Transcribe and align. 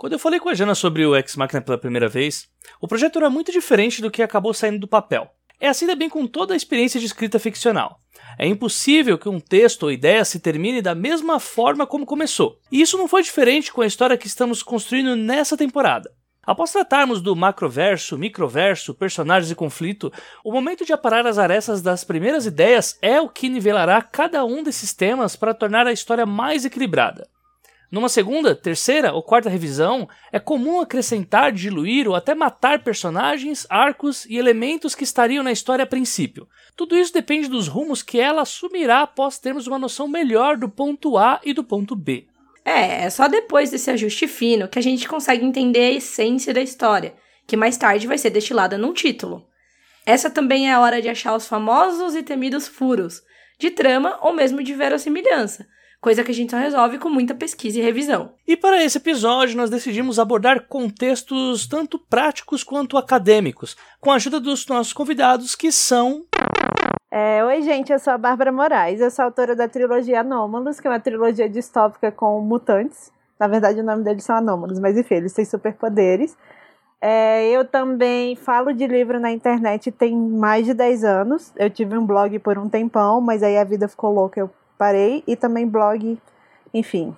Quando 0.00 0.14
eu 0.14 0.18
falei 0.18 0.40
com 0.40 0.48
a 0.48 0.54
Jana 0.54 0.74
sobre 0.74 1.04
o 1.04 1.14
Ex 1.14 1.36
Machina 1.36 1.60
pela 1.60 1.76
primeira 1.76 2.08
vez, 2.08 2.48
o 2.80 2.88
projeto 2.88 3.18
era 3.18 3.28
muito 3.28 3.52
diferente 3.52 4.00
do 4.00 4.10
que 4.10 4.22
acabou 4.22 4.54
saindo 4.54 4.78
do 4.78 4.88
papel. 4.88 5.30
É 5.60 5.68
assim 5.68 5.86
também 5.86 6.08
com 6.08 6.26
toda 6.26 6.54
a 6.54 6.56
experiência 6.56 6.98
de 6.98 7.04
escrita 7.04 7.38
ficcional. 7.38 8.00
É 8.38 8.46
impossível 8.46 9.18
que 9.18 9.28
um 9.28 9.38
texto 9.38 9.82
ou 9.82 9.92
ideia 9.92 10.24
se 10.24 10.40
termine 10.40 10.80
da 10.80 10.94
mesma 10.94 11.38
forma 11.38 11.86
como 11.86 12.06
começou. 12.06 12.58
E 12.72 12.80
isso 12.80 12.96
não 12.96 13.06
foi 13.06 13.22
diferente 13.22 13.70
com 13.70 13.82
a 13.82 13.86
história 13.86 14.16
que 14.16 14.26
estamos 14.26 14.62
construindo 14.62 15.14
nessa 15.14 15.54
temporada. 15.54 16.10
Após 16.42 16.72
tratarmos 16.72 17.20
do 17.20 17.36
macroverso, 17.36 18.16
microverso, 18.16 18.94
personagens 18.94 19.52
e 19.52 19.54
conflito, 19.54 20.10
o 20.42 20.50
momento 20.50 20.82
de 20.82 20.94
aparar 20.94 21.26
as 21.26 21.36
arestas 21.36 21.82
das 21.82 22.04
primeiras 22.04 22.46
ideias 22.46 22.98
é 23.02 23.20
o 23.20 23.28
que 23.28 23.50
nivelará 23.50 24.00
cada 24.00 24.46
um 24.46 24.62
desses 24.62 24.94
temas 24.94 25.36
para 25.36 25.52
tornar 25.52 25.86
a 25.86 25.92
história 25.92 26.24
mais 26.24 26.64
equilibrada. 26.64 27.28
Numa 27.90 28.08
segunda, 28.08 28.54
terceira 28.54 29.12
ou 29.12 29.20
quarta 29.20 29.50
revisão, 29.50 30.08
é 30.30 30.38
comum 30.38 30.80
acrescentar, 30.80 31.50
diluir 31.50 32.06
ou 32.06 32.14
até 32.14 32.36
matar 32.36 32.84
personagens, 32.84 33.66
arcos 33.68 34.24
e 34.26 34.38
elementos 34.38 34.94
que 34.94 35.02
estariam 35.02 35.42
na 35.42 35.50
história 35.50 35.82
a 35.82 35.86
princípio. 35.86 36.48
Tudo 36.76 36.96
isso 36.96 37.12
depende 37.12 37.48
dos 37.48 37.66
rumos 37.66 38.00
que 38.00 38.20
ela 38.20 38.42
assumirá 38.42 39.02
após 39.02 39.38
termos 39.38 39.66
uma 39.66 39.78
noção 39.78 40.06
melhor 40.06 40.56
do 40.56 40.68
ponto 40.68 41.18
A 41.18 41.40
e 41.42 41.52
do 41.52 41.64
ponto 41.64 41.96
B. 41.96 42.28
É, 42.64 43.06
é 43.06 43.10
só 43.10 43.26
depois 43.26 43.70
desse 43.72 43.90
ajuste 43.90 44.28
fino 44.28 44.68
que 44.68 44.78
a 44.78 44.82
gente 44.82 45.08
consegue 45.08 45.44
entender 45.44 45.80
a 45.80 45.96
essência 45.96 46.54
da 46.54 46.62
história, 46.62 47.14
que 47.44 47.56
mais 47.56 47.76
tarde 47.76 48.06
vai 48.06 48.18
ser 48.18 48.30
destilada 48.30 48.78
num 48.78 48.92
título. 48.92 49.44
Essa 50.06 50.30
também 50.30 50.70
é 50.70 50.72
a 50.72 50.80
hora 50.80 51.02
de 51.02 51.08
achar 51.08 51.34
os 51.34 51.48
famosos 51.48 52.14
e 52.14 52.22
temidos 52.22 52.68
furos, 52.68 53.20
de 53.58 53.68
trama 53.68 54.16
ou 54.22 54.32
mesmo 54.32 54.62
de 54.62 54.74
verossimilhança 54.74 55.66
coisa 56.00 56.24
que 56.24 56.30
a 56.30 56.34
gente 56.34 56.50
só 56.50 56.56
resolve 56.56 56.98
com 56.98 57.10
muita 57.10 57.34
pesquisa 57.34 57.78
e 57.78 57.82
revisão. 57.82 58.30
E 58.46 58.56
para 58.56 58.82
esse 58.82 58.98
episódio, 58.98 59.56
nós 59.56 59.70
decidimos 59.70 60.18
abordar 60.18 60.66
contextos 60.66 61.66
tanto 61.66 61.98
práticos 61.98 62.64
quanto 62.64 62.96
acadêmicos, 62.96 63.76
com 64.00 64.10
a 64.10 64.14
ajuda 64.14 64.40
dos 64.40 64.66
nossos 64.66 64.92
convidados, 64.92 65.54
que 65.54 65.70
são. 65.70 66.24
É, 67.10 67.44
oi, 67.44 67.60
gente, 67.62 67.92
eu 67.92 67.98
sou 67.98 68.12
a 68.12 68.18
Bárbara 68.18 68.52
Moraes, 68.52 69.00
eu 69.00 69.10
sou 69.10 69.26
autora 69.26 69.54
da 69.54 69.68
trilogia 69.68 70.20
Anômalos, 70.20 70.80
que 70.80 70.86
é 70.86 70.90
uma 70.90 71.00
trilogia 71.00 71.48
distópica 71.48 72.10
com 72.10 72.40
mutantes. 72.40 73.12
Na 73.38 73.48
verdade, 73.48 73.80
o 73.80 73.84
nome 73.84 74.04
deles 74.04 74.24
são 74.24 74.36
Anômalos, 74.36 74.78
mas 74.78 74.96
enfim, 74.96 75.16
eles 75.16 75.32
têm 75.32 75.44
superpoderes. 75.44 76.36
É, 77.02 77.50
eu 77.50 77.64
também 77.64 78.36
falo 78.36 78.74
de 78.74 78.86
livro 78.86 79.18
na 79.18 79.32
internet 79.32 79.90
tem 79.90 80.14
mais 80.14 80.66
de 80.66 80.74
10 80.74 81.02
anos. 81.02 81.52
Eu 81.56 81.70
tive 81.70 81.96
um 81.96 82.04
blog 82.04 82.38
por 82.40 82.58
um 82.58 82.68
tempão, 82.68 83.20
mas 83.22 83.42
aí 83.42 83.56
a 83.56 83.64
vida 83.64 83.88
ficou 83.88 84.12
louca, 84.12 84.38
eu 84.38 84.50
parei 84.80 85.22
e 85.26 85.36
também 85.36 85.68
blog, 85.68 86.18
enfim. 86.72 87.14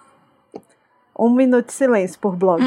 Um 1.17 1.31
minuto 1.31 1.67
de 1.67 1.73
silêncio 1.75 2.19
por 2.19 2.35
blog. 2.35 2.61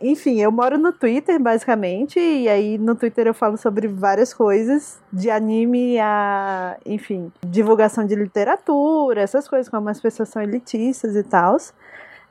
Enfim, 0.00 0.40
eu 0.40 0.52
moro 0.52 0.78
no 0.78 0.92
Twitter, 0.92 1.40
basicamente, 1.40 2.20
e 2.20 2.48
aí 2.48 2.78
no 2.78 2.94
Twitter 2.94 3.26
eu 3.26 3.34
falo 3.34 3.56
sobre 3.56 3.88
várias 3.88 4.32
coisas, 4.32 5.00
de 5.12 5.28
anime 5.30 5.98
a, 5.98 6.76
enfim, 6.86 7.32
divulgação 7.44 8.06
de 8.06 8.14
literatura, 8.14 9.20
essas 9.20 9.48
coisas, 9.48 9.68
como 9.68 9.88
as 9.88 10.00
pessoas 10.00 10.28
são 10.28 10.40
elitistas 10.40 11.16
e 11.16 11.24
tal. 11.24 11.56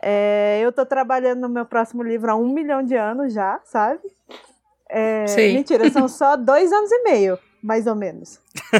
É, 0.02 0.62
eu 0.62 0.72
tô 0.72 0.86
trabalhando 0.86 1.42
no 1.42 1.50
meu 1.50 1.66
próximo 1.66 2.02
livro 2.02 2.32
há 2.32 2.36
um 2.36 2.48
milhão 2.48 2.82
de 2.82 2.96
anos 2.96 3.34
já, 3.34 3.60
sabe? 3.66 4.00
É, 4.90 5.26
mentira, 5.54 5.90
são 5.90 6.08
só 6.08 6.38
dois 6.38 6.72
anos 6.72 6.92
e 6.92 7.04
meio 7.04 7.38
mais 7.62 7.88
ou 7.88 7.96
menos. 7.96 8.40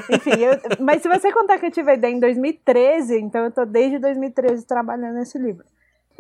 Enfim, 0.10 0.40
eu, 0.40 0.60
mas 0.80 1.02
se 1.02 1.10
você 1.10 1.32
contar 1.32 1.58
que 1.58 1.66
eu 1.66 1.72
tive 1.72 1.92
a 1.92 1.94
ideia 1.94 2.14
em 2.14 2.20
2013, 2.20 3.20
então 3.20 3.46
eu 3.46 3.52
tô 3.52 3.66
desde 3.66 4.00
2013 4.00 4.66
trabalhando 4.66 5.16
nesse 5.16 5.38
livro. 5.38 5.66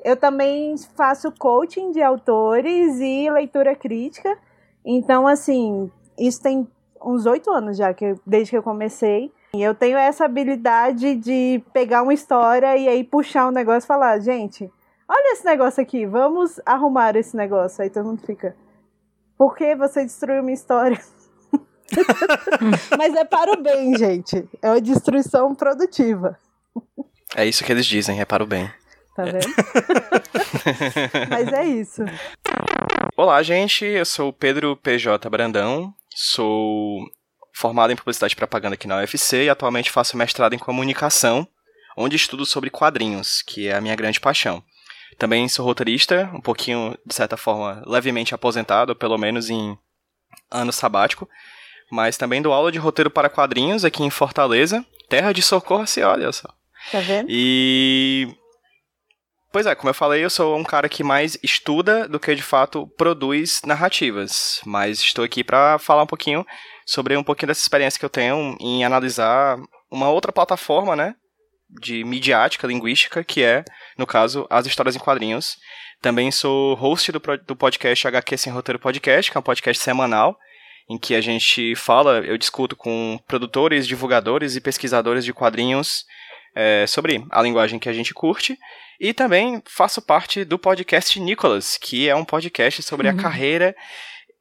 Eu 0.03 0.15
também 0.15 0.75
faço 0.95 1.31
coaching 1.31 1.91
de 1.91 2.01
autores 2.01 2.99
e 2.99 3.29
leitura 3.29 3.75
crítica. 3.75 4.37
Então, 4.85 5.27
assim, 5.27 5.91
isso 6.17 6.41
tem 6.41 6.67
uns 7.03 7.25
oito 7.25 7.51
anos 7.51 7.77
já, 7.77 7.93
que 7.93 8.15
desde 8.25 8.51
que 8.51 8.57
eu 8.57 8.63
comecei. 8.63 9.31
E 9.53 9.61
eu 9.61 9.73
tenho 9.73 9.97
essa 9.97 10.25
habilidade 10.25 11.15
de 11.15 11.63
pegar 11.73 12.03
uma 12.03 12.13
história 12.13 12.77
e 12.77 12.87
aí 12.87 13.03
puxar 13.03 13.47
um 13.47 13.51
negócio 13.51 13.85
e 13.85 13.87
falar, 13.87 14.19
gente, 14.19 14.71
olha 15.07 15.33
esse 15.33 15.45
negócio 15.45 15.81
aqui, 15.81 16.05
vamos 16.05 16.59
arrumar 16.65 17.15
esse 17.15 17.35
negócio. 17.35 17.81
Aí 17.81 17.89
todo 17.89 18.05
mundo 18.05 18.21
fica, 18.25 18.55
por 19.37 19.55
que 19.55 19.75
você 19.75 20.03
destruiu 20.03 20.43
minha 20.43 20.53
história? 20.53 20.99
Mas 22.97 23.15
é 23.15 23.23
para 23.23 23.53
o 23.53 23.61
bem, 23.61 23.97
gente. 23.97 24.47
É 24.61 24.69
uma 24.69 24.81
destruição 24.81 25.53
produtiva. 25.55 26.37
É 27.35 27.45
isso 27.45 27.63
que 27.63 27.71
eles 27.71 27.85
dizem, 27.85 28.19
é 28.19 28.25
para 28.25 28.43
o 28.43 28.47
bem. 28.47 28.71
Tá 29.15 29.23
vendo? 29.23 29.47
Mas 31.29 31.47
é 31.53 31.65
isso. 31.65 32.03
Olá, 33.15 33.41
gente. 33.41 33.83
Eu 33.83 34.05
sou 34.05 34.29
o 34.29 34.33
Pedro 34.33 34.77
PJ 34.77 35.29
Brandão. 35.29 35.93
Sou 36.15 36.99
formado 37.53 37.91
em 37.91 37.95
publicidade 37.95 38.33
e 38.33 38.37
propaganda 38.37 38.75
aqui 38.75 38.87
na 38.87 38.97
UFC 38.97 39.45
e 39.45 39.49
atualmente 39.49 39.89
faço 39.89 40.15
mestrado 40.15 40.53
em 40.53 40.59
comunicação, 40.59 41.47
onde 41.97 42.15
estudo 42.15 42.45
sobre 42.45 42.69
quadrinhos, 42.69 43.41
que 43.41 43.67
é 43.67 43.75
a 43.75 43.81
minha 43.81 43.95
grande 43.95 44.19
paixão. 44.19 44.63
Também 45.17 45.49
sou 45.49 45.65
roteirista, 45.65 46.29
um 46.33 46.41
pouquinho, 46.41 46.95
de 47.03 47.15
certa 47.15 47.35
forma, 47.35 47.81
levemente 47.87 48.35
aposentado, 48.35 48.95
pelo 48.95 49.17
menos 49.17 49.49
em 49.49 49.75
ano 50.51 50.71
sabático, 50.71 51.27
mas 51.91 52.17
também 52.17 52.41
dou 52.41 52.53
aula 52.53 52.71
de 52.71 52.79
roteiro 52.79 53.09
para 53.09 53.29
quadrinhos 53.29 53.85
aqui 53.85 54.03
em 54.03 54.09
Fortaleza, 54.09 54.85
terra 55.09 55.31
de 55.31 55.41
socorro, 55.41 55.87
se 55.87 56.01
olha 56.01 56.31
só. 56.31 56.49
Tá 56.91 56.99
vendo? 56.99 57.27
E 57.29 58.27
Pois 59.51 59.65
é, 59.65 59.73
como 59.73 59.89
eu 59.89 59.93
falei, 59.93 60.23
eu 60.23 60.29
sou 60.29 60.57
um 60.57 60.63
cara 60.63 60.89
que 60.89 61.03
mais 61.03 61.37
estuda 61.41 62.07
do 62.07 62.19
que 62.19 62.35
de 62.35 62.43
fato 62.43 62.85
produz 62.97 63.61
narrativas, 63.65 64.61
mas 64.65 64.99
estou 64.99 65.23
aqui 65.23 65.43
para 65.43 65.79
falar 65.79 66.03
um 66.03 66.07
pouquinho 66.07 66.45
sobre 66.85 67.15
um 67.15 67.23
pouquinho 67.23 67.47
dessa 67.47 67.61
experiência 67.61 67.97
que 67.97 68.05
eu 68.05 68.09
tenho 68.09 68.55
em 68.59 68.83
analisar 68.83 69.57
uma 69.89 70.09
outra 70.09 70.31
plataforma, 70.31 70.95
né, 70.95 71.15
de 71.81 72.03
midiática 72.03 72.67
linguística, 72.67 73.23
que 73.23 73.41
é, 73.41 73.63
no 73.97 74.05
caso, 74.05 74.45
as 74.49 74.65
histórias 74.65 74.95
em 74.95 74.99
quadrinhos. 74.99 75.57
Também 76.01 76.29
sou 76.29 76.75
host 76.75 77.11
do, 77.11 77.19
do 77.45 77.55
podcast 77.55 78.07
HQ 78.07 78.37
Sem 78.37 78.53
Roteiro 78.53 78.77
Podcast, 78.77 79.31
que 79.31 79.37
é 79.37 79.39
um 79.39 79.43
podcast 79.43 79.81
semanal, 79.81 80.37
em 80.89 80.97
que 80.97 81.13
a 81.15 81.21
gente 81.21 81.75
fala, 81.75 82.19
eu 82.19 82.37
discuto 82.37 82.75
com 82.75 83.19
produtores, 83.27 83.87
divulgadores 83.87 84.55
e 84.55 84.61
pesquisadores 84.61 85.25
de 85.25 85.33
quadrinhos 85.33 86.05
é, 86.55 86.85
sobre 86.87 87.25
a 87.29 87.41
linguagem 87.41 87.77
que 87.77 87.89
a 87.89 87.93
gente 87.93 88.13
curte. 88.13 88.57
E 88.99 89.13
também 89.13 89.61
faço 89.65 90.01
parte 90.01 90.43
do 90.43 90.57
podcast 90.57 91.19
Nicholas, 91.19 91.77
que 91.77 92.09
é 92.09 92.15
um 92.15 92.25
podcast 92.25 92.81
sobre 92.81 93.07
uhum. 93.07 93.17
a 93.17 93.21
carreira, 93.21 93.75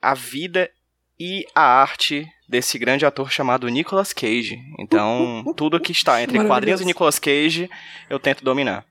a 0.00 0.14
vida 0.14 0.70
e 1.18 1.44
a 1.54 1.62
arte 1.62 2.26
desse 2.48 2.78
grande 2.78 3.04
ator 3.04 3.30
chamado 3.30 3.68
Nicolas 3.68 4.12
Cage. 4.12 4.58
Então, 4.78 5.44
tudo 5.56 5.80
que 5.80 5.92
está 5.92 6.22
entre 6.22 6.44
quadrinhos 6.46 6.80
e 6.80 6.84
Nicolas 6.84 7.18
Cage, 7.18 7.68
eu 8.08 8.18
tento 8.18 8.44
dominar. 8.44 8.84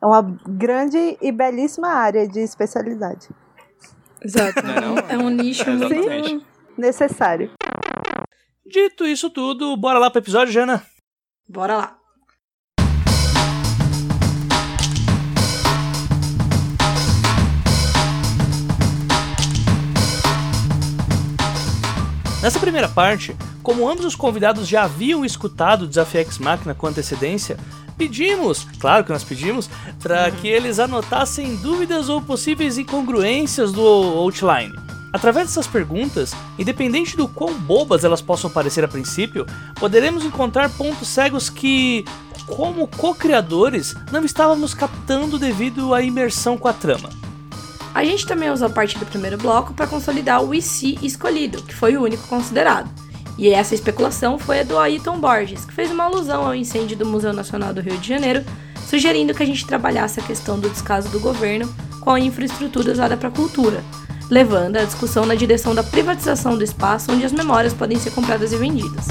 É 0.00 0.06
uma 0.06 0.22
grande 0.46 1.18
e 1.20 1.32
belíssima 1.32 1.88
área 1.88 2.28
de 2.28 2.40
especialidade. 2.40 3.28
Exato. 4.24 4.62
Não 4.64 4.74
é, 4.74 4.80
não? 4.80 4.98
é 4.98 5.18
um 5.18 5.28
nicho 5.28 5.68
é 5.68 5.74
muito 5.74 6.46
necessário. 6.78 7.50
Dito 8.66 9.06
isso 9.06 9.28
tudo, 9.28 9.76
bora 9.76 9.98
lá 9.98 10.10
pro 10.10 10.20
episódio, 10.20 10.52
Jana? 10.52 10.82
Bora 11.48 11.76
lá. 11.76 11.98
Nessa 22.42 22.60
primeira 22.60 22.88
parte, 22.88 23.34
como 23.62 23.88
ambos 23.88 24.04
os 24.04 24.14
convidados 24.14 24.68
já 24.68 24.84
haviam 24.84 25.24
escutado 25.24 25.82
o 25.82 25.86
Desafio 25.86 26.20
X 26.20 26.38
Máquina 26.38 26.74
com 26.74 26.86
antecedência, 26.86 27.58
pedimos, 27.96 28.66
claro 28.78 29.04
que 29.04 29.12
nós 29.12 29.24
pedimos, 29.24 29.68
para 30.02 30.30
que 30.30 30.48
eles 30.48 30.78
anotassem 30.78 31.56
dúvidas 31.56 32.08
ou 32.08 32.20
possíveis 32.20 32.78
incongruências 32.78 33.72
do 33.72 33.82
outline. 33.82 34.74
Através 35.12 35.46
dessas 35.46 35.68
perguntas, 35.68 36.34
independente 36.58 37.16
do 37.16 37.28
quão 37.28 37.54
bobas 37.54 38.02
elas 38.02 38.20
possam 38.20 38.50
parecer 38.50 38.84
a 38.84 38.88
princípio, 38.88 39.46
poderemos 39.76 40.24
encontrar 40.24 40.68
pontos 40.70 41.06
cegos 41.06 41.48
que, 41.48 42.04
como 42.48 42.88
co-criadores, 42.88 43.94
não 44.10 44.24
estávamos 44.24 44.74
captando 44.74 45.38
devido 45.38 45.94
à 45.94 46.02
imersão 46.02 46.58
com 46.58 46.66
a 46.66 46.72
trama. 46.72 47.10
A 47.94 48.04
gente 48.04 48.26
também 48.26 48.50
usou 48.50 48.68
parte 48.68 48.98
do 48.98 49.06
primeiro 49.06 49.38
bloco 49.38 49.72
para 49.72 49.86
consolidar 49.86 50.42
o 50.42 50.52
IC 50.52 50.98
escolhido, 51.00 51.62
que 51.62 51.76
foi 51.76 51.96
o 51.96 52.02
único 52.02 52.26
considerado. 52.26 52.90
E 53.36 53.48
essa 53.48 53.74
especulação 53.74 54.38
foi 54.38 54.60
a 54.60 54.62
do 54.62 54.78
Ayrton 54.78 55.18
Borges, 55.18 55.64
que 55.64 55.74
fez 55.74 55.90
uma 55.90 56.04
alusão 56.04 56.46
ao 56.46 56.54
incêndio 56.54 56.96
do 56.96 57.06
Museu 57.06 57.32
Nacional 57.32 57.74
do 57.74 57.80
Rio 57.80 57.98
de 57.98 58.08
Janeiro, 58.08 58.44
sugerindo 58.88 59.34
que 59.34 59.42
a 59.42 59.46
gente 59.46 59.66
trabalhasse 59.66 60.20
a 60.20 60.22
questão 60.22 60.58
do 60.58 60.70
descaso 60.70 61.08
do 61.08 61.18
governo 61.18 61.72
com 62.00 62.10
a 62.10 62.20
infraestrutura 62.20 62.92
usada 62.92 63.16
para 63.16 63.28
a 63.28 63.32
cultura, 63.32 63.82
levando 64.30 64.76
a 64.76 64.84
discussão 64.84 65.26
na 65.26 65.34
direção 65.34 65.74
da 65.74 65.82
privatização 65.82 66.56
do 66.56 66.62
espaço 66.62 67.10
onde 67.10 67.24
as 67.24 67.32
memórias 67.32 67.72
podem 67.72 67.98
ser 67.98 68.10
compradas 68.10 68.52
e 68.52 68.56
vendidas. 68.56 69.06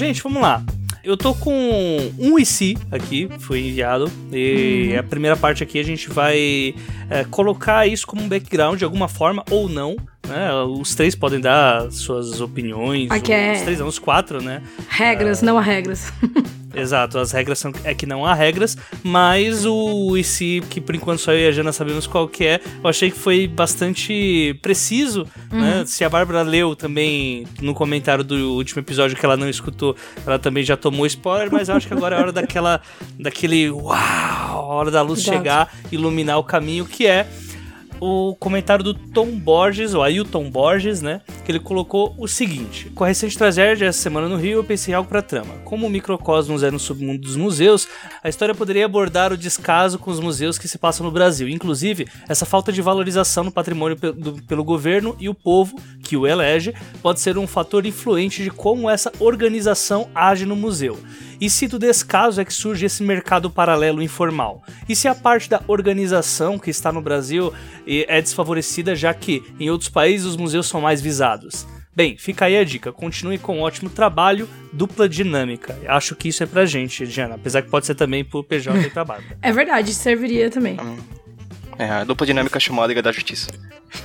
Gente, 0.00 0.22
vamos 0.22 0.40
lá. 0.40 0.64
Eu 1.04 1.14
tô 1.14 1.34
com 1.34 1.52
um 2.18 2.38
IC 2.38 2.76
aqui, 2.90 3.28
foi 3.38 3.60
enviado. 3.60 4.10
E 4.32 4.96
a 4.98 5.02
primeira 5.02 5.36
parte 5.36 5.62
aqui 5.62 5.78
a 5.78 5.84
gente 5.84 6.08
vai 6.08 6.74
é, 7.10 7.24
colocar 7.30 7.86
isso 7.86 8.06
como 8.06 8.22
um 8.22 8.28
background 8.28 8.78
de 8.78 8.84
alguma 8.84 9.08
forma 9.08 9.44
ou 9.50 9.68
não. 9.68 9.96
Né? 10.30 10.52
Os 10.62 10.94
três 10.94 11.14
podem 11.16 11.40
dar 11.40 11.90
suas 11.90 12.40
opiniões. 12.40 13.10
Aqui 13.10 13.32
ou- 13.32 13.36
é- 13.38 13.52
Os 13.54 13.60
três, 13.62 13.78
não, 13.80 13.86
os 13.88 13.98
quatro, 13.98 14.40
né? 14.40 14.62
Regras, 14.88 15.42
não 15.42 15.58
há 15.58 15.60
regras. 15.60 16.12
Exato, 16.72 17.18
as 17.18 17.32
regras 17.32 17.58
são 17.58 17.72
é 17.82 17.92
que 17.92 18.06
não 18.06 18.24
há 18.24 18.32
regras, 18.32 18.76
mas 19.02 19.66
o 19.66 20.16
IC, 20.16 20.62
que 20.70 20.80
por 20.80 20.94
enquanto 20.94 21.18
só 21.18 21.32
eu 21.32 21.40
e 21.40 21.48
a 21.48 21.50
Jana 21.50 21.72
sabemos 21.72 22.06
qual 22.06 22.28
que 22.28 22.44
é, 22.46 22.60
eu 22.80 22.88
achei 22.88 23.10
que 23.10 23.18
foi 23.18 23.48
bastante 23.48 24.56
preciso, 24.62 25.26
né? 25.50 25.82
Se 25.84 26.04
a 26.04 26.08
Bárbara 26.08 26.42
leu 26.42 26.76
também 26.76 27.44
no 27.60 27.74
comentário 27.74 28.22
do 28.22 28.52
último 28.54 28.80
episódio 28.80 29.16
que 29.16 29.24
ela 29.26 29.36
não 29.36 29.48
escutou, 29.48 29.96
ela 30.24 30.38
também 30.38 30.62
já 30.62 30.76
tomou 30.76 31.04
spoiler, 31.06 31.50
mas 31.50 31.68
eu 31.68 31.74
acho 31.74 31.88
que 31.88 31.92
agora 31.94 32.14
é 32.14 32.20
hora 32.20 32.30
daquela 32.32 32.80
daquele 33.18 33.68
uau, 33.68 33.92
a 33.92 34.62
hora 34.62 34.92
da 34.92 35.02
luz 35.02 35.18
Exato. 35.22 35.38
chegar, 35.38 35.74
iluminar 35.90 36.38
o 36.38 36.44
caminho 36.44 36.84
que 36.84 37.04
é 37.04 37.26
o 38.00 38.34
comentário 38.36 38.82
do 38.82 38.94
Tom 38.94 39.26
Borges, 39.38 39.94
o 39.94 40.02
Ailton 40.02 40.50
Borges, 40.50 41.02
né? 41.02 41.20
Que 41.44 41.52
ele 41.52 41.60
colocou 41.60 42.14
o 42.18 42.26
seguinte: 42.26 42.90
Com 42.94 43.04
a 43.04 43.08
recente 43.08 43.36
tragédia 43.36 43.86
essa 43.86 44.00
semana 44.00 44.28
no 44.28 44.36
Rio, 44.36 44.58
eu 44.58 44.64
pensei 44.64 44.94
algo 44.94 45.08
pra 45.08 45.20
trama. 45.22 45.52
Como 45.64 45.86
o 45.86 45.90
microcosmos 45.90 46.62
é 46.62 46.70
no 46.70 46.78
submundo 46.78 47.20
dos 47.20 47.36
museus, 47.36 47.86
a 48.22 48.28
história 48.28 48.54
poderia 48.54 48.84
abordar 48.86 49.32
o 49.32 49.36
descaso 49.36 49.98
com 49.98 50.10
os 50.10 50.18
museus 50.20 50.58
que 50.58 50.66
se 50.68 50.78
passam 50.78 51.04
no 51.04 51.12
Brasil. 51.12 51.48
Inclusive, 51.48 52.06
essa 52.28 52.46
falta 52.46 52.72
de 52.72 52.80
valorização 52.82 53.44
no 53.44 53.52
patrimônio 53.52 53.96
pe- 53.96 54.12
do- 54.12 54.42
pelo 54.44 54.64
governo 54.64 55.14
e 55.18 55.28
o 55.28 55.34
povo 55.34 55.76
que 56.02 56.16
o 56.16 56.26
elege 56.26 56.74
pode 57.02 57.20
ser 57.20 57.36
um 57.38 57.46
fator 57.46 57.84
influente 57.86 58.42
de 58.42 58.50
como 58.50 58.88
essa 58.90 59.12
organização 59.20 60.08
age 60.14 60.46
no 60.46 60.56
museu. 60.56 60.98
E 61.40 61.48
se 61.48 61.66
do 61.66 61.78
descaso 61.78 62.40
é 62.40 62.44
que 62.44 62.52
surge 62.52 62.84
esse 62.84 63.02
mercado 63.02 63.50
paralelo 63.50 64.02
informal? 64.02 64.62
E 64.88 64.94
se 64.94 65.08
a 65.08 65.14
parte 65.14 65.48
da 65.48 65.62
organização 65.66 66.58
que 66.58 66.70
está 66.70 66.92
no 66.92 67.00
Brasil 67.00 67.52
é 67.86 68.20
desfavorecida, 68.20 68.94
já 68.94 69.14
que 69.14 69.42
em 69.58 69.70
outros 69.70 69.88
países 69.88 70.26
os 70.26 70.36
museus 70.36 70.68
são 70.68 70.82
mais 70.82 71.00
visados? 71.00 71.66
Bem, 71.96 72.16
fica 72.16 72.44
aí 72.44 72.56
a 72.56 72.64
dica. 72.64 72.92
Continue 72.92 73.38
com 73.38 73.58
um 73.58 73.60
ótimo 73.62 73.90
trabalho, 73.90 74.48
dupla 74.72 75.08
dinâmica. 75.08 75.78
Acho 75.88 76.14
que 76.14 76.28
isso 76.28 76.42
é 76.42 76.46
pra 76.46 76.64
gente, 76.64 77.06
Diana. 77.06 77.34
Apesar 77.34 77.62
que 77.62 77.70
pode 77.70 77.86
ser 77.86 77.94
também 77.94 78.24
pro 78.24 78.44
PJ 78.44 78.78
e 78.86 78.90
pra 78.90 79.04
Bárbara. 79.04 79.36
É 79.42 79.52
verdade, 79.52 79.92
serviria 79.94 80.50
também. 80.50 80.76
É, 81.78 81.90
a 81.90 82.04
dupla 82.04 82.26
dinâmica 82.26 82.60
chamou 82.60 82.84
a 82.84 82.86
Liga 82.86 83.02
da 83.02 83.10
Justiça. 83.10 83.48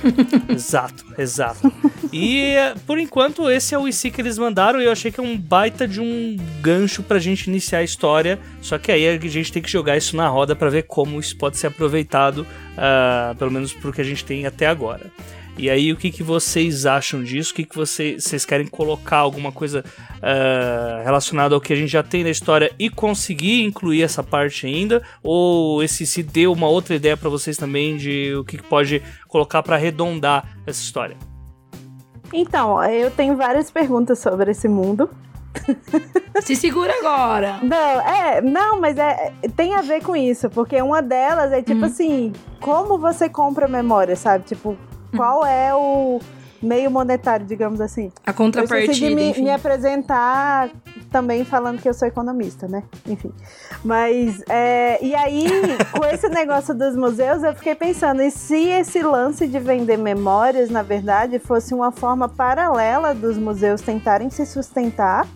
Exato, 0.48 1.04
exato. 1.16 1.72
E 2.12 2.54
por 2.86 2.98
enquanto 2.98 3.50
esse 3.50 3.74
é 3.74 3.78
o 3.78 3.88
IC 3.88 4.10
que 4.10 4.20
eles 4.20 4.38
mandaram 4.38 4.80
e 4.80 4.84
eu 4.84 4.92
achei 4.92 5.10
que 5.10 5.20
é 5.20 5.22
um 5.22 5.36
baita 5.36 5.86
de 5.86 6.00
um 6.00 6.36
gancho 6.60 7.02
pra 7.02 7.18
gente 7.18 7.48
iniciar 7.48 7.80
a 7.80 7.84
história. 7.84 8.38
Só 8.60 8.78
que 8.78 8.90
aí 8.92 9.08
a 9.08 9.18
gente 9.18 9.52
tem 9.52 9.62
que 9.62 9.70
jogar 9.70 9.96
isso 9.96 10.16
na 10.16 10.28
roda 10.28 10.54
pra 10.54 10.70
ver 10.70 10.84
como 10.84 11.20
isso 11.20 11.36
pode 11.36 11.58
ser 11.58 11.68
aproveitado, 11.68 12.46
ah, 12.76 13.34
pelo 13.38 13.50
menos 13.50 13.72
pro 13.72 13.92
que 13.92 14.00
a 14.00 14.04
gente 14.04 14.24
tem 14.24 14.46
até 14.46 14.66
agora. 14.66 15.10
E 15.58 15.70
aí, 15.70 15.90
o 15.90 15.96
que, 15.96 16.10
que 16.10 16.22
vocês 16.22 16.84
acham 16.84 17.24
disso? 17.24 17.52
O 17.52 17.54
que, 17.54 17.64
que 17.64 17.74
vocês, 17.74 18.22
vocês 18.22 18.44
querem 18.44 18.66
colocar 18.66 19.16
alguma 19.16 19.50
coisa 19.50 19.82
ah, 20.22 21.00
relacionada 21.02 21.54
ao 21.54 21.60
que 21.60 21.72
a 21.72 21.76
gente 21.76 21.88
já 21.90 22.02
tem 22.02 22.22
na 22.22 22.30
história 22.30 22.70
e 22.78 22.90
conseguir 22.90 23.62
incluir 23.62 24.02
essa 24.02 24.22
parte 24.22 24.66
ainda? 24.66 25.02
Ou 25.22 25.82
esse 25.82 26.06
se 26.06 26.22
deu 26.22 26.52
uma 26.52 26.68
outra 26.68 26.94
ideia 26.94 27.16
pra 27.16 27.30
vocês 27.30 27.56
também 27.56 27.96
de 27.96 28.34
o 28.34 28.44
que, 28.44 28.58
que 28.58 28.64
pode 28.64 29.02
colocar 29.28 29.62
pra 29.62 29.76
arredondar 29.76 30.58
essa 30.66 30.82
história? 30.82 31.16
Então, 32.38 32.82
eu 32.84 33.10
tenho 33.10 33.34
várias 33.36 33.70
perguntas 33.70 34.18
sobre 34.18 34.50
esse 34.50 34.68
mundo. 34.68 35.08
Se 36.42 36.54
segura 36.54 36.92
agora. 36.98 37.60
Não, 37.62 38.00
é, 38.00 38.42
não, 38.42 38.78
mas 38.78 38.98
é, 38.98 39.32
tem 39.56 39.74
a 39.74 39.80
ver 39.80 40.02
com 40.02 40.14
isso, 40.14 40.50
porque 40.50 40.80
uma 40.82 41.00
delas 41.00 41.50
é 41.50 41.62
tipo 41.62 41.80
Uhum. 41.80 41.86
assim, 41.86 42.32
como 42.60 42.98
você 42.98 43.26
compra 43.28 43.66
memória, 43.66 44.14
sabe? 44.16 44.44
Tipo, 44.44 44.76
qual 45.16 45.46
é 45.46 45.74
o 45.74 46.20
meio 46.66 46.90
monetário, 46.90 47.46
digamos 47.46 47.80
assim? 47.80 48.10
A 48.26 48.30
Eu 48.30 48.34
contrapartida, 48.34 48.92
de 48.92 49.14
me, 49.14 49.32
me 49.32 49.50
apresentar 49.50 50.70
também 51.10 51.44
falando 51.44 51.80
que 51.80 51.88
eu 51.88 51.94
sou 51.94 52.06
economista, 52.06 52.66
né? 52.68 52.82
Enfim. 53.06 53.32
Mas, 53.84 54.42
é, 54.48 54.98
e 55.02 55.14
aí, 55.14 55.46
com 55.92 56.04
esse 56.04 56.28
negócio 56.28 56.74
dos 56.74 56.96
museus, 56.96 57.42
eu 57.42 57.54
fiquei 57.54 57.74
pensando, 57.74 58.20
e 58.22 58.30
se 58.30 58.68
esse 58.68 59.02
lance 59.02 59.46
de 59.46 59.58
vender 59.58 59.96
memórias, 59.96 60.68
na 60.68 60.82
verdade, 60.82 61.38
fosse 61.38 61.72
uma 61.72 61.92
forma 61.92 62.28
paralela 62.28 63.14
dos 63.14 63.38
museus 63.38 63.80
tentarem 63.80 64.28
se 64.28 64.44
sustentar, 64.44 65.26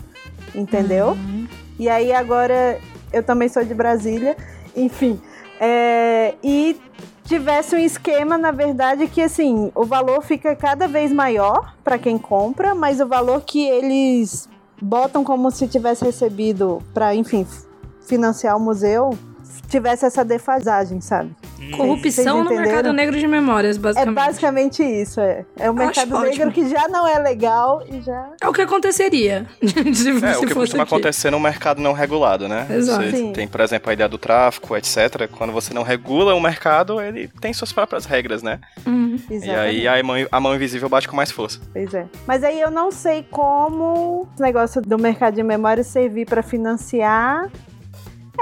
entendeu? 0.54 1.10
Uhum. 1.10 1.46
E 1.78 1.88
aí 1.88 2.12
agora 2.12 2.78
eu 3.12 3.22
também 3.22 3.48
sou 3.48 3.64
de 3.64 3.74
Brasília, 3.74 4.36
enfim. 4.76 5.20
é, 5.60 6.34
e 6.42 6.76
tivesse 7.30 7.76
um 7.76 7.78
esquema, 7.78 8.36
na 8.36 8.50
verdade, 8.50 9.06
que 9.06 9.22
assim, 9.22 9.70
o 9.72 9.84
valor 9.84 10.20
fica 10.20 10.56
cada 10.56 10.88
vez 10.88 11.12
maior 11.12 11.76
para 11.84 11.96
quem 11.96 12.18
compra, 12.18 12.74
mas 12.74 13.00
o 13.00 13.06
valor 13.06 13.42
que 13.42 13.64
eles 13.64 14.48
botam 14.82 15.22
como 15.22 15.48
se 15.52 15.68
tivesse 15.68 16.04
recebido 16.04 16.82
para, 16.92 17.14
enfim, 17.14 17.46
financiar 18.00 18.56
o 18.56 18.60
museu, 18.60 19.16
tivesse 19.68 20.04
essa 20.04 20.24
defasagem, 20.24 21.00
sabe? 21.00 21.30
Corrupção 21.76 22.44
no 22.44 22.50
mercado 22.50 22.92
negro 22.92 23.18
de 23.18 23.26
memórias, 23.26 23.76
É 23.76 23.80
basicamente. 23.80 24.14
basicamente 24.14 24.82
isso, 24.82 25.20
é. 25.20 25.44
É 25.58 25.70
o 25.70 25.74
mercado 25.74 26.16
acho 26.16 26.24
negro 26.24 26.48
ótimo. 26.48 26.52
que 26.52 26.68
já 26.68 26.88
não 26.88 27.06
é 27.06 27.18
legal 27.18 27.82
e 27.90 28.00
já. 28.00 28.30
É 28.40 28.48
o 28.48 28.52
que 28.52 28.62
aconteceria. 28.62 29.46
se 29.94 30.08
É, 30.10 30.36
o 30.38 30.40
que 30.46 30.54
costuma 30.54 30.82
aqui. 30.84 30.94
acontecer 30.94 31.30
no 31.30 31.38
mercado 31.40 31.80
não 31.80 31.92
regulado, 31.92 32.48
né? 32.48 32.66
Exato. 32.70 33.04
Você 33.04 33.16
Sim. 33.16 33.32
tem, 33.32 33.46
por 33.48 33.60
exemplo, 33.60 33.90
a 33.90 33.92
ideia 33.92 34.08
do 34.08 34.18
tráfico, 34.18 34.76
etc. 34.76 35.28
Quando 35.30 35.52
você 35.52 35.72
não 35.74 35.82
regula 35.82 36.34
o 36.34 36.40
mercado, 36.40 37.00
ele 37.00 37.28
tem 37.40 37.52
suas 37.52 37.72
próprias 37.72 38.04
regras, 38.04 38.42
né? 38.42 38.58
Uhum. 38.86 39.18
E 39.30 39.50
aí 39.50 39.86
a 39.88 40.02
mão, 40.02 40.16
a 40.30 40.40
mão 40.40 40.54
invisível 40.54 40.88
bate 40.88 41.08
com 41.08 41.16
mais 41.16 41.30
força. 41.30 41.60
Pois 41.72 41.92
é. 41.94 42.06
Mas 42.26 42.42
aí 42.44 42.60
eu 42.60 42.70
não 42.70 42.90
sei 42.90 43.24
como 43.30 44.26
esse 44.32 44.42
negócio 44.42 44.80
do 44.80 44.98
mercado 44.98 45.34
de 45.34 45.42
memória 45.42 45.84
servir 45.84 46.26
para 46.26 46.42
financiar. 46.42 47.48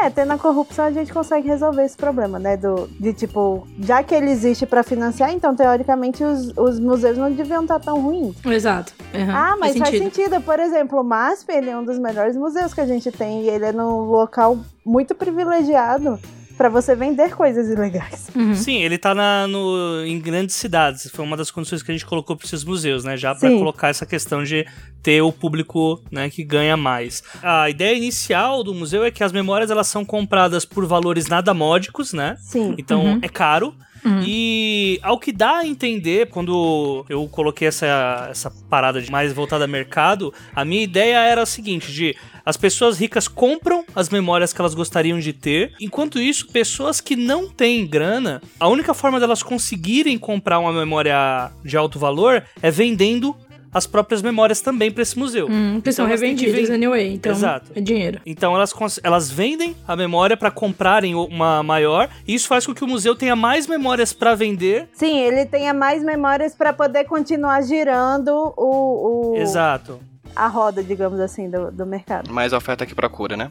É, 0.00 0.11
tendo 0.11 0.33
a 0.33 0.39
corrupção 0.39 0.85
a 0.85 0.90
gente 0.90 1.12
consegue 1.12 1.49
resolver 1.49 1.85
esse 1.85 1.97
problema, 1.97 2.38
né? 2.38 2.57
Do, 2.57 2.88
de 3.00 3.12
tipo, 3.12 3.67
já 3.81 4.02
que 4.02 4.14
ele 4.14 4.31
existe 4.31 4.64
para 4.67 4.83
financiar, 4.83 5.33
então 5.33 5.55
teoricamente 5.55 6.23
os, 6.23 6.52
os 6.57 6.78
museus 6.78 7.19
não 7.19 7.31
deviam 7.33 7.62
estar 7.62 7.81
tão 7.81 8.00
ruins. 8.00 8.37
Exato. 8.45 8.93
Uhum. 9.12 9.31
Ah, 9.31 9.57
mas 9.59 9.76
faz 9.76 9.90
sentido. 9.90 10.14
sentido. 10.14 10.40
Por 10.40 10.61
exemplo, 10.61 11.00
o 11.00 11.05
MASP 11.05 11.50
ele 11.50 11.71
é 11.71 11.76
um 11.76 11.85
dos 11.85 11.99
melhores 11.99 12.37
museus 12.37 12.73
que 12.73 12.81
a 12.81 12.87
gente 12.87 13.11
tem 13.11 13.43
e 13.43 13.49
ele 13.49 13.64
é 13.64 13.73
num 13.73 14.00
local 14.02 14.59
muito 14.85 15.14
privilegiado 15.14 16.19
para 16.59 16.69
você 16.69 16.95
vender 16.97 17.35
coisas 17.37 17.69
ilegais. 17.69 18.29
Uhum. 18.35 18.53
Sim, 18.55 18.83
ele 18.83 18.99
tá 18.99 19.15
na, 19.15 19.47
no, 19.47 20.05
em 20.05 20.19
grandes 20.21 20.57
cidades. 20.57 21.09
Foi 21.11 21.25
uma 21.25 21.37
das 21.37 21.50
condições 21.53 21.83
que 21.85 21.91
a 21.91 21.95
gente 21.95 22.05
colocou 22.05 22.37
para 22.37 22.45
esses 22.45 22.65
museus, 22.65 23.05
né? 23.05 23.17
Já 23.17 23.33
para 23.35 23.49
colocar 23.50 23.88
essa 23.88 24.05
questão 24.05 24.43
de 24.43 24.67
ter 25.00 25.23
o 25.23 25.31
público 25.33 26.03
né, 26.11 26.29
que 26.29 26.43
ganha 26.43 26.77
mais. 26.77 27.23
A 27.43 27.71
ideia 27.71 27.97
inicial 27.97 28.65
do 28.65 28.75
museu 28.75 29.05
é 29.05 29.11
que 29.12 29.23
as 29.23 29.31
memórias 29.31 29.71
elas 29.71 29.87
são 29.87 30.05
compradas 30.05 30.65
por 30.65 30.85
valores 30.85 31.29
nada 31.29 31.55
módicos, 31.55 32.12
né? 32.12 32.37
Sim. 32.41 32.75
Então 32.77 33.05
Uhum. 33.05 33.19
é 33.23 33.29
caro. 33.29 33.73
Uhum. 34.05 34.23
E 34.25 34.99
ao 35.02 35.19
que 35.19 35.33
dá 35.33 35.59
a 35.59 35.67
entender, 35.67 36.28
quando 36.28 37.05
eu 37.09 37.26
coloquei 37.28 37.69
essa, 37.69 38.28
essa 38.31 38.50
parada 38.69 39.00
de 39.00 39.11
mais 39.11 39.33
voltada 39.33 39.64
a 39.64 39.69
mercado, 39.69 40.33
a 40.55 40.64
minha 40.64 40.83
ideia 40.83 41.19
era 41.19 41.43
a 41.43 41.47
seguinte: 41.47 41.93
de 41.93 42.17
as 42.45 42.57
pessoas 42.57 42.99
ricas 42.99 43.28
compram 43.28 43.85
as 43.95 44.09
memórias 44.09 44.52
que 44.52 44.61
elas 44.61 44.75
gostariam 44.75 45.19
de 45.19 45.33
ter, 45.33 45.75
enquanto 45.81 46.19
isso, 46.19 46.49
pessoas 46.49 47.00
que 47.00 47.14
não 47.14 47.49
têm 47.49 47.87
grana, 47.87 48.40
a 48.59 48.69
única 48.69 48.95
forma 48.95 49.21
delas 49.21 49.43
conseguirem 49.43 50.17
comprar 50.17 50.59
uma 50.59 50.73
memória 50.73 51.50
de 51.64 51.76
alto 51.76 51.99
valor 51.99 52.43
é 52.62 52.71
vendendo 52.71 53.37
as 53.73 53.87
próprias 53.87 54.23
memórias 54.23 54.61
também 54.61 54.91
para 54.91 55.03
esse 55.03 55.19
museu. 55.19 55.47
Hum, 55.51 55.81
que 55.83 55.93
são 55.93 56.07
Então 56.07 56.17
que 56.19 56.25
revendidas 56.25 56.71
anyway, 56.71 57.15
então 57.15 57.33
Exato. 57.33 57.71
é 57.75 57.81
dinheiro. 57.81 58.21
Então 58.25 58.55
elas, 58.55 58.73
elas 59.03 59.31
vendem 59.31 59.77
a 59.87 59.95
memória 59.95 60.37
para 60.37 60.51
comprarem 60.51 61.15
uma 61.15 61.63
maior, 61.63 62.09
e 62.27 62.35
isso 62.35 62.49
faz 62.49 62.67
com 62.67 62.75
que 62.75 62.83
o 62.85 62.87
museu 62.89 63.15
tenha 63.15 63.37
mais 63.37 63.67
memórias 63.67 64.13
para 64.13 64.35
vender. 64.35 64.89
Sim, 64.93 65.19
ele 65.19 65.45
tenha 65.47 65.75
mais 65.75 66.03
memórias 66.03 66.55
para 66.55 66.73
poder 66.73 67.05
continuar 67.05 67.61
girando 67.63 68.53
o, 68.57 69.33
o- 69.33 69.37
Exato. 69.37 70.01
a 70.35 70.47
roda, 70.49 70.83
digamos 70.83 71.21
assim, 71.21 71.51
do, 71.51 71.71
do 71.71 71.85
mercado. 71.87 72.33
Mais 72.33 72.53
oferta 72.53 72.87
que 72.87 72.95
procura, 72.95 73.37
né? 73.37 73.51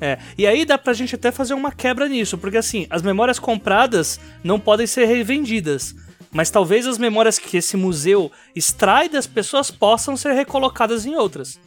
É, 0.00 0.18
e 0.36 0.46
aí 0.46 0.66
dá 0.66 0.76
pra 0.76 0.92
gente 0.92 1.14
até 1.14 1.32
fazer 1.32 1.54
uma 1.54 1.72
quebra 1.72 2.06
nisso, 2.06 2.36
porque 2.36 2.58
assim, 2.58 2.86
as 2.90 3.00
memórias 3.00 3.38
compradas 3.38 4.20
não 4.44 4.60
podem 4.60 4.86
ser 4.86 5.06
revendidas. 5.06 5.94
Mas 6.32 6.50
talvez 6.50 6.86
as 6.86 6.98
memórias 6.98 7.38
que 7.38 7.56
esse 7.56 7.76
museu 7.76 8.30
extrai 8.54 9.08
das 9.08 9.26
pessoas 9.26 9.70
possam 9.70 10.16
ser 10.16 10.32
recolocadas 10.32 11.06
em 11.06 11.14
outras. 11.16 11.58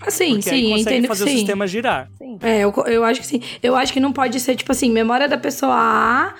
Assim, 0.00 0.34
porque 0.34 0.50
aí 0.50 0.60
sim, 0.60 0.64
eu 0.64 0.70
consegue 0.76 0.80
entendo 0.82 1.02
que 1.02 1.08
fazer 1.08 1.24
o 1.24 1.28
sim. 1.28 1.36
sistema 1.38 1.66
girar. 1.66 2.10
Sim. 2.18 2.38
É, 2.42 2.60
eu, 2.60 2.72
eu 2.86 3.02
acho 3.02 3.20
que 3.20 3.26
sim. 3.26 3.40
Eu 3.62 3.74
acho 3.74 3.92
que 3.92 3.98
não 3.98 4.12
pode 4.12 4.38
ser, 4.40 4.54
tipo 4.54 4.70
assim, 4.70 4.90
memória 4.90 5.26
da 5.26 5.38
pessoa 5.38 5.74
A 5.74 6.34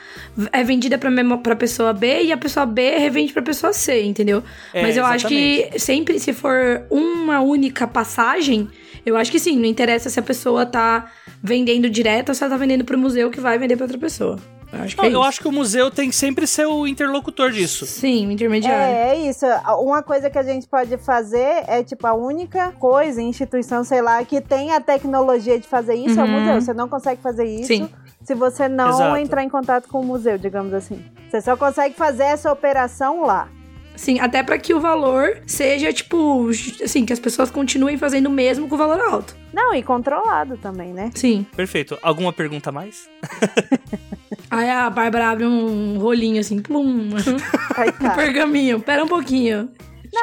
é 0.53 0.63
vendida 0.63 0.99
pra, 0.99 1.11
pra 1.39 1.57
pessoa 1.57 1.93
B 1.95 2.25
e 2.25 2.33
a 2.33 2.37
pessoa 2.37 2.67
B 2.67 2.99
revende 2.99 3.33
pra 3.33 3.41
pessoa 3.41 3.73
C, 3.73 4.05
entendeu? 4.05 4.43
É, 4.75 4.83
Mas 4.83 4.97
eu 4.97 5.07
acho 5.07 5.27
exatamente. 5.27 5.71
que 5.73 5.79
sempre, 5.79 6.21
se 6.21 6.35
for 6.35 6.87
uma 6.91 7.41
única 7.41 7.87
passagem, 7.87 8.69
Eu 9.07 9.17
acho 9.17 9.31
que 9.31 9.39
sim, 9.39 9.57
não 9.57 9.67
interessa 9.67 10.11
se 10.11 10.19
a 10.19 10.23
pessoa 10.23 10.67
tá 10.67 11.13
vendendo 11.41 11.89
direto 11.89 12.31
ou 12.31 12.35
se 12.35 12.43
ela 12.43 12.51
tá 12.51 12.59
vendendo 12.59 12.85
pro 12.85 12.99
museu 12.99 13.31
que 13.31 13.41
vai 13.41 13.57
vender 13.57 13.77
pra 13.77 13.85
outra 13.85 13.99
pessoa. 13.99 14.37
Eu 14.77 14.85
acho 14.85 14.97
que 14.97 15.03
Não, 15.03 15.09
é 15.09 15.13
eu 15.15 15.21
isso. 15.21 15.29
acho 15.29 15.41
que 15.41 15.49
o 15.49 15.53
museu 15.53 15.91
tem 15.91 16.11
que 16.11 16.17
sempre 16.17 16.47
ser 16.47 16.67
o 16.67 16.87
interlocutor 16.87 17.51
disso. 17.51 17.87
Sim, 17.87 18.27
o 18.27 18.31
intermediário. 18.31 18.79
É, 18.95 19.17
é 19.17 19.29
isso. 19.29 19.45
Uma 19.81 20.03
coisa 20.03 20.29
que 20.31 20.39
a 20.39 20.43
gente 20.43 20.67
pode 20.67 20.97
fazer 20.99 21.65
é, 21.67 21.83
tipo, 21.83 22.07
a 22.07 22.15
única 22.15 22.73
coisa, 22.73 23.21
instituição, 23.23 23.83
sei 23.85 24.03
lá, 24.03 24.25
que 24.25 24.41
tem 24.41 24.73
a 24.73 24.81
tecnologia 24.81 25.59
de 25.59 25.67
fazer 25.67 25.95
isso 25.95 26.19
é 26.21 26.23
o 26.23 26.27
Uhum. 26.27 26.41
museu. 26.41 26.61
Você 26.61 26.75
não 26.75 26.89
consegue 26.89 27.21
fazer 27.23 27.45
isso 27.45 27.67
Sim. 27.69 27.89
se 28.23 28.35
você 28.35 28.69
não 28.69 28.89
Exato. 28.91 29.17
entrar 29.17 29.43
em 29.43 29.49
contato 29.49 29.89
com 29.89 30.01
o 30.01 30.05
museu, 30.05 30.37
digamos 30.39 30.73
assim. 30.75 31.05
Você 31.31 31.41
só 31.41 31.57
consegue 31.57 31.95
fazer 31.95 32.25
essa 32.25 32.51
operação 32.53 33.23
lá. 33.23 33.49
Sim, 33.97 34.21
até 34.21 34.43
pra 34.43 34.59
que 34.59 34.75
o 34.75 34.79
valor 34.81 35.39
seja, 35.47 35.91
tipo, 35.91 36.51
assim, 36.85 37.07
que 37.07 37.15
as 37.15 37.19
pessoas 37.19 37.51
continuem 37.51 37.97
fazendo 37.97 38.27
o 38.27 38.31
mesmo 38.31 38.69
com 38.69 38.75
o 38.75 38.79
valor 38.79 39.01
alto. 39.01 39.35
Não, 39.55 39.75
e 39.75 39.83
controlado 39.83 40.59
também, 40.59 40.93
né? 40.93 41.11
Sim. 41.15 41.47
Perfeito. 41.57 41.97
Alguma 42.03 42.31
pergunta 42.31 42.69
a 42.69 42.73
mais? 42.73 43.09
Aí 44.51 44.71
a 44.71 44.89
Bárbara 44.91 45.31
abre 45.31 45.45
um 45.45 45.99
rolinho 45.99 46.41
assim, 46.41 46.61
plum, 46.61 46.85
um 46.85 47.11
tá. 47.93 48.11
pergaminho. 48.15 48.81
Pera 48.81 49.05
um 49.05 49.09
pouquinho. 49.09 49.69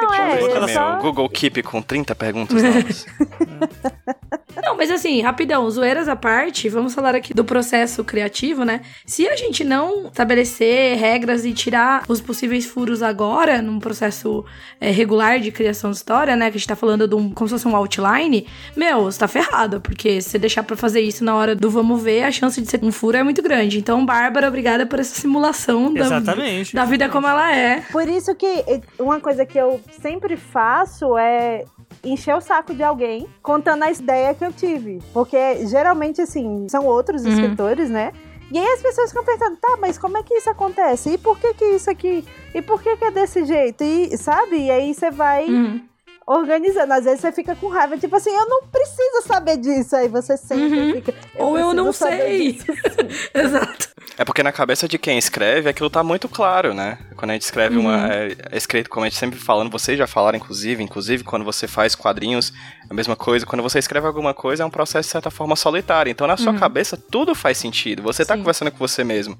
Não, 0.00 0.14
é, 0.14 0.42
eu 0.42 0.52
também 0.52 0.74
só... 0.74 0.98
o 0.98 1.02
Google 1.02 1.28
Keep 1.28 1.62
com 1.62 1.80
30 1.80 2.14
perguntas 2.14 2.62
novas. 2.62 3.06
Não, 4.62 4.76
mas 4.76 4.90
assim, 4.90 5.20
rapidão, 5.20 5.68
zoeiras 5.68 6.08
à 6.08 6.16
parte, 6.16 6.68
vamos 6.68 6.94
falar 6.94 7.14
aqui 7.14 7.34
do 7.34 7.44
processo 7.44 8.04
criativo, 8.04 8.64
né? 8.64 8.80
Se 9.04 9.28
a 9.28 9.36
gente 9.36 9.64
não 9.64 10.06
estabelecer 10.06 10.96
regras 10.96 11.44
e 11.44 11.52
tirar 11.52 12.04
os 12.08 12.20
possíveis 12.20 12.64
furos 12.64 13.02
agora, 13.02 13.60
num 13.60 13.78
processo 13.78 14.44
é, 14.80 14.90
regular 14.90 15.40
de 15.40 15.50
criação 15.50 15.90
de 15.90 15.96
história, 15.96 16.36
né? 16.36 16.50
Que 16.50 16.56
a 16.56 16.58
gente 16.58 16.68
tá 16.68 16.76
falando 16.76 17.08
de 17.08 17.14
um, 17.14 17.30
como 17.30 17.48
se 17.48 17.54
fosse 17.54 17.68
um 17.68 17.76
outline, 17.76 18.46
meu, 18.76 19.04
você 19.04 19.18
tá 19.18 19.28
ferrado, 19.28 19.80
porque 19.80 20.20
se 20.20 20.30
você 20.30 20.38
deixar 20.38 20.62
pra 20.62 20.76
fazer 20.76 21.00
isso 21.00 21.24
na 21.24 21.34
hora 21.34 21.54
do 21.54 21.68
vamos 21.68 22.02
ver, 22.02 22.22
a 22.22 22.30
chance 22.30 22.60
de 22.60 22.70
ser 22.70 22.80
um 22.82 22.92
furo 22.92 23.16
é 23.16 23.22
muito 23.22 23.42
grande. 23.42 23.78
Então, 23.78 24.04
Bárbara, 24.06 24.48
obrigada 24.48 24.86
por 24.86 24.98
essa 24.98 25.20
simulação 25.20 25.92
da, 25.92 26.04
Exatamente. 26.04 26.74
da 26.74 26.84
vida 26.84 27.08
como 27.08 27.26
ela 27.26 27.54
é. 27.54 27.82
Por 27.92 28.08
isso 28.08 28.34
que 28.34 28.46
eh, 28.46 28.80
uma 28.98 29.20
coisa 29.20 29.44
que 29.44 29.58
eu 29.58 29.80
sempre 29.90 30.36
faço 30.36 31.16
é 31.16 31.64
encher 32.02 32.34
o 32.36 32.40
saco 32.40 32.74
de 32.74 32.82
alguém 32.82 33.26
contando 33.42 33.82
a 33.84 33.90
ideia 33.90 34.34
que 34.34 34.44
eu 34.44 34.52
tive. 34.52 35.00
Porque 35.12 35.66
geralmente, 35.66 36.20
assim, 36.20 36.66
são 36.68 36.84
outros 36.86 37.24
Uhum. 37.24 37.30
escritores, 37.30 37.88
né? 37.90 38.12
E 38.52 38.58
aí 38.58 38.66
as 38.72 38.82
pessoas 38.82 39.08
ficam 39.10 39.24
pensando, 39.24 39.56
tá, 39.56 39.76
mas 39.80 39.96
como 39.96 40.18
é 40.18 40.22
que 40.22 40.34
isso 40.34 40.50
acontece? 40.50 41.10
E 41.14 41.18
por 41.18 41.38
que 41.38 41.54
que 41.54 41.64
isso 41.64 41.90
aqui? 41.90 42.24
E 42.54 42.60
por 42.60 42.82
que 42.82 42.96
que 42.96 43.04
é 43.04 43.10
desse 43.10 43.44
jeito? 43.44 43.82
E, 43.82 44.16
sabe? 44.18 44.56
E 44.66 44.70
aí 44.70 44.92
você 44.94 45.10
vai 45.10 45.46
Uhum. 45.48 45.80
Organizando. 46.26 46.92
Às 46.92 47.04
vezes 47.04 47.20
você 47.20 47.32
fica 47.32 47.54
com 47.56 47.68
raiva, 47.68 47.96
tipo 47.98 48.14
assim, 48.16 48.30
eu 48.30 48.48
não 48.48 48.62
preciso 48.66 49.22
saber 49.26 49.56
disso. 49.56 49.94
Aí 49.96 50.08
você 50.08 50.36
sempre 50.36 50.78
Uhum. 50.80 50.92
fica. 50.94 51.14
Ou 51.36 51.58
eu 51.58 51.72
não 51.74 51.92
sei. 51.92 52.52
disso. 52.52 52.66
Exato. 53.34 53.88
É 54.16 54.24
porque 54.24 54.42
na 54.42 54.52
cabeça 54.52 54.86
de 54.86 54.96
quem 54.98 55.18
escreve, 55.18 55.68
aquilo 55.68 55.90
tá 55.90 56.02
muito 56.02 56.28
claro, 56.28 56.72
né? 56.72 56.98
Quando 57.16 57.30
a 57.30 57.34
gente 57.34 57.42
escreve 57.42 57.76
uma. 57.76 58.12
É, 58.12 58.36
é 58.52 58.56
escrito, 58.56 58.88
como 58.88 59.04
a 59.04 59.08
gente 59.08 59.18
sempre 59.18 59.38
falando, 59.38 59.70
vocês 59.70 59.98
já 59.98 60.06
falaram, 60.06 60.36
inclusive, 60.38 60.82
inclusive, 60.82 61.24
quando 61.24 61.44
você 61.44 61.66
faz 61.66 61.94
quadrinhos, 61.96 62.52
é 62.88 62.92
a 62.92 62.94
mesma 62.94 63.16
coisa. 63.16 63.44
Quando 63.44 63.62
você 63.62 63.78
escreve 63.78 64.06
alguma 64.06 64.32
coisa, 64.32 64.62
é 64.62 64.66
um 64.66 64.70
processo, 64.70 65.08
de 65.08 65.12
certa 65.12 65.30
forma, 65.30 65.56
solitário. 65.56 66.10
Então, 66.10 66.26
na 66.26 66.36
sua 66.36 66.54
cabeça, 66.54 66.96
tudo 66.96 67.34
faz 67.34 67.58
sentido. 67.58 68.02
Você 68.02 68.24
tá 68.24 68.34
Sim. 68.34 68.40
conversando 68.40 68.70
com 68.70 68.78
você 68.78 69.02
mesmo. 69.02 69.36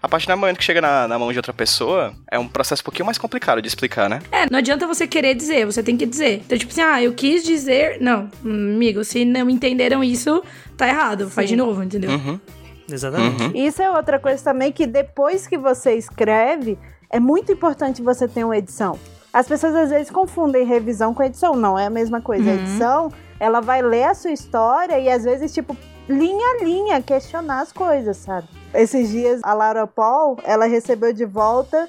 A 0.00 0.08
partir 0.08 0.26
do 0.28 0.36
momento 0.36 0.58
que 0.58 0.64
chega 0.64 0.80
na, 0.80 1.08
na 1.08 1.18
mão 1.18 1.32
de 1.32 1.38
outra 1.38 1.52
pessoa, 1.52 2.12
é 2.30 2.38
um 2.38 2.46
processo 2.46 2.82
um 2.82 2.84
pouquinho 2.84 3.06
mais 3.06 3.18
complicado 3.18 3.60
de 3.60 3.66
explicar, 3.68 4.08
né? 4.08 4.20
É, 4.30 4.48
não 4.50 4.58
adianta 4.58 4.86
você 4.86 5.06
querer 5.06 5.34
dizer, 5.34 5.64
você 5.66 5.82
tem 5.82 5.96
que 5.96 6.06
dizer. 6.06 6.42
Então, 6.46 6.56
tipo 6.56 6.70
assim, 6.70 6.82
ah, 6.82 7.02
eu 7.02 7.12
quis 7.14 7.42
dizer. 7.42 8.00
Não, 8.00 8.28
amigo, 8.44 9.02
se 9.04 9.24
não 9.24 9.50
entenderam 9.50 10.04
isso, 10.04 10.42
tá 10.76 10.86
errado. 10.88 11.28
Faz 11.28 11.48
de 11.48 11.56
novo, 11.56 11.82
entendeu? 11.82 12.10
Uhum. 12.12 12.38
Exatamente. 12.90 13.42
Uhum. 13.42 13.52
Isso 13.54 13.82
é 13.82 13.90
outra 13.90 14.18
coisa 14.18 14.42
também 14.42 14.70
que 14.72 14.86
depois 14.86 15.46
que 15.46 15.58
você 15.58 15.94
escreve, 15.94 16.78
é 17.10 17.18
muito 17.20 17.50
importante 17.52 18.00
você 18.00 18.26
ter 18.28 18.44
uma 18.44 18.56
edição. 18.56 18.98
As 19.32 19.46
pessoas 19.46 19.74
às 19.74 19.90
vezes 19.90 20.10
confundem 20.10 20.64
revisão 20.64 21.12
com 21.12 21.22
edição, 21.22 21.54
não 21.54 21.78
é 21.78 21.86
a 21.86 21.90
mesma 21.90 22.20
coisa. 22.20 22.48
A 22.50 22.54
Uhum. 22.54 22.58
edição, 22.60 23.12
ela 23.38 23.60
vai 23.60 23.82
ler 23.82 24.04
a 24.04 24.14
sua 24.14 24.30
história 24.30 24.98
e 24.98 25.08
às 25.10 25.24
vezes, 25.24 25.52
tipo, 25.52 25.76
linha 26.08 26.46
a 26.60 26.64
linha, 26.64 27.02
questionar 27.02 27.60
as 27.60 27.72
coisas, 27.72 28.16
sabe? 28.16 28.48
Esses 28.74 29.08
dias 29.10 29.40
a 29.42 29.52
Laura 29.54 29.86
Paul, 29.86 30.38
ela 30.44 30.66
recebeu 30.66 31.12
de 31.12 31.24
volta 31.24 31.88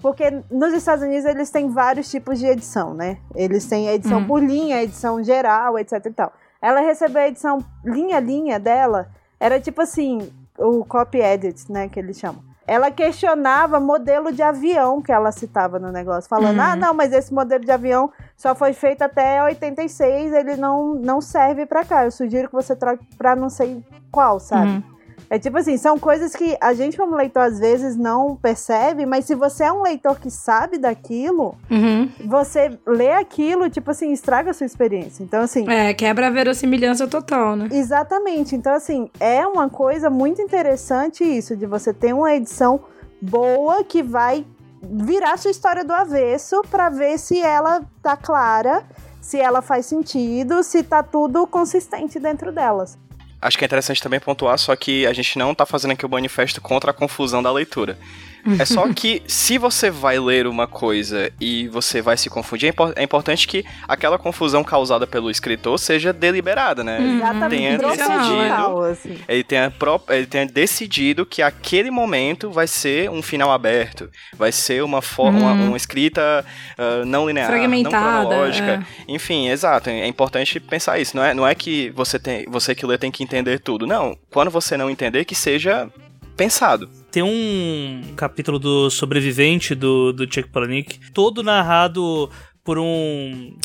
porque 0.00 0.30
nos 0.50 0.72
Estados 0.74 1.02
Unidos 1.04 1.24
eles 1.24 1.50
têm 1.50 1.68
vários 1.70 2.10
tipos 2.10 2.38
de 2.38 2.46
edição, 2.46 2.94
né? 2.94 3.18
Eles 3.34 3.66
têm 3.66 3.88
a 3.88 3.94
edição 3.94 4.18
Uhum. 4.20 4.26
por 4.26 4.42
linha, 4.42 4.76
a 4.76 4.82
edição 4.82 5.22
geral, 5.22 5.78
etc 5.78 6.04
e 6.06 6.10
tal. 6.10 6.32
Ela 6.62 6.80
recebeu 6.80 7.22
a 7.22 7.28
edição 7.28 7.58
linha 7.84 8.16
a 8.18 8.20
linha 8.20 8.58
dela, 8.60 9.08
era 9.40 9.58
tipo 9.60 9.80
assim, 9.82 10.30
o 10.58 10.84
copy 10.84 11.18
edit, 11.18 11.70
né, 11.70 11.88
que 11.88 11.98
eles 11.98 12.18
chamam. 12.18 12.42
Ela 12.66 12.90
questionava 12.90 13.78
modelo 13.78 14.32
de 14.32 14.42
avião 14.42 15.00
que 15.00 15.12
ela 15.12 15.30
citava 15.30 15.78
no 15.78 15.92
negócio, 15.92 16.28
falando: 16.28 16.56
Uhum. 16.58 16.64
"Ah, 16.64 16.76
não, 16.76 16.92
mas 16.92 17.12
esse 17.12 17.32
modelo 17.32 17.64
de 17.64 17.70
avião 17.70 18.10
só 18.36 18.54
foi 18.54 18.72
feito 18.72 19.02
até 19.02 19.42
86, 19.42 20.32
ele 20.32 20.56
não 20.56 20.94
não 20.94 21.20
serve 21.20 21.64
pra 21.64 21.84
cá. 21.84 22.04
Eu 22.04 22.10
sugiro 22.10 22.48
que 22.48 22.54
você 22.54 22.74
troque 22.74 23.04
pra 23.16 23.36
não 23.36 23.48
sei 23.48 23.84
qual, 24.10 24.40
sabe?" 24.40 24.66
Uhum. 24.72 24.95
É 25.28 25.38
tipo 25.38 25.58
assim, 25.58 25.76
são 25.76 25.98
coisas 25.98 26.34
que 26.34 26.56
a 26.60 26.72
gente 26.72 26.96
como 26.96 27.16
leitor 27.16 27.42
às 27.42 27.58
vezes 27.58 27.96
não 27.96 28.36
percebe, 28.36 29.04
mas 29.06 29.24
se 29.24 29.34
você 29.34 29.64
é 29.64 29.72
um 29.72 29.82
leitor 29.82 30.20
que 30.20 30.30
sabe 30.30 30.78
daquilo, 30.78 31.54
Uhum. 31.70 32.08
você 32.24 32.78
lê 32.86 33.12
aquilo, 33.12 33.68
tipo 33.68 33.90
assim, 33.90 34.12
estraga 34.12 34.50
a 34.50 34.54
sua 34.54 34.66
experiência. 34.66 35.22
Então 35.22 35.42
assim, 35.42 35.68
É, 35.68 35.92
quebra 35.94 36.28
a 36.28 36.30
verossimilhança 36.30 37.06
total, 37.08 37.56
né? 37.56 37.68
Exatamente. 37.72 38.54
Então, 38.54 38.72
assim, 38.72 39.10
é 39.18 39.46
uma 39.46 39.68
coisa 39.68 40.08
muito 40.10 40.40
interessante 40.40 41.24
isso, 41.24 41.56
de 41.56 41.66
você 41.66 41.92
ter 41.92 42.12
uma 42.12 42.32
edição 42.32 42.80
boa 43.20 43.82
que 43.82 44.02
vai 44.02 44.44
virar 44.82 45.36
sua 45.38 45.50
história 45.50 45.82
do 45.84 45.92
avesso 45.92 46.62
pra 46.70 46.88
ver 46.88 47.18
se 47.18 47.40
ela 47.40 47.80
tá 48.02 48.16
clara, 48.16 48.84
se 49.20 49.40
ela 49.40 49.60
faz 49.60 49.86
sentido, 49.86 50.62
se 50.62 50.82
tá 50.84 51.02
tudo 51.02 51.46
consistente 51.46 52.20
dentro 52.20 52.52
delas. 52.52 52.96
Acho 53.40 53.58
que 53.58 53.64
é 53.64 53.66
interessante 53.66 54.02
também 54.02 54.18
pontuar, 54.18 54.58
só 54.58 54.74
que 54.74 55.06
a 55.06 55.12
gente 55.12 55.38
não 55.38 55.54
tá 55.54 55.66
fazendo 55.66 55.92
aqui 55.92 56.06
o 56.06 56.08
manifesto 56.08 56.60
contra 56.60 56.90
a 56.90 56.94
confusão 56.94 57.42
da 57.42 57.52
leitura. 57.52 57.98
É 58.58 58.64
só 58.64 58.86
que 58.94 59.22
se 59.26 59.58
você 59.58 59.90
vai 59.90 60.18
ler 60.18 60.46
uma 60.46 60.66
coisa 60.66 61.30
e 61.40 61.68
você 61.68 62.00
vai 62.02 62.16
se 62.16 62.28
confundir, 62.30 62.66
é, 62.66 62.70
impor- 62.70 62.92
é 62.96 63.02
importante 63.02 63.46
que 63.48 63.64
aquela 63.88 64.18
confusão 64.18 64.62
causada 64.62 65.06
pelo 65.06 65.30
escritor 65.30 65.78
seja 65.78 66.12
deliberada, 66.12 66.82
né? 66.84 66.98
Exatamente. 67.16 67.78
Tenha 67.78 68.90
assim. 68.90 69.18
Ele 69.28 69.42
tenha, 69.44 69.70
pró- 69.70 70.00
ele 70.10 70.26
tenha 70.26 70.46
decidido 70.46 71.26
que 71.26 71.42
aquele 71.42 71.90
momento 71.90 72.50
vai 72.50 72.66
ser 72.66 73.10
um 73.10 73.22
final 73.22 73.50
aberto, 73.52 74.08
vai 74.36 74.52
ser 74.52 74.82
uma, 74.82 75.02
forma, 75.02 75.52
Uhum. 75.52 75.68
uma 75.68 75.76
escrita 75.76 76.44
ah, 76.78 77.02
não 77.04 77.26
linear, 77.26 77.48
Fragmentada, 77.48 77.96
não 77.96 78.20
cronológica. 78.28 78.84
é. 79.08 79.12
Enfim, 79.12 79.48
exato. 79.48 79.90
É 79.90 80.06
importante 80.06 80.58
pensar 80.60 80.98
isso. 80.98 81.16
Não 81.16 81.24
é, 81.24 81.34
não 81.34 81.46
é 81.46 81.54
que 81.54 81.90
você, 81.90 82.18
tem, 82.18 82.44
você 82.48 82.74
que 82.74 82.84
lê 82.86 82.96
tem 82.98 83.10
que 83.10 83.22
entender 83.22 83.58
tudo. 83.60 83.86
Não. 83.86 84.16
Quando 84.30 84.50
você 84.50 84.76
não 84.76 84.90
entender, 84.90 85.24
que 85.24 85.34
seja 85.34 85.88
pensado. 86.36 86.88
Tem 87.10 87.22
um 87.22 88.12
capítulo 88.14 88.58
do 88.58 88.90
Sobrevivente 88.90 89.74
do, 89.74 90.12
do 90.12 90.24
Chuck 90.24 90.48
Palahniuk, 90.50 91.10
todo 91.12 91.42
narrado 91.42 92.30
por 92.62 92.78
um. 92.78 93.56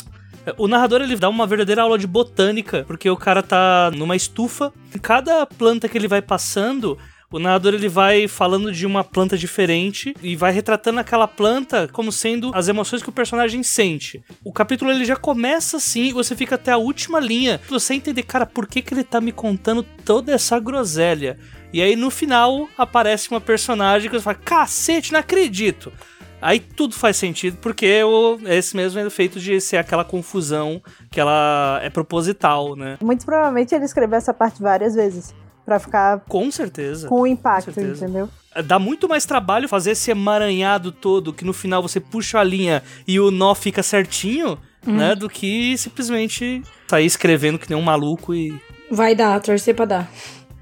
O 0.58 0.66
narrador 0.66 1.02
ele 1.02 1.16
dá 1.16 1.28
uma 1.28 1.46
verdadeira 1.46 1.82
aula 1.82 1.98
de 1.98 2.06
botânica, 2.06 2.84
porque 2.86 3.08
o 3.08 3.16
cara 3.16 3.42
tá 3.42 3.92
numa 3.94 4.16
estufa, 4.16 4.72
cada 5.00 5.46
planta 5.46 5.88
que 5.88 5.96
ele 5.96 6.08
vai 6.08 6.20
passando, 6.20 6.98
o 7.32 7.38
narrador 7.38 7.74
ele 7.74 7.88
vai 7.88 8.28
falando 8.28 8.72
de 8.72 8.84
uma 8.84 9.02
planta 9.02 9.38
diferente 9.38 10.14
e 10.22 10.36
vai 10.36 10.52
retratando 10.52 11.00
aquela 11.00 11.26
planta 11.26 11.88
como 11.92 12.12
sendo 12.12 12.50
as 12.54 12.68
emoções 12.68 13.02
que 13.02 13.08
o 13.08 13.12
personagem 13.12 13.62
sente. 13.62 14.22
O 14.44 14.52
capítulo 14.52 14.90
ele 14.90 15.04
já 15.04 15.16
começa 15.16 15.78
assim 15.78 16.08
e 16.08 16.12
você 16.12 16.36
fica 16.36 16.56
até 16.56 16.72
a 16.72 16.76
última 16.76 17.18
linha. 17.18 17.60
Você 17.70 17.94
entender, 17.94 18.24
cara, 18.24 18.44
por 18.44 18.66
que, 18.66 18.82
que 18.82 18.92
ele 18.92 19.04
tá 19.04 19.20
me 19.20 19.32
contando 19.32 19.82
toda 20.04 20.32
essa 20.32 20.58
groselha? 20.58 21.38
E 21.72 21.80
aí 21.80 21.96
no 21.96 22.10
final 22.10 22.68
aparece 22.76 23.30
uma 23.30 23.40
personagem 23.40 24.10
que 24.10 24.16
você 24.16 24.22
fala: 24.22 24.36
cacete, 24.36 25.12
não 25.12 25.20
acredito. 25.20 25.92
Aí 26.40 26.58
tudo 26.58 26.94
faz 26.96 27.16
sentido, 27.16 27.56
porque 27.58 28.02
o, 28.02 28.36
esse 28.46 28.74
mesmo 28.74 28.98
é 28.98 29.08
feito 29.08 29.38
de 29.38 29.60
ser 29.60 29.76
aquela 29.76 30.04
confusão 30.04 30.82
que 31.08 31.20
ela 31.20 31.78
é 31.82 31.88
proposital, 31.88 32.74
né? 32.74 32.98
Muito 33.00 33.24
provavelmente 33.24 33.72
ele 33.72 33.84
escreveu 33.84 34.18
essa 34.18 34.34
parte 34.34 34.60
várias 34.60 34.94
vezes. 34.94 35.32
Pra 35.64 35.78
ficar 35.78 36.18
Com 36.28 36.50
certeza. 36.50 37.06
com 37.06 37.20
o 37.20 37.26
impacto, 37.26 37.66
Com 37.66 37.74
certeza. 37.74 38.04
entendeu? 38.04 38.28
Dá 38.64 38.80
muito 38.80 39.08
mais 39.08 39.24
trabalho 39.24 39.68
fazer 39.68 39.92
esse 39.92 40.10
emaranhado 40.10 40.90
todo, 40.90 41.32
que 41.32 41.44
no 41.44 41.52
final 41.52 41.80
você 41.80 42.00
puxa 42.00 42.40
a 42.40 42.44
linha 42.44 42.82
e 43.06 43.20
o 43.20 43.30
nó 43.30 43.54
fica 43.54 43.80
certinho, 43.80 44.58
né? 44.84 45.14
Do 45.14 45.28
que 45.28 45.78
simplesmente 45.78 46.60
sair 46.88 47.06
escrevendo 47.06 47.60
que 47.60 47.70
nem 47.70 47.78
um 47.78 47.82
maluco 47.82 48.34
e. 48.34 48.52
Vai 48.90 49.14
dar, 49.14 49.40
torcer 49.40 49.76
pra 49.76 49.84
dar. 49.84 50.10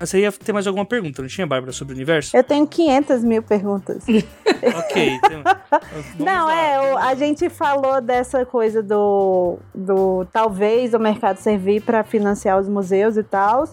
Você 0.01 0.21
ia 0.21 0.33
ter 0.33 0.55
mais 0.55 0.67
alguma 0.67 0.87
pergunta, 0.87 1.21
não 1.21 1.29
tinha, 1.29 1.47
Bárbara, 1.47 1.73
sobre 1.73 1.93
o 1.93 1.97
universo? 1.97 2.35
Eu 2.35 2.43
tenho 2.43 2.67
500 2.67 3.23
mil 3.23 3.43
perguntas. 3.43 4.03
ok. 4.09 5.21
Tem... 5.21 5.43
Não, 6.19 6.47
lá. 6.47 6.57
é, 6.57 6.81
o, 6.81 6.97
a 6.97 7.15
gente 7.15 7.51
falou 7.51 8.01
dessa 8.01 8.47
coisa 8.47 8.83
do, 8.83 9.59
do 9.75 10.25
talvez 10.33 10.95
o 10.95 10.99
mercado 10.99 11.37
servir 11.37 11.83
para 11.83 12.03
financiar 12.03 12.59
os 12.59 12.67
museus 12.67 13.19
e 13.19 13.23
tal. 13.23 13.69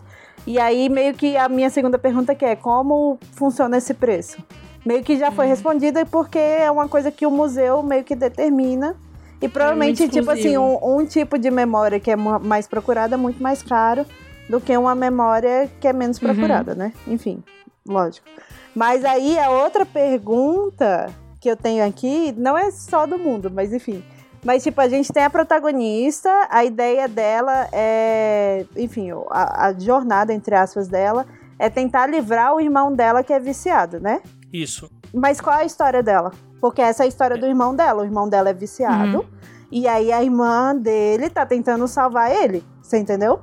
E 0.46 0.60
aí, 0.60 0.90
meio 0.90 1.14
que 1.14 1.38
a 1.38 1.48
minha 1.48 1.70
segunda 1.70 1.98
pergunta 1.98 2.36
que 2.36 2.44
é 2.44 2.58
como 2.58 3.18
funciona 3.32 3.78
esse 3.78 3.94
preço? 3.94 4.38
Meio 4.86 5.04
que 5.04 5.18
já 5.18 5.32
foi 5.32 5.46
uhum. 5.46 5.52
respondida 5.52 6.06
porque 6.06 6.38
é 6.38 6.70
uma 6.70 6.90
coisa 6.90 7.10
que 7.10 7.26
o 7.26 7.32
museu 7.32 7.82
meio 7.82 8.04
que 8.04 8.16
determina. 8.16 8.98
E 9.42 9.48
provavelmente, 9.48 10.04
é 10.04 10.08
tipo 10.10 10.30
assim, 10.30 10.58
um, 10.58 10.98
um, 10.98 11.06
tipo 11.06 11.38
de 11.38 11.50
memória 11.50 12.02
que 12.02 12.12
é 12.12 12.16
mais 12.18 12.68
procurada 12.68 13.16
é 13.16 13.18
muito 13.18 13.42
mais 13.42 13.62
caro 13.62 14.06
do 14.50 14.62
que 14.62 14.76
uma 14.78 14.96
memória 14.96 15.70
que 15.80 15.88
é 15.88 15.94
menos 15.94 16.18
uhum. 16.22 16.28
procurada, 16.28 16.72
uhum. 16.72 16.78
né? 16.78 16.94
Enfim, 17.08 17.44
lógico. 17.86 18.28
Mas 18.76 19.04
aí 19.04 19.38
a 19.40 19.50
outra 19.50 19.86
pergunta 19.86 21.10
que 21.40 21.50
eu 21.50 21.56
tenho 21.56 21.86
aqui 21.86 22.34
não 22.38 22.58
é 22.58 22.72
só 22.72 23.06
do 23.06 23.18
mundo, 23.18 23.52
mas 23.52 23.74
enfim. 23.74 24.04
Mas, 24.44 24.64
tipo, 24.64 24.80
a 24.80 24.88
gente 24.88 25.12
tem 25.12 25.24
a 25.24 25.30
protagonista, 25.30 26.30
a 26.50 26.64
ideia 26.64 27.08
dela 27.08 27.68
é. 27.72 28.66
Enfim, 28.76 29.10
a, 29.30 29.68
a 29.68 29.74
jornada, 29.74 30.34
entre 30.34 30.56
aspas, 30.56 30.88
dela 30.88 31.26
é 31.60 31.70
tentar 31.70 32.08
livrar 32.08 32.56
o 32.56 32.62
irmão 32.62 32.94
dela 32.94 33.24
que 33.24 33.34
é 33.34 33.40
viciado, 33.40 34.00
né? 34.00 34.22
Isso. 34.54 34.90
Mas 35.14 35.42
qual 35.42 35.58
é 35.58 35.64
a 35.64 35.66
história 35.66 36.04
dela? 36.04 36.32
Porque 36.62 36.82
essa 36.82 37.04
é 37.04 37.06
a 37.06 37.08
história 37.08 37.38
do 37.38 37.46
irmão 37.46 37.76
dela. 37.76 38.04
O 38.04 38.06
irmão 38.06 38.30
dela 38.30 38.50
é 38.50 38.54
viciado. 38.54 39.20
Uhum. 39.20 39.26
E 39.72 39.88
aí 39.88 40.12
a 40.12 40.24
irmã 40.24 40.76
dele 40.76 41.30
tá 41.30 41.46
tentando 41.46 41.88
salvar 41.88 42.32
ele. 42.32 42.64
Você 42.82 42.98
entendeu? 42.98 43.42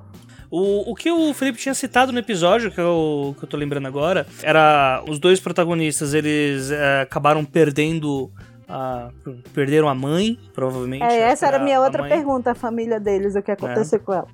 O, 0.57 0.93
o 0.93 0.95
que 0.95 1.11
o 1.11 1.35
Felipe 1.35 1.59
tinha 1.59 1.75
citado 1.75 2.13
no 2.13 2.19
episódio, 2.21 2.71
que 2.71 2.81
eu, 2.81 3.35
que 3.37 3.45
eu 3.45 3.49
tô 3.49 3.57
lembrando 3.57 3.89
agora, 3.89 4.25
era 4.41 5.03
os 5.09 5.19
dois 5.19 5.41
protagonistas, 5.41 6.15
eles 6.15 6.71
é, 6.71 7.01
acabaram 7.01 7.45
perdendo 7.45 8.31
a, 8.69 9.11
perderam 9.53 9.89
a 9.89 9.97
mãe, 9.97 10.39
provavelmente. 10.53 11.03
É, 11.03 11.23
essa 11.23 11.49
era 11.49 11.57
a 11.57 11.59
minha 11.59 11.81
outra 11.81 12.05
pergunta, 12.05 12.53
a 12.53 12.55
família 12.55 13.01
deles, 13.01 13.35
o 13.35 13.43
que 13.43 13.51
aconteceu 13.51 13.99
é. 13.99 13.99
com 13.99 14.13
ela. 14.13 14.29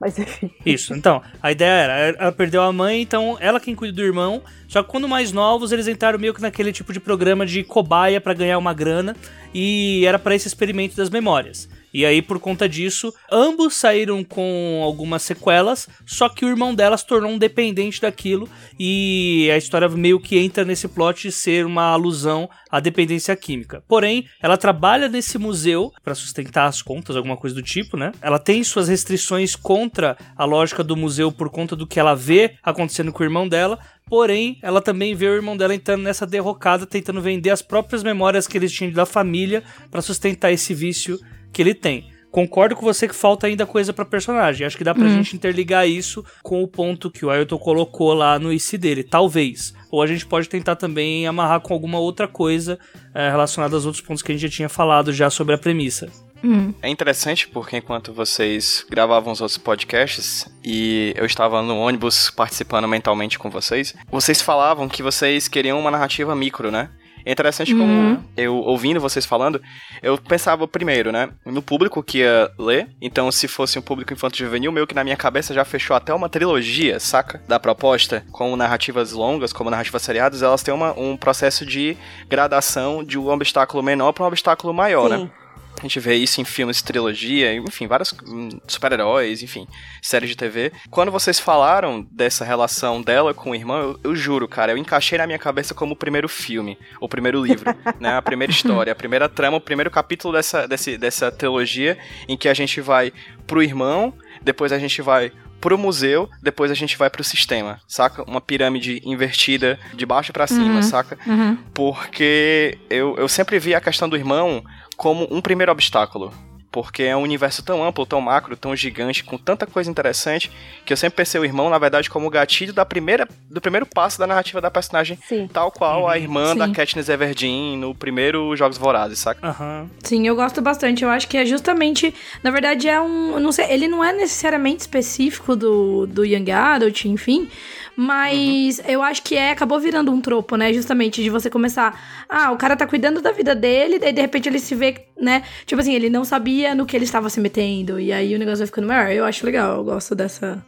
Mas 0.00 0.16
enfim. 0.16 0.48
Isso, 0.64 0.94
então, 0.94 1.20
a 1.42 1.50
ideia 1.50 1.68
era, 1.68 1.94
ela 2.20 2.32
perdeu 2.32 2.62
a 2.62 2.72
mãe, 2.72 3.02
então 3.02 3.36
ela 3.40 3.58
quem 3.58 3.74
cuida 3.74 3.96
do 3.96 4.02
irmão. 4.02 4.42
Só 4.68 4.80
que 4.80 4.88
quando 4.88 5.08
mais 5.08 5.32
novos, 5.32 5.72
eles 5.72 5.88
entraram 5.88 6.20
meio 6.20 6.32
que 6.32 6.40
naquele 6.40 6.72
tipo 6.72 6.92
de 6.92 7.00
programa 7.00 7.44
de 7.44 7.64
cobaia 7.64 8.20
para 8.20 8.32
ganhar 8.32 8.58
uma 8.58 8.72
grana. 8.72 9.16
E 9.52 10.06
era 10.06 10.20
para 10.20 10.36
esse 10.36 10.46
experimento 10.46 10.96
das 10.96 11.10
memórias. 11.10 11.68
E 11.94 12.04
aí, 12.04 12.20
por 12.20 12.40
conta 12.40 12.68
disso, 12.68 13.14
ambos 13.30 13.74
saíram 13.76 14.24
com 14.24 14.80
algumas 14.82 15.22
sequelas, 15.22 15.88
só 16.04 16.28
que 16.28 16.44
o 16.44 16.48
irmão 16.48 16.74
dela 16.74 16.96
se 16.96 17.06
tornou 17.06 17.30
um 17.30 17.38
dependente 17.38 18.00
daquilo. 18.00 18.48
E 18.76 19.48
a 19.52 19.56
história 19.56 19.88
meio 19.88 20.18
que 20.18 20.36
entra 20.36 20.64
nesse 20.64 20.88
plot 20.88 21.22
de 21.22 21.30
ser 21.30 21.64
uma 21.64 21.84
alusão 21.84 22.50
à 22.68 22.80
dependência 22.80 23.36
química. 23.36 23.84
Porém, 23.86 24.26
ela 24.42 24.56
trabalha 24.56 25.08
nesse 25.08 25.38
museu 25.38 25.92
para 26.02 26.16
sustentar 26.16 26.66
as 26.66 26.82
contas, 26.82 27.14
alguma 27.14 27.36
coisa 27.36 27.54
do 27.54 27.62
tipo, 27.62 27.96
né? 27.96 28.10
Ela 28.20 28.40
tem 28.40 28.64
suas 28.64 28.88
restrições 28.88 29.54
contra 29.54 30.16
a 30.36 30.44
lógica 30.44 30.82
do 30.82 30.96
museu 30.96 31.30
por 31.30 31.48
conta 31.48 31.76
do 31.76 31.86
que 31.86 32.00
ela 32.00 32.16
vê 32.16 32.56
acontecendo 32.60 33.12
com 33.12 33.22
o 33.22 33.26
irmão 33.26 33.48
dela, 33.48 33.78
Porém, 34.06 34.58
ela 34.60 34.82
também 34.82 35.14
vê 35.14 35.26
o 35.26 35.34
irmão 35.34 35.56
dela 35.56 35.74
entrando 35.74 36.02
nessa 36.02 36.26
derrocada, 36.26 36.84
tentando 36.84 37.22
vender 37.22 37.48
as 37.48 37.62
próprias 37.62 38.02
memórias 38.02 38.46
que 38.46 38.58
eles 38.58 38.70
tinham 38.70 38.92
da 38.92 39.06
família 39.06 39.62
para 39.90 40.02
sustentar 40.02 40.52
esse 40.52 40.74
vício 40.74 41.18
que 41.54 41.62
ele 41.62 41.72
tem. 41.72 42.12
Concordo 42.34 42.74
com 42.74 42.82
você 42.82 43.06
que 43.06 43.14
falta 43.14 43.46
ainda 43.46 43.64
coisa 43.64 43.92
para 43.92 44.04
personagem. 44.04 44.66
Acho 44.66 44.76
que 44.76 44.82
dá 44.82 44.92
pra 44.92 45.04
uhum. 45.04 45.14
gente 45.14 45.36
interligar 45.36 45.88
isso 45.88 46.24
com 46.42 46.64
o 46.64 46.66
ponto 46.66 47.08
que 47.08 47.24
o 47.24 47.30
Ailton 47.30 47.56
colocou 47.56 48.12
lá 48.12 48.40
no 48.40 48.52
IC 48.52 48.76
dele. 48.76 49.04
Talvez. 49.04 49.72
Ou 49.88 50.02
a 50.02 50.06
gente 50.08 50.26
pode 50.26 50.48
tentar 50.48 50.74
também 50.74 51.28
amarrar 51.28 51.60
com 51.60 51.72
alguma 51.72 52.00
outra 52.00 52.26
coisa 52.26 52.76
é, 53.14 53.30
relacionada 53.30 53.76
aos 53.76 53.86
outros 53.86 54.02
pontos 54.02 54.20
que 54.20 54.32
a 54.32 54.34
gente 54.34 54.50
já 54.50 54.56
tinha 54.56 54.68
falado 54.68 55.12
já 55.12 55.30
sobre 55.30 55.54
a 55.54 55.58
premissa. 55.58 56.10
Uhum. 56.42 56.74
É 56.82 56.88
interessante 56.88 57.46
porque 57.46 57.76
enquanto 57.76 58.12
vocês 58.12 58.84
gravavam 58.90 59.32
os 59.32 59.40
outros 59.40 59.56
podcasts 59.56 60.46
e 60.64 61.14
eu 61.16 61.24
estava 61.24 61.62
no 61.62 61.78
ônibus 61.78 62.30
participando 62.30 62.88
mentalmente 62.88 63.38
com 63.38 63.48
vocês, 63.48 63.94
vocês 64.10 64.42
falavam 64.42 64.88
que 64.88 65.04
vocês 65.04 65.46
queriam 65.46 65.78
uma 65.78 65.90
narrativa 65.90 66.34
micro, 66.34 66.72
né? 66.72 66.90
É 67.24 67.32
interessante 67.32 67.72
uhum. 67.72 67.80
como 67.80 68.24
eu, 68.36 68.54
ouvindo 68.56 69.00
vocês 69.00 69.24
falando, 69.24 69.60
eu 70.02 70.18
pensava 70.18 70.66
primeiro, 70.68 71.10
né, 71.10 71.30
no 71.44 71.62
público 71.62 72.02
que 72.02 72.18
ia 72.18 72.50
ler. 72.58 72.88
Então, 73.00 73.30
se 73.32 73.48
fosse 73.48 73.78
um 73.78 73.82
público 73.82 74.12
infanto-juvenil, 74.12 74.70
meio 74.70 74.86
que 74.86 74.94
na 74.94 75.04
minha 75.04 75.16
cabeça 75.16 75.54
já 75.54 75.64
fechou 75.64 75.96
até 75.96 76.12
uma 76.12 76.28
trilogia, 76.28 77.00
saca? 77.00 77.42
Da 77.48 77.58
proposta, 77.58 78.24
com 78.30 78.54
narrativas 78.56 79.12
longas, 79.12 79.52
como 79.52 79.70
narrativas 79.70 80.02
seriadas, 80.02 80.42
elas 80.42 80.62
têm 80.62 80.74
uma, 80.74 80.98
um 80.98 81.16
processo 81.16 81.64
de 81.64 81.96
gradação 82.28 83.02
de 83.02 83.18
um 83.18 83.28
obstáculo 83.28 83.82
menor 83.82 84.12
para 84.12 84.24
um 84.24 84.28
obstáculo 84.28 84.74
maior, 84.74 85.08
né? 85.08 85.16
Sim. 85.18 85.24
né? 85.24 85.30
A 85.78 85.82
gente 85.82 86.00
vê 86.00 86.14
isso 86.14 86.40
em 86.40 86.44
filmes 86.44 86.78
de 86.78 86.84
trilogia, 86.84 87.54
enfim, 87.54 87.86
vários 87.86 88.14
hum, 88.26 88.48
super-heróis, 88.66 89.42
enfim, 89.42 89.66
séries 90.00 90.30
de 90.30 90.36
TV. 90.36 90.72
Quando 90.90 91.10
vocês 91.10 91.38
falaram 91.38 92.06
dessa 92.10 92.44
relação 92.44 93.02
dela 93.02 93.34
com 93.34 93.50
o 93.50 93.54
irmão, 93.54 93.80
eu, 93.80 94.00
eu, 94.04 94.16
juro, 94.16 94.46
cara, 94.48 94.72
eu 94.72 94.78
encaixei 94.78 95.18
na 95.18 95.26
minha 95.26 95.38
cabeça 95.38 95.74
como 95.74 95.92
o 95.92 95.96
primeiro 95.96 96.28
filme, 96.28 96.78
o 97.00 97.08
primeiro 97.08 97.44
livro, 97.44 97.74
né? 98.00 98.16
A 98.16 98.22
primeira 98.22 98.52
história, 98.52 98.92
a 98.92 98.96
primeira 98.96 99.28
trama, 99.28 99.56
o 99.56 99.60
primeiro 99.60 99.90
capítulo 99.90 100.32
dessa, 100.32 100.66
desse, 100.66 100.96
dessa 100.96 101.30
trilogia 101.30 101.98
em 102.28 102.36
que 102.36 102.48
a 102.48 102.54
gente 102.54 102.80
vai 102.80 103.12
pro 103.46 103.62
irmão, 103.62 104.14
depois 104.42 104.72
a 104.72 104.78
gente 104.78 105.02
vai 105.02 105.32
pro 105.64 105.78
museu, 105.78 106.28
depois 106.42 106.70
a 106.70 106.74
gente 106.74 106.94
vai 106.94 107.08
pro 107.08 107.24
sistema, 107.24 107.80
saca? 107.88 108.22
Uma 108.24 108.38
pirâmide 108.38 109.00
invertida 109.02 109.78
de 109.94 110.04
baixo 110.04 110.30
para 110.30 110.46
cima, 110.46 110.74
uhum, 110.74 110.82
saca? 110.82 111.18
Uhum. 111.26 111.56
Porque 111.72 112.76
eu, 112.90 113.16
eu 113.16 113.26
sempre 113.28 113.58
vi 113.58 113.74
a 113.74 113.80
questão 113.80 114.06
do 114.06 114.14
irmão 114.14 114.62
como 114.96 115.26
um 115.30 115.40
primeiro 115.40 115.72
obstáculo. 115.72 116.32
Porque 116.70 117.04
é 117.04 117.16
um 117.16 117.22
universo 117.22 117.62
tão 117.62 117.84
amplo, 117.84 118.04
tão 118.04 118.20
macro, 118.20 118.56
tão 118.56 118.74
gigante, 118.74 119.22
com 119.22 119.38
tanta 119.38 119.64
coisa 119.64 119.88
interessante, 119.88 120.50
que 120.84 120.92
eu 120.92 120.96
sempre 120.96 121.18
pensei 121.18 121.40
o 121.40 121.44
irmão, 121.44 121.70
na 121.70 121.78
verdade, 121.78 122.10
como 122.10 122.26
o 122.26 122.30
gatilho 122.30 122.72
da 122.72 122.84
primeira, 122.84 123.28
do 123.48 123.60
primeiro 123.60 123.86
passo 123.86 124.18
da 124.18 124.26
narrativa 124.26 124.60
da 124.60 124.72
personagem, 124.72 125.16
Sim. 125.24 125.46
tal 125.46 125.70
qual 125.70 126.08
a 126.08 126.10
uhum. 126.10 126.16
irmã 126.16 126.52
Sim. 126.52 126.58
da 126.58 126.68
Katniss 126.68 127.08
Everdeen 127.08 127.78
no 127.78 127.94
primeiro 127.94 128.56
Jogos 128.56 128.76
Vorazes, 128.76 129.20
saca? 129.20 129.46
Uhum. 129.46 129.88
Sim, 130.02 130.26
eu 130.26 130.34
gosto 130.34 130.60
bastante. 130.60 131.04
Eu 131.04 131.10
acho 131.10 131.28
que 131.28 131.36
é 131.36 131.46
justamente, 131.46 132.12
na 132.42 132.50
verdade, 132.50 132.88
é 132.88 133.00
um, 133.00 133.38
não 133.38 133.52
sei, 133.52 133.66
ele 133.70 133.86
não 133.86 134.02
é 134.02 134.12
necessariamente 134.12 134.80
específico 134.80 135.54
do, 135.54 136.08
do 136.08 136.24
Young 136.24 136.50
Adult, 136.50 137.04
enfim, 137.04 137.48
mas 137.96 138.78
uhum. 138.78 138.84
eu 138.88 139.02
acho 139.02 139.22
que 139.22 139.36
é, 139.36 139.50
acabou 139.50 139.78
virando 139.78 140.12
um 140.12 140.20
tropo, 140.20 140.56
né? 140.56 140.72
Justamente 140.72 141.22
de 141.22 141.30
você 141.30 141.48
começar. 141.48 141.98
Ah, 142.28 142.52
o 142.52 142.56
cara 142.56 142.76
tá 142.76 142.86
cuidando 142.86 143.20
da 143.20 143.32
vida 143.32 143.54
dele, 143.54 143.98
daí 143.98 144.12
de 144.12 144.20
repente 144.20 144.48
ele 144.48 144.58
se 144.58 144.74
vê, 144.74 145.06
né? 145.20 145.42
Tipo 145.66 145.80
assim, 145.80 145.94
ele 145.94 146.10
não 146.10 146.24
sabia 146.24 146.74
no 146.74 146.86
que 146.86 146.96
ele 146.96 147.04
estava 147.04 147.30
se 147.30 147.40
metendo. 147.40 148.00
E 148.00 148.12
aí 148.12 148.34
o 148.34 148.38
negócio 148.38 148.58
vai 148.58 148.66
ficando 148.66 148.88
maior. 148.88 149.10
Eu 149.10 149.24
acho 149.24 149.46
legal, 149.46 149.76
eu 149.76 149.84
gosto 149.84 150.14
dessa, 150.14 150.64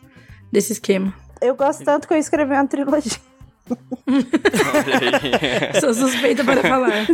desse 0.52 0.72
esquema. 0.72 1.12
Eu 1.40 1.54
gosto 1.54 1.84
tanto 1.84 2.08
que 2.08 2.14
eu 2.14 2.18
escrevi 2.18 2.52
uma 2.52 2.66
trilogia. 2.66 3.18
Sou 5.80 5.92
suspeita 5.92 6.44
para 6.44 6.62
falar. 6.62 7.06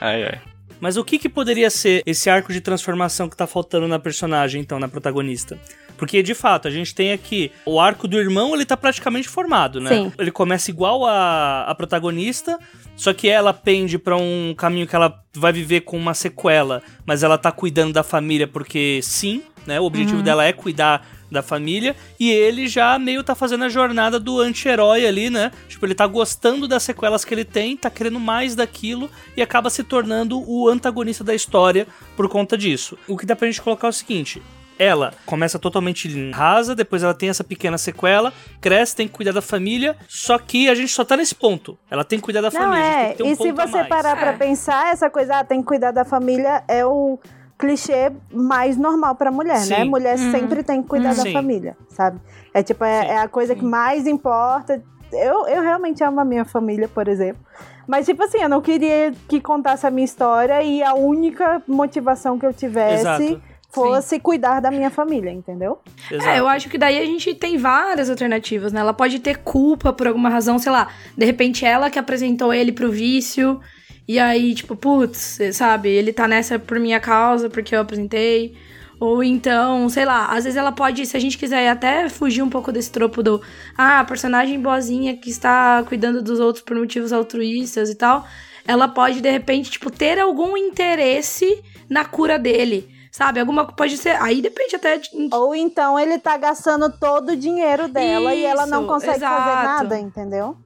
ai, 0.00 0.24
ai. 0.24 0.53
Mas 0.84 0.98
o 0.98 1.02
que, 1.02 1.18
que 1.18 1.30
poderia 1.30 1.70
ser 1.70 2.02
esse 2.04 2.28
arco 2.28 2.52
de 2.52 2.60
transformação 2.60 3.26
que 3.26 3.34
tá 3.34 3.46
faltando 3.46 3.88
na 3.88 3.98
personagem, 3.98 4.60
então, 4.60 4.78
na 4.78 4.86
protagonista? 4.86 5.58
Porque, 5.96 6.22
de 6.22 6.34
fato, 6.34 6.68
a 6.68 6.70
gente 6.70 6.94
tem 6.94 7.10
aqui 7.10 7.50
o 7.64 7.80
arco 7.80 8.06
do 8.06 8.18
irmão, 8.18 8.54
ele 8.54 8.66
tá 8.66 8.76
praticamente 8.76 9.26
formado, 9.26 9.80
né? 9.80 9.88
Sim. 9.88 10.12
Ele 10.18 10.30
começa 10.30 10.70
igual 10.70 11.06
a, 11.06 11.62
a 11.62 11.74
protagonista, 11.74 12.58
só 12.96 13.14
que 13.14 13.30
ela 13.30 13.54
pende 13.54 13.96
para 13.96 14.14
um 14.18 14.54
caminho 14.54 14.86
que 14.86 14.94
ela 14.94 15.24
vai 15.32 15.54
viver 15.54 15.80
com 15.80 15.96
uma 15.96 16.12
sequela, 16.12 16.82
mas 17.06 17.22
ela 17.22 17.38
tá 17.38 17.50
cuidando 17.50 17.94
da 17.94 18.02
família 18.02 18.46
porque 18.46 19.00
sim, 19.02 19.42
né? 19.66 19.80
O 19.80 19.84
objetivo 19.84 20.18
uhum. 20.18 20.22
dela 20.22 20.44
é 20.44 20.52
cuidar 20.52 21.08
da 21.34 21.42
família, 21.42 21.94
e 22.18 22.30
ele 22.30 22.66
já 22.66 22.98
meio 22.98 23.22
tá 23.22 23.34
fazendo 23.34 23.64
a 23.64 23.68
jornada 23.68 24.18
do 24.18 24.40
anti-herói 24.40 25.06
ali, 25.06 25.28
né? 25.28 25.50
Tipo, 25.68 25.84
ele 25.84 25.94
tá 25.94 26.06
gostando 26.06 26.66
das 26.66 26.82
sequelas 26.82 27.24
que 27.24 27.34
ele 27.34 27.44
tem, 27.44 27.76
tá 27.76 27.90
querendo 27.90 28.18
mais 28.18 28.54
daquilo 28.54 29.10
e 29.36 29.42
acaba 29.42 29.68
se 29.68 29.84
tornando 29.84 30.42
o 30.48 30.68
antagonista 30.68 31.22
da 31.22 31.34
história 31.34 31.86
por 32.16 32.28
conta 32.28 32.56
disso. 32.56 32.96
O 33.06 33.16
que 33.16 33.26
dá 33.26 33.36
pra 33.36 33.46
gente 33.46 33.60
colocar 33.60 33.88
é 33.88 33.90
o 33.90 33.92
seguinte: 33.92 34.40
ela 34.78 35.12
começa 35.24 35.58
totalmente 35.58 36.30
rasa, 36.30 36.74
depois 36.74 37.02
ela 37.02 37.14
tem 37.14 37.28
essa 37.28 37.44
pequena 37.44 37.78
sequela, 37.78 38.32
cresce, 38.60 38.96
tem 38.96 39.06
que 39.06 39.14
cuidar 39.14 39.32
da 39.32 39.42
família, 39.42 39.96
só 40.08 40.38
que 40.38 40.68
a 40.68 40.74
gente 40.74 40.92
só 40.92 41.04
tá 41.04 41.16
nesse 41.16 41.34
ponto. 41.34 41.78
Ela 41.90 42.04
tem 42.04 42.18
que 42.18 42.24
cuidar 42.24 42.40
da 42.40 42.50
Não, 42.50 42.60
família. 42.60 42.84
É. 42.84 43.16
Um 43.20 43.32
e 43.32 43.36
se 43.36 43.52
você 43.52 43.84
parar 43.84 44.16
é. 44.16 44.20
pra 44.20 44.32
pensar, 44.34 44.92
essa 44.92 45.08
coisa, 45.08 45.38
ah, 45.38 45.44
tem 45.44 45.60
que 45.60 45.66
cuidar 45.66 45.92
da 45.92 46.04
família, 46.04 46.64
é 46.68 46.84
o 46.84 47.18
clichê 47.58 48.12
mais 48.32 48.76
normal 48.76 49.14
pra 49.14 49.30
mulher, 49.30 49.58
né? 49.58 49.64
Sim. 49.64 49.70
né? 49.70 49.84
Mulher 49.84 50.18
uhum. 50.18 50.30
sempre 50.30 50.62
tem 50.62 50.82
que 50.82 50.88
cuidar 50.88 51.10
uhum. 51.10 51.16
da 51.16 51.22
Sim. 51.22 51.32
família, 51.32 51.76
sabe? 51.88 52.20
É 52.52 52.62
tipo, 52.62 52.84
é, 52.84 53.08
é 53.08 53.18
a 53.18 53.28
coisa 53.28 53.54
que 53.54 53.64
mais 53.64 54.06
importa. 54.06 54.82
Eu, 55.12 55.46
eu 55.46 55.62
realmente 55.62 56.02
amo 56.02 56.20
a 56.20 56.24
minha 56.24 56.44
família, 56.44 56.88
por 56.88 57.08
exemplo. 57.08 57.42
Mas, 57.86 58.06
tipo 58.06 58.22
assim, 58.22 58.38
eu 58.38 58.48
não 58.48 58.60
queria 58.60 59.12
que 59.28 59.40
contasse 59.40 59.86
a 59.86 59.90
minha 59.90 60.04
história 60.04 60.62
e 60.62 60.82
a 60.82 60.94
única 60.94 61.62
motivação 61.68 62.38
que 62.38 62.46
eu 62.46 62.52
tivesse. 62.52 63.02
Exato 63.02 63.54
fosse 63.74 64.20
cuidar 64.20 64.60
da 64.60 64.70
minha 64.70 64.88
família, 64.88 65.30
entendeu? 65.30 65.80
Exato. 66.08 66.30
É, 66.30 66.38
eu 66.38 66.46
acho 66.46 66.70
que 66.70 66.78
daí 66.78 66.96
a 66.96 67.04
gente 67.04 67.34
tem 67.34 67.58
várias 67.58 68.08
alternativas, 68.08 68.72
né? 68.72 68.80
Ela 68.80 68.94
pode 68.94 69.18
ter 69.18 69.38
culpa 69.38 69.92
por 69.92 70.06
alguma 70.06 70.28
razão, 70.28 70.58
sei 70.60 70.70
lá, 70.70 70.88
de 71.18 71.26
repente 71.26 71.66
ela 71.66 71.90
que 71.90 71.98
apresentou 71.98 72.54
ele 72.54 72.70
pro 72.70 72.90
vício, 72.90 73.60
e 74.06 74.18
aí, 74.18 74.54
tipo, 74.54 74.76
putz, 74.76 75.38
sabe, 75.52 75.88
ele 75.88 76.12
tá 76.12 76.28
nessa 76.28 76.58
por 76.58 76.78
minha 76.78 77.00
causa, 77.00 77.48
porque 77.48 77.74
eu 77.74 77.80
apresentei. 77.80 78.54
Ou 79.00 79.22
então, 79.22 79.88
sei 79.88 80.04
lá, 80.04 80.26
às 80.26 80.44
vezes 80.44 80.56
ela 80.56 80.72
pode, 80.72 81.04
se 81.04 81.16
a 81.16 81.20
gente 81.20 81.36
quiser 81.36 81.68
até 81.68 82.08
fugir 82.08 82.42
um 82.42 82.50
pouco 82.50 82.70
desse 82.70 82.90
tropo 82.90 83.22
do 83.22 83.40
ah, 83.76 84.04
personagem 84.04 84.60
boazinha 84.60 85.16
que 85.16 85.30
está 85.30 85.82
cuidando 85.84 86.22
dos 86.22 86.38
outros 86.38 86.64
por 86.64 86.76
motivos 86.76 87.12
altruístas 87.12 87.90
e 87.90 87.94
tal, 87.94 88.24
ela 88.66 88.86
pode 88.86 89.20
de 89.20 89.30
repente, 89.30 89.70
tipo, 89.70 89.90
ter 89.90 90.18
algum 90.18 90.56
interesse 90.56 91.62
na 91.88 92.04
cura 92.04 92.38
dele. 92.38 92.88
Sabe? 93.10 93.38
Alguma 93.38 93.64
pode 93.64 93.96
ser. 93.96 94.20
Aí 94.20 94.42
depende 94.42 94.74
até 94.74 94.98
de. 94.98 95.08
Ou 95.32 95.54
então 95.54 95.98
ele 95.98 96.18
tá 96.18 96.36
gastando 96.36 96.90
todo 96.90 97.30
o 97.30 97.36
dinheiro 97.36 97.86
dela 97.86 98.34
e 98.34 98.44
ela 98.44 98.66
não 98.66 98.80
Isso, 98.80 98.88
consegue 98.88 99.20
fazer 99.20 99.50
exato. 99.50 99.84
nada, 99.84 99.98
entendeu? 100.00 100.56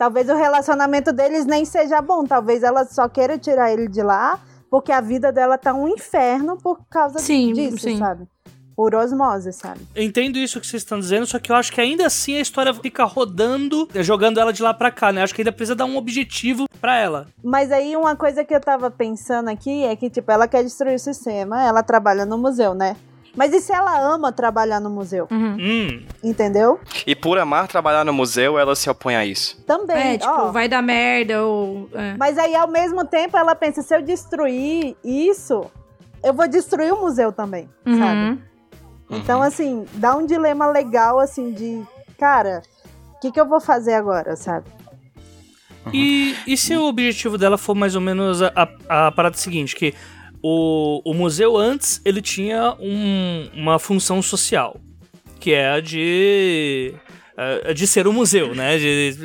Talvez 0.00 0.30
o 0.30 0.34
relacionamento 0.34 1.12
deles 1.12 1.44
nem 1.44 1.66
seja 1.66 2.00
bom, 2.00 2.24
talvez 2.24 2.62
ela 2.62 2.86
só 2.86 3.06
queira 3.06 3.36
tirar 3.36 3.70
ele 3.70 3.86
de 3.86 4.02
lá, 4.02 4.40
porque 4.70 4.90
a 4.90 4.98
vida 5.02 5.30
dela 5.30 5.58
tá 5.58 5.74
um 5.74 5.86
inferno 5.86 6.56
por 6.56 6.80
causa 6.88 7.18
Sim, 7.18 7.52
disso, 7.52 7.80
sim. 7.80 7.98
sabe? 7.98 8.26
Por 8.74 8.94
osmose, 8.94 9.52
sabe? 9.52 9.80
Eu 9.94 10.02
entendo 10.02 10.38
isso 10.38 10.58
que 10.58 10.66
vocês 10.66 10.80
estão 10.80 10.98
dizendo, 10.98 11.26
só 11.26 11.38
que 11.38 11.52
eu 11.52 11.56
acho 11.56 11.70
que 11.70 11.82
ainda 11.82 12.06
assim 12.06 12.36
a 12.36 12.40
história 12.40 12.72
fica 12.72 13.04
rodando, 13.04 13.86
jogando 13.96 14.40
ela 14.40 14.54
de 14.54 14.62
lá 14.62 14.72
pra 14.72 14.90
cá, 14.90 15.12
né? 15.12 15.22
Acho 15.22 15.34
que 15.34 15.42
ainda 15.42 15.52
precisa 15.52 15.76
dar 15.76 15.84
um 15.84 15.98
objetivo 15.98 16.64
pra 16.80 16.96
ela. 16.96 17.26
Mas 17.44 17.70
aí 17.70 17.94
uma 17.94 18.16
coisa 18.16 18.42
que 18.42 18.54
eu 18.54 18.60
tava 18.60 18.90
pensando 18.90 19.50
aqui 19.50 19.84
é 19.84 19.94
que, 19.94 20.08
tipo, 20.08 20.32
ela 20.32 20.48
quer 20.48 20.64
destruir 20.64 20.94
o 20.94 20.98
sistema, 20.98 21.62
ela 21.62 21.82
trabalha 21.82 22.24
no 22.24 22.38
museu, 22.38 22.72
né? 22.72 22.96
Mas 23.36 23.52
e 23.52 23.60
se 23.60 23.72
ela 23.72 23.98
ama 24.00 24.32
trabalhar 24.32 24.80
no 24.80 24.90
museu? 24.90 25.28
Uhum. 25.30 25.56
Hum, 25.60 26.02
Entendeu? 26.22 26.80
E 27.06 27.14
por 27.14 27.38
amar 27.38 27.68
trabalhar 27.68 28.04
no 28.04 28.12
museu, 28.12 28.58
ela 28.58 28.74
se 28.74 28.90
opõe 28.90 29.14
a 29.16 29.24
isso. 29.24 29.62
Também. 29.64 30.14
É, 30.14 30.18
tipo, 30.18 30.32
ó. 30.32 30.50
vai 30.50 30.68
dar 30.68 30.82
merda 30.82 31.44
ou. 31.44 31.88
é. 31.94 32.16
Mas 32.18 32.36
aí, 32.38 32.54
ao 32.54 32.68
mesmo 32.68 33.04
tempo, 33.04 33.36
ela 33.36 33.54
pensa: 33.54 33.82
se 33.82 33.94
eu 33.94 34.02
destruir 34.02 34.96
isso, 35.04 35.70
eu 36.22 36.34
vou 36.34 36.48
destruir 36.48 36.92
o 36.92 37.00
museu 37.00 37.32
também, 37.32 37.68
sabe? 37.84 38.20
Uhum. 38.20 38.38
Então, 39.10 39.42
assim, 39.42 39.84
dá 39.94 40.14
um 40.16 40.24
dilema 40.24 40.68
legal, 40.68 41.18
assim, 41.18 41.52
de, 41.52 41.82
cara, 42.16 42.62
o 43.16 43.20
que, 43.20 43.32
que 43.32 43.40
eu 43.40 43.46
vou 43.46 43.60
fazer 43.60 43.94
agora, 43.94 44.36
sabe? 44.36 44.66
E, 45.92 46.36
e 46.46 46.56
se 46.56 46.76
o 46.76 46.84
objetivo 46.84 47.38
dela 47.38 47.56
for 47.56 47.74
mais 47.74 47.94
ou 47.94 48.00
menos 48.00 48.42
a, 48.42 48.52
a, 48.88 49.06
a 49.06 49.12
parada 49.12 49.36
seguinte, 49.36 49.74
que 49.74 49.94
o, 50.42 51.02
o 51.04 51.14
museu 51.14 51.56
antes, 51.56 52.00
ele 52.04 52.20
tinha 52.22 52.74
um- 52.80 53.48
uma 53.54 53.78
função 53.78 54.20
social, 54.22 54.80
que 55.38 55.52
é 55.52 55.70
a 55.70 55.80
de... 55.80 56.94
eh, 57.36 57.74
de 57.74 57.86
ser 57.86 58.06
um 58.06 58.12
museu, 58.12 58.54
né? 58.54 58.76
De, 58.78 59.16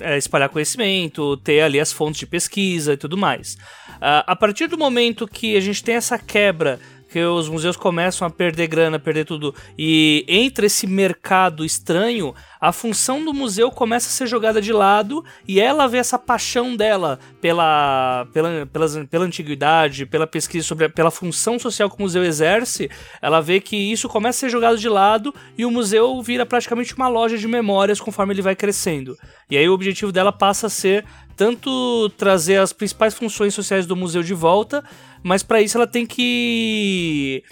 eh, 0.00 0.18
espalhar 0.18 0.48
conhecimento, 0.48 1.36
ter 1.38 1.60
ali 1.60 1.80
as 1.80 1.92
fontes 1.92 2.20
de 2.20 2.26
pesquisa 2.26 2.92
e 2.92 2.96
tudo 2.96 3.16
mais. 3.16 3.56
Ah, 4.00 4.24
a 4.26 4.36
partir 4.36 4.66
do 4.66 4.76
momento 4.78 5.26
que 5.26 5.56
a 5.56 5.60
gente 5.60 5.82
tem 5.82 5.94
essa 5.94 6.18
quebra, 6.18 6.78
que 7.14 7.24
os 7.24 7.48
museus 7.48 7.76
começam 7.76 8.26
a 8.26 8.30
perder 8.30 8.66
grana, 8.66 8.98
perder 8.98 9.24
tudo, 9.24 9.54
e 9.78 10.24
entra 10.26 10.66
esse 10.66 10.84
mercado 10.84 11.64
estranho, 11.64 12.34
a 12.60 12.72
função 12.72 13.24
do 13.24 13.32
museu 13.32 13.70
começa 13.70 14.08
a 14.08 14.10
ser 14.10 14.26
jogada 14.26 14.60
de 14.60 14.72
lado 14.72 15.24
e 15.46 15.60
ela 15.60 15.86
vê 15.86 15.98
essa 15.98 16.18
paixão 16.18 16.74
dela 16.74 17.20
pela, 17.40 18.26
pela, 18.32 18.66
pelas- 18.66 18.96
pela 19.08 19.24
antiguidade, 19.24 20.06
pela 20.06 20.26
pesquisa 20.26 20.66
sobre 20.66 20.88
pela 20.88 21.10
função 21.10 21.56
social 21.56 21.88
que 21.88 21.96
o 21.96 22.02
museu 22.02 22.24
exerce, 22.24 22.90
ela 23.22 23.40
vê 23.40 23.60
que 23.60 23.76
isso 23.76 24.08
começa 24.08 24.38
a 24.38 24.40
ser 24.40 24.48
jogado 24.50 24.76
de 24.76 24.88
lado 24.88 25.32
e 25.56 25.64
o 25.64 25.70
museu 25.70 26.20
vira 26.20 26.44
praticamente 26.44 26.96
uma 26.96 27.06
loja 27.06 27.38
de 27.38 27.46
memórias 27.46 28.00
conforme 28.00 28.34
ele 28.34 28.42
vai 28.42 28.56
crescendo. 28.56 29.16
E 29.48 29.56
aí 29.56 29.68
o 29.68 29.72
objetivo 29.72 30.10
dela 30.10 30.32
passa 30.32 30.66
a 30.66 30.70
ser 30.70 31.04
tanto 31.36 32.08
trazer 32.16 32.58
as 32.58 32.72
principais 32.72 33.14
funções 33.14 33.54
sociais 33.54 33.86
do 33.86 33.96
museu 33.96 34.22
de 34.22 34.34
volta, 34.34 34.84
mas 35.24 35.42
para 35.42 35.62
isso 35.62 35.78
ela 35.78 35.86
tem 35.86 36.06
que 36.06 37.42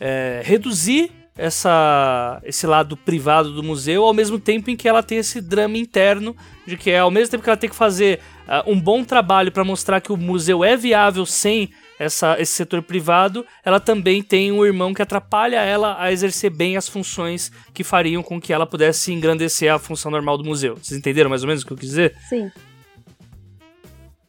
é, 0.00 0.40
reduzir 0.42 1.12
essa, 1.36 2.40
esse 2.42 2.66
lado 2.66 2.96
privado 2.96 3.52
do 3.52 3.62
museu, 3.62 4.04
ao 4.04 4.12
mesmo 4.12 4.40
tempo 4.40 4.70
em 4.70 4.76
que 4.76 4.88
ela 4.88 5.04
tem 5.04 5.18
esse 5.18 5.40
drama 5.40 5.78
interno 5.78 6.34
de 6.66 6.76
que 6.76 6.92
ao 6.92 7.12
mesmo 7.12 7.30
tempo 7.30 7.44
que 7.44 7.48
ela 7.48 7.56
tem 7.56 7.70
que 7.70 7.76
fazer 7.76 8.18
ah, 8.48 8.64
um 8.66 8.78
bom 8.78 9.04
trabalho 9.04 9.52
para 9.52 9.62
mostrar 9.62 10.00
que 10.00 10.10
o 10.10 10.16
museu 10.16 10.64
é 10.64 10.76
viável 10.76 11.24
sem 11.24 11.70
essa, 11.98 12.40
esse 12.40 12.52
setor 12.52 12.82
privado, 12.82 13.46
ela 13.64 13.78
também 13.78 14.22
tem 14.22 14.50
um 14.50 14.64
irmão 14.64 14.92
que 14.92 15.02
atrapalha 15.02 15.60
ela 15.60 15.96
a 16.00 16.12
exercer 16.12 16.50
bem 16.50 16.76
as 16.76 16.88
funções 16.88 17.52
que 17.72 17.84
fariam 17.84 18.22
com 18.22 18.40
que 18.40 18.52
ela 18.52 18.66
pudesse 18.66 19.12
engrandecer 19.12 19.72
a 19.72 19.78
função 19.78 20.10
normal 20.10 20.38
do 20.38 20.44
museu. 20.44 20.76
Vocês 20.76 20.98
entenderam 20.98 21.30
mais 21.30 21.42
ou 21.42 21.48
menos 21.48 21.62
o 21.62 21.66
que 21.66 21.72
eu 21.72 21.76
quis 21.76 21.90
dizer? 21.90 22.16
Sim. 22.28 22.50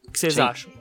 O 0.06 0.12
que 0.12 0.18
vocês 0.18 0.34
Sim. 0.34 0.40
acham? 0.42 0.79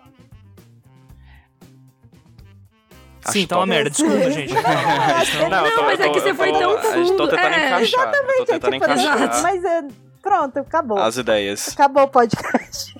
Acho 3.23 3.33
Sim, 3.33 3.45
tá 3.47 3.57
uma 3.57 3.65
merda, 3.65 3.89
desculpa, 3.89 4.31
gente. 4.31 4.53
Não, 4.53 5.71
tô- 5.71 5.83
mas 5.83 5.99
eu 5.99 6.05
é 6.05 6.07
tô- 6.07 6.13
que 6.13 6.19
você 6.21 6.33
foi 6.33 6.51
tô- 6.51 6.59
tão 6.59 6.71
eu 6.71 6.77
Tô 6.81 6.87
fundo, 6.91 7.27
tentando 7.27 7.53
é. 7.55 7.67
encaixar. 7.67 8.05
eu 8.07 8.11
tô 8.11 8.45
tentando 8.45 8.59
Tipo, 8.61 8.75
encaixar 8.75 9.41
mas 9.43 9.63
é, 9.65 9.81
pronto, 10.21 10.59
acabou. 10.59 10.97
as 10.97 11.17
ideias. 11.17 11.69
Acabou 11.73 12.03
o 12.03 12.07
podcast. 12.07 12.93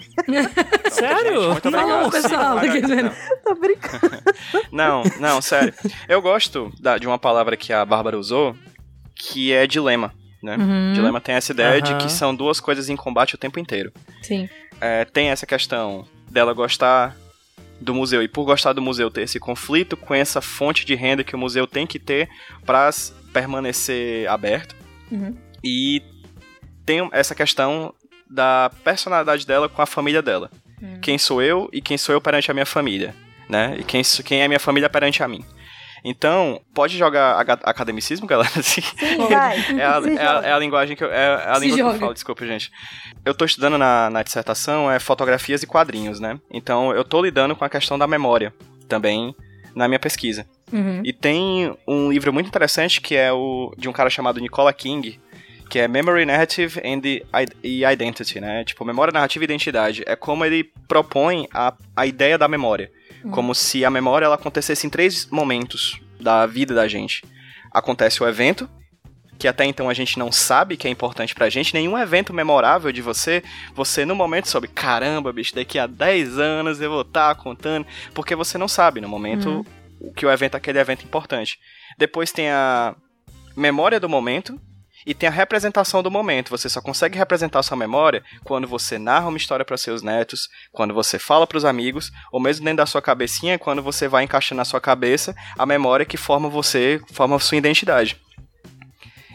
Sério? 0.91 1.41
Gente, 1.41 1.47
muito 1.51 1.71
Falou, 1.71 2.05
obrigado. 2.05 2.11
pessoal, 2.11 2.59
Sim, 2.59 3.03
não. 3.03 3.11
Tô 3.43 3.55
brincando. 3.55 4.23
Não, 4.71 5.03
não, 5.19 5.41
sério. 5.41 5.73
Eu 6.07 6.21
gosto 6.21 6.71
da- 6.79 6.97
de 6.97 7.07
uma 7.07 7.17
palavra 7.17 7.55
que 7.55 7.71
a 7.71 7.85
Bárbara 7.85 8.17
usou, 8.17 8.55
que 9.15 9.53
é 9.53 9.65
dilema, 9.65 10.13
né? 10.43 10.57
Uhum. 10.57 10.93
Dilema 10.93 11.21
tem 11.21 11.35
essa 11.35 11.51
ideia 11.53 11.81
de 11.81 11.91
Aham. 11.91 11.99
que 11.99 12.11
são 12.11 12.35
duas 12.35 12.59
coisas 12.59 12.89
em 12.89 12.95
combate 12.95 13.35
o 13.35 13.37
tempo 13.37 13.59
inteiro. 13.59 13.91
Sim. 14.21 14.49
É, 14.81 15.05
tem 15.05 15.29
essa 15.29 15.45
questão 15.45 16.05
dela 16.29 16.53
gostar 16.53 17.15
do 17.79 17.93
museu 17.93 18.21
e 18.21 18.27
por 18.27 18.43
gostar 18.43 18.73
do 18.73 18.81
museu 18.81 19.09
ter 19.09 19.21
esse 19.21 19.39
conflito 19.39 19.95
com 19.95 20.13
essa 20.13 20.41
fonte 20.41 20.85
de 20.85 20.95
renda 20.95 21.23
que 21.23 21.35
o 21.35 21.39
museu 21.39 21.65
tem 21.65 21.87
que 21.87 21.99
ter 21.99 22.29
para 22.65 22.89
permanecer 23.31 24.27
aberto. 24.27 24.75
Uhum. 25.11 25.35
E 25.63 26.01
tem 26.85 27.07
essa 27.11 27.35
questão 27.35 27.93
da 28.29 28.71
personalidade 28.83 29.45
dela 29.45 29.67
com 29.67 29.81
a 29.81 29.85
família 29.85 30.21
dela. 30.21 30.51
Hum. 30.81 30.99
Quem 31.01 31.17
sou 31.17 31.41
eu 31.41 31.69
e 31.73 31.81
quem 31.81 31.97
sou 31.97 32.13
eu 32.13 32.21
perante 32.21 32.51
a 32.51 32.53
minha 32.53 32.65
família, 32.65 33.15
né? 33.49 33.75
E 33.79 33.83
quem, 33.83 34.01
quem 34.23 34.41
é 34.41 34.47
minha 34.47 34.59
família 34.59 34.89
perante 34.89 35.23
a 35.23 35.27
mim. 35.27 35.43
Então, 36.03 36.61
pode 36.73 36.97
jogar 36.97 37.39
academicismo, 37.63 38.25
galera? 38.27 38.49
Assim, 38.57 38.81
Sim, 38.97 39.27
vai. 39.29 39.57
é, 39.57 39.83
a, 39.85 40.01
é 40.23 40.27
a- 40.27 40.41
é 40.49 40.53
a 40.53 40.59
linguagem 40.59 40.95
que 40.95 41.03
eu, 41.03 41.11
é 41.11 41.35
a 41.45 41.55
Se 41.55 41.61
língua 41.61 41.77
que 41.77 41.95
eu 41.95 41.99
falo, 41.99 42.13
desculpa, 42.13 42.45
gente. 42.45 42.71
Eu 43.25 43.33
tô 43.33 43.45
estudando 43.45 43.77
na, 43.77 44.09
na 44.09 44.23
dissertação 44.23 44.89
é 44.91 44.99
fotografias 44.99 45.61
e 45.63 45.67
quadrinhos, 45.67 46.19
né? 46.19 46.39
Então, 46.51 46.91
eu 46.93 47.03
tô 47.03 47.21
lidando 47.21 47.55
com 47.55 47.65
a 47.65 47.69
questão 47.69 47.97
da 47.97 48.07
memória 48.07 48.53
também 48.87 49.35
na 49.75 49.87
minha 49.87 49.99
pesquisa. 49.99 50.45
Uhum. 50.71 51.01
E 51.03 51.13
tem 51.13 51.75
um 51.87 52.11
livro 52.11 52.31
muito 52.33 52.47
interessante 52.47 53.01
que 53.01 53.15
é 53.15 53.31
o 53.31 53.73
de 53.77 53.87
um 53.87 53.93
cara 53.93 54.09
chamado 54.09 54.39
Nicola 54.39 54.73
King, 54.73 55.19
que 55.69 55.77
é 55.79 55.87
Memory 55.87 56.25
Narrative 56.25 56.79
and 56.83 57.01
e 57.63 57.85
Identity, 57.85 58.39
né? 58.39 58.63
Tipo, 58.63 58.83
memória, 58.83 59.11
narrativa 59.11 59.43
e 59.43 59.45
identidade. 59.45 60.03
É 60.07 60.15
como 60.15 60.43
ele 60.43 60.71
propõe 60.87 61.47
a, 61.53 61.73
a 61.95 62.05
ideia 62.07 62.37
da 62.37 62.47
memória. 62.47 62.91
Como 63.31 63.53
se 63.53 63.83
a 63.83 63.89
memória 63.89 64.25
ela 64.25 64.35
acontecesse 64.35 64.87
em 64.87 64.89
três 64.89 65.27
momentos 65.27 65.99
da 66.19 66.45
vida 66.45 66.73
da 66.73 66.87
gente. 66.87 67.23
Acontece 67.71 68.21
o 68.23 68.27
evento, 68.27 68.69
que 69.37 69.47
até 69.47 69.65
então 69.65 69.89
a 69.89 69.93
gente 69.93 70.19
não 70.19 70.31
sabe 70.31 70.75
que 70.75 70.87
é 70.87 70.91
importante 70.91 71.33
pra 71.33 71.49
gente, 71.49 71.73
nenhum 71.73 71.97
evento 71.97 72.33
memorável 72.33 72.91
de 72.91 73.01
você, 73.01 73.41
você 73.73 74.05
no 74.05 74.15
momento 74.15 74.49
soube, 74.49 74.67
caramba, 74.67 75.31
bicho, 75.31 75.55
daqui 75.55 75.79
a 75.79 75.87
10 75.87 76.37
anos 76.37 76.81
eu 76.81 76.89
vou 76.89 77.01
estar 77.01 77.33
contando, 77.35 77.87
porque 78.13 78.35
você 78.35 78.57
não 78.57 78.67
sabe 78.67 78.99
no 78.99 79.07
momento 79.07 79.65
o 79.99 80.13
que 80.13 80.25
o 80.25 80.31
evento, 80.31 80.55
aquele 80.55 80.79
evento 80.79 81.05
importante. 81.05 81.57
Depois 81.97 82.31
tem 82.31 82.49
a 82.49 82.95
memória 83.55 83.99
do 83.99 84.09
momento 84.09 84.59
e 85.05 85.13
tem 85.13 85.27
a 85.27 85.31
representação 85.31 86.03
do 86.03 86.11
momento. 86.11 86.49
Você 86.49 86.69
só 86.69 86.81
consegue 86.81 87.17
representar 87.17 87.63
sua 87.63 87.77
memória 87.77 88.23
quando 88.43 88.67
você 88.67 88.97
narra 88.97 89.27
uma 89.27 89.37
história 89.37 89.65
para 89.65 89.77
seus 89.77 90.01
netos, 90.01 90.49
quando 90.71 90.93
você 90.93 91.17
fala 91.17 91.47
para 91.47 91.57
os 91.57 91.65
amigos, 91.65 92.11
ou 92.31 92.39
mesmo 92.39 92.65
dentro 92.65 92.77
da 92.77 92.85
sua 92.85 93.01
cabecinha, 93.01 93.59
quando 93.59 93.81
você 93.81 94.07
vai 94.07 94.23
encaixando 94.23 94.57
na 94.57 94.65
sua 94.65 94.81
cabeça 94.81 95.35
a 95.57 95.65
memória 95.65 96.05
que 96.05 96.17
forma 96.17 96.49
você, 96.49 97.01
forma 97.11 97.35
a 97.35 97.39
sua 97.39 97.57
identidade. 97.57 98.19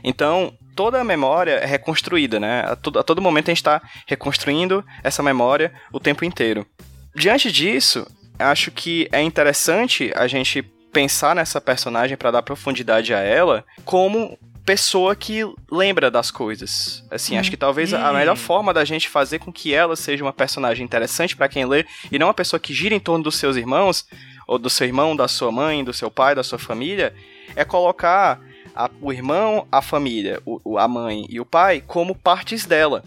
Então, 0.03 0.53
toda 0.77 1.01
a 1.01 1.05
memória 1.05 1.53
é 1.53 1.67
reconstruída, 1.67 2.39
né? 2.39 2.63
A 2.67 2.77
todo, 2.77 2.99
a 2.99 3.03
todo 3.03 3.23
momento 3.23 3.49
a 3.49 3.53
gente 3.53 3.59
está 3.59 3.81
reconstruindo 4.07 4.85
essa 5.03 5.23
memória 5.23 5.73
o 5.91 5.99
tempo 5.99 6.25
inteiro. 6.25 6.67
Diante 7.15 7.51
disso, 7.51 8.07
acho 8.39 8.71
que 8.71 9.09
é 9.13 9.23
interessante 9.23 10.13
a 10.15 10.27
gente 10.27 10.63
pensar 10.93 11.35
nessa 11.35 11.61
personagem 11.61 12.17
para 12.17 12.31
dar 12.31 12.43
profundidade 12.43 13.15
a 13.15 13.19
ela 13.19 13.65
como 13.85 14.39
pessoa 14.65 15.15
que 15.15 15.41
lembra 15.71 16.11
das 16.11 16.31
coisas. 16.31 17.05
Assim, 17.11 17.37
acho 17.37 17.51
que 17.51 17.57
talvez 17.57 17.93
a 17.93 18.11
Hum. 18.11 18.15
melhor 18.15 18.37
forma 18.37 18.73
da 18.73 18.85
gente 18.85 19.09
fazer 19.09 19.39
com 19.39 19.53
que 19.53 19.75
ela 19.75 19.95
seja 19.97 20.25
uma 20.25 20.33
personagem 20.33 20.85
interessante 20.85 21.37
para 21.37 21.49
quem 21.49 21.65
lê 21.67 21.85
e 22.11 22.19
não 22.19 22.29
uma 22.29 22.35
pessoa 22.35 22.59
que 22.59 22.73
gira 22.73 22.95
em 22.95 23.01
torno 23.01 23.25
dos 23.25 23.37
seus 23.37 23.57
irmãos 23.57 24.07
ou 24.47 24.59
do 24.59 24.71
seu 24.71 24.87
irmão, 24.87 25.15
da 25.15 25.29
sua 25.29 25.51
mãe, 25.53 25.85
do 25.85 25.93
seu 25.93 26.11
pai, 26.11 26.35
da 26.35 26.43
sua 26.43 26.59
família, 26.59 27.15
é 27.57 27.65
colocar 27.65 28.41
a- 28.75 28.91
o 29.01 29.13
irmão, 29.13 29.67
a 29.71 29.81
família, 29.83 30.41
o- 30.45 30.79
a 30.79 30.89
mãe 30.89 31.27
e 31.29 31.39
o 31.41 31.45
pai 31.47 31.83
como 31.87 32.15
partes 32.15 32.65
dela. 32.65 33.05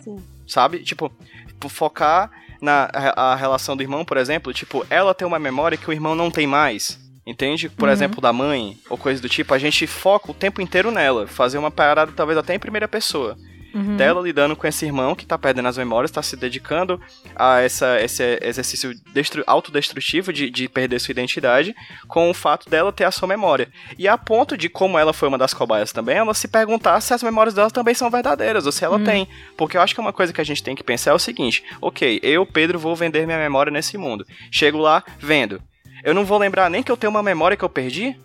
Sim. 0.00 0.16
Sabe? 0.46 0.78
Tipo, 0.84 1.10
tipo, 1.48 1.68
focar 1.68 2.30
na 2.60 2.88
a, 2.92 3.32
a 3.32 3.34
relação 3.36 3.76
do 3.76 3.82
irmão, 3.82 4.04
por 4.04 4.16
exemplo, 4.16 4.52
tipo, 4.54 4.86
ela 4.88 5.12
tem 5.14 5.26
uma 5.26 5.38
memória 5.38 5.76
que 5.76 5.88
o 5.90 5.92
irmão 5.92 6.14
não 6.14 6.30
tem 6.30 6.46
mais. 6.46 6.98
Entende? 7.26 7.68
Por 7.68 7.88
Uhum. 7.88 7.92
exemplo, 7.92 8.20
da 8.20 8.32
mãe, 8.32 8.78
ou 8.88 8.96
coisa 8.96 9.20
do 9.20 9.28
tipo, 9.28 9.52
a 9.52 9.58
gente 9.58 9.86
foca 9.86 10.30
o 10.30 10.34
tempo 10.34 10.60
inteiro 10.62 10.90
nela. 10.92 11.26
Fazer 11.26 11.58
uma 11.58 11.70
parada, 11.70 12.12
talvez 12.14 12.38
até 12.38 12.54
em 12.54 12.58
primeira 12.58 12.86
pessoa. 12.86 13.36
Uhum. 13.74 13.96
Dela 13.96 14.22
lidando 14.22 14.56
com 14.56 14.66
esse 14.66 14.86
irmão 14.86 15.14
que 15.14 15.26
tá 15.26 15.36
perdendo 15.36 15.68
as 15.68 15.76
memórias, 15.76 16.10
tá 16.10 16.22
se 16.22 16.34
dedicando 16.34 16.98
a 17.34 17.60
essa, 17.60 18.00
esse 18.00 18.38
exercício 18.40 18.94
destru, 19.12 19.44
autodestrutivo 19.46 20.32
de, 20.32 20.48
de 20.48 20.66
perder 20.66 20.98
sua 20.98 21.12
identidade, 21.12 21.74
com 22.08 22.30
o 22.30 22.32
fato 22.32 22.70
dela 22.70 22.90
ter 22.90 23.04
a 23.04 23.10
sua 23.10 23.28
memória. 23.28 23.68
E 23.98 24.08
a 24.08 24.16
ponto 24.16 24.56
de, 24.56 24.70
como 24.70 24.98
ela 24.98 25.12
foi 25.12 25.28
uma 25.28 25.36
das 25.36 25.52
cobaias 25.52 25.92
também, 25.92 26.16
ela 26.16 26.32
se 26.32 26.48
perguntar 26.48 27.00
se 27.02 27.12
as 27.12 27.22
memórias 27.22 27.52
dela 27.54 27.70
também 27.70 27.92
são 27.94 28.08
verdadeiras, 28.10 28.64
ou 28.64 28.72
se 28.72 28.82
ela 28.82 28.98
tem. 29.00 29.28
Porque 29.58 29.76
eu 29.76 29.82
acho 29.82 29.94
que 29.94 30.00
uma 30.00 30.12
coisa 30.12 30.32
que 30.32 30.40
a 30.40 30.44
gente 30.44 30.62
tem 30.62 30.74
que 30.76 30.84
pensar 30.84 31.10
é 31.10 31.14
o 31.14 31.18
seguinte: 31.18 31.62
ok, 31.82 32.18
eu, 32.22 32.46
Pedro, 32.46 32.78
vou 32.78 32.96
vender 32.96 33.26
minha 33.26 33.36
memória 33.38 33.70
nesse 33.70 33.98
mundo. 33.98 34.24
Chego 34.50 34.78
lá, 34.78 35.04
vendo. 35.18 35.60
Eu 36.06 36.14
não 36.14 36.24
vou 36.24 36.38
lembrar 36.38 36.70
nem 36.70 36.84
que 36.84 36.92
eu 36.92 36.96
tenho 36.96 37.10
uma 37.10 37.20
memória 37.20 37.56
que 37.56 37.64
eu 37.64 37.68
perdi? 37.68 38.16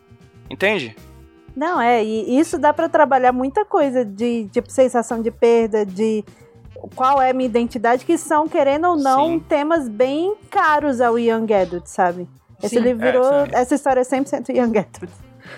Entende? 0.48 0.96
Não, 1.56 1.82
é, 1.82 2.04
e 2.04 2.40
isso 2.40 2.60
dá 2.60 2.72
pra 2.72 2.88
trabalhar 2.88 3.32
muita 3.32 3.66
coisa 3.66 4.06
de, 4.06 4.48
tipo, 4.52 4.72
sensação 4.72 5.20
de 5.20 5.32
perda, 5.32 5.84
de 5.84 6.24
qual 6.96 7.20
é 7.20 7.32
a 7.32 7.34
minha 7.34 7.50
identidade, 7.50 8.06
que 8.06 8.20
são, 8.20 8.48
querendo 8.48 8.88
ou 8.88 8.96
não, 8.96 9.30
Sim. 9.30 9.40
temas 9.40 9.90
bem 9.90 10.36
caros 10.52 11.02
ao 11.02 11.18
Young 11.18 11.52
Adult, 11.52 11.88
sabe? 11.88 12.30
Esse 12.62 12.76
Sim. 12.76 12.82
livro 12.82 13.04
É, 13.04 13.12
virou. 13.14 13.46
sim. 13.46 13.52
essa 13.54 13.74
história 13.74 14.02
é 14.02 14.04
100% 14.04 14.50
Young 14.50 14.78
Adult. 14.78 15.12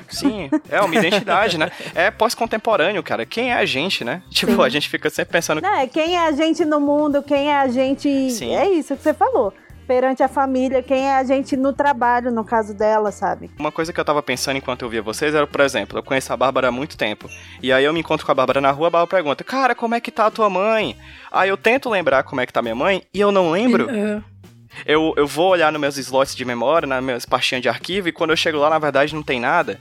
Sim, 0.08 0.50
é 0.72 0.80
uma 0.80 0.96
identidade, 0.96 1.58
né? 1.58 1.70
É 1.94 2.10
pós-contemporâneo, 2.10 3.04
cara. 3.04 3.26
Quem 3.26 3.52
é 3.52 3.56
a 3.56 3.66
gente, 3.66 4.06
né? 4.06 4.24
Tipo, 4.30 4.54
Sim. 4.54 4.62
a 4.62 4.70
gente 4.70 4.88
fica 4.88 5.10
sempre 5.10 5.34
pensando. 5.34 5.62
Né? 5.62 5.88
Quem 5.88 6.16
é 6.16 6.26
a 6.26 6.32
gente 6.32 6.64
no 6.64 6.80
mundo, 6.80 7.22
quem 7.22 7.50
é 7.52 7.58
a 7.58 7.68
gente. 7.68 8.32
Sim. 8.32 8.56
É 8.56 8.70
isso 8.70 8.96
que 8.96 9.04
você 9.04 9.14
falou. 9.14 9.54
Perante 9.88 10.24
a 10.24 10.28
família, 10.28 10.82
quem 10.82 11.08
é 11.08 11.18
a 11.18 11.24
gente 11.24 11.58
no 11.58 11.74
trabalho, 11.74 12.32
no 12.32 12.44
caso 12.44 12.74
dela, 12.74 13.12
sabe? 13.12 13.52
Uma 13.60 13.72
coisa 13.72 13.92
que 13.92 14.00
eu 14.00 14.06
tava 14.06 14.24
pensando 14.24 14.58
enquanto 14.58 14.84
eu 14.84 14.90
via 14.90 15.02
vocês 15.02 15.36
era, 15.36 15.46
por 15.46 15.62
exemplo, 15.62 16.00
eu 16.00 16.04
conheço 16.04 16.32
a 16.32 16.38
Bárbara 16.38 16.70
há 16.70 16.72
muito 16.72 16.98
tempo. 16.98 17.30
E 17.62 17.72
aí 17.72 17.84
eu 17.84 17.94
me 17.94 18.00
encontro 18.00 18.26
com 18.26 18.32
a 18.32 18.36
Bárbara 18.36 18.62
na 18.62 18.72
rua, 18.72 18.88
a 18.88 18.92
Bárbara 18.92 19.08
pergunta: 19.08 19.44
Cara, 19.44 19.76
como 19.76 19.96
é 19.96 20.00
que 20.00 20.12
tá 20.12 20.28
a 20.28 20.32
tua 20.32 20.50
mãe? 20.50 20.98
Aí 21.32 21.50
eu 21.50 21.58
tento 21.58 21.90
lembrar 21.90 22.24
como 22.24 22.42
é 22.42 22.46
que 22.46 22.54
tá 22.54 22.62
minha 22.62 22.76
mãe 22.76 23.04
e 23.14 23.20
eu 23.20 23.32
não 23.32 23.52
lembro. 23.52 23.90
É. 23.90 24.22
Eu, 24.86 25.14
eu 25.18 25.28
vou 25.28 25.50
olhar 25.50 25.72
nos 25.72 25.80
meus 25.80 25.98
slots 25.98 26.36
de 26.36 26.44
memória, 26.44 26.88
nas 26.88 27.04
minhas 27.04 27.26
pastinhas 27.26 27.62
de 27.62 27.70
arquivo, 27.70 28.08
e 28.08 28.12
quando 28.12 28.32
eu 28.32 28.36
chego 28.36 28.58
lá, 28.58 28.70
na 28.70 28.80
verdade, 28.80 29.14
não 29.14 29.22
tem 29.22 29.40
nada. 29.40 29.80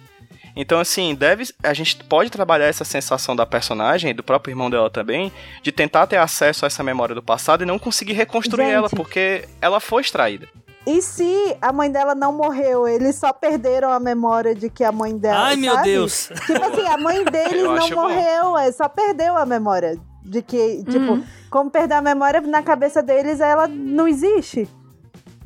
Então, 0.55 0.79
assim, 0.81 1.15
deve, 1.15 1.45
a 1.63 1.73
gente 1.73 1.97
pode 2.05 2.31
trabalhar 2.31 2.67
essa 2.67 2.85
sensação 2.85 3.35
da 3.35 3.47
personagem, 3.47 4.15
do 4.15 4.23
próprio 4.23 4.53
irmão 4.53 4.69
dela 4.71 4.91
também, 4.91 5.33
de 5.63 5.73
tentar 5.73 6.07
ter 6.07 6.17
acesso 6.19 6.65
a 6.65 6.69
essa 6.69 6.83
memória 6.83 7.15
do 7.15 7.23
passado 7.23 7.63
e 7.63 7.67
não 7.67 7.79
conseguir 7.79 8.13
reconstruir 8.13 8.65
Gente. 8.67 8.75
ela, 8.75 8.89
porque 8.91 9.49
ela 9.61 9.81
foi 9.81 10.03
extraída. 10.03 10.47
E 10.87 11.01
se 11.01 11.57
a 11.63 11.73
mãe 11.73 11.91
dela 11.91 12.15
não 12.15 12.33
morreu, 12.33 12.89
eles 12.89 13.15
só 13.15 13.33
perderam 13.33 13.91
a 13.93 14.01
memória 14.01 14.55
de 14.55 14.69
que 14.69 14.83
a 14.83 14.91
mãe 14.91 15.17
dela. 15.17 15.47
Ai, 15.47 15.57
meu 15.57 15.75
sabe? 15.75 15.89
Deus. 15.91 16.29
Tipo 16.45 16.65
assim, 16.65 16.87
a 16.89 16.97
mãe 16.99 17.25
deles 17.31 17.63
não 17.63 17.91
morreu, 17.91 18.59
é, 18.59 18.73
só 18.73 18.89
perdeu 18.89 19.37
a 19.37 19.47
memória. 19.47 19.97
De 20.25 20.41
que, 20.43 20.85
tipo, 20.85 21.13
Uhum. 21.15 21.25
como 21.51 21.71
perder 21.71 21.95
a 21.95 22.01
memória 22.03 22.41
na 22.43 22.63
cabeça 22.63 23.03
deles, 23.03 23.41
ela 23.41 23.67
não 23.67 24.07
existe. 24.07 24.69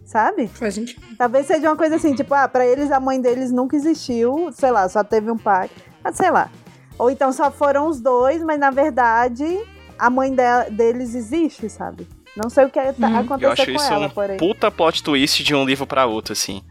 Sabe? 0.07 0.47
Faz 0.47 0.75
sentido. 0.75 1.03
Talvez 1.19 1.47
seja 1.47 1.69
uma 1.69 1.77
coisa 1.77 1.97
assim, 1.97 2.15
tipo, 2.15 2.33
ah, 2.33 2.47
pra 2.49 2.65
eles 2.65 2.91
a 2.93 3.01
mãe 3.01 3.21
deles 3.21 3.51
nunca 3.51 3.75
existiu, 3.77 4.51
sei 4.53 4.71
lá, 4.71 4.89
só 4.89 5.03
teve 5.03 5.31
um 5.31 5.37
pai. 5.37 5.69
Mas 6.03 6.17
sei 6.17 6.31
lá. 6.31 6.49
Ou 6.99 7.11
então 7.11 7.33
só 7.33 7.51
foram 7.51 7.89
os 7.89 8.01
dois, 8.01 8.41
mas 8.43 8.59
na 8.59 8.71
verdade 8.71 9.45
a 9.99 10.09
mãe 10.09 10.31
de- 10.35 10.71
deles 10.71 11.15
existe, 11.15 11.69
sabe? 11.69 12.07
Não 12.37 12.49
sei 12.49 12.67
o 12.67 12.71
que 12.71 12.81
tá, 12.93 13.07
Uhum. 13.09 13.15
Eu 13.15 13.21
aconteceu 13.21 13.51
acho 13.53 13.65
com 13.65 13.71
isso 13.73 13.93
ela, 13.93 14.07
um 14.07 14.11
porém. 14.11 14.37
puta 14.37 14.71
plot 14.71 15.03
twist 15.03 15.43
de 15.43 15.55
um 15.55 15.65
livro 15.65 15.87
pra 15.87 16.07
outro, 16.07 16.33
assim. 16.35 16.63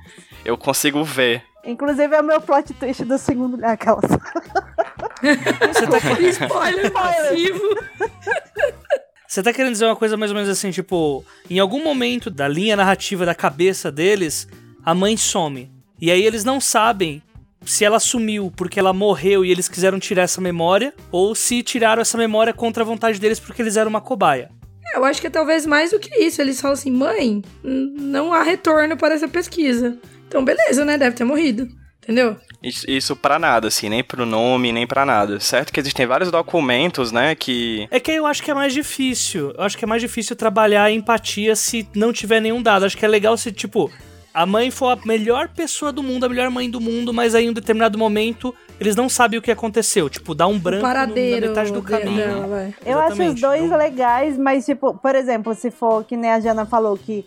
Eu 0.45 0.57
consigo 0.57 1.03
ver. 1.03 1.43
Inclusive 1.65 2.15
é 2.15 2.21
o 2.21 2.23
meu 2.23 2.39
plot 2.39 2.73
twist 2.75 3.03
do 3.03 3.17
segundo. 3.17 3.63
Aquelas. 3.65 4.03
Você 5.21 5.87
tá, 5.87 5.97
Spoiler 6.47 6.91
passivo. 6.93 7.59
você 9.35 9.43
tá 9.43 9.51
querendo 9.51 9.73
dizer 9.73 9.83
uma 9.83 9.97
coisa 9.97 10.15
mais 10.15 10.31
ou 10.31 10.35
menos 10.35 10.49
assim, 10.49 10.71
tipo, 10.71 11.25
em 11.49 11.59
algum 11.59 11.83
momento 11.83 12.29
da 12.29 12.47
linha 12.47 12.73
narrativa 12.73 13.25
da 13.25 13.35
cabeça 13.35 13.91
deles, 13.91 14.47
a 14.81 14.95
mãe 14.95 15.17
some. 15.17 15.69
E 15.99 16.09
aí 16.09 16.23
eles 16.23 16.45
não 16.45 16.61
sabem 16.61 17.21
se 17.65 17.83
ela 17.83 17.99
sumiu 17.99 18.49
porque 18.55 18.79
ela 18.79 18.93
morreu 18.93 19.43
e 19.43 19.51
eles 19.51 19.67
quiseram 19.67 19.99
tirar 19.99 20.23
essa 20.23 20.39
memória, 20.39 20.93
ou 21.11 21.35
se 21.35 21.61
tiraram 21.63 22.01
essa 22.01 22.17
memória 22.17 22.53
contra 22.53 22.81
a 22.83 22.85
vontade 22.85 23.19
deles 23.19 23.37
porque 23.37 23.61
eles 23.61 23.75
eram 23.75 23.89
uma 23.89 23.99
cobaia. 23.99 24.49
Eu 24.95 25.03
acho 25.03 25.19
que 25.19 25.27
é 25.27 25.29
talvez 25.29 25.65
mais 25.65 25.91
do 25.91 25.99
que 25.99 26.15
isso. 26.23 26.41
Eles 26.41 26.61
falam 26.61 26.75
assim, 26.75 26.91
mãe, 26.91 27.41
não 27.61 28.33
há 28.33 28.41
retorno 28.41 28.95
para 28.95 29.15
essa 29.15 29.27
pesquisa. 29.27 29.97
Então, 30.29 30.45
beleza, 30.45 30.85
né? 30.85 30.97
Deve 30.97 31.17
ter 31.17 31.25
morrido. 31.25 31.67
Entendeu? 32.05 32.37
Isso, 32.61 32.89
isso 32.89 33.15
pra 33.15 33.37
nada, 33.39 33.67
assim, 33.67 33.89
nem 33.89 34.03
pro 34.03 34.25
nome, 34.25 34.71
nem 34.71 34.85
pra 34.87 35.05
nada. 35.05 35.39
Certo 35.39 35.73
que 35.73 35.79
existem 35.79 36.05
vários 36.05 36.29
documentos, 36.31 37.11
né, 37.11 37.33
que... 37.35 37.87
É 37.91 37.99
que 37.99 38.11
eu 38.11 38.25
acho 38.25 38.41
que 38.43 38.51
é 38.51 38.53
mais 38.53 38.73
difícil. 38.73 39.51
Eu 39.57 39.63
acho 39.63 39.77
que 39.77 39.83
é 39.85 39.87
mais 39.87 40.01
difícil 40.01 40.35
trabalhar 40.35 40.83
a 40.83 40.91
empatia 40.91 41.55
se 41.55 41.87
não 41.95 42.13
tiver 42.13 42.39
nenhum 42.39 42.61
dado. 42.61 42.85
Acho 42.85 42.95
que 42.97 43.03
é 43.05 43.07
legal 43.07 43.35
se, 43.37 43.51
tipo, 43.51 43.91
a 44.33 44.45
mãe 44.45 44.69
for 44.69 44.89
a 44.91 44.99
melhor 45.05 45.47
pessoa 45.49 45.91
do 45.91 46.03
mundo, 46.03 46.25
a 46.25 46.29
melhor 46.29 46.49
mãe 46.51 46.69
do 46.69 46.79
mundo, 46.79 47.11
mas 47.13 47.33
aí 47.33 47.45
em 47.45 47.49
um 47.49 47.53
determinado 47.53 47.97
momento 47.97 48.53
eles 48.79 48.95
não 48.95 49.07
sabem 49.07 49.39
o 49.39 49.41
que 49.41 49.49
aconteceu. 49.51 50.09
Tipo, 50.09 50.35
dá 50.35 50.45
um 50.47 50.59
branco 50.59 50.85
no- 50.85 50.93
na 50.93 51.05
metade 51.07 51.71
do 51.71 51.81
caminho. 51.81 52.17
dela, 52.17 52.47
vai. 52.47 52.73
Eu 52.85 52.99
acho 52.99 53.23
os 53.23 53.39
dois 53.41 53.69
Não- 53.69 53.77
legais, 53.77 54.37
mas, 54.37 54.65
tipo, 54.65 54.93
por 54.95 55.15
exemplo, 55.15 55.55
se 55.55 55.71
for 55.71 56.03
que 56.03 56.15
nem 56.17 56.29
a 56.31 56.39
Jana 56.39 56.65
falou 56.65 56.97
que 56.97 57.25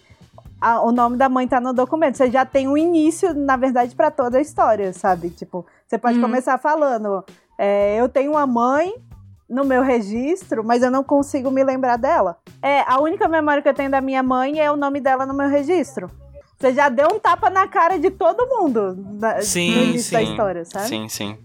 a- 0.61 0.81
o 0.83 0.93
nome 0.93 1.17
da 1.17 1.29
mãe 1.29 1.47
tá 1.47 1.61
no 1.61 1.73
documento, 1.73 2.17
você 2.17 2.31
já 2.31 2.45
tem 2.45 2.69
um 2.69 2.77
início, 2.77 3.35
na 3.35 3.57
verdade, 3.57 3.95
pra 3.95 4.11
toda 4.11 4.39
a 4.39 4.41
história, 4.41 4.93
sabe? 4.93 5.31
Tipo, 5.31 5.65
você 5.87 5.97
pode 5.99 6.17
Uhum. 6.17 6.23
começar 6.23 6.59
falando: 6.59 7.25
é, 7.59 7.97
eu 8.01 8.09
tenho 8.09 8.33
uma 8.33 8.47
mãe 8.47 8.95
no 9.49 9.65
meu 9.65 9.83
registro, 9.83 10.63
mas 10.63 10.83
eu 10.83 10.91
não 10.91 11.03
consigo 11.03 11.51
me 11.51 11.65
lembrar 11.65 11.97
dela. 11.97 12.37
É, 12.61 12.81
a 12.87 13.01
única 13.01 13.27
memória 13.29 13.63
que 13.63 13.69
eu 13.69 13.75
tenho 13.75 13.91
da 13.91 14.01
minha 14.01 14.23
mãe 14.23 14.59
é 14.61 14.71
o 14.71 14.77
nome 14.77 15.01
dela 15.01 15.25
no 15.25 15.33
meu 15.35 15.49
registro. 15.49 16.11
Você 16.59 16.75
já 16.75 16.89
deu 16.89 17.07
um 17.15 17.19
tapa 17.21 17.49
na 17.49 17.67
cara 17.69 17.99
de 17.99 18.11
todo 18.11 18.47
mundo 18.49 18.97
na- 19.21 19.41
Sim, 19.41 19.75
no 19.77 19.83
início 19.85 20.13
da 20.13 20.19
sim. 20.25 20.31
história, 20.31 20.65
sabe? 20.65 20.89
Sim, 20.89 21.09
sim. 21.09 21.39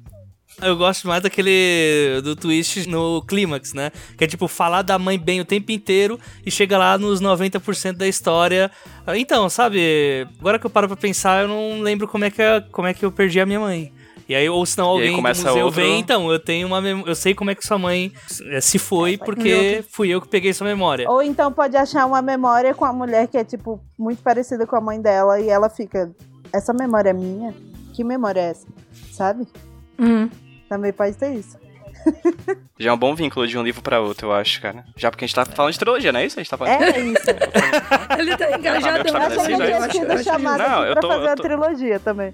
Eu 0.61 0.77
gosto 0.77 1.07
mais 1.07 1.21
daquele 1.23 2.21
do 2.23 2.35
twist 2.35 2.87
no 2.87 3.21
clímax, 3.23 3.73
né? 3.73 3.91
Que 4.17 4.23
é 4.23 4.27
tipo 4.27 4.47
falar 4.47 4.81
da 4.81 4.97
mãe 4.99 5.17
bem 5.17 5.41
o 5.41 5.45
tempo 5.45 5.71
inteiro 5.71 6.19
e 6.45 6.51
chega 6.51 6.77
lá 6.77 6.97
nos 6.97 7.19
90% 7.21 7.93
da 7.97 8.07
história. 8.07 8.69
Então, 9.15 9.49
sabe, 9.49 10.27
agora 10.39 10.59
que 10.59 10.65
eu 10.65 10.69
paro 10.69 10.87
pra 10.87 10.95
pensar, 10.95 11.41
eu 11.43 11.47
não 11.47 11.81
lembro 11.81 12.07
como 12.07 12.23
é 12.25 12.29
que, 12.31 12.41
é- 12.41 12.61
como 12.71 12.87
é 12.87 12.93
que 12.93 13.03
eu 13.03 13.11
perdi 13.11 13.39
a 13.41 13.45
minha 13.45 13.59
mãe. 13.59 13.91
E 14.29 14.33
aí, 14.33 14.47
ou 14.47 14.65
senão 14.65 14.87
alguém 14.87 15.09
do 15.11 15.15
começa 15.17 15.45
museu 15.49 15.65
outro- 15.65 15.81
vem, 15.81 15.99
então, 15.99 16.31
eu 16.31 16.39
tenho 16.39 16.65
uma 16.65 16.79
mem- 16.79 17.03
eu 17.05 17.13
sei 17.15 17.35
como 17.35 17.51
é 17.51 17.55
que 17.55 17.65
sua 17.67 17.77
mãe 17.77 18.09
eh, 18.51 18.61
se 18.61 18.79
foi, 18.79 19.17
porque 19.17 19.83
fui 19.91 20.09
eu 20.09 20.21
que 20.21 20.29
peguei 20.29 20.53
sua 20.53 20.65
memória. 20.65 21.09
Ou 21.09 21.21
então 21.21 21.51
pode 21.51 21.75
achar 21.75 22.05
uma 22.05 22.21
memória 22.21 22.73
com 22.73 22.85
a 22.85 22.93
mulher 22.93 23.27
que 23.27 23.37
é, 23.37 23.43
tipo, 23.43 23.81
muito 23.99 24.21
parecida 24.23 24.65
com 24.65 24.77
a 24.77 24.81
mãe 24.81 25.01
dela 25.01 25.41
e 25.41 25.49
ela 25.49 25.69
fica. 25.69 26.09
Essa 26.53 26.71
memória 26.73 27.09
é 27.09 27.13
minha? 27.13 27.53
Que 27.91 28.01
memória 28.03 28.39
é 28.39 28.49
essa? 28.51 28.65
Sabe? 29.11 29.45
Uhum. 29.99 30.29
Também 30.73 30.91
pode 30.91 31.15
ter 31.15 31.33
isso. 31.35 31.55
Já 32.79 32.89
é 32.89 32.93
um 32.93 32.97
bom 32.97 33.13
vínculo 33.13 33.47
de 33.47 33.55
um 33.57 33.61
livro 33.63 33.81
pra 33.83 33.99
outro, 34.01 34.27
eu 34.29 34.33
acho, 34.33 34.59
cara. 34.59 34.83
Já 34.97 35.11
porque 35.11 35.23
a 35.23 35.27
gente 35.27 35.35
tá 35.35 35.45
falando 35.45 35.71
de 35.71 35.77
trilogia, 35.79 36.11
não 36.11 36.19
é 36.19 36.25
isso? 36.25 36.39
A 36.39 36.41
gente 36.43 36.49
tá 36.49 36.57
falando... 36.57 36.81
É 36.81 36.99
isso. 36.99 37.23
Ele 38.19 38.35
tá 38.37 38.57
engajado. 38.57 39.07
Eu 39.07 39.13
Eu 39.13 39.21
achei 39.21 39.45
que 39.45 39.53
eu 39.53 39.59
né? 39.59 39.87
tinha 39.89 40.03
Eu 40.03 40.11
eu 40.17 40.23
chamada 40.23 40.67
Não, 40.67 40.79
aqui 40.81 40.87
eu 40.89 40.93
pra 40.93 41.01
tô- 41.01 41.07
fazer 41.09 41.25
eu 41.25 41.29
a 41.31 41.35
tô- 41.35 41.43
trilogia 41.43 41.99
também. 41.99 42.33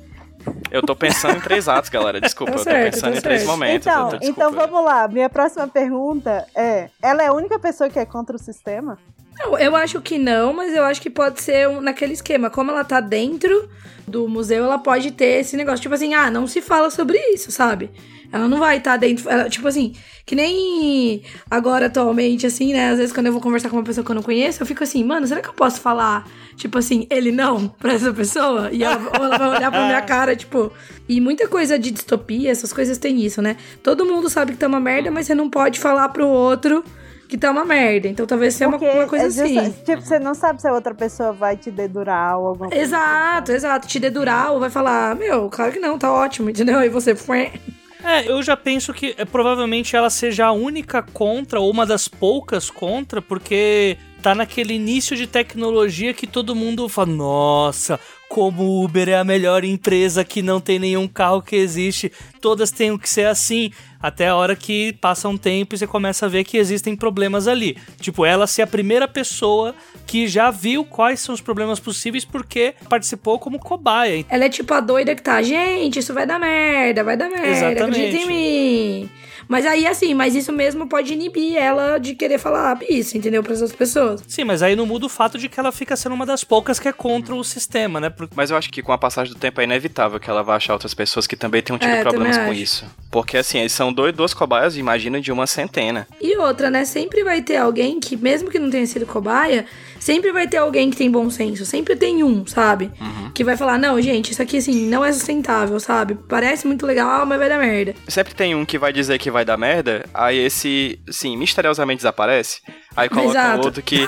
Eu 0.72 0.82
tô 0.82 0.96
pensando 0.96 1.36
em 1.38 1.42
três 1.42 1.68
atos, 1.68 1.90
galera. 1.90 2.22
Desculpa, 2.22 2.54
Tá 2.54 2.60
eu 2.60 2.64
tô 2.64 2.72
pensando 2.92 3.18
em 3.18 3.22
três 3.22 3.42
certo. 3.42 3.52
momentos. 3.52 3.86
eu 3.86 3.92
Então, 3.94 4.10
tô- 4.10 4.18
então 4.26 4.52
vamos 4.54 4.86
lá. 4.86 5.06
Minha 5.10 5.30
próxima 5.30 5.68
pergunta 5.68 6.48
é: 6.56 6.90
ela 7.02 7.22
é 7.22 7.28
a 7.28 7.34
única 7.34 7.60
pessoa 7.60 7.90
que 7.90 8.00
é 8.00 8.06
contra 8.06 8.38
o 8.38 8.40
sistema? 8.40 8.98
Não, 9.38 9.60
eu 9.60 9.76
acho 9.76 10.02
que 10.02 10.18
não, 10.18 10.54
mas 10.54 10.74
eu 10.74 10.84
acho 10.86 11.02
que 11.02 11.10
pode 11.10 11.42
ser 11.42 11.68
um- 11.68 11.82
naquele 11.82 12.14
esquema. 12.14 12.50
Como 12.50 12.72
ela 12.72 12.86
tá 12.86 13.02
dentro 13.02 13.70
do 14.08 14.28
museu, 14.30 14.64
ela 14.64 14.80
pode 14.80 15.12
ter 15.12 15.42
esse 15.42 15.58
negócio. 15.58 15.82
Tipo 15.82 15.94
assim, 15.96 16.14
ah, 16.14 16.32
não 16.32 16.48
se 16.48 16.62
fala 16.62 16.90
sobre 16.90 17.18
isso, 17.34 17.52
sabe? 17.52 17.92
Ela 18.32 18.48
não 18.48 18.60
vai 18.60 18.78
estar 18.78 18.96
dentro. 18.98 19.28
ela- 19.30 19.50
tipo 19.50 19.68
assim, 19.68 19.94
que 20.26 20.36
nem 20.36 21.24
agora 21.50 21.88
atualmente, 21.88 22.46
assim, 22.46 22.74
né? 22.74 22.90
Às 22.92 22.98
vezes 23.00 23.14
quando 23.14 23.26
eu 23.28 23.34
vou 23.34 23.42
conversar 23.42 23.70
com 23.70 23.78
uma 23.78 23.84
pessoa 23.84 24.04
que 24.06 24.12
eu 24.12 24.16
não 24.16 24.22
conheço, 24.24 24.62
eu 24.62 24.68
fico 24.68 24.84
assim, 24.84 25.04
mano, 25.04 25.26
será 25.26 25.42
que 25.42 25.50
eu 25.50 25.54
posso 25.54 25.82
falar, 25.82 26.28
tipo 26.56 26.78
assim, 26.78 27.08
ele 27.10 27.32
não 27.32 27.68
pra 27.68 27.94
essa 27.94 28.14
pessoa? 28.14 28.70
E 28.72 28.84
ela, 28.84 29.02
ela 29.14 29.38
vai 29.38 29.50
olhar 29.58 29.72
pra 29.72 29.86
minha 29.88 30.02
cara, 30.04 30.36
tipo. 30.36 30.72
E 31.08 31.20
muita 31.20 31.48
coisa 31.48 31.80
de 31.80 31.90
distopia, 31.90 32.52
essas 32.52 32.72
coisas 32.72 32.98
tem 33.00 33.20
isso, 33.22 33.42
né? 33.42 33.58
Todo 33.82 34.06
mundo 34.06 34.30
sabe 34.30 34.52
que 34.52 34.58
tá 34.60 34.68
uma 34.68 34.80
merda, 34.80 35.10
mas 35.10 35.26
você 35.26 35.34
não 35.34 35.50
pode 35.50 35.80
falar 35.80 36.10
pro 36.10 36.28
outro 36.28 36.84
que 37.28 37.36
tá 37.38 37.50
uma 37.50 37.66
merda. 37.66 38.08
Então 38.08 38.26
talvez 38.28 38.54
seja 38.54 38.68
uma, 38.68 38.78
Porque 38.78 38.94
uma 38.96 39.08
coisa 39.08 39.26
é 39.26 39.30
justa- 39.48 39.62
assim. 39.62 39.72
Tipo, 39.84 40.02
você 40.04 40.20
não 40.20 40.36
sabe 40.36 40.62
se 40.62 40.68
a 40.68 40.74
outra 40.74 40.94
pessoa 40.94 41.32
vai 41.34 41.58
te 41.58 41.72
dedurar 41.72 42.38
ou 42.40 42.48
alguma 42.48 42.70
coisa. 42.70 42.84
Exato, 42.84 43.52
exato. 43.52 43.88
Te 43.88 44.00
dedurar 44.00 44.52
ou 44.52 44.60
vai 44.60 44.70
falar, 44.70 45.16
meu, 45.16 45.50
claro 45.50 45.72
que 45.72 45.80
não, 45.80 45.98
tá 45.98 46.12
ótimo, 46.12 46.50
entendeu? 46.52 46.82
E 46.84 46.90
você. 46.90 47.16
É, 48.04 48.30
eu 48.30 48.42
já 48.42 48.56
penso 48.56 48.94
que 48.94 49.14
é, 49.18 49.26
provavelmente 49.26 49.96
ela 49.96 50.10
seja 50.10 50.46
a 50.48 50.52
única 50.52 51.02
contra, 51.02 51.60
ou 51.60 51.70
uma 51.70 51.86
das 51.86 52.08
poucas 52.08 52.70
contra, 52.70 53.22
porque 53.22 53.98
tá 54.22 54.34
naquele 54.34 54.74
início 54.74 55.18
de 55.18 55.28
tecnologia 55.28 56.14
que 56.14 56.26
todo 56.26 56.56
mundo 56.56 56.88
fala: 56.88 57.12
nossa, 57.12 58.00
como 58.30 58.62
o 58.62 58.86
Uber 58.86 59.10
é 59.10 59.16
a 59.16 59.24
melhor 59.24 59.66
empresa 59.66 60.24
que 60.24 60.44
não 60.44 60.62
tem 60.62 60.78
nenhum 60.78 61.08
carro 61.08 61.42
que 61.42 61.56
existe, 61.56 62.12
todas 62.40 62.70
têm 62.70 62.96
que 62.96 63.10
ser 63.10 63.26
assim. 63.26 63.72
Até 64.02 64.30
a 64.30 64.36
hora 64.36 64.56
que 64.56 64.94
passa 65.02 65.28
um 65.28 65.38
tempo 65.38 65.76
e 65.76 65.78
você 65.78 65.86
começa 65.86 66.26
a 66.26 66.30
ver 66.30 66.46
que 66.46 66.58
existem 66.58 66.96
problemas 66.96 67.50
ali. 67.50 67.76
Tipo, 68.00 68.24
ela 68.26 68.48
ser 68.48 68.62
a 68.62 68.68
primeira 68.68 69.10
pessoa 69.10 69.76
que 70.08 70.26
já 70.26 70.50
viu 70.52 70.86
quais 70.86 71.20
são 71.20 71.36
os 71.36 71.42
problemas 71.42 71.82
possíveis 71.82 72.24
porque 72.24 72.76
participou 72.88 73.40
como 73.40 73.60
cobaia. 73.60 74.24
Ela 74.30 74.46
é 74.46 74.50
tipo 74.50 74.74
a 74.74 74.80
doida 74.80 75.14
que 75.16 75.22
tá, 75.22 75.42
gente, 75.42 76.00
isso 76.00 76.14
vai 76.14 76.26
dar 76.26 76.40
merda, 76.40 77.04
vai 77.04 77.18
dar 77.18 77.30
merda, 77.30 77.48
Exatamente. 77.48 77.82
acredita 77.82 78.18
em 78.18 78.28
mim. 78.28 79.10
Mas 79.50 79.66
aí, 79.66 79.88
assim, 79.88 80.14
mas 80.14 80.36
isso 80.36 80.54
mesmo 80.54 80.88
pode 80.88 81.12
inibir 81.12 81.58
ela 81.58 81.98
de 81.98 82.14
querer 82.14 82.38
falar 82.38 82.78
isso, 82.88 83.18
entendeu? 83.18 83.42
Para 83.42 83.54
outras 83.54 83.72
pessoas. 83.74 84.24
Sim, 84.28 84.44
mas 84.44 84.62
aí 84.62 84.76
não 84.76 84.86
muda 84.86 85.08
o 85.08 85.10
fato 85.10 85.40
de 85.40 85.50
que 85.50 85.60
ela 85.60 85.72
fica 85.72 85.96
sendo 85.96 86.14
uma 86.14 86.24
das 86.26 86.44
poucas 86.44 86.80
que 86.80 86.88
é 86.88 86.94
contra 86.94 87.34
o 87.34 87.44
sistema, 87.44 88.00
né? 88.00 88.12
Por- 88.12 88.30
Mas 88.36 88.52
eu 88.52 88.58
acho 88.58 88.70
que 88.70 88.84
com 88.84 88.94
a 88.94 88.98
passagem 88.98 89.34
do 89.34 89.40
tempo 89.40 89.60
é 89.60 89.64
inevitável 89.64 90.20
que 90.20 90.30
ela 90.30 90.44
vá 90.44 90.56
achar 90.56 90.74
outras 90.74 90.94
pessoas 90.94 91.26
que 91.26 91.36
também 91.36 91.64
tenham 91.64 91.80
tido 91.80 91.90
É, 91.90 92.02
problemas 92.02 92.38
com 92.38 92.44
acho. 92.52 92.54
isso. 92.54 92.86
Porque 93.10 93.38
assim, 93.38 93.58
eles 93.58 93.72
são 93.72 93.92
dois, 93.92 94.14
duas 94.16 94.36
cobaias, 94.36 94.78
imagina, 94.78 95.20
de 95.20 95.32
uma 95.32 95.48
centena. 95.48 96.08
E 96.22 96.38
outra, 96.38 96.70
né? 96.70 96.86
Sempre 96.86 97.24
vai 97.24 97.42
ter 97.42 97.58
alguém 97.58 98.00
que, 98.00 98.16
mesmo 98.16 98.52
que 98.52 98.60
não 98.60 98.70
tenha 98.70 98.86
sido 98.86 99.08
cobaia, 99.08 99.66
sempre 100.00 100.32
vai 100.32 100.48
ter 100.48 100.58
alguém 100.58 100.90
que 100.90 100.98
tem 100.98 101.10
bom 101.12 101.30
senso. 101.30 101.66
Sempre 101.66 101.96
tem 101.96 102.24
um, 102.24 102.46
sabe? 102.46 102.92
Que 103.34 103.44
vai 103.44 103.56
falar, 103.56 103.78
não, 103.78 104.02
gente, 104.02 104.32
isso 104.32 104.42
aqui, 104.42 104.58
assim, 104.58 104.88
não 104.90 105.04
é 105.06 105.12
sustentável, 105.12 105.80
sabe? 105.80 106.16
Parece 106.28 106.66
muito 106.68 106.86
legal, 106.86 107.26
mas 107.26 107.38
vai 107.40 107.48
dar 107.50 107.60
merda. 107.60 107.94
Sempre 108.08 108.34
tem 108.34 108.56
um 108.56 108.66
que 108.66 108.78
vai 108.78 108.92
dizer 108.92 109.18
que 109.20 109.30
vai 109.32 109.46
dar 109.46 109.58
merda, 109.58 110.06
aí 110.14 110.38
esse, 110.38 111.00
sim, 111.10 111.38
misteriosamente 111.38 111.98
desaparece. 111.98 112.62
Aí 112.96 113.08
coloca 113.08 113.30
Exato. 113.30 113.62
outro 113.66 113.82
que, 113.84 114.08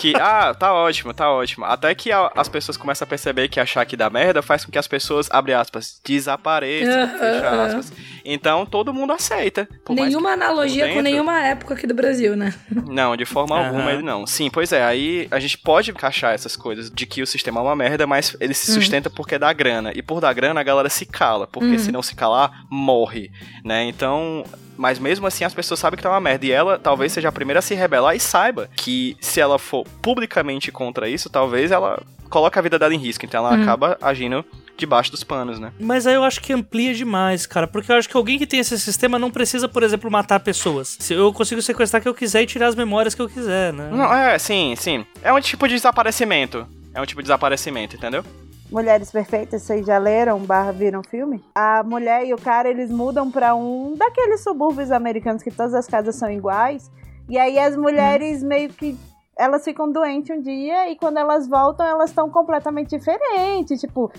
que, 0.00 0.14
ah, 0.18 0.52
tá 0.54 0.72
ótimo, 0.72 1.12
tá 1.14 1.30
ótimo. 1.30 1.64
Até 1.64 1.94
que 1.94 2.10
a- 2.10 2.32
as 2.34 2.48
pessoas 2.48 2.76
começam 2.76 3.04
a 3.04 3.08
perceber 3.08 3.46
que 3.48 3.60
achar 3.60 3.84
que 3.84 3.96
dá 3.96 4.10
merda 4.10 4.42
faz 4.42 4.64
com 4.64 4.72
que 4.72 4.78
as 4.78 4.88
pessoas, 4.88 5.28
abre 5.30 5.52
aspas, 5.52 6.00
desapareçam, 6.04 7.02
Aham, 7.02 7.18
fecha 7.18 7.48
aham. 7.48 7.64
aspas. 7.66 7.92
Então 8.24 8.64
todo 8.66 8.92
mundo 8.94 9.12
aceita. 9.12 9.68
Nenhuma 9.90 10.28
que 10.30 10.34
analogia 10.34 10.84
por 10.84 10.88
com 10.90 10.94
dentro- 11.02 11.10
nenhuma 11.12 11.40
época 11.40 11.74
aqui 11.74 11.86
do 11.86 11.94
Brasil, 11.94 12.36
né? 12.36 12.54
Não, 12.88 13.16
de 13.16 13.24
forma 13.24 13.56
Aham. 13.56 13.66
alguma 13.66 13.92
ele 13.92 14.02
não. 14.02 14.26
Sim, 14.26 14.50
pois 14.50 14.72
é, 14.72 14.82
aí 14.84 15.28
a 15.30 15.38
gente 15.40 15.58
pode 15.58 15.90
encaixar 15.90 16.34
essas 16.34 16.56
coisas 16.56 16.90
de 16.90 17.06
que 17.06 17.22
o 17.22 17.26
sistema 17.26 17.60
é 17.60 17.62
uma 17.62 17.76
merda, 17.76 18.06
mas 18.06 18.36
ele 18.40 18.54
se 18.54 18.72
sustenta 18.72 19.08
porque 19.10 19.38
dá 19.38 19.52
grana. 19.52 19.92
E 19.94 20.02
por 20.02 20.20
dar 20.20 20.32
grana 20.32 20.60
a 20.60 20.64
galera 20.64 20.88
se 20.88 21.04
cala, 21.06 21.46
porque 21.46 21.78
se 21.78 21.90
não 21.92 22.02
se 22.02 22.14
calar, 22.14 22.64
morre, 22.70 23.30
né? 23.64 23.84
Então, 23.84 24.44
mas 24.76 24.98
mesmo 24.98 25.26
assim 25.26 25.44
as 25.44 25.54
pessoas 25.54 25.80
sabem 25.80 25.96
que 25.96 26.02
tá 26.02 26.10
uma 26.10 26.20
merda. 26.20 26.46
E 26.46 26.52
ela 26.52 26.78
talvez 26.78 27.12
seja 27.12 27.28
a 27.28 27.32
primeira 27.32 27.58
a 27.58 27.62
se 27.62 27.74
rebelar 27.74 28.14
e 28.16 28.20
saiba 28.20 28.68
que 28.76 29.16
se 29.20 29.40
ela 29.40 29.58
for 29.58 29.84
publicamente 30.00 30.70
contra 30.72 31.08
isso, 31.08 31.28
talvez 31.30 31.70
ela 31.70 32.02
coloque 32.30 32.58
a 32.58 32.62
vida 32.62 32.78
dela 32.78 32.94
em 32.94 32.98
risco. 32.98 33.24
Então 33.26 33.44
ela 33.46 33.54
acaba 33.62 33.98
agindo 34.00 34.44
debaixo 34.82 35.10
dos 35.10 35.22
panos, 35.22 35.58
né? 35.58 35.72
Mas 35.78 36.06
aí 36.06 36.14
eu 36.14 36.24
acho 36.24 36.40
que 36.40 36.52
amplia 36.52 36.92
demais, 36.92 37.46
cara. 37.46 37.66
Porque 37.66 37.90
eu 37.90 37.96
acho 37.96 38.08
que 38.08 38.16
alguém 38.16 38.38
que 38.38 38.46
tem 38.46 38.60
esse 38.60 38.78
sistema 38.78 39.18
não 39.18 39.30
precisa, 39.30 39.68
por 39.68 39.82
exemplo, 39.82 40.10
matar 40.10 40.40
pessoas. 40.40 40.96
Se 41.00 41.14
eu 41.14 41.32
consigo 41.32 41.62
sequestrar 41.62 42.00
o 42.00 42.02
que 42.02 42.08
eu 42.08 42.14
quiser 42.14 42.42
e 42.42 42.46
tirar 42.46 42.66
as 42.66 42.74
memórias 42.74 43.14
que 43.14 43.22
eu 43.22 43.28
quiser, 43.28 43.72
né? 43.72 43.88
Não, 43.92 44.12
é, 44.12 44.38
sim, 44.38 44.74
sim. 44.76 45.06
É 45.22 45.32
um 45.32 45.40
tipo 45.40 45.68
de 45.68 45.74
desaparecimento. 45.74 46.66
É 46.92 47.00
um 47.00 47.06
tipo 47.06 47.22
de 47.22 47.26
desaparecimento, 47.26 47.96
entendeu? 47.96 48.24
Mulheres 48.70 49.10
Perfeitas, 49.10 49.62
vocês 49.62 49.86
já 49.86 49.98
leram, 49.98 50.38
barra 50.40 50.72
viram 50.72 51.02
filme? 51.02 51.44
A 51.54 51.82
mulher 51.82 52.26
e 52.26 52.32
o 52.32 52.38
cara, 52.38 52.68
eles 52.68 52.90
mudam 52.90 53.30
pra 53.30 53.54
um 53.54 53.94
daqueles 53.96 54.42
subúrbios 54.42 54.90
americanos 54.90 55.42
que 55.42 55.50
todas 55.50 55.74
as 55.74 55.86
casas 55.86 56.16
são 56.16 56.30
iguais. 56.30 56.90
E 57.28 57.38
aí 57.38 57.58
as 57.58 57.76
mulheres 57.76 58.42
meio 58.42 58.70
que 58.70 58.98
elas 59.36 59.64
ficam 59.64 59.90
doentes 59.90 60.36
um 60.36 60.40
dia 60.40 60.90
e 60.90 60.96
quando 60.96 61.18
elas 61.18 61.48
voltam, 61.48 61.86
elas 61.86 62.10
estão 62.10 62.30
completamente 62.30 62.96
diferentes, 62.96 63.80
tipo, 63.80 64.12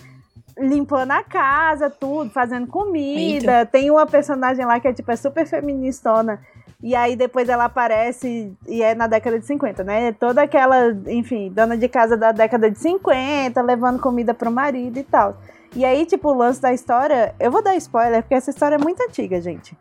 limpando 0.58 1.12
a 1.12 1.24
casa, 1.24 1.90
tudo, 1.90 2.30
fazendo 2.30 2.68
comida. 2.68 3.66
Tem 3.66 3.90
uma 3.90 4.06
personagem 4.06 4.66
lá 4.66 4.80
que 4.80 4.88
é 4.88 4.94
tipo 4.94 5.12
é 5.12 5.16
super 5.16 5.46
feministona. 5.46 6.40
E 6.82 6.96
aí 6.96 7.16
depois 7.16 7.48
ela 7.48 7.66
aparece 7.66 8.52
e 8.68 8.84
é 8.84 8.94
na 8.94 9.08
década 9.08 9.40
de 9.40 9.46
50, 9.46 9.84
né? 9.84 10.12
Toda 10.12 10.42
aquela, 10.42 10.92
enfim, 11.08 11.50
dona 11.50 11.78
de 11.78 11.88
casa 11.88 12.18
da 12.18 12.32
década 12.34 12.70
de 12.70 12.78
50, 12.78 13.62
levando 13.62 14.02
comida 14.02 14.34
pro 14.34 14.52
marido 14.52 15.00
e 15.00 15.04
tal. 15.04 15.38
E 15.76 15.86
aí, 15.86 16.06
tipo, 16.06 16.30
o 16.30 16.34
lance 16.34 16.62
da 16.62 16.74
história, 16.74 17.34
eu 17.40 17.50
vou 17.50 17.64
dar 17.64 17.76
spoiler, 17.78 18.22
porque 18.22 18.36
essa 18.36 18.50
história 18.50 18.76
é 18.76 18.78
muito 18.78 19.02
antiga, 19.02 19.42
gente. 19.42 19.76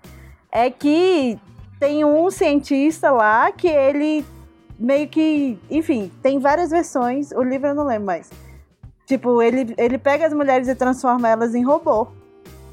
É 0.50 0.70
que 0.70 1.38
tem 1.78 2.04
um 2.04 2.30
cientista 2.30 3.10
lá 3.10 3.50
que 3.50 3.66
ele 3.66 4.24
meio 4.78 5.08
que, 5.08 5.58
enfim, 5.70 6.10
tem 6.22 6.38
várias 6.38 6.70
versões, 6.70 7.30
o 7.32 7.42
livro 7.42 7.68
eu 7.68 7.74
não 7.74 7.84
lembro 7.84 8.06
mais. 8.06 8.30
Tipo, 9.12 9.42
ele, 9.42 9.74
ele 9.76 9.98
pega 9.98 10.26
as 10.26 10.32
mulheres 10.32 10.68
e 10.68 10.74
transforma 10.74 11.28
elas 11.28 11.54
em 11.54 11.62
robô. 11.62 12.06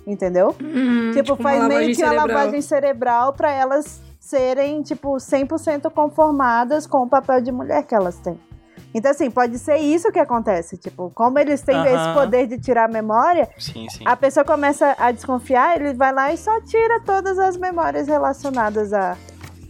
Entendeu? 0.08 0.56
Hum, 0.62 1.12
tipo, 1.12 1.34
uma 1.34 1.44
faz 1.44 1.68
meio 1.68 1.94
que 1.94 2.02
uma 2.02 2.12
cerebral. 2.12 2.28
lavagem 2.28 2.62
cerebral 2.62 3.34
pra 3.34 3.52
elas 3.52 4.02
serem, 4.18 4.82
tipo, 4.82 5.18
100% 5.18 5.92
conformadas 5.92 6.88
com 6.88 7.00
o 7.04 7.10
papel 7.10 7.42
de 7.42 7.52
mulher 7.52 7.84
que 7.84 7.94
elas 7.94 8.16
têm. 8.20 8.40
Então, 8.94 9.12
assim, 9.12 9.30
pode 9.30 9.60
ser 9.60 9.80
isso 9.80 10.10
que 10.14 10.18
acontece. 10.20 10.78
Tipo, 10.78 11.12
como 11.14 11.38
eles 11.38 11.62
têm 11.62 11.76
esse 11.86 12.14
poder 12.14 12.48
de 12.48 12.58
tirar 12.58 12.86
a 12.86 12.88
memória, 12.88 13.50
Sim, 13.58 13.90
sim. 13.90 14.06
a 14.06 14.16
pessoa 14.16 14.46
começa 14.46 14.96
a 14.98 15.12
desconfiar, 15.12 15.76
ele 15.76 15.94
vai 15.94 16.14
lá 16.14 16.32
e 16.32 16.38
só 16.38 16.62
tira 16.62 17.02
todas 17.02 17.38
as 17.38 17.58
memórias 17.58 18.08
relacionadas 18.08 18.94
à, 18.94 19.18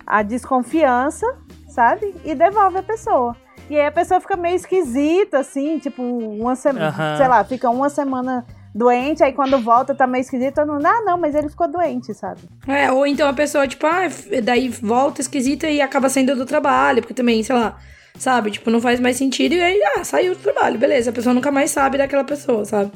à 0.05 0.21
desconfiança, 0.21 1.25
sabe? 1.67 2.13
E 2.23 2.35
devolve 2.35 2.77
a 2.77 2.83
pessoa. 2.83 3.35
E 3.69 3.79
aí 3.79 3.85
a 3.85 3.91
pessoa 3.91 4.19
fica 4.19 4.35
meio 4.35 4.55
esquisita, 4.55 5.39
assim, 5.39 5.77
tipo, 5.77 6.01
uma 6.01 6.55
semana, 6.55 7.17
sei 7.17 7.27
lá, 7.27 7.43
fica 7.43 7.69
uma 7.69 7.89
semana 7.89 8.45
doente, 8.73 9.23
aí 9.23 9.33
quando 9.33 9.59
volta 9.59 9.93
tá 9.93 10.07
meio 10.07 10.21
esquisito, 10.21 10.55
todo 10.55 10.73
mundo, 10.73 10.85
ah, 10.85 11.01
não, 11.05 11.17
mas 11.17 11.35
ele 11.35 11.49
ficou 11.49 11.67
doente, 11.67 12.13
sabe? 12.13 12.41
É, 12.67 12.91
ou 12.91 13.05
então 13.05 13.27
a 13.27 13.33
pessoa, 13.33 13.67
tipo, 13.67 13.85
ah, 13.85 14.07
daí 14.43 14.69
volta 14.69 15.21
esquisita 15.21 15.67
e 15.69 15.81
acaba 15.81 16.09
saindo 16.09 16.35
do 16.35 16.45
trabalho, 16.45 17.01
porque 17.01 17.13
também, 17.13 17.43
sei 17.43 17.55
lá, 17.55 17.77
sabe? 18.17 18.51
Tipo, 18.51 18.69
não 18.69 18.81
faz 18.81 18.99
mais 18.99 19.17
sentido 19.17 19.53
e 19.53 19.61
aí, 19.61 19.79
ah, 19.95 20.03
saiu 20.03 20.35
do 20.35 20.41
trabalho, 20.41 20.77
beleza. 20.77 21.09
A 21.09 21.13
pessoa 21.13 21.33
nunca 21.33 21.51
mais 21.51 21.71
sabe 21.71 21.97
daquela 21.97 22.23
pessoa, 22.23 22.65
sabe? 22.65 22.91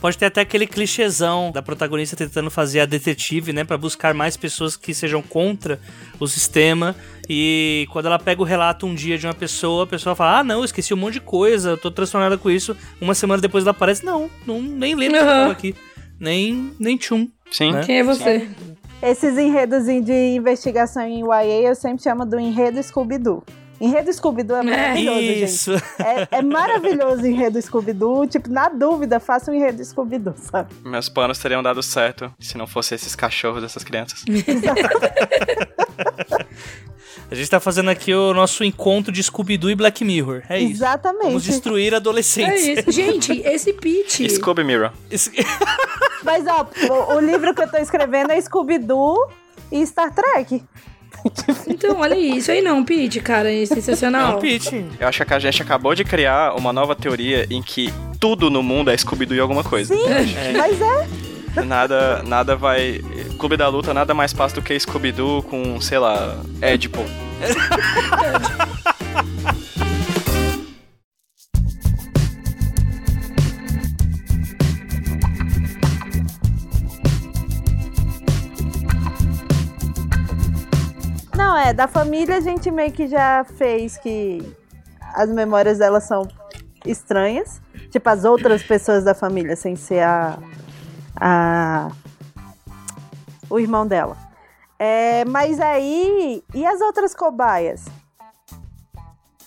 Pode 0.00 0.18
ter 0.18 0.26
até 0.26 0.42
aquele 0.42 0.66
clichêzão 0.66 1.50
da 1.50 1.62
protagonista 1.62 2.14
tentando 2.14 2.50
fazer 2.50 2.80
a 2.80 2.86
detetive, 2.86 3.54
né? 3.54 3.64
Pra 3.64 3.78
buscar 3.78 4.12
mais 4.12 4.36
pessoas 4.36 4.76
que 4.76 4.92
sejam 4.92 5.22
contra 5.22 5.80
o 6.20 6.26
sistema. 6.26 6.94
E 7.28 7.86
quando 7.90 8.06
ela 8.06 8.18
pega 8.18 8.42
o 8.42 8.44
relato 8.44 8.86
um 8.86 8.94
dia 8.94 9.18
de 9.18 9.26
uma 9.26 9.34
pessoa, 9.34 9.84
a 9.84 9.86
pessoa 9.86 10.14
fala: 10.14 10.40
Ah, 10.40 10.44
não, 10.44 10.58
eu 10.58 10.64
esqueci 10.64 10.92
um 10.92 10.96
monte 10.96 11.14
de 11.14 11.20
coisa, 11.20 11.70
eu 11.70 11.78
tô 11.78 11.90
transtornada 11.90 12.36
com 12.36 12.50
isso. 12.50 12.76
Uma 13.00 13.14
semana 13.14 13.40
depois 13.40 13.64
ela 13.64 13.70
aparece: 13.70 14.04
Não, 14.04 14.30
não 14.46 14.60
nem 14.60 14.94
lembro 14.94 15.18
o 15.18 15.20
que 15.20 15.26
Aham. 15.26 15.40
tava 15.40 15.52
aqui. 15.52 15.74
Nem, 16.18 16.72
nem 16.78 16.96
tchum. 16.96 17.28
Sim. 17.50 17.72
né? 17.72 17.82
Quem 17.84 17.98
é 17.98 18.04
você? 18.04 18.48
Esses 19.02 19.36
enredos 19.36 19.84
de 19.84 20.34
investigação 20.34 21.02
em 21.02 21.20
YA 21.20 21.68
eu 21.68 21.74
sempre 21.74 22.02
chamo 22.02 22.24
do 22.24 22.38
enredo 22.38 22.82
Scooby-Doo. 22.82 23.42
Enredo 23.80 24.12
Scooby-Doo 24.12 24.56
é 24.56 24.62
maravilhoso, 24.62 25.20
gente. 25.20 25.44
Isso. 25.44 25.72
É, 25.98 26.38
é 26.38 26.42
maravilhoso 26.42 27.22
o 27.22 27.26
enredo 27.26 27.60
Scooby-Doo. 27.60 28.26
Tipo, 28.26 28.48
na 28.48 28.68
dúvida, 28.68 29.20
faça 29.20 29.50
um 29.50 29.54
enredo 29.54 29.84
Scooby-Doo, 29.84 30.34
sabe? 30.38 30.72
Meus 30.84 31.08
planos 31.08 31.38
teriam 31.38 31.62
dado 31.62 31.82
certo 31.82 32.32
se 32.38 32.56
não 32.56 32.66
fosse 32.66 32.94
esses 32.94 33.14
cachorros 33.14 33.60
dessas 33.60 33.84
crianças. 33.84 34.24
A 37.30 37.34
gente 37.34 37.48
tá 37.50 37.60
fazendo 37.60 37.90
aqui 37.90 38.12
o 38.14 38.32
nosso 38.34 38.64
encontro 38.64 39.12
de 39.12 39.22
Scooby-Doo 39.22 39.70
e 39.70 39.74
Black 39.74 40.04
Mirror. 40.04 40.42
É 40.48 40.58
isso. 40.60 40.72
Exatamente. 40.82 41.24
Vamos 41.24 41.44
destruir 41.44 41.92
É 41.92 41.96
adolescentes. 41.96 42.66
isso. 42.66 42.90
Gente, 42.90 43.32
esse 43.44 43.72
pitch. 43.72 44.20
Scooby 44.30 44.64
Mirror. 44.64 44.90
Mas, 46.24 46.44
ó, 46.46 46.66
o, 46.90 47.16
o 47.16 47.20
livro 47.20 47.54
que 47.54 47.62
eu 47.62 47.68
tô 47.70 47.76
escrevendo 47.78 48.30
é 48.32 48.40
Scooby-Doo 48.40 49.28
e 49.70 49.86
Star 49.86 50.12
Trek. 50.14 50.62
Então, 51.66 52.00
olha 52.00 52.16
isso 52.16 52.50
aí 52.50 52.60
não, 52.60 52.84
pitch, 52.84 53.22
cara. 53.22 53.50
É 53.50 53.62
É 53.62 53.66
sensacional. 53.66 54.36
um 54.36 54.40
pitch. 54.40 54.72
Eu 55.00 55.08
acho 55.08 55.24
que 55.24 55.32
a 55.34 55.38
gente 55.38 55.62
acabou 55.62 55.94
de 55.94 56.04
criar 56.04 56.54
uma 56.54 56.72
nova 56.72 56.94
teoria 56.94 57.46
em 57.50 57.62
que 57.62 57.92
tudo 58.20 58.50
no 58.50 58.62
mundo 58.62 58.90
é 58.90 58.96
Scooby-Doo 58.96 59.36
e 59.36 59.40
alguma 59.40 59.64
coisa. 59.64 59.94
Mas 60.56 60.80
é. 60.80 61.33
Nada, 61.62 62.22
nada 62.22 62.56
vai... 62.56 63.00
Clube 63.38 63.56
da 63.56 63.68
Luta 63.68 63.94
nada 63.94 64.14
mais 64.14 64.32
fácil 64.32 64.60
do 64.60 64.64
que 64.64 64.78
Scooby-Doo 64.78 65.42
com, 65.42 65.80
sei 65.80 65.98
lá, 65.98 66.36
Edipo. 66.60 67.00
Não, 81.36 81.56
é, 81.56 81.72
da 81.72 81.86
família 81.86 82.36
a 82.36 82.40
gente 82.40 82.70
meio 82.70 82.92
que 82.92 83.06
já 83.06 83.44
fez 83.56 83.96
que 83.98 84.42
as 85.14 85.30
memórias 85.30 85.78
dela 85.78 86.00
são 86.00 86.26
estranhas. 86.84 87.60
Tipo, 87.90 88.08
as 88.08 88.24
outras 88.24 88.62
pessoas 88.62 89.04
da 89.04 89.14
família, 89.14 89.54
sem 89.56 89.76
ser 89.76 90.00
a. 90.00 90.38
a 91.20 91.90
o 93.50 93.58
irmão 93.58 93.86
dela. 93.86 94.16
É, 94.78 95.24
mas 95.24 95.60
aí. 95.60 96.42
E 96.54 96.66
as 96.66 96.80
outras 96.80 97.14
cobaias? 97.14 97.84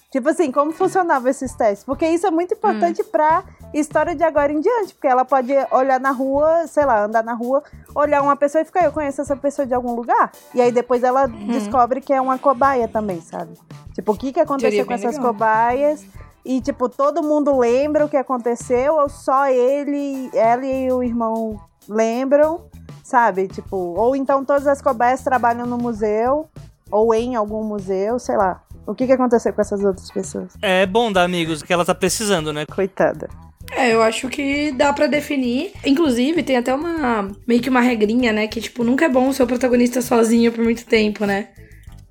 Tipo 0.09 0.29
assim, 0.29 0.51
como 0.51 0.71
funcionavam 0.71 1.29
esses 1.29 1.53
testes? 1.53 1.83
Porque 1.83 2.07
isso 2.07 2.25
é 2.25 2.31
muito 2.31 2.53
importante 2.53 3.01
hum. 3.01 3.05
pra 3.11 3.43
história 3.73 4.15
de 4.15 4.23
agora 4.23 4.51
em 4.51 4.61
diante. 4.61 4.93
Porque 4.93 5.07
ela 5.07 5.25
pode 5.25 5.51
olhar 5.71 5.99
na 5.99 6.11
rua, 6.11 6.65
sei 6.67 6.85
lá, 6.85 7.03
andar 7.03 7.23
na 7.23 7.33
rua, 7.33 7.61
olhar 7.93 8.21
uma 8.21 8.35
pessoa 8.35 8.61
e 8.61 8.65
ficar, 8.65 8.85
eu 8.85 8.91
conheço 8.91 9.21
essa 9.21 9.35
pessoa 9.35 9.65
de 9.65 9.73
algum 9.73 9.93
lugar. 9.93 10.31
E 10.55 10.61
aí 10.61 10.71
depois 10.71 11.03
ela 11.03 11.27
hum. 11.27 11.47
descobre 11.47 11.99
que 11.99 12.13
é 12.13 12.21
uma 12.21 12.39
cobaia 12.39 12.87
também, 12.87 13.19
sabe? 13.21 13.53
Tipo, 13.93 14.13
o 14.13 14.17
que, 14.17 14.31
que 14.31 14.39
aconteceu 14.39 14.85
com 14.85 14.93
essas 14.93 15.17
legal. 15.17 15.33
cobaias? 15.33 16.05
E, 16.47 16.61
tipo, 16.61 16.87
todo 16.87 17.21
mundo 17.21 17.59
lembra 17.59 18.05
o 18.05 18.09
que 18.09 18.15
aconteceu, 18.15 18.95
ou 18.95 19.09
só 19.09 19.49
ele, 19.49 20.29
ela 20.33 20.65
e 20.65 20.89
o 20.89 21.03
irmão 21.03 21.59
lembram, 21.89 22.69
sabe? 23.03 23.49
Tipo, 23.49 23.75
ou 23.75 24.15
então 24.15 24.45
todas 24.45 24.65
as 24.65 24.81
cobaias 24.81 25.21
trabalham 25.21 25.67
no 25.67 25.77
museu, 25.77 26.47
ou 26.89 27.13
em 27.13 27.35
algum 27.35 27.65
museu, 27.65 28.17
sei 28.17 28.37
lá. 28.37 28.63
O 28.87 28.95
que, 28.95 29.05
que 29.05 29.11
aconteceu 29.11 29.51
com 29.51 29.59
essas 29.59 29.83
outras 29.83 30.09
pessoas? 30.09 30.53
É 30.61 30.85
bom 30.85 31.11
dar 31.11 31.23
amigos, 31.23 31.61
que 31.61 31.73
ela 31.73 31.83
tá 31.83 31.93
precisando, 31.93 32.53
né? 32.53 32.65
Coitada. 32.65 33.27
É, 33.69 33.93
eu 33.93 34.01
acho 34.01 34.29
que 34.29 34.71
dá 34.71 34.93
para 34.93 35.07
definir. 35.07 35.73
Inclusive, 35.85 36.43
tem 36.43 36.55
até 36.55 36.73
uma. 36.73 37.29
meio 37.45 37.61
que 37.61 37.69
uma 37.69 37.81
regrinha, 37.81 38.31
né? 38.31 38.47
Que, 38.47 38.61
tipo, 38.61 38.85
nunca 38.85 39.03
é 39.03 39.09
bom 39.09 39.33
ser 39.33 39.43
o 39.43 39.47
protagonista 39.47 40.01
sozinho 40.01 40.53
por 40.53 40.63
muito 40.63 40.85
tempo, 40.85 41.25
né? 41.25 41.49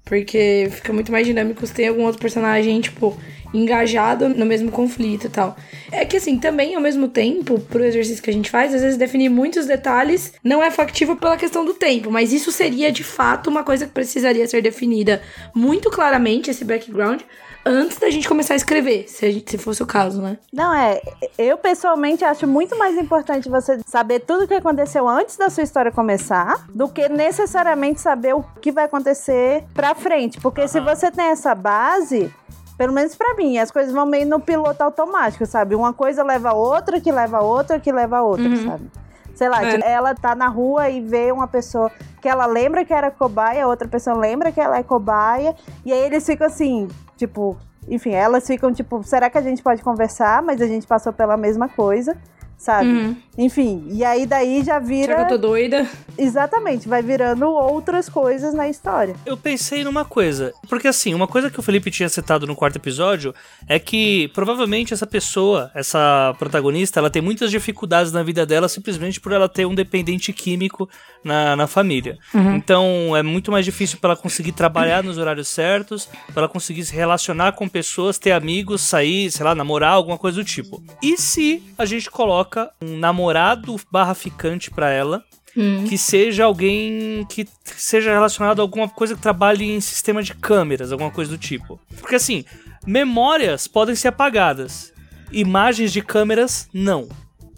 Porque 0.04 0.68
fica 0.70 0.92
muito 0.92 1.10
mais 1.10 1.26
dinâmico 1.26 1.66
se 1.66 1.72
tem 1.72 1.88
algum 1.88 2.04
outro 2.04 2.20
personagem, 2.20 2.78
tipo, 2.82 3.16
engajado 3.56 4.28
no 4.28 4.46
mesmo 4.46 4.70
conflito 4.70 5.26
e 5.26 5.30
tal. 5.30 5.56
É 5.90 6.04
que 6.04 6.16
assim, 6.16 6.38
também 6.38 6.74
ao 6.74 6.80
mesmo 6.80 7.08
tempo, 7.08 7.58
pro 7.60 7.84
exercício 7.84 8.22
que 8.22 8.30
a 8.30 8.32
gente 8.32 8.50
faz, 8.50 8.74
às 8.74 8.82
vezes 8.82 8.98
definir 8.98 9.28
muitos 9.28 9.66
detalhes 9.66 10.34
não 10.42 10.62
é 10.62 10.70
factível 10.70 11.16
pela 11.16 11.36
questão 11.36 11.64
do 11.64 11.74
tempo, 11.74 12.10
mas 12.10 12.32
isso 12.32 12.52
seria 12.52 12.92
de 12.92 13.04
fato 13.04 13.48
uma 13.48 13.64
coisa 13.64 13.86
que 13.86 13.92
precisaria 13.92 14.46
ser 14.46 14.62
definida 14.62 15.22
muito 15.54 15.90
claramente, 15.90 16.50
esse 16.50 16.64
background, 16.64 17.22
antes 17.66 17.98
da 17.98 18.08
gente 18.08 18.28
começar 18.28 18.54
a 18.54 18.56
escrever, 18.56 19.08
se, 19.08 19.26
a 19.26 19.30
gente, 19.30 19.50
se 19.50 19.58
fosse 19.58 19.82
o 19.82 19.86
caso, 19.86 20.22
né? 20.22 20.38
Não, 20.52 20.72
é. 20.72 21.02
Eu 21.36 21.58
pessoalmente 21.58 22.24
acho 22.24 22.46
muito 22.46 22.78
mais 22.78 22.96
importante 22.96 23.48
você 23.48 23.80
saber 23.84 24.20
tudo 24.20 24.44
o 24.44 24.48
que 24.48 24.54
aconteceu 24.54 25.08
antes 25.08 25.36
da 25.36 25.50
sua 25.50 25.64
história 25.64 25.90
começar, 25.90 26.64
do 26.72 26.88
que 26.88 27.08
necessariamente 27.08 28.00
saber 28.00 28.34
o 28.34 28.44
que 28.60 28.70
vai 28.70 28.84
acontecer 28.84 29.64
pra 29.74 29.96
frente. 29.96 30.40
Porque 30.40 30.62
uhum. 30.62 30.68
se 30.68 30.80
você 30.80 31.10
tem 31.10 31.26
essa 31.26 31.54
base, 31.56 32.32
pelo 32.76 32.92
menos 32.92 33.14
para 33.16 33.34
mim, 33.34 33.58
as 33.58 33.70
coisas 33.70 33.92
vão 33.92 34.06
meio 34.06 34.26
no 34.26 34.40
piloto 34.40 34.82
automático, 34.82 35.46
sabe? 35.46 35.74
Uma 35.74 35.92
coisa 35.92 36.22
leva 36.22 36.50
a 36.50 36.54
outra, 36.54 37.00
que 37.00 37.10
leva 37.10 37.38
a 37.38 37.40
outra, 37.40 37.80
que 37.80 37.90
leva 37.90 38.18
a 38.18 38.22
outra, 38.22 38.48
uhum. 38.48 38.66
sabe? 38.66 38.90
Sei 39.34 39.48
lá, 39.48 39.62
é. 39.62 39.72
tipo, 39.72 39.84
ela 39.84 40.14
tá 40.14 40.34
na 40.34 40.48
rua 40.48 40.88
e 40.88 41.00
vê 41.00 41.30
uma 41.30 41.46
pessoa 41.46 41.90
que 42.20 42.28
ela 42.28 42.46
lembra 42.46 42.84
que 42.84 42.92
era 42.92 43.10
cobaia, 43.10 43.66
outra 43.66 43.86
pessoa 43.86 44.16
lembra 44.16 44.50
que 44.50 44.60
ela 44.60 44.78
é 44.78 44.82
cobaia, 44.82 45.54
e 45.84 45.92
aí 45.92 46.00
eles 46.00 46.24
ficam 46.24 46.46
assim, 46.46 46.88
tipo, 47.16 47.56
enfim, 47.88 48.10
elas 48.10 48.46
ficam 48.46 48.72
tipo, 48.72 49.02
será 49.02 49.30
que 49.30 49.38
a 49.38 49.42
gente 49.42 49.62
pode 49.62 49.82
conversar? 49.82 50.42
Mas 50.42 50.60
a 50.60 50.66
gente 50.66 50.86
passou 50.86 51.12
pela 51.12 51.36
mesma 51.36 51.68
coisa 51.68 52.16
sabe? 52.56 52.88
Uhum. 52.88 53.16
Enfim, 53.38 53.86
e 53.90 54.02
aí 54.02 54.24
daí 54.26 54.64
já 54.64 54.78
vira. 54.78 55.14
Será 55.14 55.26
que 55.26 55.34
eu 55.34 55.38
tô 55.38 55.48
doida? 55.48 55.86
Exatamente, 56.16 56.88
vai 56.88 57.02
virando 57.02 57.46
outras 57.46 58.08
coisas 58.08 58.54
na 58.54 58.66
história. 58.66 59.14
Eu 59.26 59.36
pensei 59.36 59.84
numa 59.84 60.04
coisa, 60.06 60.54
porque 60.68 60.88
assim, 60.88 61.12
uma 61.12 61.26
coisa 61.26 61.50
que 61.50 61.60
o 61.60 61.62
Felipe 61.62 61.90
tinha 61.90 62.08
citado 62.08 62.46
no 62.46 62.56
quarto 62.56 62.76
episódio 62.76 63.34
é 63.68 63.78
que 63.78 64.28
provavelmente 64.28 64.94
essa 64.94 65.06
pessoa, 65.06 65.70
essa 65.74 66.34
protagonista, 66.38 66.98
ela 66.98 67.10
tem 67.10 67.20
muitas 67.20 67.50
dificuldades 67.50 68.10
na 68.10 68.22
vida 68.22 68.46
dela 68.46 68.68
simplesmente 68.68 69.20
por 69.20 69.32
ela 69.32 69.48
ter 69.48 69.66
um 69.66 69.74
dependente 69.74 70.32
químico 70.32 70.88
na, 71.22 71.54
na 71.54 71.66
família. 71.66 72.16
Uhum. 72.32 72.56
Então 72.56 73.14
é 73.14 73.22
muito 73.22 73.52
mais 73.52 73.66
difícil 73.66 73.98
para 74.00 74.12
ela 74.12 74.16
conseguir 74.16 74.52
trabalhar 74.52 75.04
nos 75.04 75.18
horários 75.18 75.48
certos, 75.48 76.08
para 76.32 76.42
ela 76.42 76.48
conseguir 76.48 76.84
se 76.86 76.94
relacionar 76.94 77.52
com 77.52 77.68
pessoas, 77.68 78.18
ter 78.18 78.32
amigos, 78.32 78.80
sair, 78.80 79.30
sei 79.30 79.44
lá, 79.44 79.54
namorar, 79.54 79.92
alguma 79.92 80.16
coisa 80.16 80.38
do 80.38 80.44
tipo. 80.44 80.82
E 81.02 81.18
se 81.18 81.62
a 81.76 81.84
gente 81.84 82.10
coloca 82.10 82.45
coloca 82.46 82.70
um 82.80 82.96
namorado 82.96 83.76
barra 83.90 84.14
ficante 84.14 84.70
pra 84.70 84.90
ela. 84.90 85.22
Hum. 85.56 85.84
Que 85.84 85.96
seja 85.96 86.44
alguém 86.44 87.26
que 87.30 87.48
seja 87.64 88.10
relacionado 88.10 88.60
a 88.60 88.62
alguma 88.62 88.88
coisa 88.88 89.14
que 89.14 89.22
trabalhe 89.22 89.64
em 89.64 89.80
sistema 89.80 90.22
de 90.22 90.34
câmeras, 90.34 90.92
alguma 90.92 91.10
coisa 91.10 91.30
do 91.30 91.38
tipo. 91.38 91.80
Porque 91.98 92.14
assim, 92.14 92.44
memórias 92.86 93.66
podem 93.66 93.94
ser 93.94 94.08
apagadas, 94.08 94.92
imagens 95.32 95.92
de 95.92 96.02
câmeras 96.02 96.68
não. 96.74 97.08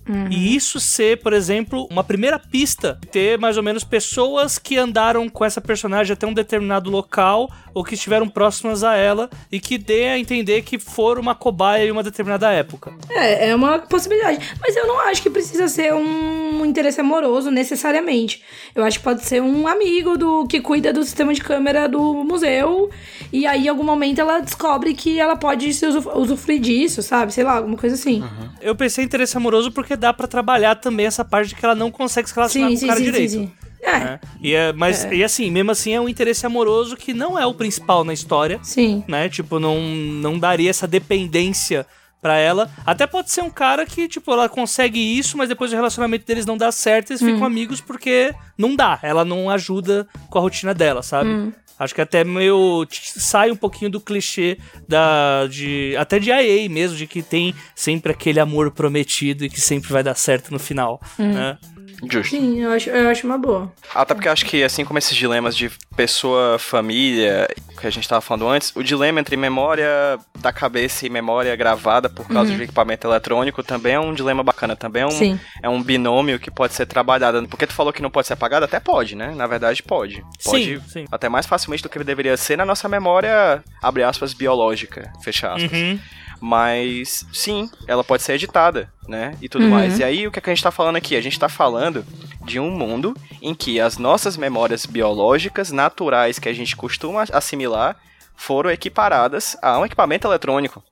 Uhum. 0.08 0.28
E 0.30 0.56
isso 0.56 0.80
ser, 0.80 1.20
por 1.22 1.32
exemplo, 1.32 1.86
uma 1.90 2.02
primeira 2.02 2.38
pista. 2.38 2.98
Ter 3.12 3.38
mais 3.38 3.56
ou 3.56 3.62
menos 3.62 3.84
pessoas 3.84 4.58
que 4.58 4.76
andaram 4.76 5.28
com 5.28 5.44
essa 5.44 5.60
personagem 5.60 6.12
até 6.12 6.26
um 6.26 6.32
determinado 6.32 6.90
local 6.90 7.50
ou 7.74 7.84
que 7.84 7.94
estiveram 7.94 8.28
próximas 8.28 8.82
a 8.82 8.96
ela 8.96 9.28
e 9.52 9.60
que 9.60 9.78
dê 9.78 10.08
a 10.08 10.18
entender 10.18 10.62
que 10.62 10.78
foram 10.78 11.20
uma 11.22 11.34
cobaia 11.34 11.86
em 11.86 11.90
uma 11.90 12.02
determinada 12.02 12.50
época. 12.50 12.92
É, 13.10 13.50
é 13.50 13.54
uma 13.54 13.78
possibilidade. 13.78 14.38
Mas 14.60 14.74
eu 14.76 14.86
não 14.86 14.98
acho 15.00 15.22
que 15.22 15.30
precisa 15.30 15.68
ser 15.68 15.94
um 15.94 16.64
interesse 16.64 17.00
amoroso 17.00 17.50
necessariamente. 17.50 18.42
Eu 18.74 18.82
acho 18.84 18.98
que 18.98 19.04
pode 19.04 19.24
ser 19.24 19.42
um 19.42 19.68
amigo 19.68 20.16
do 20.16 20.46
que 20.46 20.60
cuida 20.60 20.92
do 20.92 21.04
sistema 21.04 21.32
de 21.32 21.40
câmera 21.40 21.88
do 21.88 22.24
museu 22.24 22.90
e 23.32 23.46
aí 23.46 23.66
em 23.66 23.68
algum 23.68 23.84
momento 23.84 24.20
ela 24.20 24.40
descobre 24.40 24.94
que 24.94 25.20
ela 25.20 25.36
pode 25.36 25.72
se 25.72 25.86
usufruir 25.86 26.60
disso, 26.60 27.02
sabe? 27.02 27.32
Sei 27.32 27.44
lá, 27.44 27.56
alguma 27.56 27.76
coisa 27.76 27.94
assim. 27.94 28.22
Uhum. 28.22 28.48
Eu 28.60 28.74
pensei 28.74 29.04
em 29.04 29.06
interesse 29.06 29.36
amoroso 29.36 29.70
porque 29.70 29.96
dá 29.98 30.12
para 30.12 30.26
trabalhar 30.26 30.76
também 30.76 31.06
essa 31.06 31.24
parte 31.24 31.48
de 31.48 31.54
que 31.54 31.64
ela 31.64 31.74
não 31.74 31.90
consegue 31.90 32.28
se 32.28 32.34
relacionar 32.34 32.68
sim, 32.68 32.78
com 32.78 32.84
o 32.84 32.88
cara 32.88 32.98
sim, 32.98 33.04
direito. 33.04 33.30
Sim, 33.30 33.52
é. 33.82 33.98
Né? 33.98 34.20
E 34.40 34.54
é, 34.54 34.72
mas 34.72 35.04
é. 35.04 35.14
e 35.16 35.24
assim, 35.24 35.50
mesmo 35.50 35.70
assim 35.70 35.92
é 35.92 36.00
um 36.00 36.08
interesse 36.08 36.46
amoroso 36.46 36.96
que 36.96 37.12
não 37.12 37.38
é 37.38 37.46
o 37.46 37.54
principal 37.54 38.04
na 38.04 38.12
história. 38.12 38.58
Sim. 38.62 39.04
Né? 39.06 39.28
Tipo, 39.28 39.58
não, 39.58 39.80
não 39.80 40.38
daria 40.38 40.70
essa 40.70 40.86
dependência 40.86 41.86
para 42.20 42.36
ela. 42.36 42.70
Até 42.84 43.06
pode 43.06 43.30
ser 43.30 43.42
um 43.42 43.50
cara 43.50 43.86
que, 43.86 44.08
tipo, 44.08 44.32
ela 44.32 44.48
consegue 44.48 44.98
isso, 44.98 45.36
mas 45.36 45.48
depois 45.48 45.72
o 45.72 45.76
relacionamento 45.76 46.26
deles 46.26 46.46
não 46.46 46.56
dá 46.56 46.72
certo, 46.72 47.10
eles 47.10 47.22
hum. 47.22 47.32
ficam 47.32 47.44
amigos 47.44 47.80
porque 47.80 48.34
não 48.56 48.74
dá. 48.74 48.98
Ela 49.02 49.24
não 49.24 49.48
ajuda 49.48 50.06
com 50.28 50.38
a 50.38 50.42
rotina 50.42 50.74
dela, 50.74 51.02
sabe? 51.02 51.30
Hum. 51.30 51.52
Acho 51.78 51.94
que 51.94 52.00
até 52.00 52.24
meio 52.24 52.86
sai 52.90 53.50
um 53.50 53.56
pouquinho 53.56 53.90
do 53.90 54.00
clichê 54.00 54.58
da 54.88 55.46
de 55.46 55.94
até 55.96 56.18
de 56.18 56.30
IA 56.30 56.68
mesmo, 56.68 56.96
de 56.96 57.06
que 57.06 57.22
tem 57.22 57.54
sempre 57.74 58.12
aquele 58.12 58.40
amor 58.40 58.70
prometido 58.70 59.44
e 59.44 59.50
que 59.50 59.60
sempre 59.60 59.92
vai 59.92 60.02
dar 60.02 60.14
certo 60.14 60.50
no 60.50 60.58
final, 60.58 61.00
hum. 61.18 61.32
né? 61.32 61.58
Justo. 62.02 62.36
Sim, 62.36 62.60
eu 62.60 62.70
acho, 62.70 62.90
eu 62.90 63.08
acho 63.08 63.26
uma 63.26 63.38
boa. 63.38 63.72
Até 63.94 64.14
porque 64.14 64.28
eu 64.28 64.32
acho 64.32 64.46
que, 64.46 64.62
assim 64.62 64.84
como 64.84 64.98
esses 64.98 65.16
dilemas 65.16 65.56
de 65.56 65.70
pessoa, 65.96 66.58
família, 66.58 67.48
que 67.78 67.86
a 67.86 67.90
gente 67.90 68.04
estava 68.04 68.20
falando 68.20 68.48
antes, 68.48 68.72
o 68.74 68.82
dilema 68.82 69.20
entre 69.20 69.36
memória 69.36 70.18
da 70.38 70.52
cabeça 70.52 71.06
e 71.06 71.10
memória 71.10 71.54
gravada 71.56 72.08
por 72.08 72.26
causa 72.28 72.50
uhum. 72.50 72.56
de 72.56 72.64
equipamento 72.64 73.06
eletrônico 73.06 73.62
também 73.62 73.94
é 73.94 74.00
um 74.00 74.14
dilema 74.14 74.42
bacana, 74.42 74.76
também 74.76 75.02
é 75.02 75.06
um, 75.06 75.38
é 75.62 75.68
um 75.68 75.82
binômio 75.82 76.38
que 76.38 76.50
pode 76.50 76.74
ser 76.74 76.86
trabalhado. 76.86 77.46
Porque 77.48 77.66
tu 77.66 77.72
falou 77.72 77.92
que 77.92 78.02
não 78.02 78.10
pode 78.10 78.26
ser 78.26 78.34
apagado, 78.34 78.64
até 78.64 78.78
pode, 78.78 79.16
né? 79.16 79.34
Na 79.34 79.46
verdade, 79.46 79.82
pode. 79.82 80.24
Pode 80.44 80.64
sim, 80.64 80.80
sim. 80.88 81.04
até 81.10 81.28
mais 81.28 81.46
facilmente 81.46 81.82
do 81.82 81.88
que 81.88 81.98
deveria 82.04 82.36
ser 82.36 82.56
na 82.56 82.64
nossa 82.64 82.88
memória, 82.88 83.62
abre 83.82 84.02
aspas, 84.02 84.32
biológica, 84.32 85.12
fecha 85.22 85.52
aspas. 85.52 85.72
Uhum. 85.72 85.98
Mas 86.40 87.26
sim, 87.32 87.70
ela 87.86 88.04
pode 88.04 88.22
ser 88.22 88.34
editada, 88.34 88.92
né? 89.08 89.36
E 89.42 89.48
tudo 89.48 89.64
uhum. 89.64 89.70
mais. 89.70 89.98
E 89.98 90.04
aí, 90.04 90.26
o 90.26 90.30
que, 90.30 90.38
é 90.38 90.42
que 90.42 90.50
a 90.50 90.54
gente 90.54 90.62
tá 90.62 90.70
falando 90.70 90.96
aqui? 90.96 91.16
A 91.16 91.20
gente 91.20 91.38
tá 91.38 91.48
falando 91.48 92.04
de 92.44 92.60
um 92.60 92.70
mundo 92.70 93.14
em 93.42 93.54
que 93.54 93.80
as 93.80 93.98
nossas 93.98 94.36
memórias 94.36 94.86
biológicas, 94.86 95.70
naturais, 95.72 96.38
que 96.38 96.48
a 96.48 96.52
gente 96.52 96.76
costuma 96.76 97.24
assimilar, 97.32 97.96
foram 98.36 98.70
equiparadas 98.70 99.56
a 99.60 99.78
um 99.78 99.84
equipamento 99.84 100.26
eletrônico. 100.26 100.82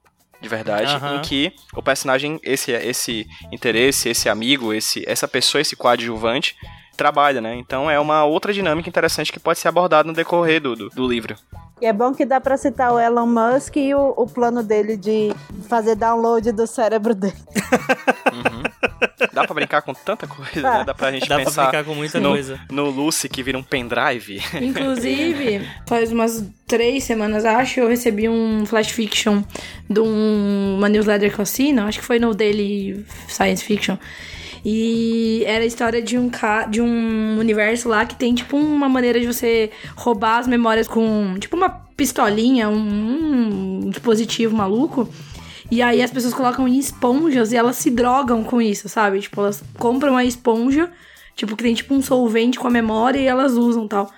De 0.41 0.49
verdade, 0.49 0.95
uhum. 0.97 1.17
em 1.17 1.23
que 1.23 1.53
o 1.75 1.83
personagem, 1.83 2.39
esse, 2.43 2.71
esse 2.71 3.27
interesse, 3.51 4.11
esse 4.11 4.29
amigo, 4.29 4.75
esse, 4.75 5.03
essa 5.07 5.27
pessoa, 5.27 5.63
esse 5.63 5.75
coadjuvante, 5.75 6.55
trabalha, 6.97 7.41
né? 7.41 7.55
Então 7.57 7.91
é 7.91 7.99
uma 8.01 8.25
outra 8.25 8.53
dinâmica 8.53 8.89
interessante 8.89 9.33
que 9.33 9.39
pode 9.39 9.59
ser 9.59 9.69
abordada 9.69 10.07
no 10.07 10.15
decorrer 10.15 10.61
do, 10.61 10.75
do, 10.75 10.89
do 10.91 11.07
livro. 11.07 11.37
E 11.81 11.85
é 11.85 11.93
bom 11.93 12.15
que 12.15 12.25
dá 12.25 12.41
para 12.41 12.57
citar 12.57 12.91
o 12.93 12.99
Elon 12.99 13.27
Musk 13.27 13.77
e 13.77 13.95
o, 13.95 14.15
o, 14.17 14.27
plano 14.27 14.63
dele 14.63 14.97
de 14.97 15.31
fazer 15.69 15.95
download 15.95 16.51
do 16.53 16.67
cérebro 16.67 17.15
dele. 17.15 17.37
Uhum. 18.33 18.63
Dá 19.31 19.45
pra 19.45 19.55
brincar 19.55 19.83
com 19.83 19.93
tanta 19.93 20.27
coisa, 20.27 20.67
ah. 20.67 20.79
né? 20.79 20.85
Dá 20.85 20.95
pra 20.95 21.13
gente 21.13 21.29
Dá 21.29 21.37
pensar 21.37 21.53
pra 21.53 21.65
brincar 21.65 21.85
com 21.85 21.95
muita 21.95 22.19
no, 22.19 22.31
coisa. 22.31 22.59
No 22.71 22.89
Lucy 22.89 23.29
que 23.29 23.43
vira 23.43 23.59
um 23.59 23.63
pendrive. 23.63 24.43
Inclusive, 24.55 25.69
faz 25.87 26.11
umas 26.11 26.43
três 26.67 27.05
semanas, 27.05 27.45
acho, 27.45 27.81
eu 27.81 27.89
recebi 27.89 28.27
um 28.27 28.65
flash 28.65 28.91
fiction 28.91 29.43
de 29.89 30.01
um, 30.01 30.77
uma 30.79 30.89
newsletter 30.89 31.31
que 31.31 31.39
eu 31.39 31.43
assino, 31.43 31.83
acho 31.83 31.99
que 31.99 32.05
foi 32.05 32.19
no 32.19 32.35
Daily 32.35 33.05
Science 33.29 33.63
Fiction 33.63 33.99
E 34.69 35.45
era 35.47 35.63
a 35.63 35.67
história 35.67 36.03
de 36.03 36.19
um, 36.19 36.29
ca... 36.29 36.65
de 36.65 36.81
um 36.81 37.39
universo 37.39 37.89
lá 37.89 38.05
que 38.05 38.17
tem, 38.17 38.35
tipo, 38.35 38.57
uma 38.57 38.89
maneira 38.89 39.21
de 39.21 39.25
você 39.25 39.71
roubar 39.95 40.39
as 40.39 40.49
memórias 40.49 40.89
com, 40.89 41.37
tipo, 41.39 41.57
uma 41.57 41.69
pistolinha, 41.69 42.69
um, 42.69 43.85
um 43.85 43.91
dispositivo 43.91 44.57
maluco. 44.57 45.09
E 45.71 45.81
aí 45.81 46.03
as 46.03 46.11
pessoas 46.11 46.35
colocam 46.35 46.67
em 46.67 46.81
esponjas 46.81 47.53
e 47.53 47.57
elas 47.57 47.77
se 47.77 47.93
drogam 47.93 48.43
com 48.43 48.61
isso, 48.61 48.89
sabe? 48.89 49.21
Tipo, 49.21 49.43
elas 49.43 49.63
compram 49.79 50.15
uma 50.15 50.25
esponja, 50.25 50.91
tipo, 51.37 51.55
que 51.55 51.63
tem 51.63 51.73
tipo 51.73 51.95
um 51.95 52.03
solvente 52.03 52.59
com 52.59 52.67
a 52.67 52.71
memória 52.71 53.21
e 53.21 53.27
elas 53.27 53.53
usam 53.53 53.87
tal. 53.87 54.11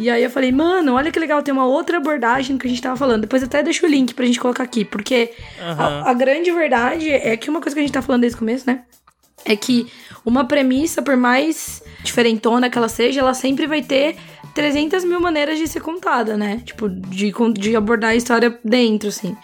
E 0.00 0.10
aí 0.10 0.24
eu 0.24 0.30
falei, 0.30 0.50
mano, 0.50 0.94
olha 0.94 1.12
que 1.12 1.18
legal, 1.20 1.44
tem 1.44 1.54
uma 1.54 1.66
outra 1.66 1.98
abordagem 1.98 2.56
do 2.56 2.60
que 2.60 2.66
a 2.66 2.70
gente 2.70 2.82
tava 2.82 2.96
falando. 2.96 3.20
Depois 3.20 3.40
até 3.40 3.62
deixo 3.62 3.86
o 3.86 3.88
link 3.88 4.14
pra 4.14 4.26
gente 4.26 4.40
colocar 4.40 4.64
aqui, 4.64 4.84
porque 4.84 5.30
Aham. 5.60 6.02
a, 6.06 6.10
a 6.10 6.14
grande 6.14 6.50
verdade 6.50 7.08
é 7.08 7.36
que 7.36 7.48
uma 7.48 7.60
coisa 7.60 7.76
que 7.76 7.80
a 7.80 7.84
gente 7.84 7.92
tá 7.92 8.02
falando 8.02 8.22
desde 8.22 8.34
o 8.34 8.40
começo, 8.40 8.66
né? 8.66 8.82
É 9.44 9.56
que 9.56 9.86
uma 10.24 10.44
premissa, 10.44 11.02
por 11.02 11.16
mais 11.16 11.82
diferentona 12.02 12.70
que 12.70 12.78
ela 12.78 12.88
seja, 12.88 13.20
ela 13.20 13.34
sempre 13.34 13.66
vai 13.66 13.82
ter 13.82 14.16
300 14.54 15.04
mil 15.04 15.20
maneiras 15.20 15.58
de 15.58 15.66
ser 15.66 15.80
contada, 15.80 16.36
né? 16.36 16.62
Tipo, 16.64 16.88
de, 16.88 17.32
de 17.54 17.76
abordar 17.76 18.10
a 18.10 18.16
história 18.16 18.58
dentro, 18.64 19.08
assim. 19.08 19.36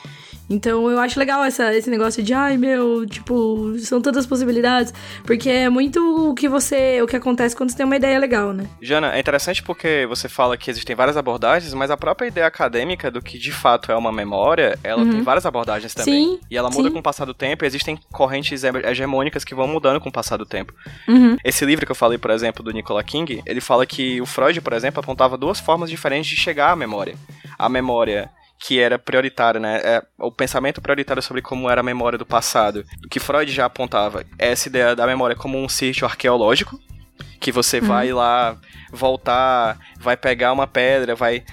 Então 0.50 0.90
eu 0.90 0.98
acho 0.98 1.18
legal 1.18 1.44
essa, 1.44 1.74
esse 1.74 1.90
negócio 1.90 2.22
de, 2.22 2.32
ai 2.32 2.56
meu, 2.56 3.04
tipo, 3.06 3.78
são 3.80 4.00
todas 4.00 4.26
possibilidades. 4.26 4.92
Porque 5.24 5.48
é 5.50 5.68
muito 5.68 6.30
o 6.30 6.34
que 6.34 6.48
você. 6.48 7.00
o 7.02 7.06
que 7.06 7.16
acontece 7.16 7.54
quando 7.54 7.70
você 7.70 7.76
tem 7.76 7.86
uma 7.86 7.96
ideia 7.96 8.18
legal, 8.18 8.52
né? 8.52 8.66
Jana, 8.80 9.14
é 9.14 9.20
interessante 9.20 9.62
porque 9.62 10.06
você 10.08 10.28
fala 10.28 10.56
que 10.56 10.70
existem 10.70 10.96
várias 10.96 11.16
abordagens, 11.16 11.74
mas 11.74 11.90
a 11.90 11.96
própria 11.96 12.28
ideia 12.28 12.46
acadêmica 12.46 13.10
do 13.10 13.20
que 13.20 13.38
de 13.38 13.52
fato 13.52 13.92
é 13.92 13.96
uma 13.96 14.12
memória, 14.12 14.78
ela 14.82 15.04
tem 15.04 15.22
várias 15.22 15.44
abordagens 15.46 15.92
também. 15.94 16.38
Sim, 16.38 16.40
E 16.50 16.56
ela 16.56 16.70
muda 16.70 16.88
sim. 16.88 16.92
com 16.94 17.00
o 17.00 17.02
passar 17.02 17.24
do 17.24 17.34
tempo, 17.34 17.64
e 17.64 17.66
existem 17.66 17.98
correntes 18.12 18.64
hege- 18.64 18.86
hegemônicas 18.86 19.44
que 19.44 19.54
vão 19.54 19.66
mudando 19.68 20.00
com 20.00 20.08
o 20.08 20.12
passar 20.12 20.36
do 20.36 20.46
tempo. 20.46 20.72
Uhum. 21.06 21.36
Esse 21.44 21.64
livro 21.64 21.84
que 21.86 21.92
eu 21.92 21.96
falei, 21.96 22.18
por 22.18 22.30
exemplo, 22.30 22.62
do 22.62 22.70
Nicola 22.72 23.02
King, 23.04 23.42
ele 23.46 23.60
fala 23.60 23.84
que 23.86 24.20
o 24.20 24.26
Freud, 24.26 24.60
por 24.60 24.72
exemplo, 24.72 25.00
apontava 25.00 25.36
duas 25.36 25.60
formas 25.60 25.90
diferentes 25.90 26.30
de 26.30 26.36
chegar 26.36 26.70
à 26.72 26.76
memória. 26.76 27.14
A 27.58 27.68
memória 27.68 28.30
que 28.58 28.80
era 28.80 28.98
prioritária, 28.98 29.60
né? 29.60 29.80
É, 29.84 30.02
o 30.18 30.32
pensamento 30.32 30.80
prioritário 30.80 31.22
sobre 31.22 31.40
como 31.40 31.70
era 31.70 31.80
a 31.80 31.84
memória 31.84 32.18
do 32.18 32.26
passado, 32.26 32.84
que 33.10 33.20
Freud 33.20 33.50
já 33.52 33.66
apontava, 33.66 34.24
é 34.38 34.50
essa 34.50 34.68
ideia 34.68 34.96
da 34.96 35.06
memória 35.06 35.36
como 35.36 35.62
um 35.62 35.68
sítio 35.68 36.06
arqueológico, 36.06 36.78
que 37.40 37.52
você 37.52 37.80
vai 37.80 38.12
lá 38.12 38.56
voltar, 38.90 39.78
vai 39.98 40.16
pegar 40.16 40.52
uma 40.52 40.66
pedra, 40.66 41.14
vai 41.14 41.44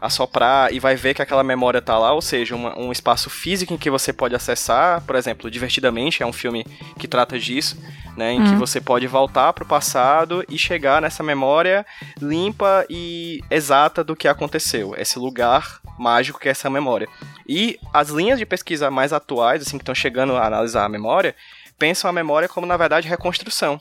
assoprar 0.00 0.72
e 0.72 0.78
vai 0.80 0.94
ver 0.96 1.14
que 1.14 1.22
aquela 1.22 1.42
memória 1.42 1.82
tá 1.82 1.98
lá, 1.98 2.12
ou 2.12 2.22
seja, 2.22 2.54
uma- 2.54 2.78
um 2.78 2.90
espaço 2.92 3.28
físico 3.30 3.72
em 3.74 3.76
que 3.76 3.90
você 3.90 4.12
pode 4.12 4.34
acessar, 4.34 5.00
por 5.02 5.16
exemplo, 5.16 5.50
Divertidamente, 5.50 6.22
é 6.22 6.26
um 6.26 6.32
filme 6.32 6.64
que 6.98 7.06
trata 7.08 7.38
disso, 7.38 7.76
né, 8.16 8.32
em 8.32 8.44
que 8.44 8.54
você 8.56 8.80
pode 8.80 9.06
voltar 9.06 9.52
pro 9.52 9.64
passado 9.66 10.44
e 10.48 10.56
chegar 10.58 11.00
nessa 11.02 11.22
memória 11.22 11.84
limpa 12.20 12.84
e 12.88 13.40
exata 13.50 14.02
do 14.02 14.16
que 14.16 14.28
aconteceu, 14.28 14.94
esse 14.96 15.18
lugar 15.18 15.80
mágico 15.98 16.38
que 16.38 16.48
é 16.48 16.50
essa 16.52 16.68
memória. 16.70 17.08
E 17.48 17.78
as 17.92 18.08
linhas 18.08 18.38
de 18.38 18.46
pesquisa 18.46 18.90
mais 18.90 19.12
atuais, 19.12 19.62
assim, 19.62 19.78
que 19.78 19.82
estão 19.82 19.94
chegando 19.94 20.36
a 20.36 20.46
analisar 20.46 20.84
a 20.84 20.88
memória, 20.88 21.34
pensam 21.78 22.08
a 22.08 22.12
memória 22.12 22.48
como, 22.48 22.66
na 22.66 22.76
verdade, 22.76 23.08
reconstrução 23.08 23.78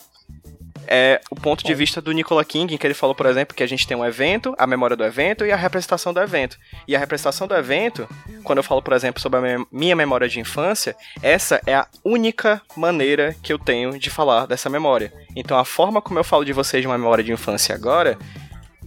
é 0.88 1.22
o 1.30 1.36
ponto 1.36 1.64
de 1.64 1.74
vista 1.74 2.02
do 2.02 2.12
Nicola 2.12 2.44
King, 2.44 2.74
em 2.74 2.78
que 2.78 2.86
ele 2.86 2.94
falou, 2.94 3.16
por 3.16 3.26
exemplo, 3.26 3.56
que 3.56 3.64
a 3.64 3.68
gente 3.68 3.88
tem 3.88 3.96
um 3.96 4.06
evento, 4.06 4.54
a 4.58 4.68
memória 4.68 4.96
do 4.96 5.04
evento 5.04 5.46
e 5.46 5.52
a 5.52 5.56
representação 5.56 6.14
do 6.14 6.20
evento. 6.20 6.58
E 6.88 6.96
a 6.96 7.00
representação 7.00 7.48
do 7.48 7.56
evento, 7.56 8.08
quando 8.44 8.60
eu 8.60 8.64
falo, 8.64 8.82
por 8.82 8.94
exemplo, 8.94 9.22
sobre 9.22 9.40
a 9.40 9.66
minha 9.72 9.96
memória 9.96 10.28
de 10.28 10.40
infância, 10.40 10.96
essa 11.22 11.62
é 11.66 11.76
a 11.76 11.88
única 12.04 12.62
maneira 12.76 13.36
que 13.42 13.52
eu 13.52 13.60
tenho 13.60 13.98
de 13.98 14.10
falar 14.10 14.46
dessa 14.46 14.70
memória. 14.70 15.12
Então 15.36 15.58
a 15.58 15.66
forma 15.66 16.02
como 16.02 16.20
eu 16.20 16.24
falo 16.24 16.46
de 16.46 16.54
vocês 16.54 16.82
de 16.82 16.88
uma 16.88 16.98
memória 16.98 17.24
de 17.24 17.32
infância 17.32 17.76
agora 17.76 18.18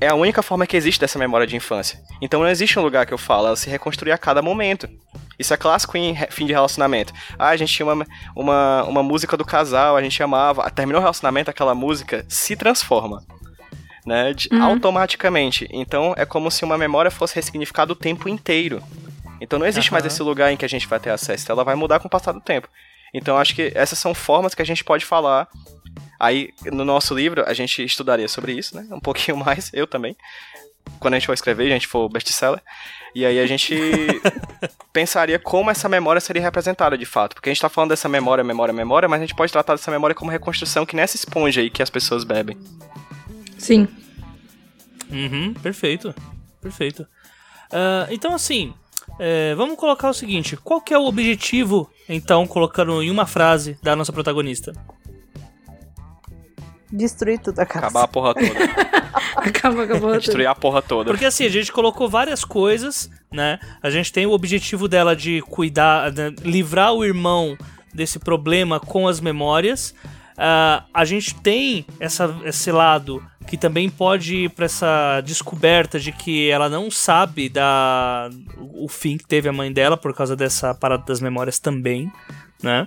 é 0.01 0.09
a 0.09 0.14
única 0.14 0.42
forma 0.42 0.66
que 0.66 0.76
existe 0.76 1.01
dessa 1.01 1.18
memória 1.18 1.46
de 1.46 1.57
infância. 1.57 2.01
Então 2.20 2.40
não 2.40 2.49
existe 2.49 2.78
um 2.78 2.82
lugar 2.82 3.05
que 3.05 3.12
eu 3.12 3.18
falo, 3.18 3.49
ela 3.49 3.57
se 3.57 3.68
reconstrui 3.68 4.12
a 4.12 4.18
cada 4.18 4.40
momento. 4.40 4.88
Isso 5.39 5.55
é 5.55 5.57
clássico 5.57 5.97
em 5.97 6.16
fim 6.30 6.47
de 6.47 6.53
relacionamento. 6.53 7.12
Ah, 7.39 7.49
a 7.49 7.57
gente 7.57 7.72
tinha 7.72 7.86
uma, 7.86 8.07
uma, 8.34 8.84
uma 8.84 9.03
música 9.03 9.36
do 9.36 9.45
casal, 9.45 9.97
a 9.97 10.03
gente 10.03 10.22
amava. 10.22 10.62
Ah, 10.64 10.70
Terminou 10.70 11.01
o 11.01 11.03
relacionamento, 11.03 11.49
aquela 11.51 11.74
música 11.74 12.24
se 12.28 12.57
transforma. 12.57 13.22
Né, 14.07 14.32
de- 14.32 14.49
automaticamente. 14.55 15.68
Então 15.70 16.14
é 16.16 16.24
como 16.24 16.51
se 16.51 16.64
uma 16.64 16.78
memória 16.78 17.11
fosse 17.11 17.34
ressignificada 17.34 17.93
o 17.93 17.97
tempo 17.97 18.26
inteiro. 18.26 18.82
Então 19.39 19.59
não 19.59 19.66
existe 19.66 19.93
mais 19.93 20.03
Aham. 20.03 20.09
esse 20.12 20.22
lugar 20.22 20.51
em 20.51 20.57
que 20.57 20.64
a 20.64 20.68
gente 20.68 20.86
vai 20.89 20.99
ter 20.99 21.11
acesso. 21.11 21.45
Então, 21.45 21.55
Ela 21.55 21.62
vai 21.64 21.74
mudar 21.74 21.99
com 22.01 22.09
o 22.09 22.11
passar 22.11 22.32
do 22.32 22.41
tempo. 22.41 22.68
Então 23.12 23.36
acho 23.36 23.55
que 23.55 23.70
essas 23.74 23.99
são 23.99 24.14
formas 24.14 24.55
que 24.55 24.62
a 24.62 24.64
gente 24.64 24.82
pode 24.82 25.05
falar. 25.05 25.47
Aí 26.18 26.51
no 26.72 26.86
nosso 26.86 27.14
livro 27.14 27.45
a 27.47 27.53
gente 27.53 27.84
estudaria 27.84 28.28
sobre 28.28 28.53
isso, 28.53 28.74
né? 28.76 28.86
Um 28.91 28.99
pouquinho 29.01 29.36
mais, 29.45 29.70
eu 29.74 29.86
também. 29.86 30.16
Quando 31.01 31.14
a 31.14 31.18
gente 31.18 31.26
for 31.26 31.32
escrever, 31.32 31.66
a 31.66 31.74
gente 31.74 31.86
for 31.86 32.09
best-seller. 32.09 32.61
E 33.14 33.24
aí 33.24 33.39
a 33.39 33.47
gente 33.47 33.74
pensaria 34.93 35.39
como 35.39 35.70
essa 35.70 35.89
memória 35.89 36.20
seria 36.20 36.43
representada 36.43 36.97
de 36.97 37.05
fato. 37.07 37.34
Porque 37.34 37.49
a 37.49 37.53
gente 37.53 37.61
tá 37.61 37.68
falando 37.68 37.91
dessa 37.91 38.09
memória, 38.09 38.45
memória, 38.45 38.72
memória, 38.72 39.09
mas 39.09 39.20
a 39.20 39.24
gente 39.24 39.34
pode 39.34 39.53
tratar 39.53 39.74
dessa 39.74 39.91
memória 39.91 40.14
como 40.14 40.30
reconstrução 40.30 40.84
que 40.84 40.97
nessa 40.97 41.16
esponja 41.16 41.61
aí 41.61 41.70
que 41.70 41.82
as 41.82 41.91
pessoas 41.91 42.24
bebem. 42.24 42.57
Sim. 43.59 43.89
Uhum, 45.11 45.55
perfeito. 45.55 46.14
Perfeito. 46.61 47.07
Ah, 47.72 48.07
então, 48.11 48.34
assim, 48.34 48.74
é, 49.18 49.55
vamos 49.55 49.76
colocar 49.76 50.09
o 50.09 50.14
seguinte: 50.14 50.57
qual 50.57 50.80
que 50.80 50.93
é 50.93 50.99
o 50.99 51.05
objetivo, 51.05 51.91
então, 52.09 52.47
colocando 52.47 53.03
em 53.03 53.11
uma 53.11 53.26
frase 53.26 53.78
da 53.82 53.95
nossa 53.95 54.12
protagonista? 54.12 54.72
Destruir 56.91 57.39
tudo 57.39 57.61
a 57.61 57.66
casa. 57.66 57.86
Acabar 57.86 58.05
a 58.05 58.09
porra 58.09 58.34
toda. 58.34 58.49
Acaba, 59.47 59.84
acabou. 59.84 60.11
tudo. 60.11 60.20
Destruir 60.20 60.47
a 60.47 60.55
porra 60.55 60.82
toda. 60.82 61.11
Porque 61.11 61.24
assim, 61.24 61.45
a 61.45 61.49
gente 61.49 61.72
colocou 61.72 62.09
várias 62.09 62.45
coisas, 62.45 63.11
né? 63.32 63.59
A 63.82 63.91
gente 63.91 64.12
tem 64.12 64.26
o 64.26 64.32
objetivo 64.32 64.89
dela 64.89 65.14
de 65.14 65.41
cuidar, 65.43 66.12
né, 66.12 66.34
livrar 66.43 66.93
o 66.93 67.05
irmão 67.05 67.57
desse 67.95 68.18
problema 68.18 68.80
com 68.80 69.07
as 69.07 69.20
memórias. 69.20 69.95
Ah, 70.36 70.84
a 70.95 71.05
gente 71.05 71.34
tem 71.34 71.84
essa, 71.99 72.34
esse 72.45 72.70
lado 72.70 73.22
que 73.49 73.57
também 73.57 73.89
pode 73.89 74.45
ir 74.45 74.51
para 74.51 74.66
essa 74.66 75.20
descoberta 75.22 75.99
de 75.99 76.12
que 76.12 76.49
ela 76.49 76.68
não 76.68 76.91
sabe 76.91 77.49
da 77.49 78.28
o 78.59 78.86
fim 78.89 79.16
que 79.16 79.26
teve 79.26 79.49
a 79.49 79.53
mãe 79.53 79.72
dela 79.72 79.97
por 79.97 80.14
causa 80.14 80.36
dessa 80.36 80.74
parada 80.74 81.03
das 81.07 81.20
memórias 81.20 81.59
também, 81.59 82.12
né? 82.62 82.86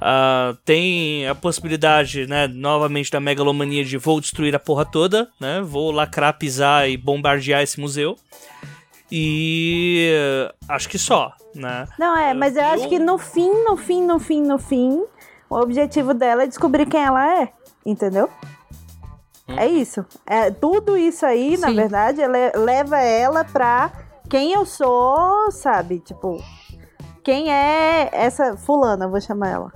Ah, 0.00 0.54
tem 0.64 1.26
a 1.28 1.34
possibilidade, 1.34 2.26
né, 2.26 2.46
novamente 2.48 3.10
da 3.10 3.20
megalomania 3.20 3.84
de 3.84 3.96
vou 3.98 4.20
destruir 4.20 4.54
a 4.54 4.58
porra 4.58 4.84
toda, 4.84 5.28
né? 5.40 5.60
Vou 5.62 5.90
lacrar, 5.90 6.36
pisar 6.38 6.88
e 6.88 6.96
bombardear 6.96 7.62
esse 7.62 7.80
museu. 7.80 8.16
E 9.10 10.10
acho 10.68 10.88
que 10.88 10.98
só, 10.98 11.32
né? 11.54 11.86
Não, 11.98 12.16
é, 12.16 12.32
mas 12.32 12.56
eu 12.56 12.64
acho 12.64 12.84
Eu- 12.84 12.88
que 12.88 12.98
no 12.98 13.18
fim, 13.18 13.50
no 13.64 13.76
fim, 13.76 14.02
no 14.06 14.18
fim, 14.18 14.42
no 14.42 14.58
fim, 14.58 15.04
o 15.50 15.56
objetivo 15.56 16.14
dela 16.14 16.44
é 16.44 16.46
descobrir 16.46 16.86
quem 16.86 17.02
ela 17.04 17.40
é, 17.42 17.52
entendeu? 17.84 18.28
É 19.54 19.66
isso. 19.66 20.04
É, 20.26 20.50
tudo 20.50 20.96
isso 20.96 21.26
aí, 21.26 21.58
na 21.58 21.68
Sim. 21.68 21.74
verdade, 21.74 22.22
ele- 22.22 22.52
leva 22.56 22.98
ela 23.00 23.44
pra 23.44 23.92
quem 24.30 24.52
eu 24.54 24.64
sou, 24.64 25.50
sabe? 25.50 25.98
Tipo, 26.00 26.42
quem 27.22 27.52
é 27.52 28.08
essa 28.12 28.56
fulana, 28.56 29.06
vou 29.08 29.20
chamar 29.20 29.48
ela. 29.50 29.72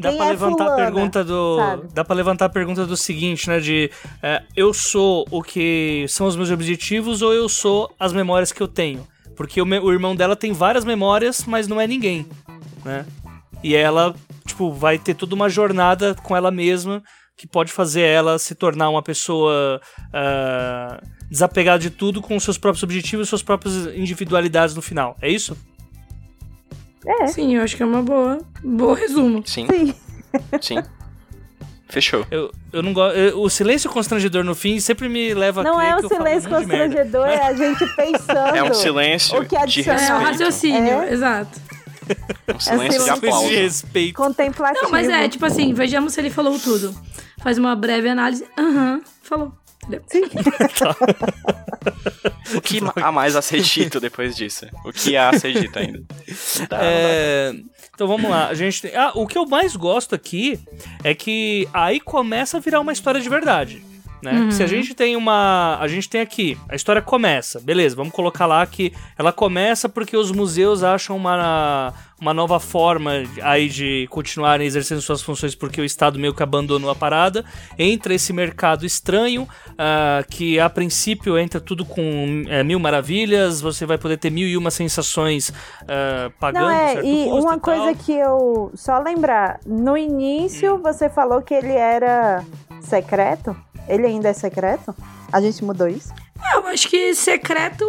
Dá 0.00 0.08
Quem 0.08 0.18
pra 0.18 0.26
é 0.26 0.30
levantar 0.30 0.64
a 0.64 0.66
fulana, 0.68 0.76
pergunta 0.92 1.24
do. 1.24 1.56
sabe? 1.56 1.88
Dá 1.94 2.04
pra 2.04 2.16
levantar 2.16 2.44
a 2.46 2.48
pergunta 2.48 2.86
do 2.86 2.96
seguinte, 2.96 3.48
né? 3.48 3.60
De 3.60 3.90
é, 4.22 4.42
eu 4.56 4.72
sou 4.74 5.26
o 5.30 5.42
que 5.42 6.04
são 6.08 6.26
os 6.26 6.34
meus 6.34 6.50
objetivos 6.50 7.22
ou 7.22 7.32
eu 7.32 7.48
sou 7.48 7.92
as 8.00 8.12
memórias 8.12 8.50
que 8.52 8.60
eu 8.62 8.68
tenho? 8.68 9.06
Porque 9.36 9.60
o, 9.62 9.66
me- 9.66 9.78
o 9.78 9.92
irmão 9.92 10.16
dela 10.16 10.34
tem 10.36 10.52
várias 10.52 10.84
memórias, 10.84 11.44
mas 11.46 11.68
não 11.68 11.80
é 11.80 11.86
ninguém, 11.86 12.26
né? 12.84 13.06
E 13.62 13.74
ela, 13.76 14.14
tipo, 14.46 14.72
vai 14.72 14.98
ter 14.98 15.14
toda 15.14 15.34
uma 15.34 15.48
jornada 15.48 16.14
com 16.22 16.36
ela 16.36 16.50
mesma 16.50 17.02
que 17.36 17.46
pode 17.46 17.72
fazer 17.72 18.02
ela 18.02 18.38
se 18.38 18.54
tornar 18.54 18.88
uma 18.90 19.02
pessoa 19.02 19.80
ah, 20.12 21.00
desapegada 21.30 21.78
de 21.78 21.90
tudo 21.90 22.20
com 22.20 22.38
seus 22.38 22.58
próprios 22.58 22.82
objetivos 22.82 23.26
e 23.26 23.30
suas 23.30 23.42
próprias 23.42 23.86
individualidades 23.94 24.74
no 24.74 24.82
final. 24.82 25.16
É 25.20 25.28
isso? 25.30 25.56
Sim, 27.28 27.56
eu 27.56 27.62
acho 27.62 27.76
que 27.76 27.82
é 27.82 27.86
uma 27.86 28.02
boa. 28.02 28.38
Bom 28.62 28.92
resumo. 28.92 29.42
Sim, 29.46 29.66
Sim. 29.66 29.94
sim. 30.60 30.82
Fechou. 31.88 32.24
Eu, 32.30 32.50
eu 32.72 32.82
não 32.82 32.92
gosto. 32.94 33.16
O 33.38 33.50
silêncio 33.50 33.90
constrangedor 33.90 34.42
no 34.44 34.54
fim 34.54 34.80
sempre 34.80 35.08
me 35.08 35.34
leva 35.34 35.60
a 35.60 35.64
Não 35.64 35.78
é 35.80 35.94
um 35.94 36.00
falo 36.00 36.08
silêncio 36.08 36.48
um 36.48 36.52
de 36.52 36.58
constrangedor, 36.66 37.26
é 37.26 37.42
a 37.46 37.52
gente 37.54 37.86
pensando. 37.96 38.56
É 38.56 38.62
um 38.62 38.72
silêncio 38.72 39.38
o 39.38 39.42
que 39.42 39.48
de 39.50 39.56
adicionar. 39.56 40.00
É 40.00 40.14
o 40.14 40.18
respeito. 40.18 40.24
raciocínio, 40.44 40.92
É. 41.02 41.12
exato. 41.12 41.60
Um 42.54 42.58
silêncio 42.60 42.88
de 42.88 43.04
silêncio. 43.04 43.12
aplauso. 43.12 43.48
de 43.48 43.54
respeito. 43.56 44.14
Contemplativo. 44.16 44.84
Não, 44.84 44.90
mas 44.90 45.08
é, 45.08 45.28
tipo 45.28 45.44
assim, 45.44 45.74
vejamos 45.74 46.14
se 46.14 46.20
ele 46.20 46.30
falou 46.30 46.58
tudo. 46.58 46.94
Faz 47.42 47.58
uma 47.58 47.76
breve 47.76 48.08
análise. 48.08 48.46
Aham, 48.58 49.02
falou. 49.22 49.52
Sim. 50.08 50.22
O 52.54 52.60
que 52.60 52.80
há 53.02 53.10
mais 53.10 53.34
a 53.34 53.42
ser 53.42 53.60
dito 53.62 53.98
depois 53.98 54.36
disso? 54.36 54.66
O 54.84 54.92
que 54.92 55.16
há 55.16 55.30
a 55.30 55.38
ser 55.38 55.58
dito 55.58 55.78
ainda? 55.78 55.98
Não 55.98 56.06
dá, 56.06 56.16
não 56.58 56.66
dá. 56.68 56.78
É, 56.82 57.54
então 57.94 58.06
vamos 58.06 58.30
lá. 58.30 58.48
A 58.48 58.54
gente 58.54 58.82
tem- 58.82 58.94
ah, 58.94 59.12
o 59.14 59.26
que 59.26 59.36
eu 59.38 59.46
mais 59.46 59.74
gosto 59.74 60.14
aqui 60.14 60.60
é 61.02 61.14
que 61.14 61.66
aí 61.72 61.98
começa 61.98 62.58
a 62.58 62.60
virar 62.60 62.80
uma 62.80 62.92
história 62.92 63.20
de 63.20 63.28
verdade. 63.28 63.82
Né? 64.22 64.52
Se 64.52 64.62
a 64.62 64.66
gente 64.66 64.94
tem 64.94 65.16
uma. 65.16 65.76
A 65.80 65.88
gente 65.88 66.08
tem 66.08 66.20
aqui. 66.20 66.56
A 66.68 66.76
história 66.76 67.02
começa. 67.02 67.58
Beleza, 67.60 67.96
vamos 67.96 68.12
colocar 68.12 68.46
lá 68.46 68.64
que 68.64 68.92
ela 69.18 69.32
começa 69.32 69.88
porque 69.88 70.16
os 70.16 70.30
museus 70.30 70.84
acham 70.84 71.16
uma, 71.16 71.92
uma 72.20 72.32
nova 72.32 72.60
forma 72.60 73.10
aí 73.42 73.68
de 73.68 74.06
continuarem 74.10 74.64
exercendo 74.64 75.00
suas 75.00 75.20
funções 75.22 75.56
porque 75.56 75.80
o 75.80 75.84
Estado 75.84 76.20
meio 76.20 76.32
que 76.32 76.42
abandonou 76.42 76.88
a 76.88 76.94
parada. 76.94 77.44
Entra 77.76 78.14
esse 78.14 78.32
mercado 78.32 78.86
estranho, 78.86 79.48
ah, 79.76 80.22
que 80.30 80.60
a 80.60 80.70
princípio 80.70 81.36
entra 81.36 81.60
tudo 81.60 81.84
com 81.84 82.44
é, 82.48 82.62
mil 82.62 82.78
maravilhas, 82.78 83.60
você 83.60 83.84
vai 83.84 83.98
poder 83.98 84.18
ter 84.18 84.30
mil 84.30 84.46
e 84.46 84.56
uma 84.56 84.70
sensações 84.70 85.52
ah, 85.88 86.30
pagando. 86.38 86.66
Não, 86.66 86.70
é, 86.70 87.04
e 87.04 87.24
uma 87.24 87.56
e 87.56 87.60
coisa 87.60 87.92
que 87.94 88.12
eu. 88.12 88.70
Só 88.76 89.00
lembrar, 89.00 89.58
no 89.66 89.96
início 89.96 90.78
você 90.78 91.10
falou 91.10 91.42
que 91.42 91.52
ele 91.52 91.72
era 91.72 92.44
secreto? 92.82 93.56
Ele 93.88 94.06
ainda 94.06 94.28
é 94.28 94.32
secreto? 94.32 94.94
A 95.32 95.40
gente 95.40 95.64
mudou 95.64 95.88
isso? 95.88 96.12
Eu 96.54 96.66
acho 96.66 96.88
que 96.88 97.14
secreto 97.14 97.84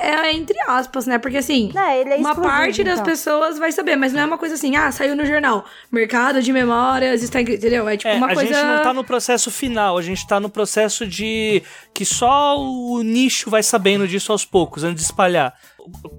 é 0.00 0.32
entre 0.32 0.56
aspas, 0.66 1.06
né? 1.06 1.16
Porque 1.18 1.38
assim, 1.38 1.70
Não, 1.72 1.90
ele 1.90 2.10
é 2.10 2.16
uma 2.16 2.34
parte 2.34 2.82
das 2.82 2.94
então. 2.94 3.04
pessoas 3.04 3.58
vai 3.58 3.70
saber, 3.72 3.96
mas 3.96 4.12
não 4.12 4.20
é 4.20 4.24
uma 4.26 4.36
coisa 4.36 4.56
assim, 4.56 4.74
ah, 4.76 4.90
saiu 4.90 5.14
no 5.14 5.24
jornal, 5.24 5.64
mercado 5.92 6.42
de 6.42 6.52
memórias 6.52 7.22
está, 7.22 7.40
entendeu? 7.40 7.88
É 7.88 7.96
tipo 7.96 8.08
É, 8.08 8.16
uma 8.16 8.26
a 8.26 8.34
coisa 8.34 8.52
gente 8.52 8.62
não 8.66 8.82
tá 8.82 8.92
no 8.92 9.04
processo 9.04 9.50
final, 9.50 9.96
a 9.96 10.02
gente 10.02 10.26
tá 10.26 10.40
no 10.40 10.50
processo 10.50 11.06
de 11.06 11.62
que 11.94 12.04
só 12.04 12.58
o 12.58 13.00
nicho 13.02 13.48
vai 13.48 13.62
sabendo 13.62 14.08
disso 14.08 14.32
aos 14.32 14.44
poucos, 14.44 14.82
antes 14.84 14.96
de 14.96 15.02
espalhar. 15.02 15.54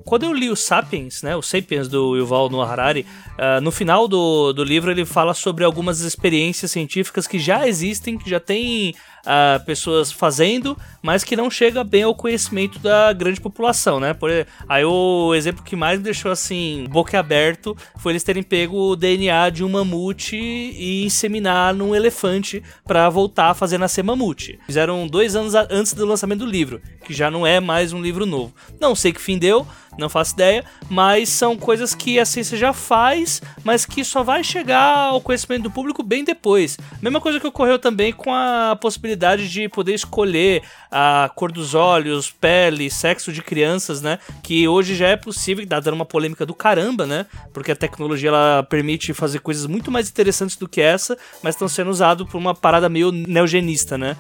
Quando 0.06 0.24
eu 0.24 0.34
li 0.34 0.50
o 0.50 0.56
Sapiens, 0.56 1.24
né, 1.24 1.36
o 1.36 1.42
Sapiens 1.42 1.88
do 1.88 2.16
Yuval 2.16 2.50
Noah 2.50 2.72
Harari, 2.72 3.06
ah, 3.38 3.60
no 3.60 3.72
final 3.72 4.08
do, 4.08 4.54
do 4.54 4.64
livro 4.64 4.92
ele 4.92 5.06
fala 5.06 5.34
sobre 5.34 5.64
algumas 5.64 6.02
experiências 6.02 6.72
científicas 6.72 7.26
que 7.26 7.40
já 7.40 7.68
existem, 7.68 8.18
que 8.18 8.30
já 8.30 8.40
tem 8.40 8.94
ah, 9.26 9.62
pessoas 9.66 10.12
fazendo, 10.12 10.78
mas 11.02 11.24
que 11.24 11.36
não 11.36 11.50
chega 11.50 11.84
bem 11.84 12.04
ao 12.04 12.16
conhecimento 12.16 12.80
da 12.80 13.12
grande 13.14 13.42
população, 13.42 14.00
né? 14.00 14.14
Por, 14.14 14.30
aí 14.68 14.86
o 14.86 15.34
exemplo 15.34 15.64
que 15.64 15.76
mais 15.76 15.98
me 15.98 16.04
deixou 16.04 16.32
assim, 16.32 16.86
boca 16.90 17.20
aberto, 17.20 17.76
foi 17.98 18.12
eles 18.12 18.24
terem 18.24 18.44
pego 18.44 18.92
o 18.92 18.96
DNA 18.96 19.50
de 19.50 19.64
um 19.64 19.70
mamute 19.70 20.36
e 20.38 21.06
inseminar 21.06 21.74
num 21.74 21.96
elefante 21.96 22.62
pra 22.86 23.10
voltar 23.10 23.52
a 23.52 23.54
fazer 23.54 23.78
nascer 23.78 24.04
mamute. 24.04 24.60
Fizeram 24.66 25.08
dois 25.08 25.36
anos 25.36 25.56
antes 25.56 25.94
do 25.94 26.06
lançamento 26.06 26.40
do 26.40 26.46
livro, 26.46 26.82
que 27.04 27.14
já 27.14 27.32
não 27.32 27.46
é 27.46 27.60
mais 27.60 27.94
um 27.94 28.02
livro 28.02 28.26
novo. 28.26 28.54
Não 28.80 28.96
sei 28.96 29.12
que 29.12 29.22
fim 29.22 29.38
deu, 29.38 29.66
não 29.98 30.10
faço 30.10 30.34
ideia, 30.34 30.64
mas 30.90 31.30
são 31.30 31.58
coisas 31.58 31.96
que 31.96 32.20
a 32.20 32.26
ciência 32.26 32.58
já 32.58 32.74
faz, 32.74 33.42
mas 33.64 33.86
que 33.86 34.04
só 34.04 34.24
vai 34.24 34.44
chegar 34.44 35.10
ao 35.10 35.22
conhecimento 35.22 35.64
do 35.64 35.72
público 35.72 36.04
bem 36.04 36.24
depois. 36.24 36.78
Mesma 37.02 37.22
coisa 37.22 37.40
que 37.40 37.48
ocorreu 37.48 37.80
também 37.80 38.12
com 38.12 38.34
a 38.34 38.78
possibilidade 38.80 39.50
de 39.50 39.70
poder 39.70 39.94
escolher 39.94 40.64
a 40.92 41.30
cor 41.36 41.52
dos 41.52 41.74
olhos, 41.74 42.32
pele, 42.32 42.90
sexo 42.90 43.32
de 43.32 43.42
crianças, 43.42 44.02
né? 44.02 44.20
Que 44.44 44.68
hoje 44.68 44.96
já 44.96 45.08
é 45.08 45.16
possível, 45.16 45.64
e 45.64 45.68
tá 45.68 45.80
dando 45.80 45.96
uma 45.96 46.06
polêmica 46.06 46.46
do 46.46 46.54
caramba, 46.54 47.06
né? 47.06 47.26
Porque 47.54 47.72
a 47.72 47.76
tecnologia 47.76 48.30
ela 48.30 48.64
permite 48.64 49.14
fazer 49.14 49.40
coisas 49.40 49.66
muito 49.66 49.92
mais 49.92 50.10
interessantes 50.10 50.56
do 50.56 50.68
que 50.68 50.82
essa, 50.82 51.18
mas 51.44 51.56
estão 51.56 51.68
sendo 51.68 51.90
usados 51.90 52.28
por 52.30 52.38
uma 52.38 52.54
parada 52.56 52.90
meio 52.90 53.12
neogenista, 53.12 53.98
né? 53.98 54.16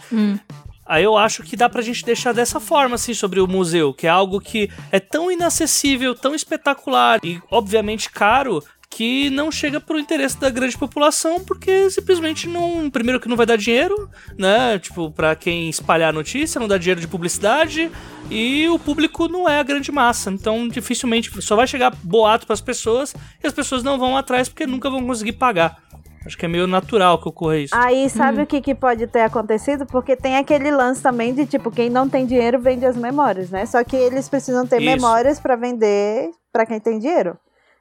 Aí 0.85 1.03
eu 1.03 1.17
acho 1.17 1.41
que 1.41 1.55
dá 1.55 1.67
pra 1.67 1.81
gente 1.81 2.05
deixar 2.05 2.31
dessa 2.31 2.59
forma, 2.59 2.95
assim, 2.95 3.13
sobre 3.13 3.39
o 3.39 3.47
museu, 3.47 3.93
que 3.93 4.05
é 4.05 4.09
algo 4.09 4.39
que 4.39 4.69
é 4.91 4.99
tão 4.99 5.31
inacessível, 5.31 6.13
tão 6.13 6.35
espetacular 6.35 7.19
e, 7.23 7.41
obviamente, 7.49 8.11
caro, 8.11 8.63
que 8.95 9.29
não 9.29 9.51
chega 9.51 9.81
pro 9.81 9.99
interesse 9.99 10.39
da 10.39 10.49
grande 10.49 10.77
população, 10.77 11.43
porque 11.43 11.89
simplesmente 11.89 12.47
não. 12.47 12.89
Primeiro 12.89 13.19
que 13.19 13.27
não 13.27 13.35
vai 13.35 13.45
dar 13.45 13.57
dinheiro, 13.57 14.09
né? 14.37 14.79
Tipo, 14.79 15.11
pra 15.11 15.35
quem 15.35 15.69
espalhar 15.69 16.11
a 16.11 16.13
notícia, 16.13 16.61
não 16.61 16.67
dá 16.67 16.77
dinheiro 16.77 17.01
de 17.01 17.07
publicidade, 17.07 17.91
e 18.29 18.69
o 18.69 18.79
público 18.79 19.27
não 19.27 19.49
é 19.49 19.59
a 19.59 19.63
grande 19.63 19.91
massa. 19.91 20.31
Então, 20.31 20.67
dificilmente 20.69 21.29
só 21.41 21.55
vai 21.57 21.67
chegar 21.67 21.93
boato 22.03 22.47
pras 22.47 22.61
pessoas 22.61 23.13
e 23.43 23.45
as 23.45 23.51
pessoas 23.51 23.83
não 23.83 23.97
vão 23.97 24.15
atrás 24.15 24.47
porque 24.47 24.65
nunca 24.65 24.89
vão 24.89 25.05
conseguir 25.05 25.33
pagar. 25.33 25.83
Acho 26.25 26.37
que 26.37 26.45
é 26.45 26.49
meio 26.49 26.65
natural 26.65 27.21
que 27.21 27.29
ocorra 27.29 27.57
isso. 27.57 27.75
Aí 27.75 28.09
sabe 28.09 28.41
o 28.41 28.47
que, 28.47 28.59
que 28.59 28.73
pode 28.73 29.05
ter 29.05 29.21
acontecido? 29.21 29.85
Porque 29.85 30.15
tem 30.15 30.37
aquele 30.37 30.71
lance 30.71 31.01
também 31.01 31.33
de 31.33 31.45
tipo, 31.45 31.69
quem 31.69 31.89
não 31.89 32.09
tem 32.09 32.25
dinheiro 32.25 32.59
vende 32.59 32.85
as 32.85 32.97
memórias, 32.97 33.51
né? 33.51 33.65
Só 33.65 33.83
que 33.83 33.95
eles 33.95 34.27
precisam 34.27 34.65
ter 34.65 34.81
Isso. 34.81 34.85
memórias 34.85 35.39
pra 35.39 35.55
vender 35.55 36.31
pra 36.51 36.65
quem 36.65 36.79
tem 36.79 36.97
dinheiro. 36.97 37.37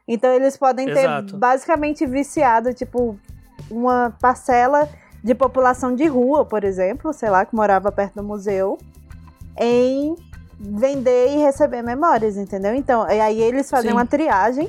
Então 0.07 0.31
eles 0.31 0.57
podem 0.59 0.87
ter 0.87 1.05
Exato. 1.05 1.39
basicamente 1.39 2.05
viciado, 2.05 2.75
tipo, 2.75 3.19
uma 3.71 4.15
parcela 4.21 4.89
de 5.23 5.35
população 5.35 5.95
de 5.95 6.07
rua, 6.07 6.45
por 6.45 6.65
exemplo, 6.65 7.15
sei 7.15 7.31
lá, 7.31 7.47
que 7.47 7.55
morava 7.55 7.91
perto 7.91 8.17
do 8.17 8.23
museu, 8.23 8.77
em 9.59 10.15
vender 10.61 11.35
e 11.35 11.39
receber 11.39 11.81
memórias, 11.81 12.37
entendeu? 12.37 12.75
Então, 12.75 13.03
aí 13.03 13.41
eles 13.41 13.71
fazem 13.71 13.91
Sim. 13.91 13.97
uma 13.97 14.05
triagem 14.05 14.69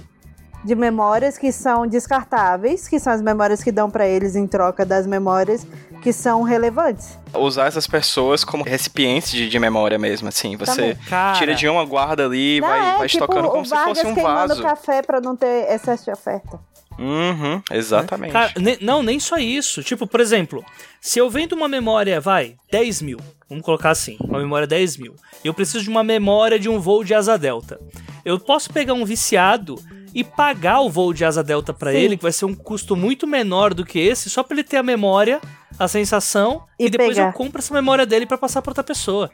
de 0.65 0.73
memórias 0.75 1.37
que 1.37 1.51
são 1.51 1.85
descartáveis, 1.85 2.87
que 2.87 2.99
são 2.99 3.13
as 3.13 3.21
memórias 3.21 3.63
que 3.63 3.71
dão 3.71 3.89
pra 3.89 4.07
eles 4.07 4.35
em 4.35 4.47
troca 4.47 4.83
das 4.85 5.05
memórias 5.05 5.65
que 6.01 6.11
são 6.11 6.41
relevantes. 6.41 7.17
Usar 7.33 7.67
essas 7.67 7.85
pessoas 7.87 8.43
como 8.43 8.63
recipientes 8.63 9.31
de, 9.31 9.47
de 9.47 9.59
memória 9.59 9.97
mesmo, 9.99 10.27
assim. 10.27 10.55
Você 10.57 10.81
Também. 10.93 10.95
Cara, 11.07 11.37
tira 11.37 11.55
de 11.55 11.67
uma, 11.67 11.85
guarda 11.85 12.25
ali 12.25 12.57
e 12.57 12.61
vai, 12.61 12.79
é, 12.79 12.97
vai 12.97 13.07
tipo, 13.07 13.23
estocando 13.23 13.49
como 13.49 13.65
se 13.65 13.75
fosse 13.75 14.05
um 14.07 14.13
queimando 14.15 14.49
vaso. 14.49 14.61
café 14.63 15.01
pra 15.01 15.21
não 15.21 15.35
ter 15.35 15.71
excesso 15.71 16.05
de 16.05 16.11
oferta. 16.11 16.59
Uhum, 16.97 17.61
exatamente. 17.71 18.31
Cara, 18.31 18.53
ne- 18.57 18.77
não, 18.81 19.03
nem 19.03 19.19
só 19.19 19.37
isso. 19.37 19.83
Tipo, 19.83 20.07
por 20.07 20.19
exemplo, 20.19 20.63
se 21.01 21.19
eu 21.19 21.29
vendo 21.29 21.53
uma 21.53 21.67
memória, 21.67 22.19
vai, 22.21 22.55
10 22.71 23.01
mil. 23.01 23.19
Vamos 23.49 23.63
colocar 23.63 23.91
assim, 23.91 24.17
uma 24.21 24.39
memória 24.39 24.65
10 24.65 24.97
mil. 24.97 25.13
E 25.43 25.47
eu 25.47 25.53
preciso 25.53 25.83
de 25.83 25.89
uma 25.89 26.03
memória 26.03 26.57
de 26.57 26.69
um 26.69 26.79
voo 26.79 27.03
de 27.03 27.13
asa 27.13 27.37
delta. 27.37 27.79
Eu 28.23 28.39
posso 28.39 28.71
pegar 28.73 28.93
um 28.93 29.05
viciado 29.05 29.75
e 30.15 30.23
pagar 30.23 30.79
o 30.79 30.89
voo 30.89 31.13
de 31.13 31.25
asa 31.25 31.43
delta 31.43 31.73
pra 31.73 31.91
Sim. 31.91 31.97
ele, 31.97 32.15
que 32.17 32.23
vai 32.23 32.31
ser 32.31 32.45
um 32.45 32.55
custo 32.55 32.95
muito 32.95 33.27
menor 33.27 33.73
do 33.73 33.83
que 33.85 33.99
esse, 33.99 34.29
só 34.29 34.41
pra 34.41 34.55
ele 34.55 34.63
ter 34.63 34.77
a 34.77 34.83
memória, 34.83 35.41
a 35.77 35.87
sensação, 35.89 36.63
e, 36.79 36.85
E 36.85 36.89
depois 36.89 37.09
pegar. 37.15 37.27
eu 37.27 37.33
compro 37.33 37.59
essa 37.59 37.73
memória 37.73 38.05
dele 38.05 38.25
pra 38.25 38.37
passar 38.37 38.61
pra 38.61 38.71
outra 38.71 38.83
pessoa. 38.83 39.29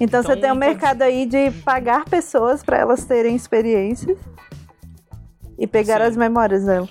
Então, 0.00 0.22
você 0.22 0.32
Então, 0.32 0.40
tem 0.40 0.50
um 0.50 0.54
pode- 0.54 0.66
mercado 0.66 1.02
aí 1.02 1.26
de 1.26 1.50
pagar 1.62 2.04
pessoas 2.06 2.62
pra 2.64 2.78
elas 2.78 3.04
terem 3.04 3.36
experiências 3.36 4.18
e 5.58 5.66
pegar 5.66 5.98
Sim. 6.00 6.06
as 6.08 6.16
memórias 6.16 6.64
dela. 6.64 6.88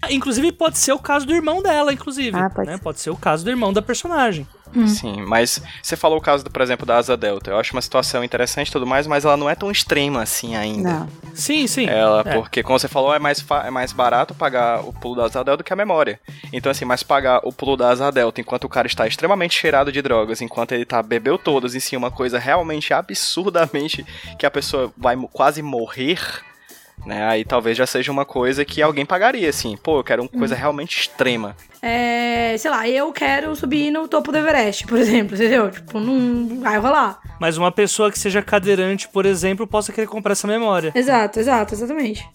Ah, 0.00 0.10
Inclusive, 0.12 0.50
pode 0.50 0.78
ser 0.78 0.92
o 0.92 0.98
caso 0.98 1.24
do 1.26 1.32
irmão 1.34 1.62
dela, 1.62 1.92
inclusive. 1.92 2.36
Ah, 2.36 2.50
pode 2.50 2.68
né? 2.68 2.76
ser. 2.76 2.82
Pode 2.82 3.00
ser 3.00 3.10
o 3.10 3.16
caso 3.16 3.44
do 3.44 3.50
irmão 3.50 3.72
da 3.72 3.80
personagem. 3.80 4.46
Sim, 4.86 5.22
mas 5.22 5.62
você 5.82 5.96
falou 5.96 6.18
o 6.18 6.20
caso, 6.20 6.44
do, 6.44 6.50
por 6.50 6.62
exemplo, 6.62 6.86
da 6.86 6.96
Asa 6.96 7.16
Delta. 7.16 7.50
Eu 7.50 7.58
acho 7.58 7.72
uma 7.74 7.82
situação 7.82 8.24
interessante 8.24 8.68
e 8.68 8.72
tudo 8.72 8.86
mais, 8.86 9.06
mas 9.06 9.24
ela 9.24 9.36
não 9.36 9.48
é 9.48 9.54
tão 9.54 9.70
extrema 9.70 10.22
assim 10.22 10.56
ainda. 10.56 10.90
Não. 11.00 11.08
Sim, 11.34 11.66
sim. 11.66 11.86
Ela, 11.86 12.22
É. 12.26 12.34
porque 12.34 12.62
como 12.62 12.78
você 12.78 12.88
falou, 12.88 13.14
é 13.14 13.18
mais, 13.18 13.44
é 13.64 13.70
mais 13.70 13.92
barato 13.92 14.34
pagar 14.34 14.80
o 14.80 14.92
pulo 14.92 15.16
da 15.16 15.24
asa 15.24 15.44
delta 15.44 15.58
do 15.58 15.64
que 15.64 15.72
a 15.72 15.76
memória. 15.76 16.18
Então, 16.52 16.70
assim, 16.70 16.84
mas 16.84 17.02
pagar 17.02 17.40
o 17.44 17.52
pulo 17.52 17.76
da 17.76 17.90
asa 17.90 18.10
delta 18.10 18.40
enquanto 18.40 18.64
o 18.64 18.68
cara 18.68 18.86
está 18.86 19.06
extremamente 19.06 19.54
cheirado 19.58 19.92
de 19.92 20.00
drogas, 20.02 20.40
enquanto 20.40 20.72
ele 20.72 20.84
tá 20.84 21.02
bebeu 21.02 21.38
todas, 21.38 21.74
em 21.74 21.80
si, 21.80 21.96
uma 21.96 22.10
coisa 22.10 22.38
realmente 22.38 22.92
absurdamente 22.94 24.04
que 24.38 24.46
a 24.46 24.50
pessoa 24.50 24.92
vai 24.96 25.16
quase 25.32 25.62
morrer, 25.62 26.18
né? 27.04 27.26
Aí 27.26 27.44
talvez 27.44 27.76
já 27.76 27.86
seja 27.86 28.12
uma 28.12 28.24
coisa 28.24 28.64
que 28.64 28.80
alguém 28.82 29.04
pagaria, 29.04 29.48
assim. 29.48 29.76
Pô, 29.76 29.98
eu 29.98 30.04
quero 30.04 30.22
uma 30.22 30.28
coisa 30.28 30.54
realmente 30.54 31.00
extrema. 31.00 31.56
É, 31.80 32.56
sei 32.58 32.70
lá, 32.70 32.88
eu 32.88 33.12
quero 33.12 33.54
subir 33.56 33.90
no 33.90 34.06
topo 34.06 34.30
do 34.30 34.38
Everest, 34.38 34.86
por 34.86 34.98
exemplo, 34.98 35.34
entendeu? 35.36 35.70
Tipo, 35.70 35.98
não 35.98 36.60
vai 36.60 36.78
rolar. 36.78 37.20
Mas 37.40 37.56
uma 37.56 37.72
pessoa 37.72 38.10
que 38.10 38.18
seja 38.18 38.40
cadeirante, 38.40 39.08
por 39.08 39.26
exemplo, 39.26 39.66
possa 39.66 39.92
querer 39.92 40.06
comprar 40.06 40.32
essa 40.32 40.46
memória. 40.46 40.92
Exato, 40.94 41.40
exato, 41.40 41.74
exatamente. 41.74 42.28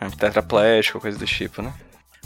É, 0.00 0.06
Tetraplégico, 0.08 1.00
coisa 1.00 1.18
do 1.18 1.24
tipo, 1.24 1.62
né? 1.62 1.72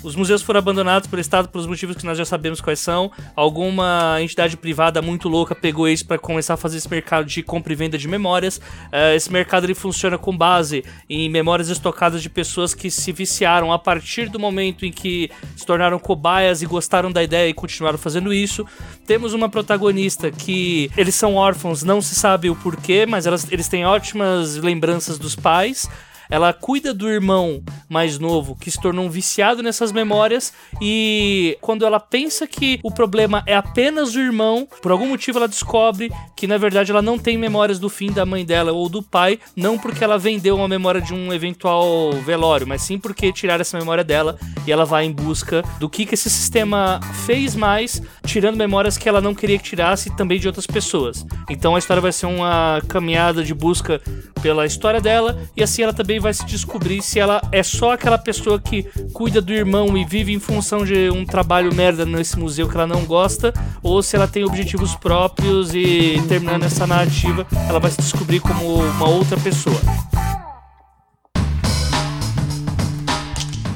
Os 0.03 0.15
museus 0.15 0.43
foram 0.43 0.59
abandonados 0.59 1.09
pelo 1.09 1.21
Estado 1.21 1.49
pelos 1.49 1.67
motivos 1.67 1.97
que 1.97 2.07
nós 2.07 2.17
já 2.17 2.25
sabemos 2.25 2.61
quais 2.61 2.79
são. 2.79 3.11
Alguma 3.35 4.19
entidade 4.21 4.57
privada 4.57 5.03
muito 5.03 5.29
louca 5.29 5.55
pegou 5.55 5.89
isso 5.89 6.07
para 6.07 6.19
começar 6.19 6.55
a 6.55 6.57
fazer 6.57 6.79
esse 6.79 6.89
mercado 6.89 7.27
de 7.27 7.43
compra 7.43 7.73
e 7.73 7.77
venda 7.77 7.99
de 7.99 8.07
memórias. 8.07 8.61
Eh, 8.93 9.17
esse 9.17 9.33
mercado 9.33 9.65
ele 9.65 9.75
funciona 9.75 10.17
com 10.17 10.37
base 10.37 10.85
em 11.11 11.29
memórias 11.29 11.69
estocadas 11.69 12.23
de 12.23 12.31
pessoas 12.31 12.75
que 12.75 12.91
se 12.91 13.11
viciaram 13.11 13.73
a 13.73 13.79
partir 13.79 14.29
do 14.29 14.39
momento 14.39 14.87
em 14.87 14.93
que 14.93 15.31
se 15.57 15.67
tornaram 15.67 15.99
cobaias 15.99 16.63
e 16.63 16.67
gostaram 16.67 17.11
da 17.11 17.23
ideia 17.23 17.49
e 17.49 17.55
continuaram 17.55 17.99
fazendo 17.99 18.33
isso. 18.33 18.65
Temos 19.05 19.35
uma 19.35 19.49
protagonista 19.49 20.31
que 20.31 20.91
eles 20.97 21.15
são 21.15 21.35
órfãos, 21.35 21.83
não 21.83 22.01
se 22.01 22.15
sabe 22.15 22.49
o 22.49 22.57
porquê, 22.57 23.05
mas 23.05 23.27
elas, 23.27 23.51
eles 23.51 23.67
têm 23.67 23.85
ótimas 23.85 24.57
lembranças 24.57 25.19
dos 25.19 25.35
pais. 25.35 25.89
Ela 26.31 26.53
cuida 26.53 26.93
do 26.93 27.09
irmão 27.09 27.63
mais 27.89 28.19
novo 28.19 28.57
que 28.57 28.71
se 28.71 28.81
tornou 28.81 29.07
um 29.07 29.11
viciado 29.11 29.63
nessas 29.63 29.93
memórias 29.93 30.53
e 30.81 31.57
quando 31.61 31.85
ela 31.85 31.99
pensa 31.99 32.47
que 32.47 32.79
o 32.83 32.91
problema 32.91 33.43
é 33.47 33.57
apenas 33.57 34.15
o 34.15 34.21
irmão, 34.21 34.69
por 34.83 34.93
algum 34.93 35.07
motivo 35.07 35.39
ela 35.39 35.49
descobre 35.49 36.13
que 36.37 36.47
na 36.47 36.59
verdade 36.59 36.91
ela 36.91 37.03
não 37.03 37.19
tem 37.19 37.39
memórias 37.39 37.79
do 37.79 37.89
fim 37.89 38.13
da 38.13 38.27
mãe 38.27 38.45
dela 38.45 38.73
ou 38.73 38.89
do 38.89 39.03
pai, 39.03 39.39
não 39.57 39.79
porque 39.79 40.05
ela 40.05 40.19
vendeu 40.19 40.57
uma 40.57 40.69
memória 40.69 41.01
de 41.01 41.15
um 41.15 41.33
eventual 41.33 42.13
velório, 42.25 42.67
mas 42.67 42.83
sim 42.83 42.99
porque 42.99 43.33
tiraram 43.33 43.63
essa 43.63 43.79
memória 43.79 44.05
dela 44.05 44.39
e 44.67 44.73
ela 44.73 44.85
vai 44.85 45.05
em 45.05 45.13
busca 45.13 45.63
do 45.81 45.89
que, 45.89 46.05
que 46.05 46.15
esse 46.15 46.31
sistema 46.31 47.01
fez 47.27 47.55
mais, 47.55 48.03
tirando 48.27 48.57
memórias 48.57 48.99
que 48.99 49.09
ela 49.09 49.21
não 49.21 49.35
queria 49.35 49.59
que 49.59 49.65
tirasse 49.65 50.15
também 50.17 50.39
de 50.39 50.47
outras 50.47 50.67
pessoas. 50.67 51.27
Então 51.49 51.75
a 51.75 51.79
história 51.79 52.01
vai 52.01 52.13
ser 52.13 52.27
uma 52.27 52.81
caminhada 52.89 53.43
de 53.43 53.55
busca 53.55 54.01
pela 54.43 54.67
história 54.67 55.01
dela 55.01 55.39
e 55.57 55.63
assim 55.63 55.83
ela 55.83 55.93
também 55.93 56.18
vai 56.21 56.33
se 56.35 56.45
descobrir 56.45 57.03
se 57.03 57.19
ela 57.19 57.41
é 57.53 57.63
só 57.63 57.93
aquela 57.93 58.19
pessoa 58.19 58.61
que 58.61 58.85
cuida 59.13 59.41
do 59.41 59.53
irmão 59.53 59.97
e 59.97 60.05
vive 60.05 60.33
em 60.33 60.39
função 60.39 60.85
de 60.85 61.11
um 61.11 61.25
trabalho 61.25 61.75
merda 61.75 62.05
nesse 62.05 62.39
museu 62.39 62.69
que 62.69 62.75
ela 62.75 62.87
não 62.87 63.05
gosta 63.05 63.53
ou 63.83 64.03
se 64.03 64.17
ela 64.17 64.27
tem 64.27 64.45
objetivos 64.45 64.95
próprios 64.95 65.75
e 65.75 66.23
terminando 66.29 66.65
essa 66.65 66.87
narrativa 66.87 67.47
ela 67.69 67.79
vai 67.79 67.91
se 67.91 67.99
descobrir 67.99 68.41
como 68.41 68.75
uma 68.75 69.09
outra 69.09 69.37
pessoa. 69.39 69.79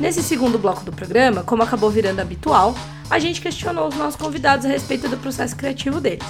Nesse 0.01 0.23
segundo 0.23 0.59
bloco 0.59 0.85
do 0.85 0.93
programa, 0.93 1.45
como 1.45 1.63
acabou 1.63 1.89
virando 1.89 2.21
habitual, 2.21 2.75
a 3.09 3.19
gente 3.21 3.41
questionou 3.41 3.87
os 3.87 3.95
nossos 3.95 4.17
convidados 4.17 4.67
a 4.67 4.69
respeito 4.69 5.09
do 5.09 5.17
processo 5.17 5.55
criativo 5.55 6.01
deles. 6.01 6.27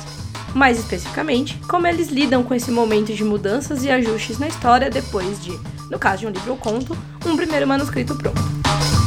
Mais 0.55 0.79
especificamente, 0.79 1.59
como 1.69 1.87
eles 1.87 2.09
lidam 2.09 2.43
com 2.43 2.55
esse 2.55 2.71
momento 2.71 3.13
de 3.13 3.25
mudanças 3.25 3.85
e 3.85 3.91
ajustes 3.91 4.39
na 4.39 4.49
história 4.49 4.91
depois 4.91 5.43
de, 5.43 5.59
no 5.91 5.99
caso 5.99 6.21
de 6.21 6.27
um 6.27 6.31
livro 6.31 6.53
ou 6.53 6.57
conto, 6.57 6.97
um 7.27 7.37
primeiro 7.37 7.67
manuscrito 7.67 8.15
pronto. 8.15 9.02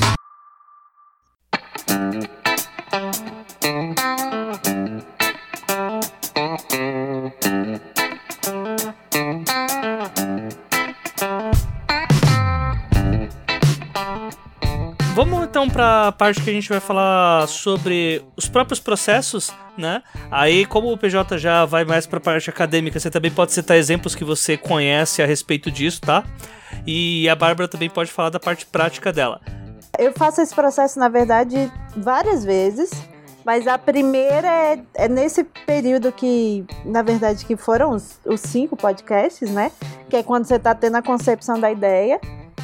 Para 15.75 16.07
a 16.07 16.11
parte 16.13 16.41
que 16.41 16.49
a 16.49 16.53
gente 16.53 16.69
vai 16.69 16.79
falar 16.79 17.49
sobre 17.49 18.23
os 18.37 18.47
próprios 18.47 18.79
processos, 18.79 19.51
né? 19.77 20.01
Aí, 20.31 20.65
como 20.65 20.89
o 20.89 20.97
PJ 20.97 21.37
já 21.37 21.65
vai 21.65 21.83
mais 21.83 22.07
para 22.07 22.17
a 22.17 22.21
parte 22.21 22.49
acadêmica, 22.49 22.97
você 22.97 23.11
também 23.11 23.29
pode 23.29 23.51
citar 23.51 23.75
exemplos 23.75 24.15
que 24.15 24.23
você 24.23 24.55
conhece 24.55 25.21
a 25.21 25.25
respeito 25.25 25.69
disso, 25.69 25.99
tá? 25.99 26.23
E 26.87 27.27
a 27.27 27.35
Bárbara 27.35 27.67
também 27.67 27.89
pode 27.89 28.09
falar 28.09 28.29
da 28.29 28.39
parte 28.39 28.65
prática 28.65 29.11
dela. 29.11 29.41
Eu 29.99 30.13
faço 30.13 30.39
esse 30.39 30.55
processo, 30.55 30.97
na 30.97 31.09
verdade, 31.09 31.69
várias 31.93 32.45
vezes. 32.45 32.91
Mas 33.43 33.67
a 33.67 33.77
primeira 33.77 34.47
é, 34.47 34.79
é, 34.93 35.07
nesse 35.09 35.43
período 35.43 36.09
que, 36.09 36.65
na 36.85 37.01
verdade, 37.01 37.43
que 37.43 37.57
foram 37.57 37.91
os, 37.91 38.17
os 38.25 38.39
cinco 38.39 38.77
podcasts, 38.77 39.51
né? 39.51 39.73
Que 40.09 40.15
é 40.15 40.23
quando 40.23 40.45
você 40.45 40.55
está 40.55 40.73
tendo 40.73 40.95
a 40.95 41.01
concepção 41.01 41.59
da 41.59 41.69
ideia. 41.69 42.17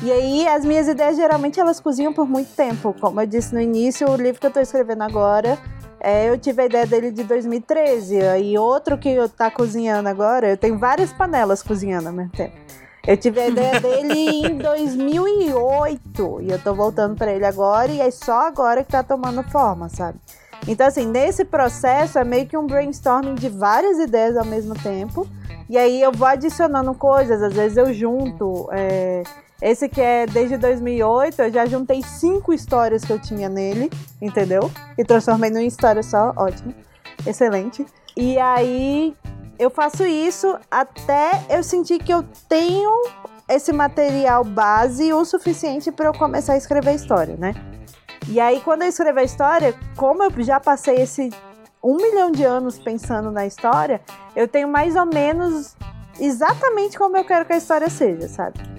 E 0.03 0.11
aí, 0.11 0.47
as 0.47 0.65
minhas 0.65 0.87
ideias 0.87 1.15
geralmente 1.15 1.59
elas 1.59 1.79
cozinham 1.79 2.11
por 2.11 2.27
muito 2.27 2.49
tempo. 2.55 2.95
Como 2.99 3.21
eu 3.21 3.27
disse 3.27 3.53
no 3.53 3.61
início, 3.61 4.09
o 4.09 4.15
livro 4.15 4.39
que 4.39 4.47
eu 4.47 4.49
estou 4.49 4.63
escrevendo 4.63 5.03
agora, 5.03 5.59
é, 5.99 6.27
eu 6.27 6.39
tive 6.39 6.63
a 6.63 6.65
ideia 6.65 6.87
dele 6.87 7.11
de 7.11 7.23
2013. 7.23 8.17
E 8.41 8.57
outro 8.57 8.97
que 8.97 9.09
eu 9.09 9.29
tá 9.29 9.51
cozinhando 9.51 10.09
agora, 10.09 10.49
eu 10.49 10.57
tenho 10.57 10.79
várias 10.79 11.13
panelas 11.13 11.61
cozinhando 11.61 12.07
ao 12.07 12.13
mesmo 12.13 12.31
tempo. 12.31 12.55
Eu 13.05 13.15
tive 13.15 13.41
a 13.41 13.47
ideia 13.47 13.79
dele 13.79 14.13
em 14.47 14.57
2008 14.57 16.41
e 16.41 16.51
eu 16.51 16.59
tô 16.59 16.73
voltando 16.73 17.15
para 17.15 17.31
ele 17.31 17.45
agora 17.45 17.91
e 17.91 17.99
é 17.99 18.09
só 18.09 18.47
agora 18.47 18.83
que 18.83 18.91
tá 18.91 19.03
tomando 19.03 19.43
forma, 19.43 19.87
sabe? 19.87 20.19
Então, 20.67 20.87
assim, 20.87 21.05
nesse 21.05 21.45
processo 21.45 22.17
é 22.17 22.23
meio 22.23 22.47
que 22.47 22.57
um 22.57 22.65
brainstorming 22.65 23.35
de 23.35 23.49
várias 23.49 23.99
ideias 23.99 24.35
ao 24.35 24.45
mesmo 24.45 24.73
tempo. 24.73 25.27
E 25.69 25.77
aí 25.77 26.01
eu 26.01 26.11
vou 26.11 26.27
adicionando 26.27 26.93
coisas, 26.95 27.41
às 27.41 27.53
vezes 27.53 27.77
eu 27.77 27.93
junto. 27.93 28.67
É, 28.71 29.23
esse 29.61 29.87
que 29.87 30.01
é 30.01 30.25
desde 30.25 30.57
2008, 30.57 31.41
eu 31.43 31.51
já 31.51 31.65
juntei 31.65 32.01
cinco 32.01 32.51
histórias 32.51 33.05
que 33.05 33.13
eu 33.13 33.19
tinha 33.19 33.47
nele, 33.47 33.91
entendeu? 34.21 34.71
E 34.97 35.03
transformei 35.03 35.49
numa 35.49 35.63
história 35.63 36.01
só, 36.01 36.33
ótimo, 36.35 36.73
excelente. 37.25 37.85
E 38.17 38.39
aí 38.39 39.15
eu 39.59 39.69
faço 39.69 40.03
isso 40.03 40.57
até 40.69 41.45
eu 41.49 41.63
sentir 41.63 41.99
que 41.99 42.11
eu 42.11 42.25
tenho 42.49 42.91
esse 43.47 43.71
material 43.71 44.43
base 44.43 45.13
o 45.13 45.23
suficiente 45.23 45.91
para 45.91 46.07
eu 46.07 46.13
começar 46.13 46.53
a 46.53 46.57
escrever 46.57 46.89
a 46.89 46.93
história, 46.93 47.35
né? 47.37 47.53
E 48.27 48.39
aí, 48.39 48.61
quando 48.61 48.83
eu 48.83 48.87
escrevo 48.87 49.19
a 49.19 49.23
história, 49.23 49.75
como 49.95 50.23
eu 50.23 50.31
já 50.43 50.59
passei 50.59 50.95
esse 51.01 51.29
um 51.83 51.97
milhão 51.97 52.31
de 52.31 52.43
anos 52.43 52.79
pensando 52.79 53.31
na 53.31 53.45
história, 53.45 54.01
eu 54.35 54.47
tenho 54.47 54.67
mais 54.67 54.95
ou 54.95 55.05
menos 55.05 55.75
exatamente 56.19 56.97
como 56.97 57.17
eu 57.17 57.25
quero 57.25 57.45
que 57.45 57.53
a 57.53 57.57
história 57.57 57.89
seja, 57.89 58.27
sabe? 58.27 58.70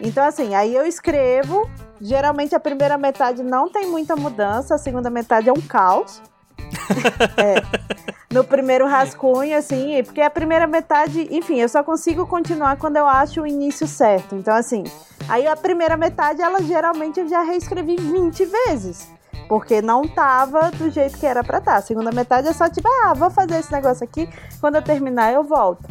Então, 0.00 0.24
assim, 0.24 0.54
aí 0.54 0.74
eu 0.74 0.86
escrevo. 0.86 1.68
Geralmente 2.00 2.54
a 2.54 2.60
primeira 2.60 2.96
metade 2.96 3.42
não 3.42 3.68
tem 3.68 3.86
muita 3.86 4.16
mudança, 4.16 4.74
a 4.74 4.78
segunda 4.78 5.10
metade 5.10 5.48
é 5.48 5.52
um 5.52 5.60
caos. 5.60 6.22
é. 7.36 7.62
No 8.32 8.44
primeiro 8.44 8.86
rascunho, 8.86 9.58
assim, 9.58 10.02
porque 10.04 10.20
a 10.20 10.30
primeira 10.30 10.66
metade, 10.66 11.26
enfim, 11.30 11.60
eu 11.60 11.68
só 11.68 11.82
consigo 11.82 12.26
continuar 12.26 12.76
quando 12.76 12.96
eu 12.96 13.06
acho 13.06 13.42
o 13.42 13.46
início 13.46 13.86
certo. 13.86 14.34
Então, 14.34 14.54
assim, 14.54 14.84
aí 15.28 15.46
a 15.46 15.56
primeira 15.56 15.96
metade, 15.96 16.40
ela 16.40 16.62
geralmente 16.62 17.20
eu 17.20 17.28
já 17.28 17.42
reescrevi 17.42 17.96
20 17.96 18.44
vezes. 18.44 19.08
Porque 19.48 19.82
não 19.82 20.06
tava 20.06 20.70
do 20.70 20.88
jeito 20.90 21.18
que 21.18 21.26
era 21.26 21.42
pra 21.42 21.58
estar. 21.58 21.72
Tá. 21.72 21.78
A 21.78 21.82
segunda 21.82 22.12
metade 22.12 22.46
é 22.46 22.52
só 22.52 22.68
tipo, 22.68 22.88
ah, 23.04 23.14
vou 23.14 23.30
fazer 23.30 23.58
esse 23.58 23.72
negócio 23.72 24.04
aqui, 24.04 24.28
quando 24.60 24.76
eu 24.76 24.82
terminar 24.82 25.32
eu 25.32 25.42
volto. 25.42 25.88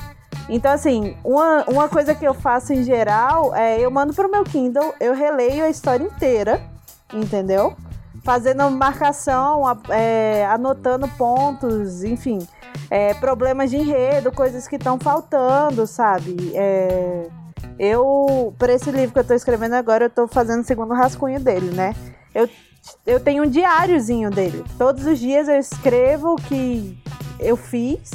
Então, 0.50 0.72
assim, 0.72 1.16
uma, 1.24 1.64
uma 1.68 1.88
coisa 1.88 2.16
que 2.16 2.26
eu 2.26 2.34
faço 2.34 2.74
em 2.74 2.84
geral 2.84 3.56
é 3.56 3.80
eu 3.80 3.92
mando 3.92 4.14
pro 4.14 4.30
meu 4.30 4.44
Kindle, 4.44 4.96
eu 5.00 5.14
releio 5.14 5.64
a 5.64 5.70
história 5.70 6.04
inteira, 6.04 6.60
entendeu? 7.14 7.76
Fazendo 8.24 8.70
marcação, 8.72 9.64
é, 9.90 10.48
anotando 10.48 11.08
pontos, 11.10 12.04
enfim, 12.04 12.40
é, 12.90 13.14
problemas 13.14 13.70
de 13.70 13.78
enredo, 13.78 14.32
coisas 14.32 14.68
que 14.68 14.76
estão 14.76 15.00
faltando, 15.00 15.86
sabe? 15.86 16.52
É, 16.56 17.28
eu, 17.78 18.54
para 18.58 18.74
esse 18.74 18.90
livro 18.90 19.14
que 19.14 19.20
eu 19.20 19.24
tô 19.24 19.36
escrevendo 19.36 19.74
agora, 19.74 20.06
eu 20.06 20.10
tô 20.10 20.28
fazendo 20.28 20.62
o 20.62 20.66
segundo 20.66 20.96
rascunho 20.96 21.40
dele, 21.40 21.72
né? 21.76 21.96
Eu, 22.34 22.50
eu 23.06 23.20
tenho 23.20 23.44
um 23.44 23.50
diáriozinho 23.50 24.32
dele. 24.32 24.66
Todos 24.80 25.06
os 25.06 25.20
dias 25.20 25.48
eu 25.48 25.60
escrevo 25.60 26.34
o 26.34 26.36
que 26.36 26.98
eu 27.40 27.56
fiz, 27.56 28.12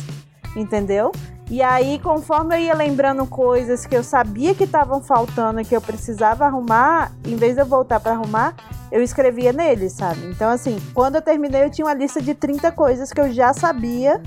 entendeu? 0.57 1.12
E 1.51 1.62
aí, 1.62 1.99
conforme 1.99 2.57
eu 2.57 2.61
ia 2.61 2.74
lembrando 2.74 3.26
coisas 3.26 3.84
que 3.84 3.95
eu 3.95 4.03
sabia 4.03 4.55
que 4.55 4.64
estavam 4.64 5.03
faltando 5.03 5.61
e 5.61 5.64
que 5.64 5.76
eu 5.76 5.80
precisava 5.80 6.47
arrumar, 6.47 7.12
em 7.24 7.36
vez 7.36 7.55
de 7.55 7.61
eu 7.61 7.66
voltar 7.66 8.01
para 8.01 8.12
arrumar, 8.12 8.55
eu 8.90 9.03
escrevia 9.03 9.53
nele, 9.53 9.90
sabe? 9.90 10.24
Então, 10.26 10.51
assim, 10.51 10.80
quando 10.95 11.16
eu 11.16 11.22
terminei, 11.22 11.64
eu 11.64 11.70
tinha 11.70 11.86
uma 11.86 11.95
lista 11.95 12.20
de 12.20 12.34
30 12.34 12.72
coisas 12.72 13.12
que 13.12 13.20
eu 13.20 13.30
já 13.30 13.53
sabia 13.53 14.22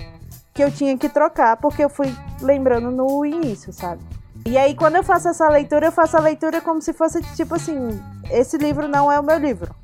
que 0.54 0.64
eu 0.64 0.72
tinha 0.72 0.96
que 0.96 1.10
trocar, 1.10 1.58
porque 1.58 1.84
eu 1.84 1.90
fui 1.90 2.14
lembrando 2.40 2.92
no 2.92 3.26
início, 3.26 3.74
sabe? 3.74 4.02
E 4.46 4.56
aí, 4.56 4.76
quando 4.76 4.98
eu 4.98 5.04
faço 5.04 5.28
essa 5.28 5.50
leitura, 5.50 5.88
eu 5.88 5.92
faço 5.92 6.16
a 6.16 6.20
leitura 6.20 6.62
como 6.62 6.82
se 6.82 6.94
fosse 6.94 7.22
tipo 7.36 7.56
assim: 7.56 8.00
esse 8.32 8.58
livro 8.58 8.88
não 8.88 9.12
é 9.12 9.20
o 9.20 9.24
meu 9.24 9.38
livro 9.38 9.76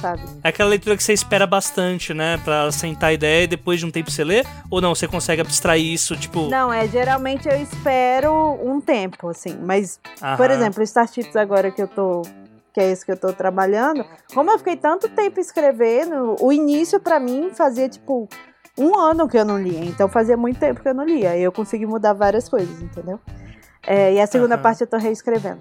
sabe? 0.00 0.22
É 0.42 0.48
aquela 0.48 0.70
leitura 0.70 0.96
que 0.96 1.02
você 1.02 1.12
espera 1.12 1.46
bastante, 1.46 2.14
né? 2.14 2.38
Pra 2.44 2.70
sentar 2.72 3.10
a 3.10 3.12
ideia 3.12 3.44
e 3.44 3.46
depois 3.46 3.80
de 3.80 3.86
um 3.86 3.90
tempo 3.90 4.10
você 4.10 4.24
lê? 4.24 4.44
Ou 4.70 4.80
não, 4.80 4.94
você 4.94 5.06
consegue 5.06 5.40
abstrair 5.40 5.84
isso, 5.84 6.16
tipo... 6.16 6.48
Não, 6.48 6.72
é, 6.72 6.86
geralmente 6.88 7.48
eu 7.48 7.56
espero 7.60 8.58
um 8.62 8.80
tempo, 8.80 9.28
assim. 9.28 9.56
Mas, 9.60 10.00
Aham. 10.22 10.36
por 10.36 10.50
exemplo, 10.50 10.80
o 10.80 10.84
Starships 10.84 11.36
agora 11.36 11.70
que 11.70 11.82
eu 11.82 11.88
tô 11.88 12.22
que 12.72 12.80
é 12.80 12.92
esse 12.92 13.04
que 13.04 13.10
eu 13.10 13.16
tô 13.16 13.32
trabalhando, 13.32 14.04
como 14.32 14.52
eu 14.52 14.58
fiquei 14.58 14.76
tanto 14.76 15.08
tempo 15.08 15.40
escrevendo, 15.40 16.36
o 16.40 16.52
início 16.52 17.00
para 17.00 17.18
mim 17.18 17.50
fazia 17.52 17.88
tipo 17.88 18.28
um 18.78 18.96
ano 18.96 19.28
que 19.28 19.36
eu 19.36 19.44
não 19.44 19.60
lia, 19.60 19.84
então 19.84 20.08
fazia 20.08 20.36
muito 20.36 20.60
tempo 20.60 20.80
que 20.80 20.88
eu 20.88 20.94
não 20.94 21.04
lia, 21.04 21.36
e 21.36 21.42
eu 21.42 21.50
consegui 21.50 21.86
mudar 21.86 22.12
várias 22.12 22.48
coisas, 22.48 22.80
entendeu? 22.80 23.18
É, 23.84 24.14
e 24.14 24.20
a 24.20 24.26
segunda 24.26 24.56
uhum. 24.56 24.62
parte 24.62 24.82
eu 24.82 24.86
tô 24.86 24.96
reescrevendo. 24.96 25.60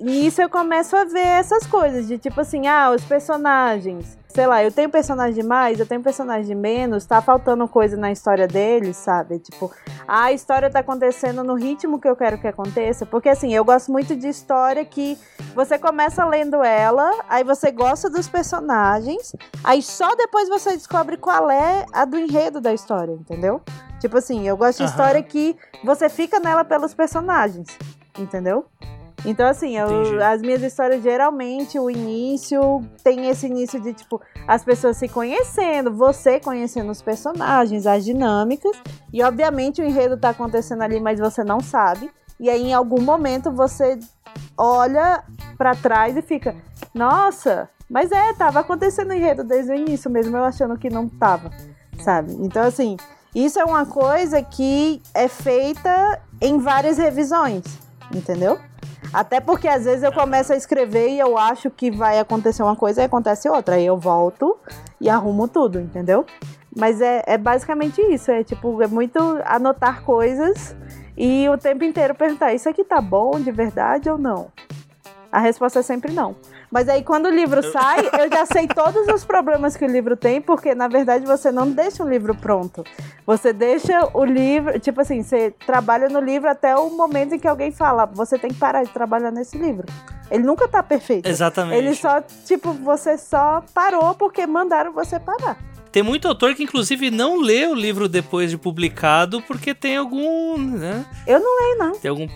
E 0.00 0.26
isso 0.26 0.40
eu 0.40 0.48
começo 0.48 0.96
a 0.96 1.04
ver 1.04 1.26
essas 1.26 1.66
coisas, 1.66 2.06
de 2.06 2.18
tipo 2.18 2.40
assim, 2.40 2.68
ah, 2.68 2.90
os 2.90 3.04
personagens. 3.04 4.16
Sei 4.28 4.46
lá, 4.46 4.62
eu 4.62 4.70
tenho 4.70 4.88
personagem 4.88 5.34
de 5.34 5.42
mais, 5.42 5.80
eu 5.80 5.86
tenho 5.86 6.00
personagem 6.00 6.44
de 6.44 6.54
menos, 6.54 7.04
tá 7.04 7.20
faltando 7.20 7.66
coisa 7.66 7.96
na 7.96 8.12
história 8.12 8.46
deles, 8.46 8.96
sabe? 8.96 9.40
Tipo, 9.40 9.72
a 10.06 10.32
história 10.32 10.70
tá 10.70 10.78
acontecendo 10.78 11.42
no 11.42 11.54
ritmo 11.54 11.98
que 11.98 12.08
eu 12.08 12.14
quero 12.14 12.38
que 12.38 12.46
aconteça. 12.46 13.04
Porque 13.04 13.28
assim, 13.28 13.52
eu 13.52 13.64
gosto 13.64 13.90
muito 13.90 14.14
de 14.14 14.28
história 14.28 14.84
que 14.84 15.18
você 15.52 15.76
começa 15.76 16.24
lendo 16.24 16.62
ela, 16.62 17.10
aí 17.28 17.42
você 17.42 17.72
gosta 17.72 18.08
dos 18.08 18.28
personagens, 18.28 19.34
aí 19.64 19.82
só 19.82 20.14
depois 20.14 20.48
você 20.48 20.76
descobre 20.76 21.16
qual 21.16 21.50
é 21.50 21.84
a 21.92 22.04
do 22.04 22.16
enredo 22.16 22.60
da 22.60 22.72
história, 22.72 23.14
entendeu? 23.14 23.60
Tipo 23.98 24.18
assim, 24.18 24.46
eu 24.46 24.56
gosto 24.56 24.78
de 24.78 24.84
uhum. 24.84 24.90
história 24.90 25.22
que 25.22 25.56
você 25.82 26.08
fica 26.08 26.38
nela 26.38 26.64
pelos 26.64 26.94
personagens, 26.94 27.66
entendeu? 28.16 28.66
Então, 29.24 29.46
assim, 29.46 29.76
eu, 29.76 30.22
as 30.22 30.40
minhas 30.40 30.62
histórias, 30.62 31.02
geralmente, 31.02 31.78
o 31.78 31.90
início 31.90 32.82
tem 33.02 33.28
esse 33.28 33.46
início 33.46 33.80
de, 33.80 33.92
tipo, 33.92 34.20
as 34.46 34.64
pessoas 34.64 34.96
se 34.96 35.08
conhecendo, 35.08 35.92
você 35.92 36.38
conhecendo 36.38 36.90
os 36.90 37.02
personagens, 37.02 37.86
as 37.86 38.04
dinâmicas, 38.04 38.76
e 39.12 39.22
obviamente 39.22 39.82
o 39.82 39.84
enredo 39.84 40.16
tá 40.16 40.30
acontecendo 40.30 40.82
ali, 40.82 41.00
mas 41.00 41.18
você 41.18 41.42
não 41.42 41.60
sabe. 41.60 42.10
E 42.38 42.48
aí, 42.48 42.68
em 42.68 42.74
algum 42.74 43.02
momento, 43.02 43.50
você 43.50 43.98
olha 44.56 45.24
para 45.56 45.74
trás 45.74 46.16
e 46.16 46.22
fica, 46.22 46.54
nossa, 46.94 47.68
mas 47.90 48.12
é, 48.12 48.32
tava 48.34 48.60
acontecendo 48.60 49.10
o 49.10 49.14
enredo 49.14 49.42
desde 49.42 49.72
o 49.72 49.74
início, 49.74 50.10
mesmo 50.10 50.36
eu 50.36 50.44
achando 50.44 50.78
que 50.78 50.88
não 50.88 51.08
tava, 51.08 51.50
sabe? 51.98 52.36
Então, 52.40 52.62
assim, 52.62 52.96
isso 53.34 53.58
é 53.58 53.64
uma 53.64 53.84
coisa 53.84 54.40
que 54.42 55.02
é 55.12 55.26
feita 55.26 56.20
em 56.40 56.58
várias 56.58 56.98
revisões, 56.98 57.64
entendeu? 58.14 58.58
Até 59.12 59.40
porque 59.40 59.66
às 59.66 59.84
vezes 59.84 60.02
eu 60.02 60.12
começo 60.12 60.52
a 60.52 60.56
escrever 60.56 61.08
e 61.08 61.18
eu 61.18 61.38
acho 61.38 61.70
que 61.70 61.90
vai 61.90 62.18
acontecer 62.18 62.62
uma 62.62 62.76
coisa 62.76 63.02
e 63.02 63.04
acontece 63.04 63.48
outra. 63.48 63.76
Aí 63.76 63.86
eu 63.86 63.96
volto 63.96 64.56
e 65.00 65.08
arrumo 65.08 65.48
tudo, 65.48 65.80
entendeu? 65.80 66.26
Mas 66.76 67.00
é, 67.00 67.22
é 67.26 67.38
basicamente 67.38 68.00
isso. 68.00 68.30
É 68.30 68.44
tipo, 68.44 68.82
é 68.82 68.86
muito 68.86 69.18
anotar 69.44 70.02
coisas 70.02 70.76
e 71.16 71.48
o 71.48 71.56
tempo 71.56 71.84
inteiro 71.84 72.14
perguntar: 72.14 72.52
isso 72.52 72.68
aqui 72.68 72.84
tá 72.84 73.00
bom 73.00 73.40
de 73.40 73.50
verdade 73.50 74.10
ou 74.10 74.18
não? 74.18 74.52
A 75.32 75.40
resposta 75.40 75.80
é 75.80 75.82
sempre 75.82 76.12
não. 76.12 76.36
Mas 76.70 76.88
aí 76.88 77.02
quando 77.02 77.26
o 77.26 77.30
livro 77.30 77.62
sai, 77.70 78.00
eu 78.18 78.28
já 78.28 78.44
sei 78.46 78.66
todos 78.68 79.06
os 79.08 79.24
problemas 79.24 79.76
que 79.76 79.84
o 79.84 79.88
livro 79.88 80.16
tem, 80.16 80.40
porque 80.40 80.74
na 80.74 80.88
verdade 80.88 81.24
você 81.24 81.50
não 81.50 81.70
deixa 81.70 82.04
o 82.04 82.08
livro 82.08 82.34
pronto. 82.34 82.84
Você 83.26 83.52
deixa 83.52 84.08
o 84.14 84.24
livro, 84.24 84.78
tipo 84.78 85.00
assim, 85.00 85.22
você 85.22 85.54
trabalha 85.66 86.08
no 86.08 86.20
livro 86.20 86.48
até 86.48 86.76
o 86.76 86.90
momento 86.90 87.34
em 87.34 87.38
que 87.38 87.48
alguém 87.48 87.72
fala, 87.72 88.06
você 88.06 88.38
tem 88.38 88.50
que 88.50 88.58
parar 88.58 88.84
de 88.84 88.90
trabalhar 88.90 89.30
nesse 89.30 89.56
livro. 89.56 89.86
Ele 90.30 90.42
nunca 90.44 90.68
tá 90.68 90.82
perfeito. 90.82 91.26
Exatamente. 91.28 91.78
Ele 91.78 91.94
só, 91.94 92.20
tipo, 92.44 92.72
você 92.72 93.16
só 93.16 93.62
parou 93.72 94.14
porque 94.14 94.46
mandaram 94.46 94.92
você 94.92 95.18
parar. 95.18 95.56
Tem 95.90 96.02
muito 96.02 96.28
autor 96.28 96.54
que, 96.54 96.62
inclusive, 96.62 97.10
não 97.10 97.40
lê 97.40 97.66
o 97.66 97.74
livro 97.74 98.08
depois 98.08 98.50
de 98.50 98.58
publicado 98.58 99.40
porque 99.42 99.74
tem 99.74 99.96
algum. 99.96 100.58
Né? 100.58 101.04
Eu 101.26 101.40
não 101.40 101.58
leio, 101.60 101.78
não. 101.78 101.92
Tem 101.98 102.10
algum 102.10 102.28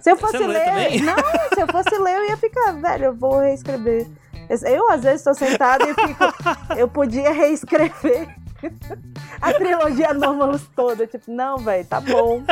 se 0.00 0.10
eu 0.10 0.16
fosse 0.16 0.38
ler. 0.38 1.02
Não, 1.02 1.16
se 1.54 1.60
eu 1.60 1.66
fosse 1.66 1.98
ler, 1.98 2.16
eu 2.16 2.28
ia 2.28 2.36
ficar, 2.36 2.72
velho, 2.72 3.04
eu 3.06 3.14
vou 3.14 3.38
reescrever. 3.38 4.06
Eu, 4.66 4.90
às 4.90 5.02
vezes, 5.02 5.20
estou 5.20 5.34
sentada 5.34 5.84
e 5.88 5.94
fico. 5.94 6.24
Eu 6.76 6.88
podia 6.88 7.32
reescrever 7.32 8.28
a 9.40 9.52
trilogia 9.52 10.10
Anomalous 10.10 10.66
toda. 10.74 11.06
Tipo, 11.06 11.30
não, 11.30 11.58
velho, 11.58 11.84
tá 11.84 12.00
bom. 12.00 12.42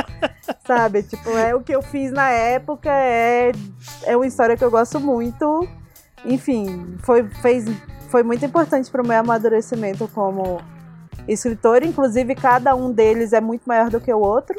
Sabe? 0.66 1.03
Tipo, 1.03 1.30
é 1.30 1.55
o 1.55 1.61
que 1.61 1.74
eu 1.74 1.82
fiz 1.82 2.12
na 2.12 2.30
época, 2.30 2.91
é, 2.91 3.53
é 4.05 4.16
uma 4.16 4.26
história 4.26 4.57
que 4.57 4.64
eu 4.64 4.70
gosto 4.70 5.01
muito. 5.01 5.68
Enfim, 6.24 6.97
foi, 7.03 7.24
fez, 7.43 7.64
foi 8.09 8.22
muito 8.22 8.45
importante 8.45 8.91
para 8.91 9.03
o 9.03 9.07
meu 9.07 9.18
amadurecimento 9.18 10.09
como 10.09 10.61
escritor, 11.29 11.83
inclusive 11.83 12.35
cada 12.35 12.74
um 12.74 12.91
deles 12.91 13.33
é 13.33 13.41
muito 13.41 13.62
maior 13.66 13.91
do 13.91 14.01
que 14.01 14.12
o 14.12 14.18
outro. 14.18 14.57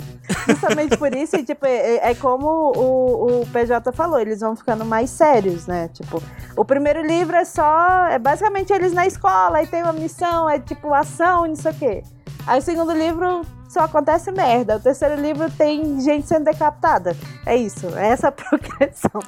Justamente 0.48 0.96
por 0.98 1.14
isso, 1.14 1.36
e, 1.36 1.44
tipo, 1.44 1.66
é, 1.66 2.12
é, 2.12 2.16
como 2.16 2.48
o, 2.48 3.42
o 3.42 3.48
PJ 3.48 3.92
falou, 3.92 4.20
eles 4.20 4.40
vão 4.40 4.56
ficando 4.56 4.86
mais 4.86 5.10
sérios, 5.10 5.66
né? 5.68 5.90
Tipo, 5.90 6.22
o 6.56 6.64
primeiro 6.64 7.06
livro 7.06 7.36
é 7.36 7.44
só. 7.44 8.06
É 8.08 8.20
basicamente 8.20 8.72
eles 8.72 8.94
na 8.94 9.08
escola, 9.08 9.58
aí 9.58 9.68
tem 9.68 9.84
uma 9.84 9.94
missão, 9.94 10.50
é 10.50 10.60
tipo 10.60 10.94
ação, 10.94 11.48
não 11.48 11.56
sei 11.56 11.72
o 11.72 11.76
quê. 11.76 12.04
Aí 12.48 12.60
o 12.60 12.62
segundo 12.62 12.94
livro 12.94 13.42
só 13.68 13.82
acontece 13.82 14.32
merda. 14.32 14.78
O 14.78 14.80
terceiro 14.80 15.22
livro 15.22 15.50
tem 15.52 16.00
gente 16.02 16.28
sendo 16.28 16.46
decapitada. 16.46 17.16
É 17.46 17.56
isso, 17.56 17.88
é 17.96 18.10
essa 18.10 18.30
a 18.30 18.32
progressão. 18.34 19.22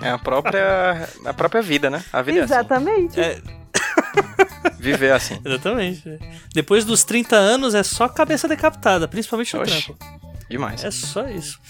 É 0.00 0.10
a 0.10 0.18
própria, 0.18 1.08
a 1.24 1.34
própria 1.34 1.62
vida, 1.62 1.90
né? 1.90 2.02
A 2.12 2.22
vida 2.22 2.40
Exatamente. 2.40 3.20
É 3.20 3.32
assim. 3.32 3.42
É... 3.58 3.61
Viver 4.78 5.12
assim. 5.12 5.38
Exatamente. 5.44 6.18
Depois 6.52 6.84
dos 6.84 7.04
30 7.04 7.36
anos 7.36 7.74
é 7.74 7.82
só 7.82 8.08
cabeça 8.08 8.48
decapitada, 8.48 9.06
principalmente 9.06 9.54
no 9.54 9.62
Oxi, 9.62 9.82
trampo. 9.84 9.98
Demais. 10.48 10.84
É 10.84 10.90
só 10.90 11.28
isso. 11.28 11.60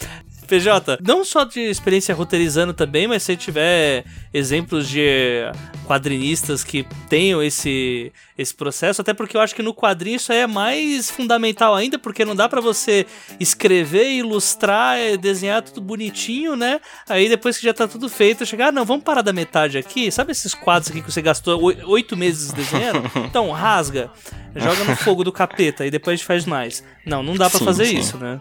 PJ, 0.53 0.99
não 1.03 1.25
só 1.25 1.45
de 1.45 1.61
experiência 1.61 2.15
roteirizando 2.15 2.75
também, 2.75 3.09
mas 3.09 3.23
se 3.23 3.35
tiver 3.39 4.05
exemplos 4.35 4.87
de 4.87 5.51
quadrinistas 5.87 6.63
que 6.63 6.87
tenham 7.09 7.43
esse, 7.43 8.13
esse 8.37 8.55
processo, 8.55 9.01
até 9.01 9.15
porque 9.15 9.35
eu 9.35 9.41
acho 9.41 9.55
que 9.55 9.63
no 9.63 9.73
quadrinho 9.73 10.17
isso 10.17 10.31
aí 10.31 10.41
é 10.41 10.47
mais 10.47 11.11
fundamental 11.11 11.75
ainda, 11.75 11.99
porque 11.99 12.23
não 12.23 12.37
dá 12.37 12.51
para 12.51 12.61
você 12.61 13.07
escrever, 13.41 14.11
ilustrar, 14.13 14.99
desenhar 15.17 15.63
tudo 15.63 15.81
bonitinho, 15.81 16.55
né? 16.55 16.83
Aí 17.09 17.31
depois 17.31 17.57
que 17.57 17.65
já 17.65 17.73
tá 17.73 17.89
tudo 17.89 18.07
feito, 18.11 18.45
chegar, 18.45 18.69
ah, 18.69 18.73
não, 18.73 18.85
vamos 18.85 19.05
parar 19.05 19.23
da 19.23 19.33
metade 19.33 19.79
aqui, 19.79 20.11
sabe 20.11 20.33
esses 20.33 20.53
quadros 20.53 20.91
aqui 20.91 21.01
que 21.01 21.11
você 21.11 21.23
gastou 21.23 21.59
oito 21.87 22.15
meses 22.15 22.53
desenhando? 22.53 23.11
Então, 23.33 23.51
rasga, 23.51 24.11
joga 24.55 24.85
no 24.85 24.97
fogo 24.97 25.25
do 25.25 25.33
capeta 25.33 25.87
e 25.87 25.91
depois 25.91 26.15
a 26.15 26.17
gente 26.17 26.27
faz 26.27 26.45
mais. 26.45 26.85
Não, 27.07 27.23
não 27.23 27.35
dá 27.35 27.49
para 27.49 27.61
fazer 27.61 27.87
sim. 27.87 27.99
isso, 27.99 28.19
né? 28.19 28.41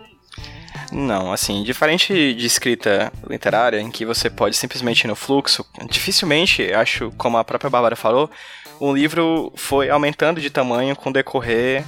Não, 0.92 1.32
assim, 1.32 1.64
diferente 1.64 2.34
de 2.34 2.46
escrita 2.46 3.12
literária, 3.30 3.80
em 3.80 3.90
que 3.90 4.06
você 4.06 4.30
pode 4.30 4.58
simplesmente 4.58 5.06
ir 5.06 5.08
no 5.08 5.16
fluxo, 5.16 5.66
dificilmente, 5.90 6.74
acho, 6.74 7.12
como 7.18 7.38
a 7.38 7.44
própria 7.44 7.70
Bárbara 7.70 7.96
falou, 7.96 8.30
o 8.80 8.94
livro 8.94 9.54
foi 9.56 9.90
aumentando 9.90 10.42
de 10.42 10.50
tamanho 10.50 10.96
com 10.96 11.10
o 11.10 11.14
decorrer 11.14 11.86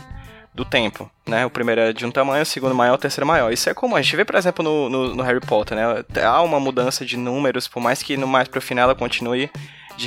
do 0.53 0.63
tempo, 0.63 1.09
né? 1.27 1.45
O 1.45 1.49
primeiro 1.49 1.81
é 1.81 1.91
de 1.91 2.05
um 2.05 2.11
tamanho, 2.11 2.43
o 2.43 2.45
segundo 2.45 2.75
maior, 2.75 2.93
o 2.93 2.97
terceiro 2.97 3.25
maior. 3.25 3.51
Isso 3.51 3.69
é 3.69 3.73
comum. 3.73 3.95
A 3.95 4.01
gente 4.01 4.15
vê, 4.15 4.23
por 4.23 4.35
exemplo, 4.35 4.63
no, 4.63 4.87
no, 4.87 5.15
no 5.15 5.23
Harry 5.23 5.39
Potter, 5.39 5.75
né? 5.75 5.83
Há 6.23 6.41
uma 6.43 6.59
mudança 6.59 7.03
de 7.03 7.17
números, 7.17 7.67
por 7.67 7.81
mais 7.81 8.03
que 8.03 8.15
no 8.15 8.27
mais 8.27 8.47
pro 8.47 8.61
final 8.61 8.83
ela 8.83 8.95
continue 8.95 9.49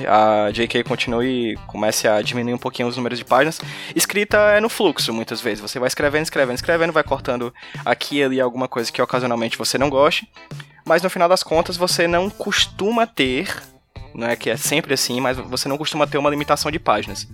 a 0.09 0.51
JK 0.51 0.85
continue 0.85 1.53
e 1.53 1.57
comece 1.67 2.09
a 2.09 2.21
diminuir 2.23 2.55
um 2.55 2.59
pouquinho 2.59 2.89
os 2.89 2.97
números 2.97 3.19
de 3.19 3.25
páginas. 3.25 3.61
Escrita 3.95 4.37
é 4.37 4.61
no 4.61 4.69
fluxo, 4.69 5.13
muitas 5.13 5.41
vezes. 5.41 5.61
Você 5.61 5.79
vai 5.79 5.89
escrevendo, 5.89 6.25
escrevendo, 6.25 6.57
escrevendo, 6.57 6.93
vai 6.93 7.03
cortando 7.03 7.53
aqui 7.85 8.19
e 8.19 8.25
ali 8.25 8.41
alguma 8.41 8.69
coisa 8.69 8.91
que 8.91 9.01
ocasionalmente 9.01 9.59
você 9.59 9.79
não 9.79 9.89
goste. 9.91 10.29
Mas 10.85 11.03
no 11.03 11.11
final 11.11 11.29
das 11.29 11.43
contas, 11.43 11.77
você 11.77 12.07
não 12.07 12.31
costuma 12.31 13.07
ter, 13.07 13.63
não 14.15 14.29
é 14.29 14.37
que 14.37 14.49
é 14.49 14.57
sempre 14.57 14.95
assim, 14.95 15.21
mas 15.21 15.37
você 15.37 15.69
não 15.69 15.77
costuma 15.77 16.07
ter 16.07 16.19
uma 16.19 16.31
limitação 16.31 16.71
de 16.71 16.79
páginas. 16.79 17.27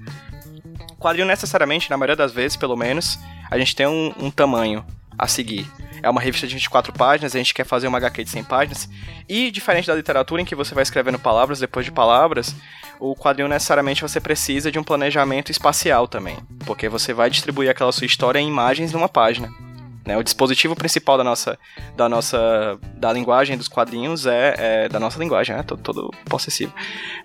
Quadrinho 0.99 1.27
necessariamente, 1.27 1.91
na 1.91 1.97
maioria 1.97 2.17
das 2.17 2.33
vezes, 2.33 2.57
pelo 2.57 2.77
menos, 2.77 3.19
a 3.51 3.59
gente 3.59 3.77
tem 3.77 3.87
um, 3.87 4.15
um 4.19 4.31
tamanho 4.31 4.85
a 5.23 5.29
seguir 5.29 5.67
é 6.03 6.11
uma 6.11 6.21
revista 6.21 6.47
de 6.47 6.55
24 6.55 6.93
páginas, 6.93 7.35
a 7.35 7.39
gente 7.39 7.55
quer 7.55 7.65
fazer 7.65 7.87
uma 7.87 7.99
HQ 7.99 8.25
de 8.25 8.31
100 8.31 8.45
páginas. 8.45 8.89
E 9.29 9.51
diferente 9.51 9.87
da 9.87 9.95
literatura 9.95 10.43
em 10.43 10.45
que 10.45 10.55
você 10.55 10.75
vai 10.75 10.83
escrevendo 10.83 11.19
palavras 11.19 11.61
depois 11.61 11.87
de 11.87 11.93
palavras, 11.93 12.55
o 12.99 13.15
quadrinho 13.15 13.49
necessariamente 13.49 14.03
você 14.03 14.21
precisa 14.21 14.71
de 14.71 14.79
um 14.79 14.85
planejamento 14.85 15.51
espacial 15.51 16.09
também, 16.09 16.37
porque 16.67 16.89
você 16.89 17.15
vai 17.15 17.31
distribuir 17.31 17.71
aquela 17.71 17.93
sua 17.93 18.07
história 18.07 18.41
em 18.41 18.49
imagens 18.49 18.93
numa 18.93 19.09
página. 19.09 19.49
Né? 20.05 20.17
O 20.17 20.23
dispositivo 20.23 20.75
principal 20.75 21.17
da 21.17 21.23
nossa, 21.23 21.59
da 21.97 22.09
nossa, 22.09 22.79
da 22.95 23.13
linguagem 23.13 23.57
dos 23.57 23.69
quadrinhos 23.69 24.27
é, 24.27 24.55
é 24.59 24.89
da 24.89 24.99
nossa 24.99 25.19
linguagem, 25.19 25.55
né? 25.55 25.63
Todo, 25.63 25.81
todo 25.81 26.11
possessivo. 26.29 26.73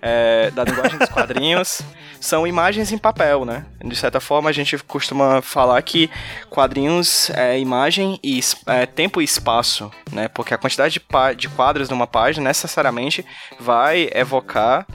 É, 0.00 0.50
da 0.52 0.62
linguagem 0.62 0.96
dos 0.96 1.08
quadrinhos 1.08 1.82
são 2.20 2.46
imagens 2.46 2.92
em 2.92 2.98
papel, 2.98 3.44
né? 3.44 3.66
De 3.84 3.96
certa 3.96 4.20
forma, 4.20 4.48
a 4.48 4.52
gente 4.52 4.78
costuma 4.78 5.42
falar 5.42 5.82
que 5.82 6.08
quadrinhos 6.48 7.30
é 7.30 7.58
imagem 7.58 8.18
e 8.22 8.40
é, 8.66 8.86
tempo 8.86 9.20
e 9.20 9.24
espaço, 9.24 9.90
né? 10.12 10.28
Porque 10.28 10.54
a 10.54 10.58
quantidade 10.58 11.00
de, 11.00 11.36
de 11.36 11.48
quadros 11.48 11.88
numa 11.88 12.06
página 12.06 12.48
necessariamente 12.48 13.26
vai 13.58 14.08
evocar 14.14 14.86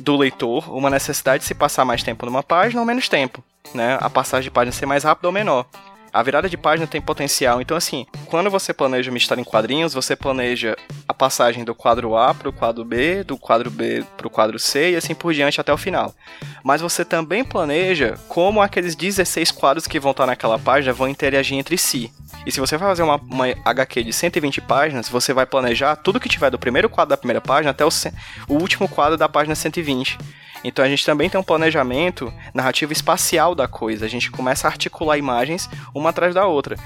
do 0.00 0.16
leitor 0.16 0.68
uma 0.74 0.90
necessidade 0.90 1.42
de 1.42 1.46
se 1.46 1.54
passar 1.54 1.84
mais 1.84 2.02
tempo 2.02 2.26
numa 2.26 2.42
página 2.42 2.80
ou 2.80 2.86
menos 2.86 3.08
tempo, 3.08 3.44
né? 3.72 3.96
A 4.00 4.10
passagem 4.10 4.44
de 4.44 4.50
página 4.50 4.72
ser 4.72 4.86
mais 4.86 5.04
rápida 5.04 5.28
ou 5.28 5.32
menor. 5.32 5.66
A 6.16 6.22
virada 6.22 6.48
de 6.48 6.56
página 6.56 6.86
tem 6.86 6.98
potencial. 6.98 7.60
Então, 7.60 7.76
assim, 7.76 8.06
quando 8.24 8.48
você 8.48 8.72
planeja 8.72 9.10
uma 9.10 9.18
história 9.18 9.42
em 9.42 9.44
quadrinhos, 9.44 9.92
você 9.92 10.16
planeja 10.16 10.74
a 11.06 11.12
passagem 11.12 11.62
do 11.62 11.74
quadro 11.74 12.16
A 12.16 12.32
para 12.32 12.48
o 12.48 12.52
quadro 12.54 12.86
B, 12.86 13.22
do 13.22 13.36
quadro 13.36 13.70
B 13.70 14.02
para 14.16 14.26
o 14.26 14.30
quadro 14.30 14.58
C 14.58 14.92
e 14.92 14.96
assim 14.96 15.14
por 15.14 15.34
diante 15.34 15.60
até 15.60 15.70
o 15.70 15.76
final. 15.76 16.14
Mas 16.64 16.80
você 16.80 17.04
também 17.04 17.44
planeja 17.44 18.18
como 18.28 18.62
aqueles 18.62 18.96
16 18.96 19.50
quadros 19.50 19.86
que 19.86 20.00
vão 20.00 20.12
estar 20.12 20.24
naquela 20.24 20.58
página 20.58 20.90
vão 20.90 21.06
interagir 21.06 21.58
entre 21.58 21.76
si. 21.76 22.10
E 22.46 22.50
se 22.50 22.60
você 22.60 22.78
vai 22.78 22.88
fazer 22.88 23.02
uma, 23.02 23.16
uma 23.16 23.48
HQ 23.62 24.02
de 24.02 24.12
120 24.14 24.62
páginas, 24.62 25.10
você 25.10 25.34
vai 25.34 25.44
planejar 25.44 25.96
tudo 25.96 26.18
que 26.18 26.30
tiver 26.30 26.48
do 26.48 26.58
primeiro 26.58 26.88
quadro 26.88 27.10
da 27.10 27.18
primeira 27.18 27.42
página 27.42 27.72
até 27.72 27.84
o, 27.84 27.90
o 28.48 28.54
último 28.54 28.88
quadro 28.88 29.18
da 29.18 29.28
página 29.28 29.54
120. 29.54 30.16
Então 30.66 30.84
a 30.84 30.88
gente 30.88 31.06
também 31.06 31.30
tem 31.30 31.40
um 31.40 31.44
planejamento 31.44 32.32
narrativo 32.52 32.92
espacial 32.92 33.54
da 33.54 33.68
coisa. 33.68 34.04
A 34.04 34.08
gente 34.08 34.32
começa 34.32 34.66
a 34.66 34.70
articular 34.70 35.16
imagens 35.16 35.70
uma 35.94 36.10
atrás 36.10 36.34
da 36.34 36.44
outra. 36.44 36.76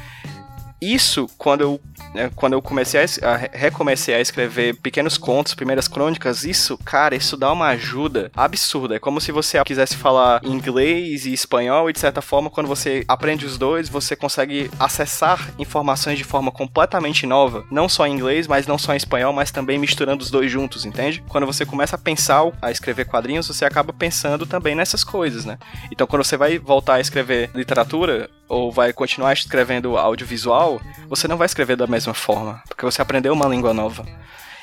Isso, 0.80 1.26
quando 1.36 1.60
eu, 1.60 1.80
né, 2.14 2.30
quando 2.34 2.54
eu 2.54 2.62
comecei 2.62 3.00
a, 3.00 3.04
a, 3.28 3.36
recomecei 3.36 4.14
a 4.14 4.20
escrever 4.20 4.76
pequenos 4.76 5.18
contos, 5.18 5.54
primeiras 5.54 5.86
crônicas, 5.86 6.44
isso, 6.44 6.78
cara, 6.78 7.14
isso 7.14 7.36
dá 7.36 7.52
uma 7.52 7.68
ajuda 7.68 8.30
absurda. 8.34 8.96
É 8.96 8.98
como 8.98 9.20
se 9.20 9.30
você 9.30 9.62
quisesse 9.64 9.96
falar 9.96 10.40
inglês 10.44 11.26
e 11.26 11.32
espanhol 11.32 11.90
e, 11.90 11.92
de 11.92 12.00
certa 12.00 12.22
forma, 12.22 12.48
quando 12.48 12.66
você 12.66 13.04
aprende 13.06 13.44
os 13.44 13.58
dois, 13.58 13.88
você 13.88 14.16
consegue 14.16 14.70
acessar 14.78 15.52
informações 15.58 16.16
de 16.16 16.24
forma 16.24 16.50
completamente 16.50 17.26
nova. 17.26 17.64
Não 17.70 17.88
só 17.88 18.06
em 18.06 18.12
inglês, 18.12 18.46
mas 18.46 18.66
não 18.66 18.78
só 18.78 18.94
em 18.94 18.96
espanhol, 18.96 19.32
mas 19.32 19.50
também 19.50 19.78
misturando 19.78 20.22
os 20.22 20.30
dois 20.30 20.50
juntos, 20.50 20.84
entende? 20.84 21.22
Quando 21.28 21.46
você 21.46 21.66
começa 21.66 21.96
a 21.96 21.98
pensar, 21.98 22.40
a 22.62 22.70
escrever 22.70 23.04
quadrinhos, 23.04 23.46
você 23.46 23.64
acaba 23.64 23.92
pensando 23.92 24.46
também 24.46 24.74
nessas 24.74 25.04
coisas, 25.04 25.44
né? 25.44 25.58
Então, 25.90 26.06
quando 26.06 26.24
você 26.24 26.36
vai 26.36 26.58
voltar 26.58 26.94
a 26.94 27.00
escrever 27.00 27.50
literatura, 27.54 28.30
ou 28.50 28.72
vai 28.72 28.92
continuar 28.92 29.32
escrevendo 29.32 29.96
audiovisual, 29.96 30.80
você 31.08 31.28
não 31.28 31.36
vai 31.36 31.46
escrever 31.46 31.76
da 31.76 31.86
mesma 31.86 32.12
forma, 32.12 32.60
porque 32.68 32.84
você 32.84 33.00
aprendeu 33.00 33.32
uma 33.32 33.46
língua 33.46 33.72
nova. 33.72 34.04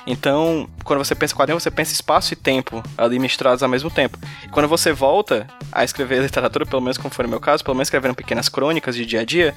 Então, 0.05 0.69
quando 0.83 1.03
você 1.03 1.15
pensa 1.15 1.33
quadrinho, 1.33 1.59
você 1.59 1.71
pensa 1.71 1.93
espaço 1.93 2.33
e 2.33 2.35
tempo 2.35 2.83
ali 2.97 3.17
misturados 3.17 3.63
ao 3.63 3.69
mesmo 3.69 3.89
tempo. 3.89 4.17
E 4.43 4.49
quando 4.49 4.67
você 4.67 4.91
volta 4.91 5.47
a 5.71 5.83
escrever 5.83 6.21
literatura, 6.23 6.65
pelo 6.65 6.81
menos 6.81 6.97
como 6.97 7.13
foi 7.13 7.23
no 7.23 7.29
meu 7.29 7.39
caso, 7.39 7.63
pelo 7.63 7.75
menos 7.75 7.87
escrevendo 7.87 8.13
pequenas 8.13 8.49
crônicas 8.49 8.95
de 8.95 9.05
dia 9.05 9.21
a 9.21 9.25
dia, 9.25 9.55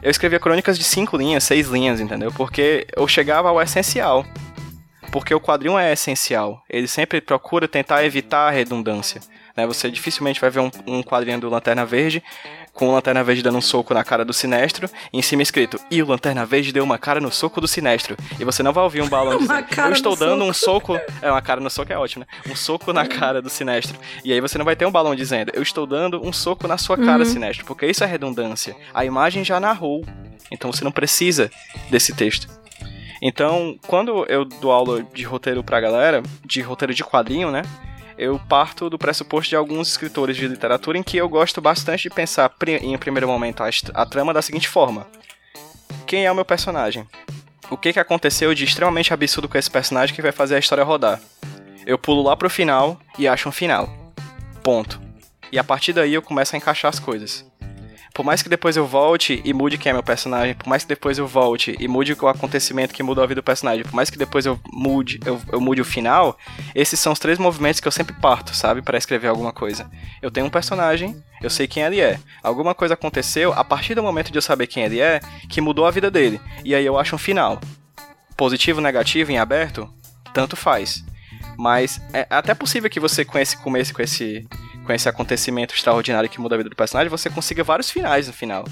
eu 0.00 0.10
escrevia 0.10 0.38
crônicas 0.38 0.78
de 0.78 0.84
cinco 0.84 1.16
linhas, 1.16 1.42
seis 1.42 1.66
linhas, 1.66 2.00
entendeu? 2.00 2.32
Porque 2.32 2.86
eu 2.96 3.06
chegava 3.08 3.48
ao 3.48 3.60
essencial. 3.60 4.24
Porque 5.10 5.34
o 5.34 5.40
quadrinho 5.40 5.78
é 5.78 5.92
essencial. 5.92 6.62
Ele 6.68 6.86
sempre 6.86 7.20
procura 7.20 7.66
tentar 7.66 8.04
evitar 8.04 8.48
a 8.48 8.50
redundância. 8.50 9.20
Né? 9.56 9.66
Você 9.66 9.90
dificilmente 9.90 10.40
vai 10.40 10.50
ver 10.50 10.60
um, 10.60 10.70
um 10.86 11.02
quadrinho 11.02 11.40
do 11.40 11.48
Lanterna 11.48 11.86
Verde 11.86 12.22
com 12.76 12.88
o 12.88 12.92
Lanterna 12.92 13.24
Verde 13.24 13.42
dando 13.42 13.58
um 13.58 13.62
soco 13.62 13.94
na 13.94 14.04
cara 14.04 14.24
do 14.24 14.32
Sinestro, 14.32 14.88
e 15.12 15.18
em 15.18 15.22
cima 15.22 15.42
escrito, 15.42 15.80
e 15.90 16.02
o 16.02 16.06
Lanterna 16.06 16.44
Verde 16.44 16.72
deu 16.72 16.84
uma 16.84 16.98
cara 16.98 17.20
no 17.20 17.32
soco 17.32 17.60
do 17.60 17.66
Sinestro. 17.66 18.16
E 18.38 18.44
você 18.44 18.62
não 18.62 18.72
vai 18.72 18.84
ouvir 18.84 19.02
um 19.02 19.08
balão 19.08 19.38
dizendo, 19.38 19.66
eu 19.76 19.92
estou 19.92 20.14
dando 20.14 20.44
soco. 20.54 20.92
um 20.92 20.96
soco... 20.96 21.00
É, 21.22 21.30
uma 21.30 21.42
cara 21.42 21.60
no 21.60 21.70
soco 21.70 21.92
é 21.92 21.98
ótimo, 21.98 22.24
né? 22.28 22.52
Um 22.52 22.54
soco 22.54 22.92
na 22.92 23.06
cara 23.06 23.40
do 23.40 23.48
Sinestro. 23.48 23.98
E 24.22 24.32
aí 24.32 24.40
você 24.40 24.58
não 24.58 24.64
vai 24.64 24.76
ter 24.76 24.86
um 24.86 24.92
balão 24.92 25.14
dizendo, 25.14 25.50
eu 25.54 25.62
estou 25.62 25.86
dando 25.86 26.24
um 26.24 26.32
soco 26.32 26.68
na 26.68 26.76
sua 26.76 26.96
cara, 26.96 27.20
uhum. 27.20 27.24
Sinestro, 27.24 27.64
porque 27.64 27.86
isso 27.86 28.04
é 28.04 28.06
redundância. 28.06 28.76
A 28.92 29.04
imagem 29.04 29.42
já 29.42 29.58
narrou, 29.58 30.04
então 30.50 30.70
você 30.70 30.84
não 30.84 30.92
precisa 30.92 31.50
desse 31.90 32.14
texto. 32.14 32.46
Então, 33.22 33.78
quando 33.86 34.26
eu 34.28 34.44
dou 34.44 34.70
aula 34.70 35.02
de 35.02 35.24
roteiro 35.24 35.64
pra 35.64 35.80
galera, 35.80 36.22
de 36.44 36.60
roteiro 36.60 36.92
de 36.92 37.02
quadrinho, 37.02 37.50
né? 37.50 37.62
Eu 38.18 38.38
parto 38.48 38.88
do 38.88 38.98
pressuposto 38.98 39.50
de 39.50 39.56
alguns 39.56 39.88
escritores 39.88 40.36
de 40.36 40.48
literatura 40.48 40.98
em 40.98 41.02
que 41.02 41.16
eu 41.16 41.28
gosto 41.28 41.60
bastante 41.60 42.04
de 42.04 42.10
pensar, 42.10 42.52
em 42.82 42.96
primeiro 42.98 43.28
momento, 43.28 43.62
a, 43.94 44.06
trama 44.06 44.32
da 44.32 44.42
seguinte 44.42 44.68
forma: 44.68 45.06
Quem 46.06 46.26
é 46.26 46.32
o 46.32 46.34
meu 46.34 46.44
personagem? 46.44 47.06
O 47.70 47.76
que, 47.76 47.92
que 47.92 48.00
aconteceu 48.00 48.54
de 48.54 48.64
extremamente 48.64 49.12
absurdo 49.12 49.48
com 49.48 49.58
esse 49.58 49.70
personagem 49.70 50.14
que 50.14 50.22
vai 50.22 50.32
fazer 50.32 50.56
a 50.56 50.60
história 50.60 50.84
rodar? 50.84 51.20
Eu 51.84 51.98
pulo 51.98 52.22
lá 52.22 52.36
pro 52.36 52.50
final 52.50 52.98
e 53.18 53.26
acho 53.26 53.48
um 53.48 53.52
final. 53.52 53.88
Ponto. 54.62 55.00
E 55.50 55.58
a 55.58 55.64
partir 55.64 55.92
daí 55.92 56.14
eu 56.14 56.22
começo 56.22 56.54
a 56.54 56.58
encaixar 56.58 56.88
as 56.88 56.98
coisas 56.98 57.44
por 58.16 58.24
mais 58.24 58.42
que 58.42 58.48
depois 58.48 58.78
eu 58.78 58.86
volte 58.86 59.42
e 59.44 59.52
mude 59.52 59.76
quem 59.76 59.90
é 59.90 59.92
meu 59.92 60.02
personagem, 60.02 60.54
por 60.54 60.66
mais 60.66 60.82
que 60.82 60.88
depois 60.88 61.18
eu 61.18 61.26
volte 61.26 61.76
e 61.78 61.86
mude 61.86 62.16
o 62.18 62.28
acontecimento 62.28 62.94
que 62.94 63.02
mudou 63.02 63.22
a 63.22 63.26
vida 63.26 63.42
do 63.42 63.44
personagem, 63.44 63.84
por 63.84 63.92
mais 63.92 64.08
que 64.08 64.16
depois 64.16 64.46
eu 64.46 64.58
mude, 64.72 65.20
eu, 65.26 65.38
eu 65.52 65.60
mude 65.60 65.82
o 65.82 65.84
final, 65.84 66.34
esses 66.74 66.98
são 66.98 67.12
os 67.12 67.18
três 67.18 67.38
movimentos 67.38 67.78
que 67.78 67.86
eu 67.86 67.92
sempre 67.92 68.14
parto, 68.14 68.56
sabe, 68.56 68.80
para 68.80 68.96
escrever 68.96 69.28
alguma 69.28 69.52
coisa. 69.52 69.90
Eu 70.22 70.30
tenho 70.30 70.46
um 70.46 70.50
personagem, 70.50 71.22
eu 71.42 71.50
sei 71.50 71.66
quem 71.66 71.82
ele 71.82 72.00
é. 72.00 72.18
Alguma 72.42 72.74
coisa 72.74 72.94
aconteceu 72.94 73.52
a 73.52 73.62
partir 73.62 73.94
do 73.94 74.02
momento 74.02 74.32
de 74.32 74.38
eu 74.38 74.42
saber 74.42 74.66
quem 74.66 74.84
ele 74.84 74.98
é, 74.98 75.20
que 75.50 75.60
mudou 75.60 75.84
a 75.84 75.90
vida 75.90 76.10
dele. 76.10 76.40
E 76.64 76.74
aí 76.74 76.86
eu 76.86 76.98
acho 76.98 77.14
um 77.14 77.18
final. 77.18 77.60
Positivo, 78.34 78.80
negativo, 78.80 79.30
em 79.30 79.36
aberto, 79.36 79.92
tanto 80.32 80.56
faz. 80.56 81.04
Mas 81.58 82.00
é 82.14 82.26
até 82.30 82.54
possível 82.54 82.88
que 82.88 82.98
você 82.98 83.26
com 83.26 83.38
esse 83.38 83.58
começo, 83.58 83.92
com 83.92 84.00
esse 84.00 84.48
com 84.86 84.92
esse 84.92 85.08
acontecimento 85.08 85.74
extraordinário 85.74 86.30
que 86.30 86.40
muda 86.40 86.54
a 86.54 86.58
vida 86.58 86.70
do 86.70 86.76
personagem, 86.76 87.10
você 87.10 87.28
consiga 87.28 87.64
vários 87.64 87.90
finais 87.90 88.28
no 88.28 88.32
final. 88.32 88.64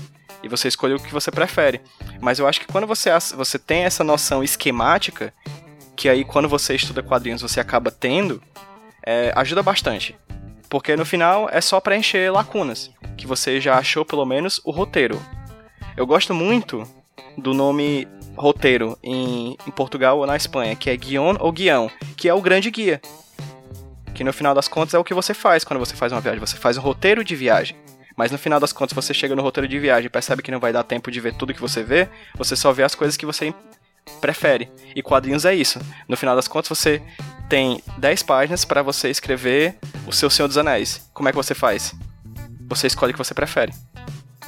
E 0.43 0.49
você 0.49 0.69
escolhe 0.69 0.95
o 0.95 1.01
que 1.01 1.13
você 1.13 1.31
prefere. 1.31 1.81
Mas 2.21 2.39
eu 2.39 2.47
acho 2.47 2.61
que 2.61 2.67
quando 2.67 2.87
você, 2.87 3.11
você 3.35 3.59
tem 3.59 3.85
essa 3.85 4.05
noção 4.05 4.43
esquemática, 4.43 5.35
que 5.97 6.09
aí 6.09 6.25
quando 6.25 6.49
você 6.49 6.75
estuda 6.75 7.03
quadrinhos 7.03 7.43
você 7.43 7.61
acaba 7.61 7.91
tendo, 7.91 8.43
é, 9.05 9.33
ajuda 9.35 9.63
bastante. 9.63 10.17
Porque 10.69 10.97
no 10.97 11.05
final 11.05 11.49
é 11.51 11.61
só 11.61 11.81
preencher 11.81 12.31
lacunas, 12.33 12.91
que 13.17 13.27
você 13.27 13.61
já 13.61 13.77
achou 13.77 14.05
pelo 14.05 14.25
menos 14.25 14.61
o 14.65 14.71
roteiro. 14.71 15.21
Eu 15.97 16.07
gosto 16.07 16.33
muito 16.35 16.83
do 17.37 17.53
nome 17.53 18.07
roteiro 18.37 18.99
em, 19.03 19.57
em 19.67 19.71
Portugal 19.71 20.19
ou 20.19 20.27
na 20.27 20.37
Espanha, 20.37 20.77
que 20.77 20.91
é 20.91 20.97
guion 20.97 21.37
ou 21.39 21.53
guião, 21.53 21.91
que 22.17 22.29
é 22.29 22.35
o 22.35 22.43
grande 22.43 22.71
guia. 22.71 23.01
Que 24.15 24.25
no 24.25 24.33
final 24.33 24.55
das 24.55 24.69
contas 24.69 24.95
é 24.95 24.99
o 24.99 25.05
que 25.05 25.13
você 25.13 25.35
faz 25.35 25.65
quando 25.65 25.81
você 25.81 25.95
faz 25.95 26.13
uma 26.13 26.21
viagem. 26.21 26.41
Você 26.41 26.57
faz 26.57 26.79
um 26.79 26.81
roteiro 26.81 27.25
de 27.25 27.35
viagem. 27.35 27.77
Mas 28.17 28.31
no 28.31 28.39
final 28.39 28.61
das 28.61 28.73
contas, 28.73 28.95
você 28.95 29.13
chega 29.13 29.35
no 29.35 29.43
roteiro 29.43 29.67
de 29.67 29.79
viagem 29.79 30.07
e 30.07 30.11
percebe 30.11 30.43
que 30.43 30.51
não 30.51 30.61
vai 30.61 30.73
dar 30.73 30.85
tempo 30.85 31.11
de 31.11 31.21
ver 31.21 31.35
tudo 31.35 31.53
que 31.53 31.61
você 31.61 31.83
vê, 31.83 32.09
você 32.37 32.55
só 32.55 32.73
vê 32.73 32.85
as 32.85 32.95
coisas 32.95 33.17
que 33.17 33.27
você 33.27 33.53
prefere. 34.21 34.71
E 34.95 35.03
quadrinhos 35.03 35.45
é 35.45 35.55
isso. 35.55 35.81
No 36.09 36.17
final 36.17 36.37
das 36.37 36.47
contas, 36.47 36.69
você 36.69 37.03
tem 37.49 37.83
10 37.99 38.23
páginas 38.23 38.65
para 38.65 38.83
você 38.83 39.11
escrever 39.11 39.77
o 40.07 40.13
seu 40.13 40.31
Senhor 40.31 40.47
dos 40.47 40.59
Anéis. 40.59 41.09
Como 41.13 41.29
é 41.29 41.33
que 41.33 41.37
você 41.37 41.55
faz? 41.55 41.95
Você 42.69 42.87
escolhe 42.87 43.11
o 43.11 43.15
que 43.15 43.19
você 43.19 43.35
prefere. 43.35 43.73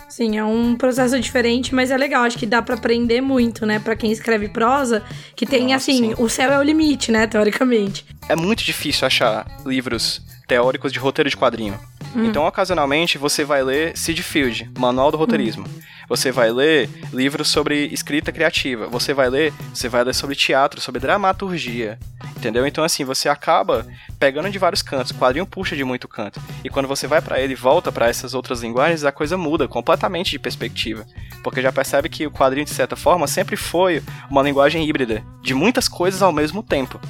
Sim, 0.09 0.39
é 0.39 0.45
um 0.45 0.77
processo 0.77 1.19
diferente, 1.21 1.75
mas 1.75 1.91
é 1.91 1.97
legal. 1.97 2.25
Acho 2.25 2.39
que 2.39 2.47
dá 2.47 2.63
para 2.63 2.75
aprender 2.75 3.21
muito, 3.21 3.67
né? 3.67 3.79
Para 3.79 3.97
quem 3.97 4.13
escreve 4.13 4.49
prosa, 4.49 5.03
que 5.35 5.45
tem 5.45 5.65
Nossa, 5.65 5.77
assim, 5.77 6.15
sim. 6.15 6.15
o 6.19 6.29
céu 6.29 6.53
é 6.53 6.59
o 6.59 6.63
limite, 6.63 7.11
né? 7.11 7.27
Teoricamente. 7.27 8.07
É 8.29 8.37
muito 8.37 8.65
difícil 8.65 9.07
achar 9.07 9.47
livros 9.65 10.23
teóricos 10.47 10.93
de 10.93 10.99
roteiro 10.99 11.29
de 11.29 11.37
quadrinho. 11.37 11.79
Hum. 12.15 12.25
Então, 12.25 12.47
ocasionalmente, 12.47 13.19
você 13.19 13.45
vai 13.45 13.63
ler 13.63 13.97
Sid 13.97 14.23
Field, 14.23 14.71
Manual 14.79 15.11
do 15.11 15.17
Roteirismo. 15.17 15.67
Hum. 15.67 15.81
Você 16.09 16.31
vai 16.31 16.51
ler 16.51 16.89
livros 17.13 17.49
sobre 17.49 17.87
escrita 17.87 18.31
criativa. 18.31 18.87
Você 18.87 19.13
vai 19.13 19.29
ler, 19.29 19.53
você 19.75 19.89
vai 19.89 20.05
ler 20.05 20.15
sobre 20.15 20.37
teatro, 20.37 20.81
sobre 20.81 21.01
dramaturgia. 21.01 21.99
Entendeu? 22.37 22.67
Então 22.67 22.85
assim, 22.85 23.05
você 23.05 23.29
acaba 23.29 23.87
pegando 24.19 24.51
de 24.51 24.59
vários 24.59 24.83
cantos. 24.83 25.11
O 25.11 25.15
quadrinho 25.15 25.47
puxa 25.47 25.75
de 25.75 25.85
muito 25.85 26.07
canto. 26.07 26.41
E 26.63 26.69
quando 26.69 26.87
você 26.87 27.07
vai 27.07 27.21
para 27.21 27.41
ele 27.41 27.55
e 27.55 27.57
volta 27.57 27.91
para 27.91 28.09
essas 28.09 28.35
outras 28.35 28.63
linguagens, 28.63 29.05
a 29.05 29.13
coisa 29.13 29.37
muda 29.37 29.67
completamente 29.67 30.31
de 30.31 30.39
perspectiva. 30.39 31.05
Porque 31.43 31.63
já 31.63 31.73
percebe 31.73 32.09
que 32.09 32.27
o 32.27 32.31
quadrinho 32.31 32.65
de 32.67 32.73
certa 32.73 32.97
forma 32.97 33.27
sempre 33.27 33.57
foi 33.57 34.03
uma 34.31 34.43
linguagem 34.43 34.87
híbrida 34.87 35.25
de 35.43 35.55
muitas 35.55 35.89
coisas 35.89 36.23
ao 36.23 36.33
mesmo 36.33 36.63
tempo. 36.63 37.01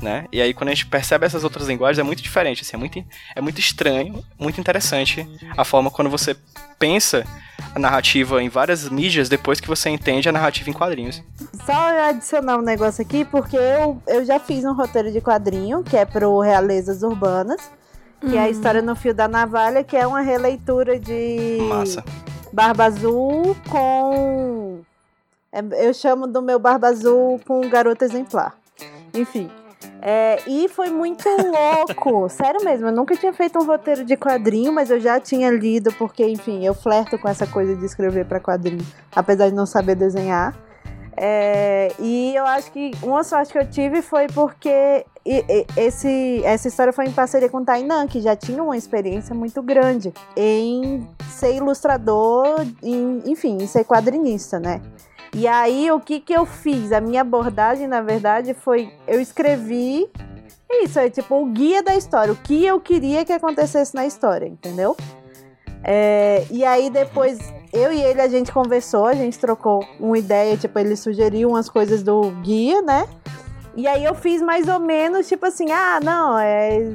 Né? 0.00 0.26
E 0.30 0.40
aí 0.40 0.52
quando 0.52 0.68
a 0.68 0.74
gente 0.74 0.86
percebe 0.86 1.24
essas 1.24 1.44
outras 1.44 1.66
linguagens 1.66 1.98
é 1.98 2.02
muito 2.02 2.22
diferente, 2.22 2.62
assim, 2.62 2.76
é 2.76 2.78
muito, 2.78 3.04
é 3.36 3.40
muito 3.40 3.58
estranho, 3.58 4.22
muito 4.38 4.60
interessante 4.60 5.26
a 5.56 5.64
forma 5.64 5.90
quando 5.90 6.10
você 6.10 6.36
pensa 6.78 7.24
a 7.74 7.78
narrativa 7.78 8.42
em 8.42 8.48
várias 8.48 8.88
mídias 8.88 9.28
depois 9.28 9.60
que 9.60 9.68
você 9.68 9.90
entende 9.90 10.28
a 10.28 10.32
narrativa 10.32 10.70
em 10.70 10.72
quadrinhos. 10.72 11.22
Só 11.64 12.08
adicionar 12.08 12.58
um 12.58 12.62
negócio 12.62 13.02
aqui, 13.02 13.24
porque 13.24 13.56
eu, 13.56 14.00
eu 14.06 14.24
já 14.24 14.38
fiz 14.38 14.64
um 14.64 14.72
roteiro 14.72 15.10
de 15.10 15.20
quadrinho, 15.20 15.82
que 15.82 15.96
é 15.96 16.04
pro 16.04 16.40
Realezas 16.40 17.02
Urbanas, 17.02 17.60
que 18.20 18.26
hum. 18.26 18.34
é 18.34 18.38
a 18.38 18.42
uhum. 18.44 18.50
história 18.50 18.82
no 18.82 18.94
fio 18.94 19.14
da 19.14 19.28
navalha, 19.28 19.82
que 19.82 19.96
é 19.96 20.06
uma 20.06 20.20
releitura 20.20 20.98
de 20.98 21.58
Massa. 21.68 22.04
Barba 22.52 22.84
Azul 22.84 23.56
com. 23.68 24.80
É, 25.52 25.88
eu 25.88 25.94
chamo 25.94 26.26
do 26.26 26.40
meu 26.40 26.58
Barba 26.58 26.88
Azul 26.88 27.40
com 27.46 27.68
Garota 27.68 28.04
Exemplar. 28.04 28.54
Enfim. 29.12 29.50
É, 30.06 30.38
e 30.46 30.68
foi 30.68 30.90
muito 30.90 31.26
louco, 31.26 32.28
sério 32.28 32.62
mesmo. 32.62 32.88
Eu 32.88 32.92
nunca 32.92 33.16
tinha 33.16 33.32
feito 33.32 33.58
um 33.58 33.64
roteiro 33.64 34.04
de 34.04 34.18
quadrinho, 34.18 34.70
mas 34.70 34.90
eu 34.90 35.00
já 35.00 35.18
tinha 35.18 35.50
lido, 35.50 35.90
porque, 35.94 36.26
enfim, 36.26 36.62
eu 36.62 36.74
flerto 36.74 37.18
com 37.18 37.26
essa 37.26 37.46
coisa 37.46 37.74
de 37.74 37.86
escrever 37.86 38.26
para 38.26 38.38
quadrinho, 38.38 38.86
apesar 39.16 39.48
de 39.48 39.54
não 39.54 39.64
saber 39.64 39.94
desenhar. 39.94 40.54
É, 41.16 41.90
e 41.98 42.34
eu 42.34 42.44
acho 42.44 42.70
que 42.70 42.90
uma 43.02 43.24
sorte 43.24 43.52
que 43.52 43.58
eu 43.58 43.66
tive 43.70 44.02
foi 44.02 44.26
porque 44.26 45.06
esse, 45.76 46.42
essa 46.44 46.68
história 46.68 46.92
foi 46.92 47.06
em 47.06 47.12
parceria 47.12 47.48
com 47.48 47.58
o 47.58 47.64
Tainan, 47.64 48.06
que 48.06 48.20
já 48.20 48.36
tinha 48.36 48.62
uma 48.62 48.76
experiência 48.76 49.34
muito 49.34 49.62
grande 49.62 50.12
em 50.36 51.08
ser 51.30 51.54
ilustrador, 51.54 52.66
em, 52.82 53.22
enfim, 53.24 53.56
em 53.60 53.66
ser 53.66 53.84
quadrinista, 53.84 54.58
né? 54.58 54.82
E 55.34 55.48
aí, 55.48 55.90
o 55.90 55.98
que 55.98 56.20
que 56.20 56.32
eu 56.32 56.46
fiz? 56.46 56.92
A 56.92 57.00
minha 57.00 57.22
abordagem, 57.22 57.88
na 57.88 58.00
verdade, 58.00 58.54
foi... 58.54 58.92
Eu 59.06 59.20
escrevi... 59.20 60.08
Isso, 60.70 60.98
é 60.98 61.10
tipo 61.10 61.40
o 61.40 61.46
guia 61.46 61.82
da 61.82 61.94
história. 61.96 62.32
O 62.32 62.36
que 62.36 62.64
eu 62.64 62.80
queria 62.80 63.24
que 63.24 63.32
acontecesse 63.32 63.94
na 63.94 64.06
história, 64.06 64.46
entendeu? 64.46 64.96
É, 65.82 66.46
e 66.50 66.64
aí, 66.64 66.88
depois, 66.88 67.38
eu 67.72 67.92
e 67.92 68.00
ele, 68.00 68.20
a 68.20 68.28
gente 68.28 68.52
conversou, 68.52 69.06
a 69.06 69.14
gente 69.14 69.38
trocou 69.38 69.84
uma 70.00 70.16
ideia, 70.16 70.56
tipo, 70.56 70.78
ele 70.78 70.96
sugeriu 70.96 71.50
umas 71.50 71.68
coisas 71.68 72.02
do 72.02 72.30
guia, 72.42 72.80
né? 72.80 73.06
E 73.76 73.88
aí 73.88 74.04
eu 74.04 74.14
fiz 74.14 74.40
mais 74.40 74.68
ou 74.68 74.78
menos, 74.78 75.26
tipo 75.26 75.44
assim, 75.46 75.70
ah, 75.72 75.98
não, 76.02 76.38
é 76.38 76.92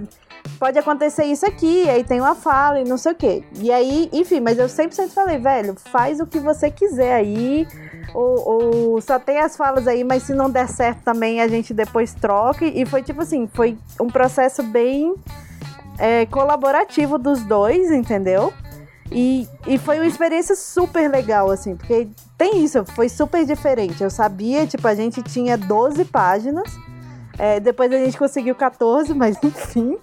pode 0.59 0.77
acontecer 0.77 1.23
isso 1.23 1.45
aqui, 1.45 1.89
aí 1.89 2.03
tem 2.03 2.19
uma 2.19 2.35
fala 2.35 2.81
e 2.81 2.83
não 2.83 2.97
sei 2.97 3.13
o 3.13 3.15
quê. 3.15 3.43
E 3.55 3.71
aí, 3.71 4.09
enfim, 4.11 4.41
mas 4.41 4.59
eu 4.59 4.67
sempre, 4.67 4.95
sempre 4.95 5.13
falei, 5.13 5.37
velho, 5.37 5.75
faz 5.91 6.19
o 6.19 6.27
que 6.27 6.37
você 6.39 6.69
quiser 6.69 7.13
aí, 7.13 7.65
ou, 8.13 8.93
ou 8.93 9.01
só 9.01 9.17
tem 9.17 9.39
as 9.39 9.55
falas 9.55 9.87
aí, 9.87 10.03
mas 10.03 10.23
se 10.23 10.33
não 10.33 10.49
der 10.49 10.67
certo 10.67 11.01
também 11.03 11.41
a 11.41 11.47
gente 11.47 11.73
depois 11.73 12.13
troca. 12.13 12.65
E 12.65 12.85
foi 12.85 13.01
tipo 13.01 13.21
assim, 13.21 13.47
foi 13.47 13.77
um 13.99 14.07
processo 14.07 14.61
bem 14.61 15.15
é, 15.97 16.25
colaborativo 16.25 17.17
dos 17.17 17.41
dois, 17.43 17.89
entendeu? 17.89 18.53
E, 19.11 19.47
e 19.65 19.77
foi 19.77 19.97
uma 19.97 20.05
experiência 20.05 20.55
super 20.55 21.09
legal, 21.09 21.49
assim, 21.49 21.75
porque 21.75 22.09
tem 22.37 22.63
isso, 22.63 22.83
foi 22.85 23.09
super 23.09 23.45
diferente. 23.45 24.03
Eu 24.03 24.09
sabia, 24.09 24.67
tipo, 24.67 24.87
a 24.87 24.93
gente 24.93 25.23
tinha 25.23 25.57
12 25.57 26.05
páginas, 26.05 26.69
é, 27.37 27.59
depois 27.59 27.91
a 27.91 27.97
gente 27.97 28.17
conseguiu 28.17 28.53
14, 28.53 29.13
mas 29.13 29.37
enfim. 29.41 29.97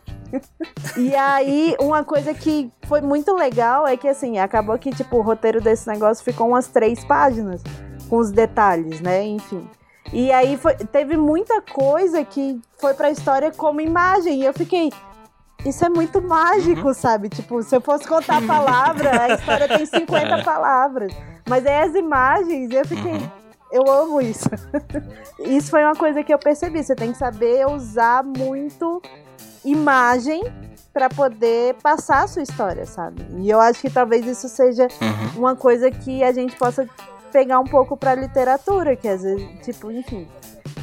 E 0.97 1.15
aí, 1.15 1.77
uma 1.81 2.05
coisa 2.05 2.33
que 2.35 2.71
foi 2.87 3.01
muito 3.01 3.35
legal 3.35 3.87
é 3.87 3.97
que, 3.97 4.09
assim, 4.09 4.39
acabou 4.39 4.79
que, 4.79 4.91
tipo, 4.91 5.17
o 5.17 5.23
roteiro 5.23 5.61
desse 5.61 5.89
negócio 5.89 6.25
ficou 6.25 6.49
umas 6.49 6.69
três 6.69 7.05
páginas, 7.05 7.63
com 8.09 8.17
os 8.19 8.31
detalhes, 8.31 9.01
né? 9.01 9.25
Enfim. 9.25 9.69
E 10.13 10.31
aí 10.31 10.57
foi, 10.57 10.75
teve 10.75 11.17
muita 11.17 11.61
coisa 11.61 12.25
que 12.25 12.61
foi 12.79 12.95
pra 12.95 13.11
história 13.11 13.51
como 13.51 13.81
imagem. 13.81 14.43
E 14.43 14.45
eu 14.45 14.55
fiquei, 14.55 14.91
isso 15.65 15.85
é 15.85 15.89
muito 15.89 16.23
mágico, 16.23 16.89
uhum. 16.89 16.95
sabe? 16.95 17.29
Tipo, 17.29 17.63
se 17.63 17.75
eu 17.75 17.81
fosse 17.81 18.07
contar 18.07 18.39
a 18.39 18.43
palavra, 18.43 19.23
a 19.23 19.35
história 19.35 19.69
tem 19.69 19.85
50 19.85 20.17
é. 20.17 20.45
palavras. 20.45 21.13
Mas 21.49 21.65
é 21.65 21.83
as 21.83 21.95
imagens, 21.95 22.71
eu 22.73 22.85
fiquei. 22.87 23.13
Uhum. 23.13 23.31
Eu 23.73 23.91
amo 23.91 24.21
isso. 24.21 24.49
isso 25.45 25.71
foi 25.71 25.83
uma 25.83 25.97
coisa 25.97 26.23
que 26.23 26.33
eu 26.33 26.39
percebi. 26.39 26.83
Você 26.83 26.95
tem 26.95 27.13
que 27.13 27.19
saber 27.19 27.67
usar 27.67 28.23
muito 28.23 29.03
imagem 29.67 30.43
para 30.93 31.11
poder 31.11 31.75
passar 31.83 32.25
a 32.25 32.27
sua 32.27 32.43
história, 32.43 32.87
sabe? 32.87 33.27
E 33.39 33.51
eu 33.51 33.61
acho 33.61 33.81
que 33.81 33.91
talvez 33.91 34.27
isso 34.27 34.49
seja 34.49 34.85
uhum. 34.85 35.41
uma 35.41 35.55
coisa 35.55 35.91
que 35.91 36.25
a 36.25 36.33
gente 36.33 36.57
possa 36.57 36.89
pegar 37.31 37.61
um 37.61 37.65
pouco 37.65 37.97
para 37.97 38.15
literatura, 38.15 38.97
que 38.97 39.07
às 39.07 39.23
vezes, 39.23 39.47
tipo, 39.63 39.93
enfim, 39.93 40.27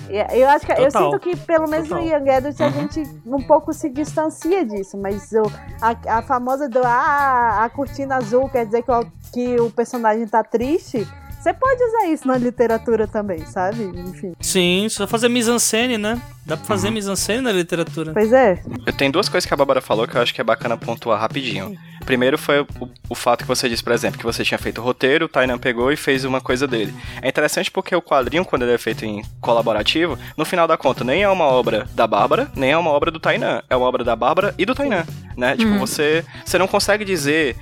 eu 0.09 0.49
acho 0.49 0.65
que 0.65 0.75
Total. 0.75 0.85
eu 0.85 0.91
sinto 0.91 1.19
que 1.19 1.35
pelo 1.35 1.67
menos 1.67 1.87
Total. 1.87 2.03
no 2.03 2.09
Young 2.09 2.29
Adult 2.29 2.61
a 2.61 2.65
uhum. 2.65 2.71
gente 2.71 3.03
um 3.25 3.41
pouco 3.41 3.73
se 3.73 3.89
distancia 3.89 4.65
disso, 4.65 4.97
mas 4.97 5.31
eu, 5.31 5.51
a, 5.81 6.17
a 6.17 6.21
famosa 6.21 6.67
do 6.69 6.81
ah, 6.83 7.63
a 7.63 7.69
cortina 7.69 8.17
azul 8.17 8.49
quer 8.49 8.65
dizer 8.65 8.83
que 8.83 8.91
o, 8.91 9.05
que 9.33 9.61
o 9.61 9.71
personagem 9.71 10.27
tá 10.27 10.43
triste. 10.43 11.07
Você 11.43 11.53
pode 11.53 11.83
usar 11.83 12.05
isso 12.07 12.25
na 12.25 12.37
literatura 12.37 13.05
também, 13.05 13.45
sabe? 13.45 13.83
Enfim. 13.83 14.33
Sim, 14.39 14.87
só 14.89 15.05
fazer 15.05 15.27
mise-en-scène, 15.27 15.97
né? 15.97 16.21
Dá 16.45 16.55
pra 16.55 16.65
fazer 16.65 16.87
uhum. 16.87 16.93
mise-en-scène 16.93 17.41
na 17.41 17.51
literatura. 17.51 18.13
Pois 18.13 18.31
é. 18.31 18.61
Eu 18.85 18.93
tenho 18.93 19.11
duas 19.11 19.27
coisas 19.27 19.45
que 19.45 19.53
a 19.53 19.57
Bárbara 19.57 19.81
falou 19.81 20.07
que 20.07 20.15
eu 20.15 20.21
acho 20.21 20.33
que 20.33 20.39
é 20.39 20.43
bacana 20.43 20.77
pontuar 20.77 21.19
rapidinho. 21.19 21.77
Primeiro 22.05 22.37
foi 22.37 22.61
o, 22.61 22.67
o, 23.09 23.15
fato 23.15 23.41
que 23.41 23.47
você 23.47 23.67
disse, 23.67 23.83
por 23.83 23.91
exemplo, 23.91 24.17
que 24.17 24.23
você 24.23 24.41
tinha 24.45 24.57
feito 24.57 24.79
o 24.79 24.83
roteiro, 24.83 25.25
o 25.25 25.27
Tainan 25.27 25.57
pegou 25.57 25.91
e 25.91 25.97
fez 25.97 26.23
uma 26.23 26.39
coisa 26.39 26.65
dele. 26.65 26.93
É 27.21 27.27
interessante 27.27 27.69
porque 27.69 27.93
o 27.93 28.01
quadrinho, 28.01 28.45
quando 28.45 28.61
ele 28.61 28.73
é 28.73 28.77
feito 28.77 29.03
em 29.03 29.21
colaborativo, 29.41 30.17
no 30.37 30.45
final 30.45 30.65
da 30.65 30.77
conta, 30.77 31.03
nem 31.03 31.23
é 31.23 31.29
uma 31.29 31.45
obra 31.45 31.85
da 31.93 32.07
Bárbara, 32.07 32.49
nem 32.55 32.71
é 32.71 32.77
uma 32.77 32.91
obra 32.91 33.11
do 33.11 33.19
Tainan. 33.19 33.61
É 33.69 33.75
uma 33.75 33.85
obra 33.85 34.05
da 34.05 34.15
Bárbara 34.15 34.55
e 34.57 34.65
do 34.65 34.73
Tainan, 34.73 35.03
né? 35.35 35.57
Tipo, 35.57 35.71
uhum. 35.71 35.79
você, 35.79 36.23
você 36.45 36.57
não 36.57 36.67
consegue 36.67 37.03
dizer 37.03 37.57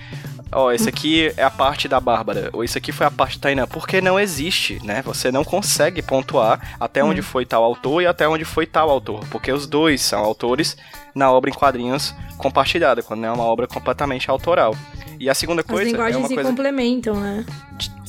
ó, 0.52 0.66
oh, 0.66 0.72
esse 0.72 0.88
aqui 0.88 1.34
é 1.38 1.44
a 1.44 1.50
parte 1.50 1.88
da 1.88 2.00
Bárbara, 2.00 2.50
ou 2.54 2.64
isso 2.64 2.78
aqui 2.78 2.92
foi 2.92 3.06
a 3.06 3.12
parte 3.12 3.38
da 3.38 3.44
Tainan, 3.44 3.68
porque 3.68 4.02
não 4.02 4.20
existe, 4.20 4.80
né? 4.84 5.02
Você 5.04 5.32
não 5.32 5.44
consegue 5.44 6.02
pontuar 6.02 6.76
até 6.80 7.04
onde 7.04 7.22
hum. 7.22 7.24
foi 7.24 7.46
tal 7.46 7.64
autor 7.64 8.02
e 8.02 8.08
até 8.08 8.28
onde 8.28 8.46
foi 8.46 8.66
tal 8.66 8.90
autor, 8.90 9.24
porque 9.30 9.52
os 9.52 9.68
dois 9.68 10.02
são 10.02 10.20
autores 10.20 10.78
na 11.16 11.32
obra 11.32 11.50
em 11.50 11.54
quadrinhos 11.54 12.16
compartilhada, 12.38 13.04
quando 13.04 13.26
é 13.26 13.32
uma 13.32 13.44
obra 13.44 13.68
completamente 13.68 14.30
autoral. 14.30 14.76
E 15.20 15.30
a 15.30 15.36
segunda 15.36 15.64
coisa. 15.64 15.84
As 15.84 15.90
linguagens 15.90 16.16
é 16.16 16.20
uma 16.20 16.28
se 16.28 16.34
coisa... 16.34 16.50
complementam, 16.50 17.20
né? 17.20 17.46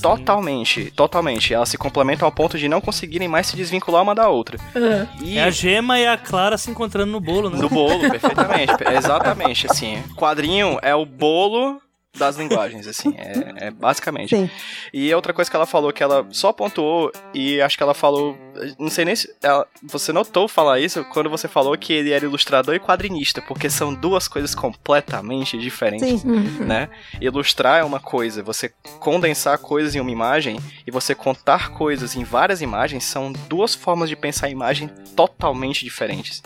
Totalmente, 0.00 0.90
totalmente. 0.90 1.52
Elas 1.52 1.68
se 1.68 1.76
complementam 1.76 2.24
ao 2.26 2.32
ponto 2.32 2.58
de 2.58 2.68
não 2.68 2.80
conseguirem 2.80 3.28
mais 3.28 3.46
se 3.46 3.54
desvincular 3.54 4.02
uma 4.02 4.14
da 4.14 4.28
outra. 4.30 4.58
Uhum. 4.74 5.06
E... 5.22 5.36
É 5.36 5.44
a 5.44 5.50
Gema 5.50 5.98
e 5.98 6.06
a 6.06 6.16
Clara 6.16 6.56
se 6.56 6.70
encontrando 6.70 7.12
no 7.12 7.20
bolo, 7.20 7.50
né? 7.50 7.58
No 7.58 7.68
bolo, 7.68 8.00
perfeitamente. 8.10 8.72
Exatamente, 8.96 9.66
assim. 9.70 10.02
Quadrinho 10.16 10.78
é 10.80 10.94
o 10.94 11.04
bolo 11.04 11.80
das 12.16 12.36
linguagens, 12.36 12.86
assim, 12.86 13.14
é, 13.16 13.66
é, 13.66 13.70
basicamente. 13.70 14.36
Sim. 14.36 14.50
E 14.92 15.12
outra 15.14 15.32
coisa 15.32 15.50
que 15.50 15.56
ela 15.56 15.66
falou 15.66 15.92
que 15.92 16.02
ela 16.02 16.26
só 16.30 16.52
pontuou, 16.52 17.10
e 17.32 17.60
acho 17.60 17.76
que 17.76 17.82
ela 17.82 17.94
falou, 17.94 18.36
não 18.78 18.90
sei 18.90 19.04
nem 19.04 19.16
se 19.16 19.34
ela, 19.42 19.66
você 19.82 20.12
notou 20.12 20.46
falar 20.46 20.78
isso 20.78 21.04
quando 21.06 21.30
você 21.30 21.48
falou 21.48 21.76
que 21.76 21.92
ele 21.92 22.12
era 22.12 22.24
ilustrador 22.24 22.74
e 22.74 22.80
quadrinista, 22.80 23.40
porque 23.40 23.70
são 23.70 23.94
duas 23.94 24.28
coisas 24.28 24.54
completamente 24.54 25.58
diferentes, 25.58 26.20
Sim. 26.20 26.28
Uhum. 26.28 26.66
né? 26.66 26.90
Ilustrar 27.20 27.80
é 27.80 27.84
uma 27.84 28.00
coisa, 28.00 28.42
você 28.42 28.70
condensar 29.00 29.56
coisas 29.58 29.94
em 29.94 30.00
uma 30.00 30.10
imagem 30.10 30.58
e 30.86 30.90
você 30.90 31.14
contar 31.14 31.70
coisas 31.70 32.14
em 32.14 32.24
várias 32.24 32.60
imagens 32.60 33.04
são 33.04 33.32
duas 33.32 33.74
formas 33.74 34.08
de 34.08 34.16
pensar 34.16 34.46
a 34.46 34.50
imagem 34.50 34.88
totalmente 35.16 35.84
diferentes. 35.84 36.42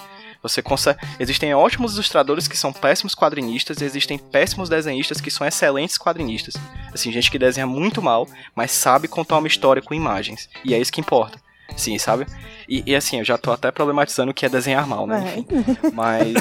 Você 0.48 0.62
consegue. 0.62 0.98
Existem 1.18 1.54
ótimos 1.54 1.94
ilustradores 1.94 2.48
que 2.48 2.56
são 2.56 2.72
péssimos 2.72 3.14
quadrinistas, 3.14 3.80
e 3.80 3.84
existem 3.84 4.18
péssimos 4.18 4.68
desenhistas 4.68 5.20
que 5.20 5.30
são 5.30 5.46
excelentes 5.46 5.98
quadrinistas. 5.98 6.54
Assim, 6.92 7.12
gente 7.12 7.30
que 7.30 7.38
desenha 7.38 7.66
muito 7.66 8.02
mal, 8.02 8.26
mas 8.54 8.70
sabe 8.70 9.08
contar 9.08 9.38
uma 9.38 9.48
história 9.48 9.82
com 9.82 9.94
imagens. 9.94 10.48
E 10.64 10.74
é 10.74 10.78
isso 10.78 10.92
que 10.92 11.00
importa. 11.00 11.38
Sim, 11.76 11.98
sabe? 11.98 12.26
E, 12.68 12.82
e, 12.86 12.94
assim, 12.94 13.18
eu 13.18 13.24
já 13.24 13.36
tô 13.36 13.52
até 13.52 13.70
problematizando 13.70 14.30
o 14.30 14.34
que 14.34 14.46
é 14.46 14.48
desenhar 14.48 14.86
mal, 14.86 15.06
né? 15.06 15.34
Enfim, 15.36 15.46
mas. 15.92 16.34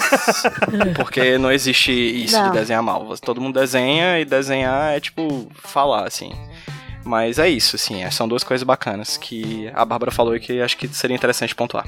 porque 0.95 1.37
não 1.37 1.51
existe 1.51 1.91
isso 1.91 2.37
não. 2.37 2.51
de 2.51 2.57
desenhar 2.57 2.81
mal. 2.81 3.15
Todo 3.17 3.41
mundo 3.41 3.59
desenha 3.59 4.19
e 4.19 4.25
desenhar 4.25 4.95
é 4.95 4.99
tipo 4.99 5.47
falar, 5.55 6.07
assim. 6.07 6.31
Mas 7.05 7.37
é 7.37 7.47
isso, 7.47 7.75
assim, 7.75 8.03
é, 8.03 8.09
são 8.09 8.27
duas 8.27 8.43
coisas 8.43 8.63
bacanas 8.63 9.15
que 9.15 9.69
a 9.73 9.85
Bárbara 9.85 10.11
falou 10.11 10.35
e 10.35 10.39
que 10.39 10.59
acho 10.59 10.75
que 10.75 10.87
seria 10.87 11.15
interessante 11.15 11.53
pontuar. 11.53 11.85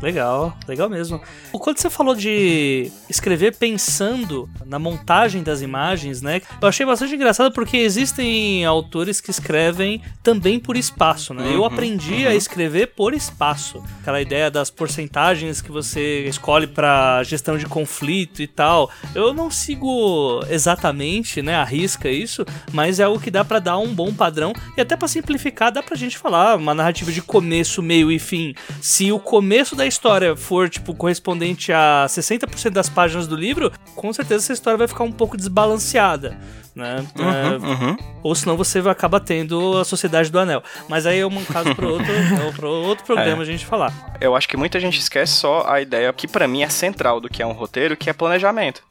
Legal, 0.00 0.56
legal 0.68 0.88
mesmo. 0.88 1.20
Quando 1.50 1.78
você 1.78 1.90
falou 1.90 2.14
de 2.14 2.90
escrever 3.10 3.56
pensando 3.56 4.48
na 4.64 4.78
montagem 4.78 5.42
das 5.42 5.60
imagens, 5.60 6.22
né? 6.22 6.40
Eu 6.62 6.68
achei 6.68 6.86
bastante 6.86 7.14
engraçado 7.14 7.52
porque 7.52 7.76
existem 7.76 8.64
autores 8.64 9.20
que 9.20 9.30
escrevem 9.30 10.00
também 10.22 10.60
por 10.60 10.76
espaço, 10.76 11.34
né? 11.34 11.42
Uhum, 11.44 11.52
eu 11.52 11.64
aprendi 11.64 12.24
uhum. 12.24 12.28
a 12.28 12.34
escrever 12.34 12.94
por 12.94 13.12
espaço. 13.12 13.82
Aquela 14.00 14.20
ideia 14.20 14.50
das 14.50 14.70
porcentagens 14.70 15.60
que 15.60 15.72
você 15.72 16.26
escolhe 16.26 16.68
para 16.68 17.24
gestão 17.24 17.58
de 17.58 17.66
conflito 17.66 18.40
e 18.40 18.46
tal. 18.46 18.90
Eu 19.16 19.34
não 19.34 19.50
sigo 19.50 20.44
exatamente, 20.48 21.42
né, 21.42 21.56
a 21.56 21.64
risca 21.64 22.08
isso, 22.08 22.46
mas 22.72 23.00
é 23.00 23.04
algo 23.04 23.18
que 23.18 23.32
dá 23.32 23.44
para 23.44 23.58
dar 23.58 23.78
um 23.78 23.92
bom 23.92 24.14
padrão 24.14 24.47
e 24.76 24.80
até 24.80 24.96
para 24.96 25.08
simplificar, 25.08 25.72
dá 25.72 25.82
pra 25.82 25.96
gente 25.96 26.18
falar 26.18 26.56
uma 26.56 26.74
narrativa 26.74 27.10
de 27.12 27.22
começo, 27.22 27.82
meio 27.82 28.10
e 28.10 28.18
fim. 28.18 28.54
Se 28.80 29.10
o 29.12 29.18
começo 29.18 29.74
da 29.74 29.86
história 29.86 30.36
for, 30.36 30.68
tipo, 30.68 30.94
correspondente 30.94 31.72
a 31.72 32.06
60% 32.08 32.70
das 32.70 32.88
páginas 32.88 33.26
do 33.26 33.36
livro, 33.36 33.72
com 33.94 34.12
certeza 34.12 34.44
essa 34.44 34.52
história 34.52 34.78
vai 34.78 34.88
ficar 34.88 35.04
um 35.04 35.12
pouco 35.12 35.36
desbalanceada. 35.36 36.38
Né? 36.74 37.04
Uhum, 37.18 37.28
é, 37.28 37.56
uhum. 37.56 37.96
Ou 38.22 38.34
senão 38.36 38.56
você 38.56 38.80
vai 38.80 38.92
acabar 38.92 39.18
tendo 39.18 39.76
a 39.78 39.84
Sociedade 39.84 40.30
do 40.30 40.38
Anel. 40.38 40.62
Mas 40.88 41.06
aí 41.06 41.18
é 41.18 41.26
um 41.26 41.44
caso 41.44 41.74
para 41.74 41.88
outro, 41.88 42.06
para 42.54 42.68
outro 42.68 43.04
programa 43.04 43.42
é. 43.42 43.42
a 43.42 43.44
gente 43.44 43.66
falar. 43.66 43.92
Eu 44.20 44.36
acho 44.36 44.48
que 44.48 44.56
muita 44.56 44.78
gente 44.78 44.98
esquece 44.98 45.32
só 45.32 45.66
a 45.68 45.80
ideia 45.80 46.12
que 46.12 46.28
para 46.28 46.46
mim 46.46 46.62
é 46.62 46.68
central 46.68 47.20
do 47.20 47.28
que 47.28 47.42
é 47.42 47.46
um 47.46 47.52
roteiro, 47.52 47.96
que 47.96 48.08
é 48.08 48.12
planejamento. 48.12 48.82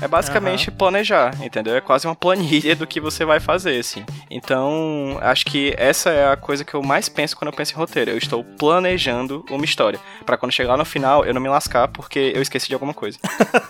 É 0.00 0.08
basicamente 0.08 0.70
uhum. 0.70 0.76
planejar, 0.76 1.34
entendeu? 1.42 1.76
É 1.76 1.80
quase 1.80 2.06
uma 2.06 2.16
planilha 2.16 2.74
do 2.74 2.86
que 2.86 3.00
você 3.00 3.24
vai 3.24 3.38
fazer, 3.40 3.78
assim. 3.78 4.04
Então, 4.30 5.18
acho 5.20 5.46
que 5.46 5.72
essa 5.76 6.10
é 6.10 6.32
a 6.32 6.36
coisa 6.36 6.64
que 6.64 6.74
eu 6.74 6.82
mais 6.82 7.08
penso 7.08 7.36
quando 7.36 7.50
eu 7.50 7.56
penso 7.56 7.72
em 7.72 7.76
roteiro. 7.76 8.10
Eu 8.10 8.18
estou 8.18 8.42
planejando 8.42 9.44
uma 9.50 9.64
história. 9.64 10.00
para 10.26 10.36
quando 10.36 10.52
chegar 10.52 10.76
no 10.76 10.84
final, 10.84 11.24
eu 11.24 11.32
não 11.32 11.40
me 11.40 11.48
lascar 11.48 11.88
porque 11.88 12.32
eu 12.34 12.42
esqueci 12.42 12.68
de 12.68 12.74
alguma 12.74 12.92
coisa. 12.92 13.18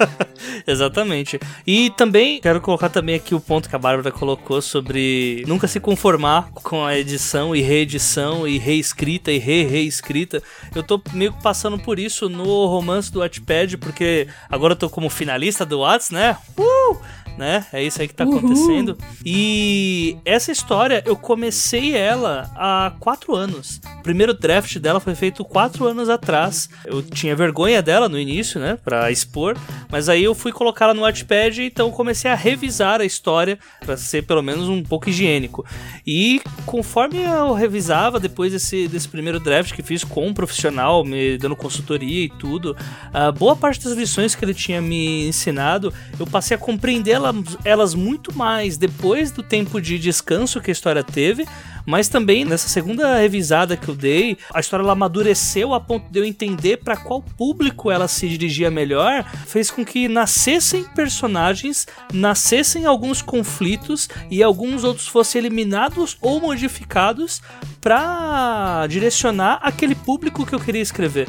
Exatamente. 0.67 1.39
E 1.67 1.91
também, 1.91 2.41
quero 2.41 2.61
colocar 2.61 2.89
também 2.89 3.15
aqui 3.15 3.35
o 3.35 3.41
ponto 3.41 3.69
que 3.69 3.77
a 3.77 3.79
Bárbara 3.79 4.11
colocou 4.11 4.63
sobre 4.63 5.45
nunca 5.47 5.69
se 5.69 5.79
conformar 5.79 6.51
com 6.55 6.85
a 6.85 6.97
edição 6.97 7.55
e 7.55 7.61
reedição 7.61 8.47
e 8.49 8.59
reescrita 8.59 9.31
e 9.31 9.39
re-reescrita. 9.39 10.43
Eu 10.75 10.83
tô 10.83 11.01
meio 11.13 11.33
que 11.33 11.43
passando 11.43 11.79
por 11.79 11.99
isso 11.99 12.29
no 12.29 12.67
romance 12.67 13.13
do 13.13 13.21
Wattpad, 13.21 13.77
porque 13.79 14.27
agora 14.49 14.73
eu 14.73 14.77
tô 14.77 14.89
como 14.89 15.11
finalista 15.11 15.67
do 15.67 15.81
Whats, 15.81 16.11
né? 16.15 16.37
Uh! 16.57 16.97
Né? 17.37 17.67
É 17.73 17.83
isso 17.83 18.01
aí 18.01 18.09
que 18.09 18.15
tá 18.15 18.25
acontecendo. 18.25 18.97
E 19.25 20.17
essa 20.25 20.53
história, 20.53 21.03
eu 21.07 21.17
comecei 21.17 21.97
ela 21.97 22.51
há 22.55 22.93
quatro 23.01 23.35
anos. 23.35 23.81
O 23.99 24.03
primeiro 24.03 24.35
draft 24.35 24.79
dela 24.79 25.01
foi 25.01 25.15
feito 25.15 25.45
quatro 25.45 25.87
anos 25.87 26.09
atrás. 26.09 26.69
Eu 26.85 27.03
tinha 27.03 27.35
vergonha 27.35 27.83
dela 27.83 28.09
no 28.09 28.19
início, 28.19 28.61
né? 28.61 28.79
Pra 28.85 29.11
expor. 29.11 29.57
Mas 29.91 30.09
aí 30.09 30.25
eu 30.25 30.35
fui 30.35 30.53
colocar 30.53 30.87
ela 30.87 30.95
no 30.95 31.03
Wattpad, 31.03 31.63
então 31.63 31.91
comecei 31.91 32.31
a 32.31 32.35
revisar 32.35 33.01
a 33.01 33.05
história 33.05 33.59
para 33.85 33.97
ser 33.97 34.23
pelo 34.23 34.43
menos 34.43 34.69
um 34.69 34.83
pouco 34.83 35.09
higiênico. 35.09 35.65
E 36.07 36.41
conforme 36.67 37.23
eu 37.23 37.53
revisava 37.53 38.21
depois 38.21 38.53
desse, 38.53 38.89
desse 38.89 39.09
primeiro 39.09 39.41
draft 39.41 39.73
que 39.73 39.83
fiz 39.83 40.05
com 40.05 40.27
um 40.27 40.35
profissional, 40.35 41.05
me 41.05 41.39
dando 41.39 41.57
consultoria 41.57 42.25
e 42.25 42.29
tudo, 42.29 42.77
a 43.13 43.33
boa 43.33 43.57
parte 43.57 43.83
das 43.85 43.95
lições 43.95 44.35
que 44.35 44.45
ele 44.45 44.55
tinha 44.55 44.81
me 44.81 45.29
ensinado, 45.29 45.93
eu 46.19 46.27
passei 46.27 46.57
a 46.57 46.59
compreender 46.59 47.19
elas, 47.25 47.59
elas 47.65 47.95
muito 47.95 48.37
mais 48.37 48.77
depois 48.77 49.31
do 49.31 49.43
tempo 49.43 49.81
de 49.81 49.99
descanso 49.99 50.61
que 50.61 50.71
a 50.71 50.73
história 50.73 51.03
teve, 51.03 51.47
mas 51.87 52.09
também 52.09 52.45
nessa 52.45 52.69
segunda 52.69 53.17
revisada 53.17 53.77
que 53.77 53.89
eu 53.89 53.95
dei, 53.95 54.37
a 54.53 54.61
história 54.61 54.83
ela 54.83 54.93
amadureceu 54.93 55.75
a 55.75 55.81
ponto 55.81 56.11
de 56.11 56.19
eu 56.19 56.25
entender 56.25 56.79
para 56.79 56.97
qual 56.97 57.23
público 57.23 57.91
ela 57.91 58.09
se 58.09 58.29
dirigia 58.29 58.71
melhor, 58.71 59.25
fez 59.47 59.71
com 59.71 59.85
que 59.85 60.09
nascessem 60.09 60.85
personagens, 60.95 61.87
nascessem 62.13 62.87
alguns 62.87 63.21
conflitos 63.21 64.09
e 64.31 64.43
alguns 64.43 64.85
outros 64.85 65.07
fossem 65.07 65.41
eliminados 65.41 66.17
ou 66.21 66.41
modificados 66.41 67.43
para 67.81 68.87
direcionar 68.87 69.59
aquele 69.63 69.95
público 69.95 70.47
que 70.47 70.55
eu 70.55 70.61
queria 70.61 70.81
escrever. 70.81 71.29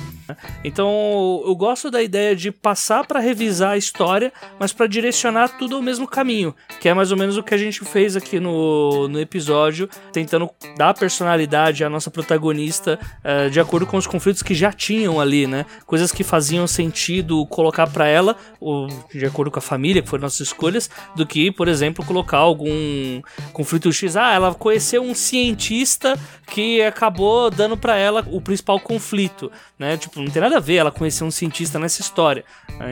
Então 0.64 1.44
eu 1.46 1.56
gosto 1.56 1.92
da 1.92 2.02
ideia 2.02 2.36
de 2.36 2.52
passar 2.52 3.06
para 3.06 3.20
revisar 3.20 3.72
a 3.72 3.78
história, 3.78 4.32
mas 4.58 4.72
para 4.72 4.88
direcionar 4.88 5.58
tudo 5.58 5.76
ao 5.76 5.82
mesmo 5.82 6.08
caminho, 6.08 6.56
que 6.80 6.88
é 6.88 6.94
mais 6.94 7.12
ou 7.12 7.18
menos 7.18 7.38
o 7.38 7.44
que 7.44 7.54
a 7.54 7.58
gente 7.58 7.84
fez 7.84 8.16
aqui 8.16 8.40
no, 8.40 9.08
no 9.08 9.20
episódio, 9.20 9.90
tentando 10.12 10.45
dar 10.78 10.94
personalidade 10.94 11.84
à 11.84 11.90
nossa 11.90 12.10
protagonista 12.10 13.00
uh, 13.24 13.50
de 13.50 13.60
acordo 13.60 13.86
com 13.86 13.98
os 13.98 14.08
conflitos 14.08 14.42
que 14.42 14.54
já 14.54 14.72
tinham 14.72 15.20
ali, 15.20 15.48
né? 15.48 15.66
Coisas 15.86 16.12
que 16.12 16.24
faziam 16.24 16.68
sentido 16.68 17.46
colocar 17.48 17.88
para 17.88 18.08
ela, 18.08 18.36
ou 18.60 18.88
de 19.14 19.26
acordo 19.26 19.52
com 19.52 19.60
a 19.60 19.62
família, 19.62 20.02
que 20.02 20.10
foram 20.10 20.24
nossas 20.24 20.42
escolhas, 20.42 20.90
do 21.16 21.26
que, 21.26 21.52
por 21.52 21.68
exemplo, 21.68 22.06
colocar 22.06 22.38
algum 22.38 23.22
conflito 23.54 23.92
X. 23.92 24.16
Ah, 24.16 24.34
ela 24.34 24.54
conheceu 24.54 25.04
um 25.04 25.14
cientista 25.14 26.18
que 26.48 26.82
acabou 26.82 27.50
dando 27.50 27.78
para 27.78 27.98
ela 27.98 28.26
o 28.32 28.40
principal 28.40 28.80
conflito, 28.80 29.52
né? 29.78 29.98
Tipo, 29.98 30.22
não 30.22 30.32
tem 30.32 30.42
nada 30.42 30.58
a 30.58 30.62
ver 30.62 30.76
ela 30.76 30.92
conhecer 30.92 31.24
um 31.24 31.32
cientista 31.32 31.80
nessa 31.80 32.02
história. 32.02 32.44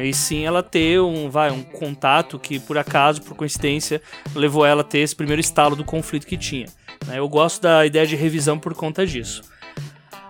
E 0.04 0.14
sim 0.14 0.46
ela 0.46 0.64
ter 0.64 1.00
um, 1.00 1.30
vai, 1.30 1.52
um 1.52 1.64
contato 1.64 2.40
que 2.40 2.60
por 2.60 2.78
acaso, 2.78 3.22
por 3.22 3.36
coincidência, 3.36 4.02
levou 4.36 4.66
ela 4.66 4.82
a 4.82 4.86
ter 4.86 5.00
esse 5.00 5.16
primeiro 5.16 5.40
estalo 5.40 5.76
do 5.76 5.84
conflito 5.84 6.26
que 6.26 6.38
tinha. 6.38 6.68
Né? 7.06 7.20
Eu 7.20 7.28
gosto 7.28 7.62
da 7.62 7.86
ideia 7.86 8.06
de 8.06 8.16
revisão 8.16 8.58
por 8.58 8.74
conta 8.74 9.06
disso. 9.06 9.42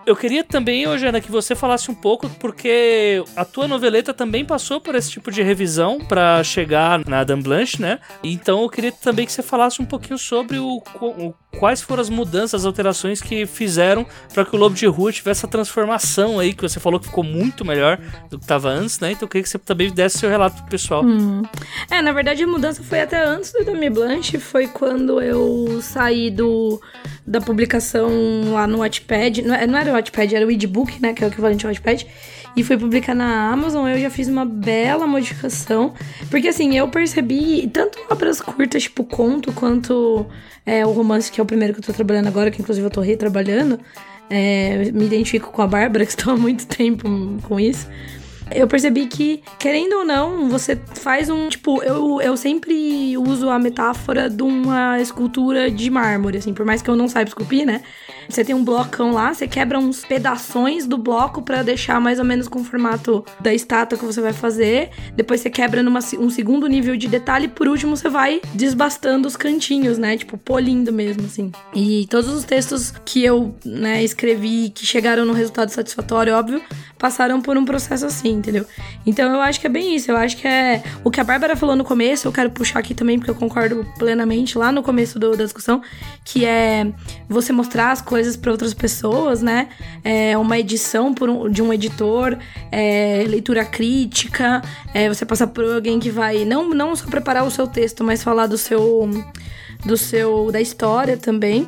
Eu 0.05 0.17
queria 0.17 0.43
também, 0.43 0.83
Eugênia, 0.83 1.21
que 1.21 1.31
você 1.31 1.55
falasse 1.55 1.89
um 1.89 1.95
pouco, 1.95 2.29
porque 2.31 3.23
a 3.37 3.45
tua 3.45 3.69
noveleta 3.69 4.13
também 4.13 4.43
passou 4.43 4.81
por 4.81 4.95
esse 4.95 5.09
tipo 5.09 5.31
de 5.31 5.41
revisão 5.41 5.97
para 5.97 6.43
chegar 6.43 7.07
na 7.07 7.23
Dame 7.23 7.41
Blanche, 7.43 7.81
né? 7.81 7.99
Então 8.21 8.61
eu 8.61 8.69
queria 8.69 8.91
também 8.91 9.25
que 9.25 9.31
você 9.31 9.41
falasse 9.41 9.81
um 9.81 9.85
pouquinho 9.85 10.17
sobre 10.17 10.59
o, 10.59 10.83
o 11.01 11.33
quais 11.57 11.81
foram 11.81 12.01
as 12.01 12.09
mudanças, 12.09 12.61
as 12.61 12.65
alterações 12.65 13.21
que 13.21 13.45
fizeram 13.45 14.05
para 14.33 14.45
que 14.45 14.55
o 14.55 14.59
Lobo 14.59 14.75
de 14.75 14.85
Rua 14.85 15.11
tivesse 15.11 15.39
essa 15.39 15.47
transformação 15.47 16.39
aí, 16.39 16.53
que 16.53 16.61
você 16.61 16.79
falou 16.79 16.99
que 16.99 17.07
ficou 17.07 17.23
muito 17.23 17.65
melhor 17.65 17.99
do 18.29 18.37
que 18.37 18.45
estava 18.45 18.69
antes, 18.69 18.99
né? 18.99 19.11
Então 19.11 19.25
eu 19.25 19.27
queria 19.27 19.43
que 19.43 19.49
você 19.49 19.59
também 19.59 19.91
desse 19.91 20.19
seu 20.19 20.29
relato 20.29 20.61
pro 20.61 20.71
pessoal. 20.71 21.03
Hum. 21.03 21.43
É, 21.89 22.01
na 22.01 22.11
verdade 22.11 22.43
a 22.43 22.47
mudança 22.47 22.83
foi 22.83 23.01
até 23.01 23.23
antes 23.23 23.51
do 23.51 23.63
Dame 23.63 23.89
Blanche, 23.89 24.39
foi 24.39 24.67
quando 24.67 25.21
eu 25.21 25.79
saí 25.81 26.29
do 26.29 26.81
da 27.25 27.39
publicação 27.39 28.09
lá 28.53 28.67
no 28.67 28.79
Wattpad, 28.79 29.41
não, 29.43 29.55
é, 29.55 29.65
não 29.65 29.79
era 29.79 29.91
o 29.91 29.93
Wattpad, 29.93 30.35
era 30.35 30.45
o 30.45 30.51
e-book, 30.51 31.01
né, 31.01 31.13
que 31.13 31.23
é 31.23 31.27
o 31.27 31.29
equivalente 31.29 31.65
ao 31.65 31.71
Wattpad, 31.71 32.05
e 32.55 32.63
foi 32.63 32.77
publicar 32.77 33.15
na 33.15 33.51
Amazon, 33.51 33.87
eu 33.87 33.99
já 33.99 34.09
fiz 34.09 34.27
uma 34.27 34.45
bela 34.45 35.07
modificação, 35.07 35.93
porque 36.29 36.47
assim, 36.47 36.77
eu 36.77 36.87
percebi, 36.87 37.67
tanto 37.73 37.99
obras 38.09 38.39
curtas, 38.39 38.83
tipo 38.83 39.03
conto, 39.03 39.51
quanto 39.51 40.25
é, 40.65 40.85
o 40.85 40.91
romance, 40.91 41.31
que 41.31 41.39
é 41.39 41.43
o 41.43 41.45
primeiro 41.45 41.73
que 41.73 41.79
eu 41.79 41.83
tô 41.83 41.93
trabalhando 41.93 42.27
agora, 42.27 42.51
que 42.51 42.61
inclusive 42.61 42.85
eu 42.85 42.91
tô 42.91 43.01
retrabalhando, 43.01 43.79
é, 44.29 44.91
me 44.91 45.05
identifico 45.05 45.51
com 45.51 45.61
a 45.61 45.67
Bárbara, 45.67 46.05
que 46.05 46.11
estou 46.11 46.33
há 46.33 46.37
muito 46.37 46.67
tempo 46.67 47.07
com 47.43 47.59
isso, 47.59 47.87
eu 48.51 48.67
percebi 48.67 49.07
que, 49.07 49.41
querendo 49.59 49.93
ou 49.93 50.05
não, 50.05 50.49
você 50.49 50.79
faz 50.95 51.29
um. 51.29 51.49
Tipo, 51.49 51.81
eu, 51.83 52.21
eu 52.21 52.37
sempre 52.37 53.17
uso 53.17 53.49
a 53.49 53.57
metáfora 53.57 54.29
de 54.29 54.43
uma 54.43 54.99
escultura 54.99 55.69
de 55.71 55.89
mármore, 55.89 56.37
assim, 56.37 56.53
por 56.53 56.65
mais 56.65 56.81
que 56.81 56.89
eu 56.89 56.95
não 56.95 57.07
saiba 57.07 57.29
esculpir, 57.29 57.65
né? 57.65 57.81
Você 58.29 58.43
tem 58.43 58.55
um 58.55 58.63
blocão 58.63 59.11
lá, 59.11 59.33
você 59.33 59.47
quebra 59.47 59.77
uns 59.77 60.05
pedaços 60.05 60.43
do 60.87 60.97
bloco 60.97 61.41
para 61.41 61.63
deixar 61.63 61.99
mais 61.99 62.19
ou 62.19 62.25
menos 62.25 62.47
com 62.47 62.59
o 62.59 62.63
formato 62.63 63.25
da 63.39 63.53
estátua 63.53 63.97
que 63.97 64.05
você 64.05 64.21
vai 64.21 64.33
fazer. 64.33 64.89
Depois 65.15 65.41
você 65.41 65.49
quebra 65.49 65.81
numa, 65.81 65.99
um 66.19 66.29
segundo 66.29 66.67
nível 66.67 66.95
de 66.95 67.07
detalhe. 67.07 67.45
E 67.45 67.49
por 67.49 67.67
último, 67.67 67.95
você 67.95 68.09
vai 68.09 68.41
desbastando 68.53 69.27
os 69.27 69.35
cantinhos, 69.35 69.97
né? 69.97 70.17
Tipo, 70.17 70.37
polindo 70.37 70.91
mesmo, 70.91 71.25
assim. 71.25 71.51
E 71.73 72.05
todos 72.09 72.29
os 72.31 72.43
textos 72.43 72.93
que 73.05 73.23
eu, 73.23 73.55
né, 73.65 74.03
escrevi 74.03 74.69
que 74.69 74.85
chegaram 74.85 75.25
no 75.25 75.33
resultado 75.33 75.69
satisfatório, 75.69 76.33
óbvio, 76.33 76.61
passaram 77.03 77.41
por 77.41 77.57
um 77.57 77.65
processo 77.65 78.05
assim, 78.05 78.29
entendeu? 78.29 78.65
Então 79.05 79.29
eu 79.29 79.41
acho 79.41 79.59
que 79.59 79.67
é 79.67 79.69
bem 79.69 79.93
isso. 79.93 80.09
Eu 80.09 80.15
acho 80.15 80.37
que 80.37 80.47
é 80.47 80.81
o 81.03 81.11
que 81.11 81.19
a 81.19 81.23
Bárbara 81.25 81.53
falou 81.53 81.75
no 81.75 81.83
começo. 81.83 82.25
Eu 82.29 82.31
quero 82.31 82.49
puxar 82.49 82.79
aqui 82.79 82.95
também, 82.95 83.19
porque 83.19 83.29
eu 83.29 83.35
concordo 83.35 83.85
plenamente 83.99 84.57
lá 84.57 84.71
no 84.71 84.81
começo 84.81 85.19
do, 85.19 85.35
da 85.35 85.43
discussão, 85.43 85.81
que 86.23 86.45
é 86.45 86.87
você 87.27 87.51
mostrar 87.51 87.91
as 87.91 88.01
coisas 88.01 88.37
para 88.37 88.53
outras 88.53 88.73
pessoas, 88.73 89.41
né? 89.41 89.67
É 90.01 90.37
uma 90.37 90.57
edição 90.57 91.13
um, 91.21 91.49
de 91.49 91.61
um 91.61 91.73
editor, 91.73 92.37
é, 92.71 93.25
leitura 93.27 93.65
crítica, 93.65 94.61
é, 94.93 95.09
você 95.09 95.25
passar 95.25 95.47
por 95.47 95.65
alguém 95.65 95.99
que 95.99 96.09
vai 96.09 96.45
não, 96.45 96.69
não 96.69 96.95
só 96.95 97.05
preparar 97.07 97.43
o 97.43 97.51
seu 97.51 97.67
texto, 97.67 98.01
mas 98.01 98.23
falar 98.23 98.47
do 98.47 98.57
seu 98.57 99.09
do 99.85 99.97
seu 99.97 100.53
da 100.53 100.61
história 100.61 101.17
também. 101.17 101.67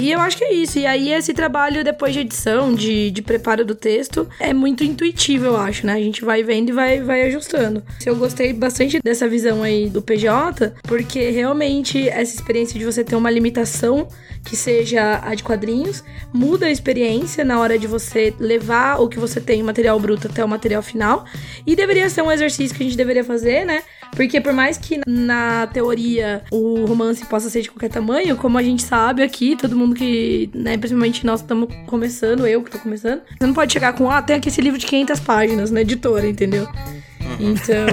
E 0.00 0.12
eu 0.12 0.20
acho 0.20 0.36
que 0.36 0.44
é 0.44 0.54
isso. 0.54 0.78
E 0.78 0.86
aí, 0.86 1.12
esse 1.12 1.34
trabalho 1.34 1.82
depois 1.82 2.12
de 2.12 2.20
edição, 2.20 2.74
de, 2.74 3.10
de 3.10 3.22
preparo 3.22 3.64
do 3.64 3.74
texto, 3.74 4.28
é 4.38 4.52
muito 4.52 4.84
intuitivo, 4.84 5.46
eu 5.46 5.56
acho, 5.56 5.86
né? 5.86 5.94
A 5.94 6.00
gente 6.00 6.24
vai 6.24 6.42
vendo 6.42 6.68
e 6.68 6.72
vai, 6.72 7.00
vai 7.00 7.22
ajustando. 7.22 7.82
Eu 8.06 8.16
gostei 8.16 8.52
bastante 8.52 9.00
dessa 9.02 9.28
visão 9.28 9.62
aí 9.62 9.88
do 9.88 10.00
PJ, 10.00 10.74
porque 10.82 11.30
realmente 11.30 12.08
essa 12.08 12.34
experiência 12.34 12.78
de 12.78 12.84
você 12.84 13.02
ter 13.02 13.16
uma 13.16 13.30
limitação 13.30 14.08
que 14.44 14.56
seja 14.56 15.20
a 15.22 15.34
de 15.34 15.42
quadrinhos, 15.42 16.02
muda 16.32 16.66
a 16.66 16.70
experiência 16.70 17.44
na 17.44 17.58
hora 17.60 17.78
de 17.78 17.86
você 17.86 18.32
levar 18.38 19.00
o 19.00 19.08
que 19.08 19.18
você 19.18 19.40
tem, 19.40 19.62
material 19.62 19.98
bruto, 20.00 20.28
até 20.28 20.44
o 20.44 20.48
material 20.48 20.82
final. 20.82 21.24
E 21.66 21.76
deveria 21.76 22.08
ser 22.08 22.22
um 22.22 22.32
exercício 22.32 22.76
que 22.76 22.82
a 22.82 22.86
gente 22.86 22.96
deveria 22.96 23.24
fazer, 23.24 23.66
né? 23.66 23.82
Porque 24.12 24.40
por 24.40 24.52
mais 24.52 24.78
que 24.78 25.00
na 25.06 25.66
teoria 25.66 26.42
o 26.50 26.86
romance 26.86 27.24
possa 27.26 27.50
ser 27.50 27.62
de 27.62 27.70
qualquer 27.70 27.90
tamanho, 27.90 28.36
como 28.36 28.56
a 28.56 28.62
gente 28.62 28.82
sabe 28.82 29.22
aqui, 29.22 29.54
todo 29.54 29.76
mundo 29.76 29.87
que, 29.94 30.50
né, 30.54 30.76
principalmente 30.76 31.24
nós 31.24 31.40
estamos 31.40 31.68
começando, 31.86 32.46
eu 32.46 32.62
que 32.62 32.70
tô 32.70 32.78
começando, 32.78 33.22
você 33.38 33.46
não 33.46 33.54
pode 33.54 33.72
chegar 33.72 33.92
com, 33.92 34.10
ah, 34.10 34.22
tem 34.22 34.36
aqui 34.36 34.48
esse 34.48 34.60
livro 34.60 34.78
de 34.78 34.86
500 34.86 35.20
páginas 35.20 35.70
na 35.70 35.80
editora, 35.80 36.26
entendeu? 36.26 36.64
Uhum. 36.64 37.50
Então. 37.52 37.86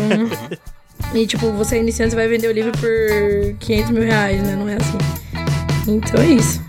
e 1.13 1.27
tipo, 1.27 1.51
você 1.51 1.77
é 1.77 1.79
iniciante, 1.79 2.11
você 2.11 2.15
vai 2.15 2.27
vender 2.27 2.47
o 2.47 2.51
livro 2.51 2.71
por 2.71 3.57
500 3.59 3.91
mil 3.91 4.03
reais, 4.03 4.41
né? 4.41 4.55
Não 4.55 4.69
é 4.69 4.75
assim. 4.75 4.97
Então 5.87 6.21
é 6.21 6.27
isso. 6.27 6.63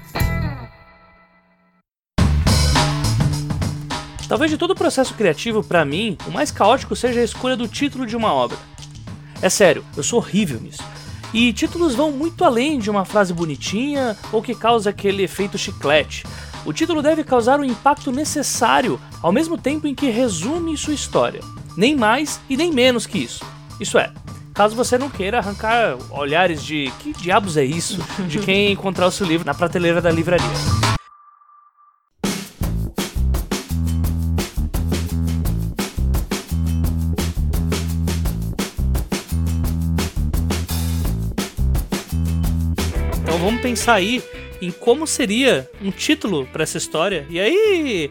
Talvez 4.29 4.51
de 4.51 4.59
todo 4.59 4.73
o 4.73 4.75
processo 4.75 5.15
criativo, 5.15 5.63
para 5.63 5.85
mim, 5.85 6.19
o 6.27 6.31
mais 6.33 6.51
caótico 6.51 6.97
seja 6.97 7.21
a 7.21 7.25
escolha 7.25 7.57
do 7.57 7.69
título 7.69 8.05
de 8.05 8.17
uma 8.17 8.33
obra. 8.33 8.59
É 9.41 9.49
sério, 9.49 9.85
eu 9.97 10.03
sou 10.03 10.19
horrível 10.19 10.61
nisso. 10.61 10.83
E 11.33 11.53
títulos 11.53 11.95
vão 11.95 12.13
muito 12.13 12.45
além 12.45 12.79
de 12.79 12.91
uma 12.91 13.05
frase 13.05 13.33
bonitinha 13.33 14.17
ou 14.33 14.43
que 14.43 14.55
causa 14.55 14.91
aquele 14.91 15.23
efeito 15.23 15.59
chiclete. 15.59 16.25
O 16.65 16.73
título 16.73 17.03
deve 17.03 17.23
causar 17.23 17.61
o 17.61 17.65
impacto 17.65 18.11
necessário 18.11 19.01
ao 19.23 19.31
mesmo 19.31 19.57
tempo 19.57 19.87
em 19.87 19.95
que 19.95 20.11
resume 20.11 20.77
sua 20.77 20.95
história. 20.95 21.41
Nem 21.77 21.95
mais 21.95 22.41
e 22.49 22.57
nem 22.57 22.73
menos 22.73 23.07
que 23.07 23.19
isso. 23.19 23.45
Isso 23.79 23.99
é, 23.99 24.11
caso 24.55 24.75
você 24.75 24.97
não 24.97 25.11
queira 25.11 25.39
arrancar 25.39 25.97
olhares 26.11 26.65
de 26.65 26.91
que 27.01 27.13
diabos 27.13 27.57
é 27.57 27.65
isso 27.65 27.99
de 28.27 28.39
quem 28.39 28.73
encontrar 28.73 29.07
o 29.07 29.11
seu 29.11 29.27
livro 29.27 29.47
na 29.47 29.55
prateleira 29.55 30.01
da 30.01 30.11
livraria. 30.11 30.96
Vamos 43.47 43.63
pensar 43.63 43.95
aí 43.95 44.21
em 44.61 44.73
como 44.73 45.07
seria 45.07 45.71
um 45.81 45.93
título 45.93 46.47
para 46.47 46.65
essa 46.65 46.79
história. 46.79 47.25
E 47.31 47.39
aí, 47.39 48.11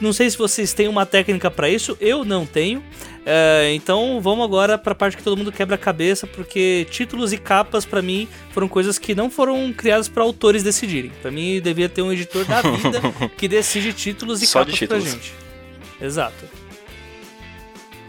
não 0.00 0.12
sei 0.12 0.30
se 0.30 0.38
vocês 0.38 0.72
têm 0.72 0.86
uma 0.86 1.04
técnica 1.04 1.50
para 1.50 1.68
isso, 1.68 1.96
eu 2.00 2.24
não 2.24 2.46
tenho. 2.46 2.84
É, 3.26 3.72
então 3.74 4.20
vamos 4.20 4.44
agora 4.44 4.78
para 4.78 4.92
a 4.92 4.94
parte 4.94 5.16
que 5.16 5.24
todo 5.24 5.36
mundo 5.36 5.50
quebra 5.50 5.74
a 5.74 5.78
cabeça, 5.78 6.24
porque 6.24 6.86
títulos 6.88 7.32
e 7.32 7.38
capas 7.38 7.84
para 7.84 8.00
mim 8.00 8.28
foram 8.50 8.68
coisas 8.68 8.96
que 8.96 9.12
não 9.12 9.28
foram 9.28 9.72
criadas 9.72 10.08
para 10.08 10.22
autores 10.22 10.62
decidirem. 10.62 11.10
Para 11.20 11.32
mim 11.32 11.60
devia 11.60 11.88
ter 11.88 12.02
um 12.02 12.12
editor 12.12 12.44
da 12.44 12.62
vida 12.62 13.00
que 13.36 13.48
decide 13.48 13.92
títulos 13.92 14.40
e 14.40 14.46
Só 14.46 14.64
capas 14.64 14.78
pra 14.78 15.00
gente. 15.00 15.34
Exato. 16.00 16.44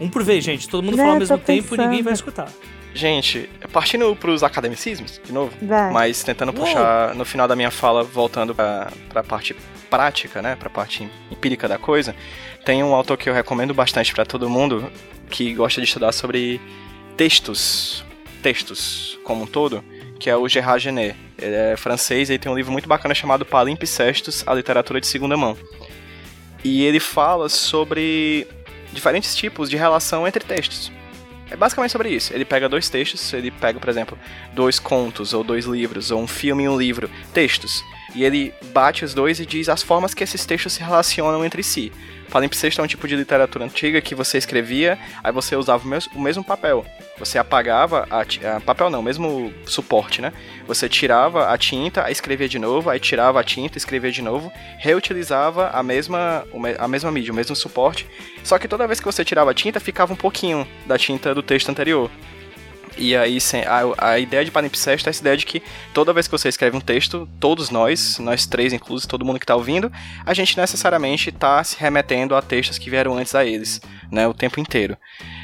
Um 0.00 0.08
por 0.08 0.22
vez, 0.22 0.44
gente. 0.44 0.68
Todo 0.68 0.84
mundo 0.84 0.96
fala 0.96 1.10
ao 1.10 1.18
mesmo 1.18 1.38
tempo 1.38 1.74
e 1.74 1.78
ninguém 1.78 2.02
vai 2.02 2.12
escutar. 2.12 2.48
Gente, 2.94 3.50
partindo 3.72 4.14
pros 4.14 4.44
academicismos, 4.44 5.20
de 5.24 5.32
novo, 5.32 5.52
Vai. 5.60 5.92
mas 5.92 6.22
tentando 6.22 6.56
Uou. 6.56 6.64
puxar 6.64 7.12
no 7.16 7.24
final 7.24 7.48
da 7.48 7.56
minha 7.56 7.70
fala, 7.70 8.04
voltando 8.04 8.54
pra, 8.54 8.92
pra 9.08 9.24
parte 9.24 9.54
prática, 9.90 10.40
né, 10.40 10.54
pra 10.54 10.70
parte 10.70 11.08
empírica 11.30 11.66
da 11.66 11.76
coisa, 11.76 12.14
tem 12.64 12.84
um 12.84 12.94
autor 12.94 13.16
que 13.16 13.28
eu 13.28 13.34
recomendo 13.34 13.74
bastante 13.74 14.14
pra 14.14 14.24
todo 14.24 14.48
mundo 14.48 14.90
que 15.28 15.52
gosta 15.54 15.80
de 15.80 15.88
estudar 15.88 16.12
sobre 16.12 16.60
textos, 17.16 18.04
textos 18.42 19.18
como 19.24 19.42
um 19.42 19.46
todo, 19.46 19.84
que 20.20 20.30
é 20.30 20.36
o 20.36 20.48
Gerard 20.48 20.82
Genet. 20.82 21.16
Ele 21.36 21.54
é 21.54 21.76
francês 21.76 22.30
e 22.30 22.38
tem 22.38 22.50
um 22.50 22.54
livro 22.54 22.70
muito 22.70 22.88
bacana 22.88 23.12
chamado 23.12 23.44
Palimpsestos, 23.44 24.44
a 24.46 24.54
literatura 24.54 25.00
de 25.00 25.06
segunda 25.08 25.36
mão. 25.36 25.56
E 26.62 26.84
ele 26.84 27.00
fala 27.00 27.48
sobre 27.48 28.46
diferentes 28.92 29.34
tipos 29.34 29.68
de 29.68 29.76
relação 29.76 30.26
entre 30.28 30.44
textos. 30.44 30.92
É 31.50 31.56
basicamente 31.56 31.92
sobre 31.92 32.10
isso. 32.10 32.32
Ele 32.32 32.44
pega 32.44 32.68
dois 32.68 32.88
textos, 32.88 33.32
ele 33.32 33.50
pega, 33.50 33.78
por 33.78 33.88
exemplo, 33.88 34.18
dois 34.52 34.78
contos, 34.78 35.34
ou 35.34 35.44
dois 35.44 35.66
livros, 35.66 36.10
ou 36.10 36.20
um 36.20 36.26
filme 36.26 36.64
e 36.64 36.68
um 36.68 36.76
livro, 36.76 37.10
textos. 37.32 37.82
E 38.14 38.24
ele 38.24 38.54
bate 38.72 39.04
os 39.04 39.12
dois 39.12 39.40
e 39.40 39.46
diz 39.46 39.68
as 39.68 39.82
formas 39.82 40.14
que 40.14 40.22
esses 40.22 40.46
textos 40.46 40.74
se 40.74 40.80
relacionam 40.80 41.44
entre 41.44 41.62
si. 41.62 41.92
Palimpsesto 42.30 42.80
é 42.80 42.84
um 42.84 42.86
tipo 42.86 43.06
de 43.06 43.14
literatura 43.16 43.64
antiga 43.64 44.00
que 44.00 44.14
você 44.14 44.38
escrevia, 44.38 44.98
aí 45.22 45.32
você 45.32 45.54
usava 45.56 45.84
o 45.84 45.88
mes- 45.88 46.08
o 46.14 46.20
mesmo 46.20 46.42
papel. 46.44 46.84
Você 47.18 47.38
apagava 47.38 48.06
a, 48.10 48.20
a- 48.56 48.60
papel 48.60 48.90
não, 48.90 49.02
mesmo 49.02 49.52
suporte, 49.66 50.20
né? 50.20 50.32
Você 50.66 50.88
tirava 50.88 51.48
a 51.52 51.56
tinta, 51.58 52.04
aí 52.04 52.12
escrevia 52.12 52.48
de 52.48 52.58
novo, 52.58 52.90
aí 52.90 52.98
tirava 52.98 53.38
a 53.40 53.44
tinta, 53.44 53.78
escrevia 53.78 54.10
de 54.10 54.22
novo, 54.22 54.52
reutilizava 54.78 55.68
a 55.70 55.82
mesma, 55.82 56.44
a 56.78 56.88
mesma 56.88 57.10
mídia, 57.10 57.32
o 57.32 57.36
mesmo 57.36 57.54
suporte. 57.54 58.06
Só 58.42 58.58
que 58.58 58.66
toda 58.68 58.86
vez 58.86 58.98
que 59.00 59.06
você 59.06 59.24
tirava 59.24 59.50
a 59.50 59.54
tinta, 59.54 59.78
ficava 59.80 60.12
um 60.12 60.16
pouquinho 60.16 60.66
da 60.86 60.96
tinta 60.98 61.34
do 61.34 61.42
texto 61.42 61.68
anterior. 61.68 62.10
E 62.96 63.16
aí 63.16 63.38
a, 63.66 64.10
a 64.12 64.18
ideia 64.18 64.44
de 64.44 64.50
palimpsesto 64.50 65.08
é 65.08 65.10
essa 65.10 65.20
ideia 65.20 65.36
de 65.36 65.44
que 65.44 65.62
toda 65.92 66.12
vez 66.12 66.28
que 66.28 66.32
você 66.32 66.48
escreve 66.48 66.76
um 66.76 66.80
texto, 66.80 67.28
todos 67.40 67.70
nós, 67.70 68.18
nós 68.18 68.46
três 68.46 68.72
inclusive, 68.72 69.08
todo 69.08 69.24
mundo 69.24 69.38
que 69.38 69.44
está 69.44 69.56
ouvindo, 69.56 69.90
a 70.24 70.32
gente 70.32 70.56
necessariamente 70.56 71.30
está 71.30 71.62
se 71.64 71.76
remetendo 71.78 72.36
a 72.36 72.42
textos 72.42 72.78
que 72.78 72.90
vieram 72.90 73.16
antes 73.16 73.34
a 73.34 73.44
eles, 73.44 73.80
né, 74.10 74.26
o 74.28 74.34
tempo 74.34 74.60
inteiro. 74.60 74.96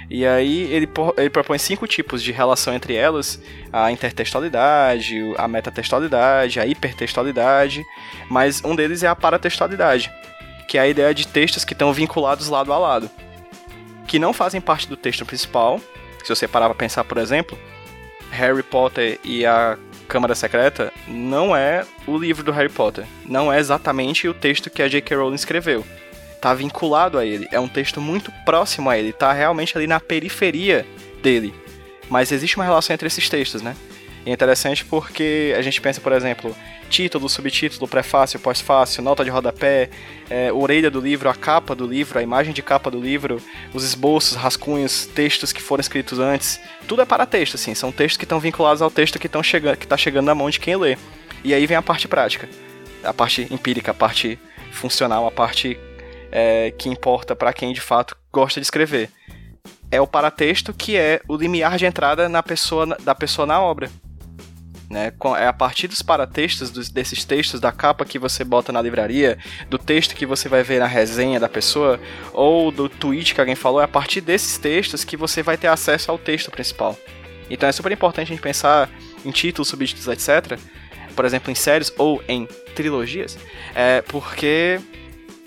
E 0.08 0.26
aí 0.26 0.62
ele, 0.72 0.88
ele 1.16 1.30
propõe 1.30 1.58
cinco 1.58 1.86
tipos 1.86 2.22
de 2.22 2.32
relação 2.32 2.74
entre 2.74 2.94
elas: 2.94 3.40
a 3.72 3.92
intertextualidade, 3.92 5.16
a 5.36 5.46
metatextualidade, 5.46 6.58
a 6.58 6.66
hipertextualidade, 6.66 7.84
mas 8.28 8.62
um 8.64 8.74
deles 8.74 9.02
é 9.02 9.08
a 9.08 9.14
paratextualidade, 9.14 10.10
que 10.68 10.78
é 10.78 10.80
a 10.80 10.88
ideia 10.88 11.14
de 11.14 11.26
textos 11.26 11.64
que 11.64 11.72
estão 11.72 11.92
vinculados 11.92 12.48
lado 12.48 12.72
a 12.72 12.78
lado, 12.78 13.10
que 14.06 14.18
não 14.18 14.32
fazem 14.32 14.60
parte 14.60 14.88
do 14.88 14.96
texto 14.96 15.24
principal. 15.24 15.80
Se 16.22 16.34
você 16.34 16.46
parar 16.48 16.66
pra 16.66 16.74
pensar, 16.74 17.04
por 17.04 17.18
exemplo, 17.18 17.58
Harry 18.30 18.62
Potter 18.62 19.18
e 19.24 19.44
a 19.44 19.78
Câmara 20.08 20.34
Secreta 20.34 20.92
não 21.06 21.54
é 21.54 21.86
o 22.06 22.16
livro 22.18 22.42
do 22.42 22.52
Harry 22.52 22.68
Potter, 22.68 23.04
não 23.24 23.52
é 23.52 23.58
exatamente 23.58 24.28
o 24.28 24.34
texto 24.34 24.70
que 24.70 24.82
a 24.82 24.88
J.K. 24.88 25.16
Rowling 25.16 25.34
escreveu 25.34 25.84
tá 26.40 26.54
vinculado 26.54 27.18
a 27.18 27.24
ele. 27.24 27.46
É 27.52 27.60
um 27.60 27.68
texto 27.68 28.00
muito 28.00 28.32
próximo 28.44 28.88
a 28.88 28.98
ele, 28.98 29.12
tá 29.12 29.32
realmente 29.32 29.76
ali 29.76 29.86
na 29.86 30.00
periferia 30.00 30.86
dele. 31.22 31.54
Mas 32.08 32.32
existe 32.32 32.56
uma 32.56 32.64
relação 32.64 32.94
entre 32.94 33.06
esses 33.06 33.28
textos, 33.28 33.62
né? 33.62 33.76
E 34.24 34.30
é 34.30 34.32
interessante 34.32 34.84
porque 34.84 35.54
a 35.56 35.62
gente 35.62 35.80
pensa, 35.80 36.00
por 36.00 36.12
exemplo, 36.12 36.54
título, 36.90 37.28
subtítulo, 37.28 37.88
prefácio, 37.88 38.38
pós-fácio, 38.38 39.02
nota 39.02 39.24
de 39.24 39.30
rodapé, 39.30 39.88
é, 40.28 40.52
orelha 40.52 40.90
do 40.90 41.00
livro, 41.00 41.30
a 41.30 41.34
capa 41.34 41.74
do 41.74 41.86
livro, 41.86 42.18
a 42.18 42.22
imagem 42.22 42.52
de 42.52 42.62
capa 42.62 42.90
do 42.90 43.00
livro, 43.00 43.40
os 43.72 43.84
esboços, 43.84 44.36
rascunhos, 44.36 45.06
textos 45.06 45.52
que 45.52 45.62
foram 45.62 45.80
escritos 45.80 46.18
antes. 46.18 46.60
Tudo 46.86 47.00
é 47.00 47.04
para 47.04 47.24
texto, 47.24 47.54
assim. 47.54 47.74
São 47.74 47.90
textos 47.90 48.18
que 48.18 48.24
estão 48.24 48.40
vinculados 48.40 48.82
ao 48.82 48.90
texto 48.90 49.18
que 49.18 49.26
estão 49.26 49.42
chegando, 49.42 49.76
que 49.76 49.86
está 49.86 49.96
chegando 49.96 50.26
na 50.26 50.34
mão 50.34 50.50
de 50.50 50.60
quem 50.60 50.76
lê. 50.76 50.98
E 51.42 51.54
aí 51.54 51.66
vem 51.66 51.76
a 51.76 51.82
parte 51.82 52.06
prática, 52.06 52.48
a 53.02 53.14
parte 53.14 53.46
empírica, 53.50 53.92
a 53.92 53.94
parte 53.94 54.38
funcional, 54.72 55.26
a 55.26 55.30
parte 55.30 55.78
é, 56.30 56.72
que 56.76 56.88
importa 56.88 57.34
para 57.34 57.52
quem 57.52 57.72
de 57.72 57.80
fato 57.80 58.16
gosta 58.32 58.60
de 58.60 58.66
escrever. 58.66 59.08
É 59.90 60.00
o 60.00 60.06
paratexto 60.06 60.72
que 60.74 60.96
é 60.96 61.20
o 61.26 61.36
limiar 61.36 61.76
de 61.76 61.86
entrada 61.86 62.28
na 62.28 62.42
pessoa, 62.42 62.86
da 62.86 63.14
pessoa 63.14 63.46
na 63.46 63.60
obra. 63.60 63.90
Né? 64.90 65.12
É 65.38 65.46
a 65.46 65.52
partir 65.52 65.86
dos 65.86 66.02
paratextos, 66.02 66.70
dos, 66.70 66.88
desses 66.88 67.24
textos 67.24 67.60
da 67.60 67.70
capa 67.70 68.04
que 68.04 68.18
você 68.18 68.42
bota 68.42 68.72
na 68.72 68.82
livraria, 68.82 69.38
do 69.68 69.78
texto 69.78 70.16
que 70.16 70.26
você 70.26 70.48
vai 70.48 70.64
ver 70.64 70.80
na 70.80 70.86
resenha 70.86 71.38
da 71.38 71.48
pessoa, 71.48 72.00
ou 72.32 72.72
do 72.72 72.88
tweet 72.88 73.32
que 73.32 73.40
alguém 73.40 73.54
falou, 73.54 73.80
é 73.80 73.84
a 73.84 73.88
partir 73.88 74.20
desses 74.20 74.58
textos 74.58 75.04
que 75.04 75.16
você 75.16 75.42
vai 75.42 75.56
ter 75.56 75.68
acesso 75.68 76.10
ao 76.10 76.18
texto 76.18 76.50
principal. 76.50 76.98
Então 77.48 77.68
é 77.68 77.72
super 77.72 77.92
importante 77.92 78.26
a 78.26 78.34
gente 78.34 78.42
pensar 78.42 78.90
em 79.24 79.30
títulos, 79.30 79.68
subtítulos, 79.68 80.08
etc. 80.08 80.58
Por 81.14 81.24
exemplo, 81.24 81.52
em 81.52 81.54
séries 81.54 81.92
ou 81.96 82.22
em 82.28 82.46
trilogias, 82.74 83.38
é 83.74 84.02
porque 84.02 84.80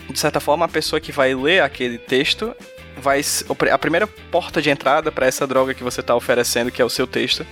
de 0.09 0.19
certa 0.19 0.39
forma, 0.39 0.65
a 0.65 0.67
pessoa 0.67 0.99
que 0.99 1.11
vai 1.11 1.33
ler 1.33 1.61
aquele 1.61 1.97
texto 1.97 2.55
vai 2.97 3.21
a 3.71 3.77
primeira 3.77 4.05
porta 4.05 4.61
de 4.61 4.69
entrada 4.69 5.11
para 5.11 5.25
essa 5.25 5.47
droga 5.47 5.73
que 5.73 5.83
você 5.83 6.01
está 6.01 6.15
oferecendo, 6.15 6.71
que 6.71 6.81
é 6.81 6.85
o 6.85 6.89
seu 6.89 7.07
texto. 7.07 7.45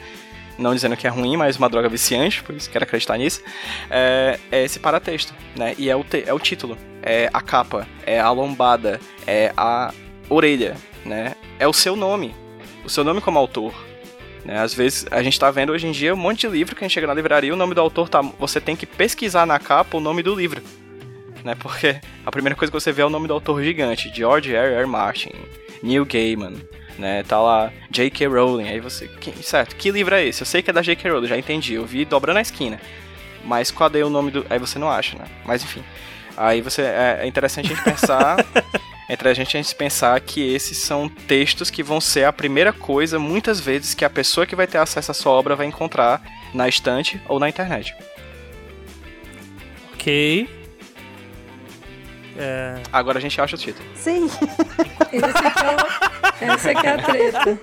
Não 0.61 0.75
dizendo 0.75 0.95
que 0.95 1.07
é 1.07 1.09
ruim, 1.09 1.35
mas 1.35 1.57
uma 1.57 1.67
droga 1.67 1.89
viciante, 1.89 2.43
por 2.43 2.55
isso 2.55 2.69
quero 2.69 2.83
acreditar 2.83 3.17
nisso. 3.17 3.41
É, 3.89 4.39
é 4.51 4.63
esse 4.63 4.79
paratexto, 4.79 5.33
né? 5.55 5.73
E 5.77 5.89
é 5.89 5.95
o, 5.95 6.05
é 6.25 6.33
o 6.33 6.39
título, 6.39 6.77
é 7.01 7.29
a 7.33 7.41
capa, 7.41 7.87
é 8.05 8.19
a 8.19 8.29
lombada, 8.31 8.99
é 9.25 9.51
a 9.57 9.93
orelha, 10.29 10.75
né? 11.05 11.35
É 11.59 11.67
o 11.67 11.73
seu 11.73 11.95
nome, 11.95 12.35
o 12.85 12.89
seu 12.89 13.03
nome 13.03 13.21
como 13.21 13.39
autor. 13.39 13.73
Né? 14.45 14.59
Às 14.59 14.73
vezes 14.73 15.05
a 15.11 15.21
gente 15.21 15.39
tá 15.39 15.51
vendo 15.51 15.71
hoje 15.71 15.87
em 15.87 15.91
dia 15.91 16.13
um 16.13 16.17
monte 16.17 16.47
de 16.47 16.53
livro 16.53 16.75
que 16.75 16.83
a 16.83 16.87
gente 16.87 16.93
chega 16.93 17.07
na 17.07 17.13
livraria, 17.13 17.53
o 17.53 17.57
nome 17.57 17.73
do 17.73 17.81
autor 17.81 18.07
tá. 18.07 18.21
Você 18.21 18.61
tem 18.61 18.75
que 18.75 18.85
pesquisar 18.85 19.45
na 19.45 19.59
capa 19.59 19.97
o 19.97 19.99
nome 19.99 20.21
do 20.23 20.35
livro 20.35 20.61
né? 21.43 21.55
Porque 21.55 21.99
a 22.25 22.31
primeira 22.31 22.55
coisa 22.55 22.71
que 22.71 22.79
você 22.79 22.91
vê 22.91 23.01
é 23.01 23.05
o 23.05 23.09
nome 23.09 23.27
do 23.27 23.33
autor 23.33 23.63
gigante, 23.63 24.11
George 24.13 24.53
R. 24.53 24.73
R. 24.75 24.85
Martin, 24.85 25.31
Neil 25.81 26.05
Gaiman, 26.05 26.55
né? 27.01 27.23
Tá 27.23 27.41
lá 27.41 27.71
J.K. 27.89 28.27
Rowling. 28.27 28.69
Aí 28.69 28.79
você, 28.79 29.07
que- 29.07 29.43
certo? 29.43 29.75
Que 29.75 29.91
livro 29.91 30.15
é 30.15 30.25
esse? 30.25 30.41
Eu 30.41 30.45
sei 30.45 30.61
que 30.61 30.69
é 30.69 30.73
da 30.73 30.81
J.K. 30.81 31.09
Rowling, 31.11 31.27
já 31.27 31.37
entendi. 31.37 31.73
Eu 31.73 31.85
vi 31.85 32.05
dobrando 32.05 32.37
a 32.37 32.41
esquina. 32.41 32.79
Mas 33.43 33.71
cadê 33.71 34.03
o 34.03 34.09
nome 34.09 34.31
do? 34.31 34.45
Aí 34.49 34.59
você 34.59 34.77
não 34.79 34.89
acha, 34.89 35.17
né? 35.17 35.25
Mas 35.45 35.63
enfim. 35.63 35.83
Aí 36.37 36.61
você 36.61 36.83
é 36.83 37.19
é 37.23 37.27
interessante 37.27 37.65
a 37.65 37.75
gente 37.75 37.83
pensar 37.83 38.37
entre 39.09 39.27
a 39.27 39.33
gente 39.33 39.57
a 39.57 39.61
gente 39.61 39.75
pensar 39.75 40.19
que 40.21 40.53
esses 40.53 40.77
são 40.77 41.09
textos 41.09 41.69
que 41.69 41.83
vão 41.83 41.99
ser 41.99 42.23
a 42.23 42.31
primeira 42.31 42.71
coisa 42.71 43.19
muitas 43.19 43.59
vezes 43.59 43.93
que 43.93 44.05
a 44.05 44.09
pessoa 44.09 44.45
que 44.45 44.55
vai 44.55 44.67
ter 44.67 44.77
acesso 44.77 45.11
à 45.11 45.13
sua 45.13 45.33
obra 45.33 45.55
vai 45.55 45.65
encontrar 45.67 46.21
na 46.53 46.69
estante 46.69 47.19
ou 47.27 47.39
na 47.39 47.49
internet. 47.49 47.93
Ok. 49.93 50.47
É, 52.43 52.73
Agora 52.91 53.19
a 53.19 53.21
gente 53.21 53.39
acha 53.39 53.55
o 53.55 53.59
título. 53.59 53.87
Sim. 53.95 54.25
Esse 55.11 55.25
aqui 55.47 55.59
é, 55.63 55.75
o- 55.75 56.53
essa 56.53 56.71
aqui 56.71 56.87
é 56.87 56.89
a 56.89 56.97
treta. 56.97 57.59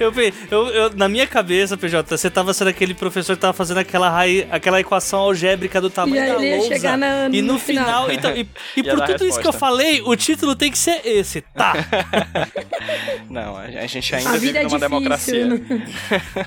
eu, 0.00 0.12
eu, 0.50 0.66
eu- 0.68 0.90
na 0.96 1.06
minha 1.08 1.26
cabeça, 1.26 1.76
PJ, 1.76 2.16
você 2.16 2.30
tava 2.30 2.54
sendo 2.54 2.68
aquele 2.68 2.94
professor 2.94 3.34
que 3.36 3.42
tava 3.42 3.52
fazendo 3.52 3.78
aquela, 3.78 4.08
rai- 4.08 4.48
aquela 4.50 4.80
equação 4.80 5.20
algébrica 5.20 5.80
do 5.82 5.90
tamanho 5.90 6.16
E 6.16 6.18
aí 6.20 6.28
da 6.30 6.34
ele 6.36 6.46
ia 6.48 6.56
lousa. 6.56 6.68
chegar 6.74 6.96
na- 6.96 7.28
e 7.30 7.42
no, 7.42 7.52
no 7.54 7.58
final, 7.58 8.06
final. 8.08 8.12
então, 8.12 8.30
e, 8.34 8.48
e 8.76 8.82
por 8.82 9.00
tudo 9.04 9.26
isso 9.26 9.38
que 9.40 9.46
eu 9.46 9.52
falei, 9.52 10.00
o 10.00 10.16
título 10.16 10.54
tem 10.56 10.70
que 10.70 10.78
ser 10.78 11.02
esse, 11.04 11.42
tá? 11.42 11.74
Não, 13.28 13.56
a 13.56 13.86
gente 13.86 14.14
ainda 14.14 14.30
A 14.30 14.36
vive 14.38 14.58
é 14.58 14.62
numa 14.62 14.78
difícil. 14.78 14.88
democracia. 14.88 15.46
né? 15.46 15.60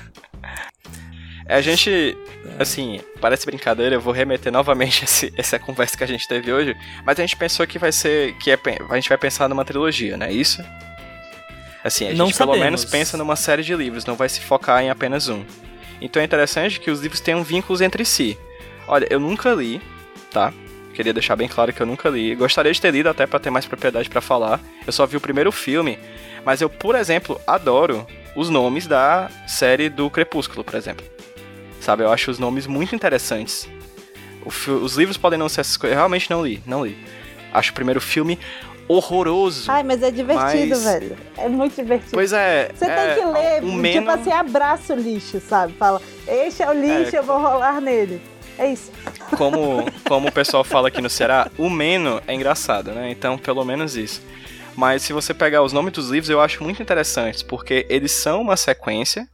É, 1.48 1.54
A 1.56 1.60
gente, 1.60 2.16
assim, 2.58 3.00
parece 3.20 3.46
brincadeira, 3.46 3.94
eu 3.94 4.00
vou 4.00 4.12
remeter 4.12 4.52
novamente 4.52 5.02
esse, 5.06 5.32
essa 5.36 5.58
conversa 5.58 5.96
que 5.96 6.04
a 6.04 6.06
gente 6.06 6.26
teve 6.26 6.52
hoje, 6.52 6.76
mas 7.04 7.18
a 7.18 7.22
gente 7.22 7.36
pensou 7.36 7.66
que 7.66 7.78
vai 7.78 7.92
ser, 7.92 8.34
que 8.38 8.50
é, 8.50 8.58
a 8.90 8.94
gente 8.96 9.08
vai 9.08 9.18
pensar 9.18 9.48
numa 9.48 9.64
trilogia, 9.64 10.16
não 10.16 10.26
é 10.26 10.32
isso? 10.32 10.62
Assim, 11.84 12.06
a 12.06 12.08
gente 12.08 12.18
Não 12.18 12.26
pelo 12.26 12.34
sabemos. 12.36 12.58
menos 12.58 12.84
pensa 12.84 13.16
numa 13.16 13.36
série 13.36 13.62
de 13.62 13.74
livros, 13.74 14.04
não 14.04 14.16
vai 14.16 14.28
se 14.28 14.40
focar 14.40 14.82
em 14.82 14.90
apenas 14.90 15.28
um. 15.28 15.44
Então 16.00 16.20
é 16.20 16.24
interessante 16.24 16.80
que 16.80 16.90
os 16.90 17.00
livros 17.00 17.20
tenham 17.20 17.42
vínculos 17.44 17.80
entre 17.80 18.04
si. 18.04 18.36
Olha, 18.88 19.06
eu 19.08 19.20
nunca 19.20 19.52
li, 19.54 19.80
tá? 20.32 20.52
Queria 20.94 21.12
deixar 21.12 21.36
bem 21.36 21.46
claro 21.46 21.72
que 21.72 21.80
eu 21.80 21.86
nunca 21.86 22.08
li. 22.08 22.34
Gostaria 22.34 22.72
de 22.72 22.80
ter 22.80 22.90
lido 22.90 23.08
até 23.08 23.26
pra 23.26 23.38
ter 23.38 23.50
mais 23.50 23.66
propriedade 23.66 24.08
pra 24.08 24.20
falar. 24.20 24.60
Eu 24.86 24.92
só 24.92 25.06
vi 25.06 25.16
o 25.16 25.20
primeiro 25.20 25.52
filme, 25.52 25.96
mas 26.44 26.60
eu, 26.60 26.68
por 26.68 26.94
exemplo, 26.96 27.40
adoro 27.46 28.04
os 28.34 28.50
nomes 28.50 28.86
da 28.86 29.30
série 29.46 29.88
do 29.88 30.10
Crepúsculo, 30.10 30.64
por 30.64 30.74
exemplo. 30.74 31.06
Sabe, 31.86 32.02
eu 32.02 32.10
acho 32.10 32.32
os 32.32 32.40
nomes 32.40 32.66
muito 32.66 32.96
interessantes. 32.96 33.68
Os 34.44 34.96
livros 34.96 35.16
podem 35.16 35.38
não 35.38 35.48
ser 35.48 35.60
essas 35.60 35.76
coisas. 35.76 35.94
Eu 35.94 35.98
realmente 36.00 36.28
não 36.28 36.44
li, 36.44 36.60
não 36.66 36.84
li. 36.84 36.98
Acho 37.54 37.70
o 37.70 37.74
primeiro 37.74 38.00
filme 38.00 38.40
horroroso. 38.88 39.70
Ai, 39.70 39.84
mas 39.84 40.02
é 40.02 40.10
divertido, 40.10 40.70
Mas- 40.70 40.82
velho. 40.82 41.16
É 41.38 41.48
muito 41.48 41.76
divertido. 41.76 42.10
Pois 42.12 42.32
é. 42.32 42.72
Você 42.74 42.86
é, 42.86 43.14
tem 43.14 43.22
que 43.24 43.30
ler, 43.30 43.62
um 43.62 43.66
tipo 43.66 43.76
menos... 43.80 44.08
assim, 44.14 44.32
abraça 44.32 44.94
o 44.94 44.96
lixo, 44.96 45.40
sabe? 45.40 45.74
Fala, 45.74 46.02
este 46.26 46.60
é 46.60 46.68
o 46.68 46.72
lixo, 46.72 47.14
É. 47.14 47.20
eu 47.20 47.22
vou 47.22 47.38
rolar 47.38 47.80
nele. 47.80 48.20
É 48.58 48.68
isso. 48.68 48.90
como, 49.36 49.84
como 50.08 50.26
o 50.26 50.32
pessoal 50.32 50.64
fala 50.64 50.88
aqui 50.88 51.00
no 51.00 51.08
Ceará, 51.08 51.48
o 51.56 51.70
meno 51.70 52.20
é 52.26 52.34
engraçado, 52.34 52.90
né? 52.90 53.12
Então, 53.12 53.38
pelo 53.38 53.64
menos 53.64 53.94
isso. 53.96 54.20
Mas 54.74 55.02
se 55.02 55.12
você 55.12 55.32
pegar 55.32 55.62
os 55.62 55.72
nomes 55.72 55.92
dos 55.92 56.10
livros, 56.10 56.30
eu 56.30 56.40
acho 56.40 56.64
muito 56.64 56.82
interessantes, 56.82 57.44
porque 57.44 57.86
eles 57.88 58.10
são 58.10 58.40
uma 58.42 58.56
sequência. 58.56 59.28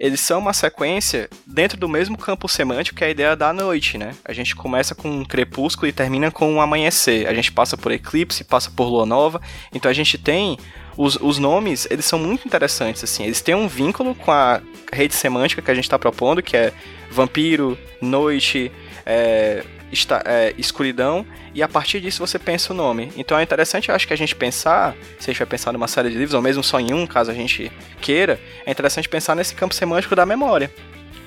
Eles 0.00 0.20
são 0.20 0.38
uma 0.38 0.54
sequência 0.54 1.28
dentro 1.46 1.76
do 1.76 1.86
mesmo 1.86 2.16
campo 2.16 2.48
semântico 2.48 2.96
que 2.96 3.04
a 3.04 3.10
ideia 3.10 3.36
da 3.36 3.52
noite, 3.52 3.98
né? 3.98 4.16
A 4.24 4.32
gente 4.32 4.56
começa 4.56 4.94
com 4.94 5.10
um 5.10 5.24
crepúsculo 5.26 5.86
e 5.86 5.92
termina 5.92 6.30
com 6.30 6.50
um 6.50 6.58
amanhecer. 6.58 7.28
A 7.28 7.34
gente 7.34 7.52
passa 7.52 7.76
por 7.76 7.92
eclipse, 7.92 8.42
passa 8.42 8.70
por 8.70 8.88
lua 8.88 9.04
nova. 9.04 9.42
Então 9.70 9.90
a 9.90 9.92
gente 9.94 10.16
tem 10.16 10.56
os, 10.96 11.16
os 11.16 11.38
nomes, 11.38 11.86
eles 11.90 12.06
são 12.06 12.18
muito 12.18 12.48
interessantes, 12.48 13.04
assim. 13.04 13.24
Eles 13.24 13.42
têm 13.42 13.54
um 13.54 13.68
vínculo 13.68 14.14
com 14.14 14.32
a 14.32 14.62
rede 14.90 15.14
semântica 15.14 15.60
que 15.60 15.70
a 15.70 15.74
gente 15.74 15.84
está 15.84 15.98
propondo, 15.98 16.42
que 16.42 16.56
é 16.56 16.72
vampiro, 17.10 17.76
noite, 18.00 18.72
é, 19.04 19.62
esta- 19.92 20.22
é, 20.24 20.54
escuridão, 20.56 21.26
e 21.54 21.62
a 21.62 21.68
partir 21.68 22.00
disso 22.00 22.24
você 22.24 22.38
pensa 22.38 22.72
o 22.72 22.76
nome. 22.76 23.12
Então 23.16 23.38
é 23.38 23.42
interessante, 23.42 23.88
eu 23.88 23.94
acho 23.94 24.06
que 24.06 24.12
a 24.12 24.16
gente 24.16 24.34
pensar, 24.34 24.94
se 25.18 25.30
a 25.30 25.32
gente 25.32 25.38
vai 25.38 25.46
pensar 25.46 25.72
numa 25.72 25.88
série 25.88 26.10
de 26.10 26.16
livros, 26.16 26.34
ou 26.34 26.42
mesmo 26.42 26.62
só 26.62 26.78
em 26.78 26.92
um, 26.92 27.06
caso 27.06 27.30
a 27.30 27.34
gente 27.34 27.70
queira, 28.00 28.40
é 28.64 28.70
interessante 28.70 29.08
pensar 29.08 29.34
nesse 29.34 29.54
campo 29.54 29.74
semântico 29.74 30.14
da 30.16 30.24
memória. 30.26 30.70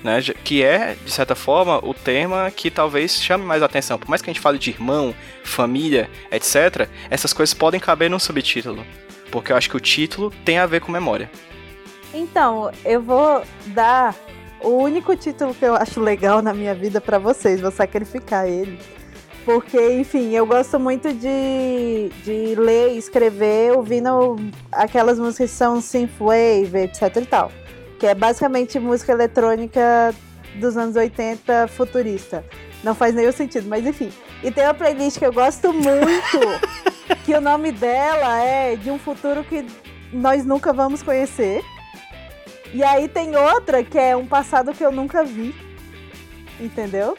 Né, 0.04 0.22
que 0.44 0.62
é, 0.62 0.98
de 1.06 1.10
certa 1.10 1.34
forma, 1.34 1.78
o 1.82 1.94
tema 1.94 2.52
que 2.52 2.70
talvez 2.70 3.24
chame 3.24 3.46
mais 3.46 3.64
atenção. 3.64 3.98
Por 3.98 4.10
mais 4.10 4.22
que 4.22 4.30
a 4.30 4.34
gente 4.34 4.42
fale 4.42 4.60
de 4.60 4.70
irmão, 4.70 5.16
família, 5.46 6.10
etc., 6.30 6.90
essas 7.10 7.32
coisas 7.32 7.54
podem 7.54 7.80
caber 7.80 8.10
num 8.10 8.20
subtítulo. 8.20 8.86
Porque 9.32 9.54
eu 9.54 9.56
acho 9.56 9.70
que 9.70 9.78
o 9.78 9.80
título 9.80 10.30
tem 10.44 10.58
a 10.58 10.66
ver 10.66 10.82
com 10.82 10.92
memória. 10.92 11.32
Então, 12.14 12.70
eu 12.84 13.02
vou 13.02 13.46
dar 13.68 14.14
o 14.64 14.82
único 14.82 15.16
título 15.16 15.54
que 15.54 15.66
eu 15.66 15.76
acho 15.76 16.00
legal 16.00 16.42
na 16.42 16.54
minha 16.54 16.74
vida 16.74 17.00
pra 17.00 17.20
vocês. 17.20 17.62
Vou 17.62 17.72
sacrificar 17.72 18.48
ele. 18.48 18.80
Porque, 19.46 19.94
enfim, 19.96 20.32
eu 20.32 20.46
gosto 20.46 20.80
muito 20.80 21.14
de, 21.14 22.10
de 22.24 22.56
ler 22.56 22.94
e 22.94 22.98
escrever 22.98 23.74
ouvindo 23.74 24.38
aquelas 24.72 25.20
músicas 25.20 25.52
que 25.52 25.58
são 25.58 25.82
synthwave, 25.82 26.78
etc 26.78 27.18
e 27.18 27.26
tal. 27.26 27.52
Que 28.00 28.08
é 28.08 28.16
basicamente 28.16 28.80
música 28.80 29.12
eletrônica 29.12 30.16
dos 30.56 30.78
anos 30.78 30.96
80 30.96 31.68
futurista. 31.68 32.44
Não 32.84 32.96
faz 32.96 33.14
nenhum 33.14 33.32
sentido, 33.34 33.68
mas 33.68 33.86
enfim. 33.86 34.12
E 34.42 34.50
tem 34.50 34.64
uma 34.64 34.74
playlist 34.74 35.20
que 35.20 35.26
eu 35.26 35.34
gosto 35.34 35.74
muito, 35.74 36.40
que 37.26 37.34
o 37.34 37.42
nome 37.42 37.72
dela 37.72 38.42
é 38.42 38.76
De 38.76 38.92
um 38.92 39.00
Futuro 39.00 39.44
que 39.44 39.66
Nós 40.12 40.46
Nunca 40.46 40.72
Vamos 40.72 41.04
Conhecer. 41.04 41.64
E 42.74 42.84
aí 42.84 43.08
tem 43.08 43.36
outra 43.36 43.84
que 43.84 43.98
é 43.98 44.16
Um 44.16 44.26
Passado 44.26 44.74
que 44.74 44.84
Eu 44.84 44.92
Nunca 44.92 45.24
Vi. 45.24 45.56
Entendeu? 46.60 47.16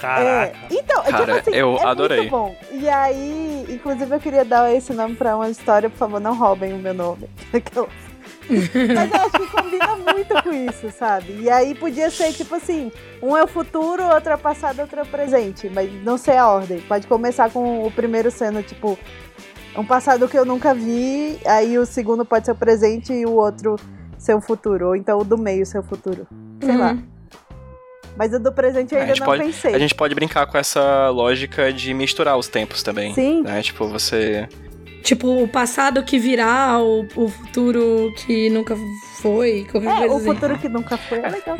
Caraca. 0.00 0.56
É, 0.56 0.66
então, 0.70 1.02
Cara, 1.04 1.18
tipo 1.18 1.50
assim, 1.50 1.50
eu 1.54 1.76
é 1.76 1.84
adorei. 1.84 2.18
muito 2.18 2.30
bom. 2.30 2.56
E 2.72 2.88
aí, 2.88 3.66
inclusive 3.68 4.14
eu 4.14 4.18
queria 4.20 4.44
dar 4.44 4.74
esse 4.74 4.92
nome 4.94 5.14
pra 5.14 5.36
uma 5.36 5.48
história, 5.50 5.90
por 5.90 5.98
favor, 5.98 6.18
não 6.18 6.34
roubem 6.34 6.72
o 6.72 6.78
meu 6.78 6.94
nome. 6.94 7.28
Mas 8.50 9.12
eu 9.12 9.20
acho 9.20 9.30
que 9.30 9.46
combina 9.48 9.96
muito 9.96 10.42
com 10.42 10.52
isso, 10.52 10.90
sabe? 10.90 11.40
E 11.42 11.50
aí 11.50 11.74
podia 11.74 12.10
ser 12.10 12.32
tipo 12.32 12.54
assim, 12.54 12.90
um 13.22 13.36
é 13.36 13.44
o 13.44 13.46
futuro, 13.46 14.02
outro 14.04 14.32
é 14.32 14.34
o 14.34 14.38
passado, 14.38 14.80
outro 14.80 14.98
é 14.98 15.02
o 15.02 15.06
presente. 15.06 15.68
Mas 15.68 15.92
não 16.02 16.16
sei 16.18 16.36
a 16.36 16.48
ordem. 16.48 16.80
Pode 16.80 17.06
começar 17.06 17.50
com 17.50 17.86
o 17.86 17.90
primeiro 17.92 18.30
sendo, 18.30 18.62
tipo, 18.62 18.98
um 19.76 19.84
passado 19.84 20.26
que 20.28 20.36
eu 20.36 20.44
nunca 20.44 20.74
vi, 20.74 21.38
aí 21.46 21.78
o 21.78 21.86
segundo 21.86 22.24
pode 22.24 22.46
ser 22.46 22.52
o 22.52 22.56
presente 22.56 23.12
e 23.12 23.24
o 23.26 23.32
outro 23.34 23.76
ser 24.20 24.34
o 24.34 24.40
futuro. 24.40 24.88
Ou 24.88 24.96
então 24.96 25.18
o 25.18 25.24
do 25.24 25.36
meio 25.38 25.64
ser 25.66 25.78
o 25.78 25.82
futuro. 25.82 26.26
Sei 26.62 26.76
lá. 26.76 26.92
Uhum. 26.92 27.02
Mas 28.16 28.32
o 28.34 28.38
do 28.38 28.52
presente 28.52 28.94
eu 28.94 29.00
ainda 29.00 29.14
não 29.14 29.24
pode- 29.24 29.44
pensei. 29.44 29.74
A 29.74 29.78
gente 29.78 29.94
pode 29.94 30.14
brincar 30.14 30.44
com 30.46 30.58
essa 30.58 31.08
lógica 31.10 31.72
de 31.72 31.94
misturar 31.94 32.36
os 32.36 32.48
tempos 32.48 32.82
também. 32.82 33.14
Sim. 33.14 33.42
Né? 33.42 33.62
Tipo, 33.62 33.86
você. 33.88 34.48
Tipo, 35.02 35.42
o 35.42 35.48
passado 35.48 36.02
que 36.04 36.18
virá, 36.18 36.78
o, 36.78 37.06
o 37.16 37.28
futuro 37.28 38.12
que 38.26 38.50
nunca 38.50 38.76
foi, 39.22 39.66
É, 39.72 40.06
o 40.06 40.16
assim. 40.16 40.24
futuro 40.26 40.58
que 40.58 40.68
nunca 40.68 40.98
foi 40.98 41.18
é 41.20 41.28
legal. 41.30 41.56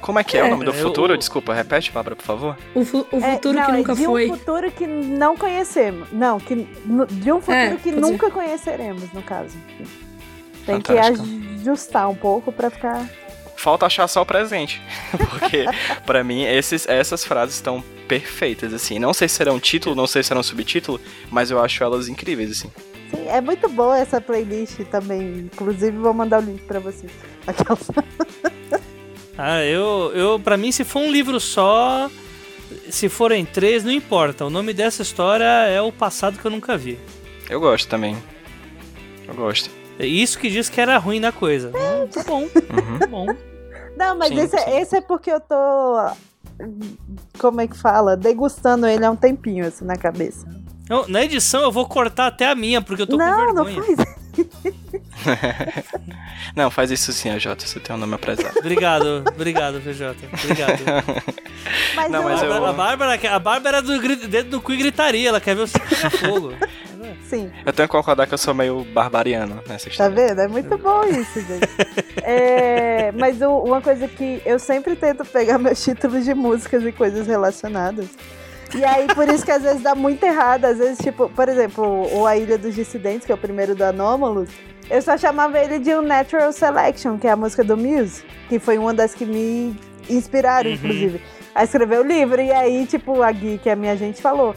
Como 0.00 0.18
é 0.18 0.24
que 0.24 0.36
é, 0.36 0.40
É, 0.40 0.44
o 0.44 0.50
nome 0.50 0.64
do 0.64 0.70
eu- 0.70 0.74
futuro? 0.74 1.16
Desculpa, 1.16 1.52
repete, 1.52 1.90
Bárbara, 1.92 2.16
por 2.16 2.24
favor. 2.24 2.56
O, 2.74 2.84
fu- 2.84 3.06
o 3.12 3.16
É, 3.18 3.32
futuro 3.32 3.58
não, 3.58 3.64
que 3.66 3.70
é 3.72 3.76
nunca 3.76 3.94
de 3.94 4.04
foi. 4.04 4.30
um 4.30 4.36
futuro 4.36 4.70
que 4.70 4.86
não 4.86 5.36
conhecemos. 5.36 6.08
Não, 6.12 6.38
que, 6.38 6.54
de 7.10 7.32
um 7.32 7.40
futuro 7.40 7.56
É, 7.56 7.76
que 7.76 7.90
ser. 7.90 8.00
nunca 8.00 8.30
conheceremos, 8.30 9.12
no 9.12 9.22
caso. 9.22 9.56
Tem 10.72 10.80
que 10.80 10.92
ajustar 10.92 12.08
um 12.08 12.14
pouco 12.14 12.52
pra 12.52 12.70
ficar. 12.70 13.08
Falta 13.56 13.86
achar 13.86 14.08
só 14.08 14.22
o 14.22 14.26
presente. 14.26 14.80
Porque, 15.30 15.66
pra 16.06 16.24
mim, 16.24 16.44
esses, 16.44 16.88
essas 16.88 17.24
frases 17.24 17.56
estão 17.56 17.82
perfeitas, 18.08 18.72
assim. 18.72 18.98
Não 18.98 19.12
sei 19.12 19.28
se 19.28 19.34
serão 19.36 19.60
título, 19.60 19.94
não 19.94 20.06
sei 20.06 20.22
se 20.22 20.28
serão 20.28 20.42
subtítulo, 20.42 21.00
mas 21.30 21.50
eu 21.50 21.62
acho 21.62 21.82
elas 21.84 22.08
incríveis, 22.08 22.50
assim. 22.50 22.70
Sim, 23.10 23.26
é 23.28 23.40
muito 23.40 23.68
boa 23.68 23.98
essa 23.98 24.20
playlist 24.20 24.78
também. 24.90 25.50
Inclusive, 25.52 25.96
vou 25.96 26.14
mandar 26.14 26.40
o 26.40 26.44
link 26.44 26.62
pra 26.62 26.80
vocês. 26.80 27.12
Aquelas... 27.46 27.90
Ah, 29.42 29.64
eu, 29.64 30.12
eu, 30.14 30.38
pra 30.38 30.58
mim, 30.58 30.70
se 30.70 30.84
for 30.84 31.00
um 31.00 31.10
livro 31.10 31.40
só, 31.40 32.10
se 32.90 33.08
forem 33.08 33.42
três, 33.42 33.82
não 33.82 33.90
importa. 33.90 34.44
O 34.44 34.50
nome 34.50 34.74
dessa 34.74 35.00
história 35.00 35.44
é 35.44 35.80
O 35.80 35.90
Passado 35.90 36.38
que 36.38 36.44
eu 36.44 36.50
nunca 36.50 36.76
vi. 36.76 36.98
Eu 37.48 37.58
gosto 37.58 37.88
também. 37.88 38.16
Eu 39.26 39.32
gosto. 39.32 39.79
É 40.00 40.06
isso 40.06 40.38
que 40.38 40.48
diz 40.48 40.68
que 40.68 40.80
era 40.80 40.96
ruim 40.98 41.20
da 41.20 41.30
coisa. 41.30 41.68
Hum, 41.68 42.08
tá 42.08 42.22
bom, 42.24 42.42
Uhum. 42.42 42.98
tá 42.98 43.06
bom. 43.06 43.26
Não, 43.96 44.16
mas 44.16 44.28
Sim, 44.28 44.38
esse, 44.40 44.58
sim. 44.58 44.64
é- 44.70 44.80
esse 44.80 44.96
é 44.96 45.00
porque 45.00 45.30
eu 45.30 45.40
tô. 45.40 46.10
Como 47.38 47.60
é 47.60 47.66
que 47.66 47.76
fala? 47.76 48.16
Degustando 48.16 48.86
ele 48.86 49.04
há 49.04 49.10
um 49.10 49.16
tempinho, 49.16 49.66
assim, 49.66 49.84
na 49.84 49.96
cabeça. 49.96 50.46
Eu- 50.88 51.06
na 51.08 51.22
edição 51.22 51.60
eu 51.62 51.70
vou 51.70 51.86
cortar 51.86 52.26
até 52.28 52.48
a 52.48 52.54
minha, 52.54 52.80
porque 52.80 53.02
eu 53.02 53.06
tô 53.06 53.16
não, 53.16 53.46
com 53.48 53.54
não 53.54 53.64
vergonha. 53.64 53.96
faz. 53.96 54.20
Não, 56.56 56.70
faz 56.70 56.90
isso 56.90 57.12
sim, 57.12 57.30
AJ, 57.30 57.46
você 57.58 57.80
tem 57.80 57.94
um 57.94 57.98
nome 57.98 58.14
apressado. 58.14 58.58
Obrigado, 58.58 59.22
obrigado, 59.28 59.80
VJ. 59.80 60.14
Obrigado. 60.32 60.80
Mas, 61.94 62.10
Não, 62.10 62.22
mas 62.24 62.42
a, 62.42 62.46
eu- 62.46 62.66
a 62.66 62.72
Bárbara, 62.72 63.20
a 63.34 63.38
Bárbara 63.38 63.78
é 63.78 63.82
do 63.82 63.98
dedo 64.28 64.50
do 64.50 64.60
cu 64.60 64.72
e 64.72 64.76
gritaria, 64.76 65.28
ela 65.28 65.40
quer 65.40 65.54
ver 65.54 65.64
o 65.64 65.68
pegar 65.68 66.10
fogo. 66.10 66.52
Sim. 67.28 67.50
Eu 67.64 67.72
tenho 67.72 67.88
que 67.88 67.92
concordar 67.94 68.26
que 68.26 68.34
eu 68.34 68.38
sou 68.38 68.52
meio 68.54 68.84
barbariano 68.92 69.62
nessa 69.68 69.84
Tá 69.86 69.90
história. 69.90 70.14
vendo? 70.28 70.40
É 70.40 70.48
muito 70.48 70.76
bom 70.78 71.04
isso, 71.04 71.40
gente. 71.40 71.68
É, 72.22 73.12
mas 73.12 73.40
o- 73.40 73.58
uma 73.64 73.80
coisa 73.80 74.06
que 74.08 74.40
eu 74.44 74.58
sempre 74.58 74.94
tento 74.96 75.24
pegar 75.24 75.58
meus 75.58 75.82
títulos 75.82 76.24
de 76.24 76.34
músicas 76.34 76.84
e 76.84 76.92
coisas 76.92 77.26
relacionadas. 77.26 78.06
E 78.74 78.84
aí, 78.84 79.06
por 79.14 79.28
isso 79.28 79.44
que 79.44 79.50
às 79.50 79.62
vezes 79.62 79.82
dá 79.82 79.94
muito 79.94 80.22
errado. 80.24 80.64
Às 80.64 80.78
vezes, 80.78 80.98
tipo, 80.98 81.28
por 81.30 81.48
exemplo, 81.48 82.06
o 82.16 82.26
A 82.26 82.36
Ilha 82.36 82.56
dos 82.56 82.74
Dissidentes, 82.74 83.26
que 83.26 83.32
é 83.32 83.34
o 83.34 83.38
primeiro 83.38 83.74
do 83.74 83.82
Anômalos, 83.82 84.48
eu 84.88 85.02
só 85.02 85.16
chamava 85.18 85.58
ele 85.58 85.78
de 85.78 85.92
um 85.94 86.02
Natural 86.02 86.52
Selection, 86.52 87.18
que 87.18 87.26
é 87.26 87.30
a 87.30 87.36
música 87.36 87.64
do 87.64 87.76
Muse, 87.76 88.22
que 88.48 88.58
foi 88.60 88.78
uma 88.78 88.94
das 88.94 89.12
que 89.14 89.24
me 89.24 89.74
inspiraram, 90.08 90.68
Uhum. 90.70 90.76
inclusive, 90.76 91.20
a 91.54 91.64
escrever 91.64 91.98
o 91.98 92.02
livro. 92.04 92.40
E 92.40 92.52
aí, 92.52 92.86
tipo, 92.86 93.22
a 93.22 93.32
Gui, 93.32 93.58
que 93.58 93.68
é 93.68 93.72
a 93.72 93.76
minha 93.76 93.96
gente, 93.96 94.22
falou. 94.22 94.54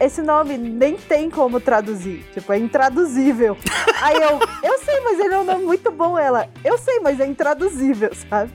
Esse 0.00 0.22
nome 0.22 0.56
nem 0.56 0.96
tem 0.96 1.28
como 1.28 1.60
traduzir. 1.60 2.24
Tipo, 2.32 2.52
é 2.52 2.58
intraduzível. 2.58 3.56
Aí 4.02 4.16
eu, 4.16 4.38
eu 4.62 4.78
sei, 4.78 5.00
mas 5.00 5.18
ele 5.18 5.34
é 5.34 5.38
um 5.38 5.44
nome 5.44 5.64
muito 5.64 5.90
bom, 5.90 6.16
ela. 6.18 6.48
Eu 6.64 6.78
sei, 6.78 7.00
mas 7.00 7.18
é 7.20 7.26
intraduzível, 7.26 8.10
sabe? 8.30 8.52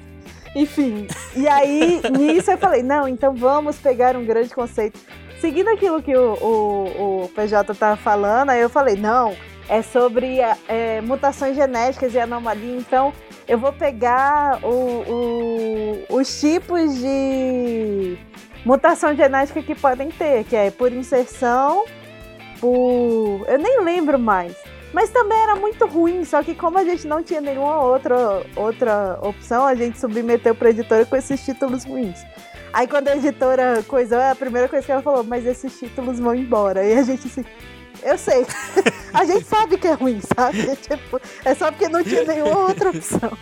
Enfim. 0.56 1.08
E 1.36 1.48
aí, 1.48 2.00
nisso 2.16 2.52
eu 2.52 2.58
falei, 2.60 2.84
não, 2.84 3.08
então 3.08 3.34
vamos 3.34 3.78
pegar 3.78 4.16
um 4.16 4.24
grande 4.24 4.54
conceito. 4.54 5.00
Seguindo 5.42 5.68
aquilo 5.70 6.02
que 6.02 6.16
o, 6.16 6.34
o, 6.36 7.24
o 7.26 7.30
PJ 7.36 7.74
tava 7.74 7.98
falando, 7.98 8.52
aí 8.52 8.62
eu 8.62 8.70
falei, 8.70 8.96
não, 8.96 9.36
é 9.68 9.82
sobre 9.82 10.40
é, 10.70 11.02
mutações 11.02 11.56
genéticas 11.56 12.14
e 12.14 12.20
anomalia, 12.20 12.78
então 12.78 13.12
eu 13.48 13.58
vou 13.58 13.74
pegar 13.74 14.60
o- 14.64 16.06
os 16.16 16.40
tipos 16.40 16.96
de 17.00 18.16
mutação 18.66 19.16
genética 19.16 19.62
que 19.62 19.76
podem 19.76 20.10
ter, 20.10 20.44
que 20.46 20.56
é 20.56 20.72
por 20.72 20.92
inserção, 20.92 21.86
por. 22.60 23.46
Eu 23.48 23.58
nem 23.60 23.82
lembro 23.82 24.18
mais. 24.18 24.56
Mas 24.94 25.10
também 25.10 25.38
era 25.40 25.56
muito 25.56 25.88
ruim, 25.88 26.24
só 26.24 26.44
que 26.44 26.54
como 26.54 26.78
a 26.78 26.84
gente 26.84 27.08
não 27.08 27.24
tinha 27.24 27.42
nenhuma 27.42 27.82
outra, 27.82 28.46
outra 28.56 29.18
opção, 29.24 29.66
a 29.66 29.74
gente 29.74 30.00
submeteu 30.00 30.54
pra 30.54 30.70
editora 30.70 31.04
com 31.04 31.16
esses 31.16 31.44
títulos 31.44 31.84
ruins. 31.84 32.24
Aí 32.72 32.88
quando 32.88 33.08
a 33.08 33.16
editora 33.16 33.84
coisou, 33.88 34.20
a 34.20 34.36
primeira 34.36 34.70
coisa 34.70 34.86
que 34.86 34.92
ela 34.92 35.02
falou, 35.02 35.24
mas 35.24 35.46
esses 35.48 35.78
títulos 35.80 36.20
vão 36.20 36.36
embora. 36.36 36.86
E 36.86 36.94
a 36.94 37.02
gente 37.02 37.28
assim, 37.28 37.44
eu 38.04 38.18
sei. 38.18 38.46
a 39.14 39.26
gente 39.26 39.46
sabe 39.46 39.78
que 39.78 39.88
é 39.88 39.94
ruim, 39.94 40.20
sabe? 40.36 40.64
Tipo, 40.78 41.20
é 41.44 41.56
só 41.56 41.72
porque 41.72 41.90
não 41.90 42.04
tinha 42.04 42.24
nenhuma 42.24 42.68
outra 42.68 42.90
opção. 42.90 43.36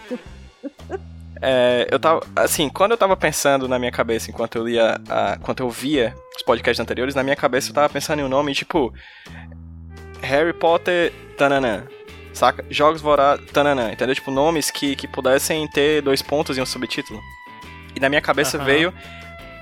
É, 1.41 1.87
eu 1.89 1.99
tava, 1.99 2.21
assim, 2.35 2.69
quando 2.69 2.91
eu 2.91 2.97
tava 2.97 3.17
pensando 3.17 3.67
na 3.67 3.79
minha 3.79 3.91
cabeça, 3.91 4.29
enquanto 4.29 4.57
eu 4.57 4.65
lia, 4.65 5.01
a, 5.09 5.35
enquanto 5.39 5.61
eu 5.61 5.69
via 5.69 6.15
os 6.35 6.43
podcasts 6.43 6.79
anteriores, 6.79 7.15
na 7.15 7.23
minha 7.23 7.35
cabeça 7.35 7.69
eu 7.69 7.73
tava 7.73 7.89
pensando 7.89 8.19
em 8.19 8.23
um 8.23 8.29
nome 8.29 8.53
tipo 8.53 8.93
Harry 10.21 10.53
Potter 10.53 11.11
Tananã, 11.37 11.83
saca? 12.31 12.63
Jogos 12.69 13.01
Vorazes 13.01 13.43
Tananã, 13.51 13.91
entendeu? 13.91 14.13
Tipo, 14.13 14.29
nomes 14.29 14.69
que, 14.69 14.95
que 14.95 15.07
pudessem 15.07 15.67
ter 15.69 16.01
dois 16.01 16.21
pontos 16.21 16.57
e 16.57 16.61
um 16.61 16.65
subtítulo. 16.65 17.19
E 17.95 17.99
na 17.99 18.07
minha 18.07 18.21
cabeça 18.21 18.57
Aham. 18.57 18.65
veio 18.65 18.93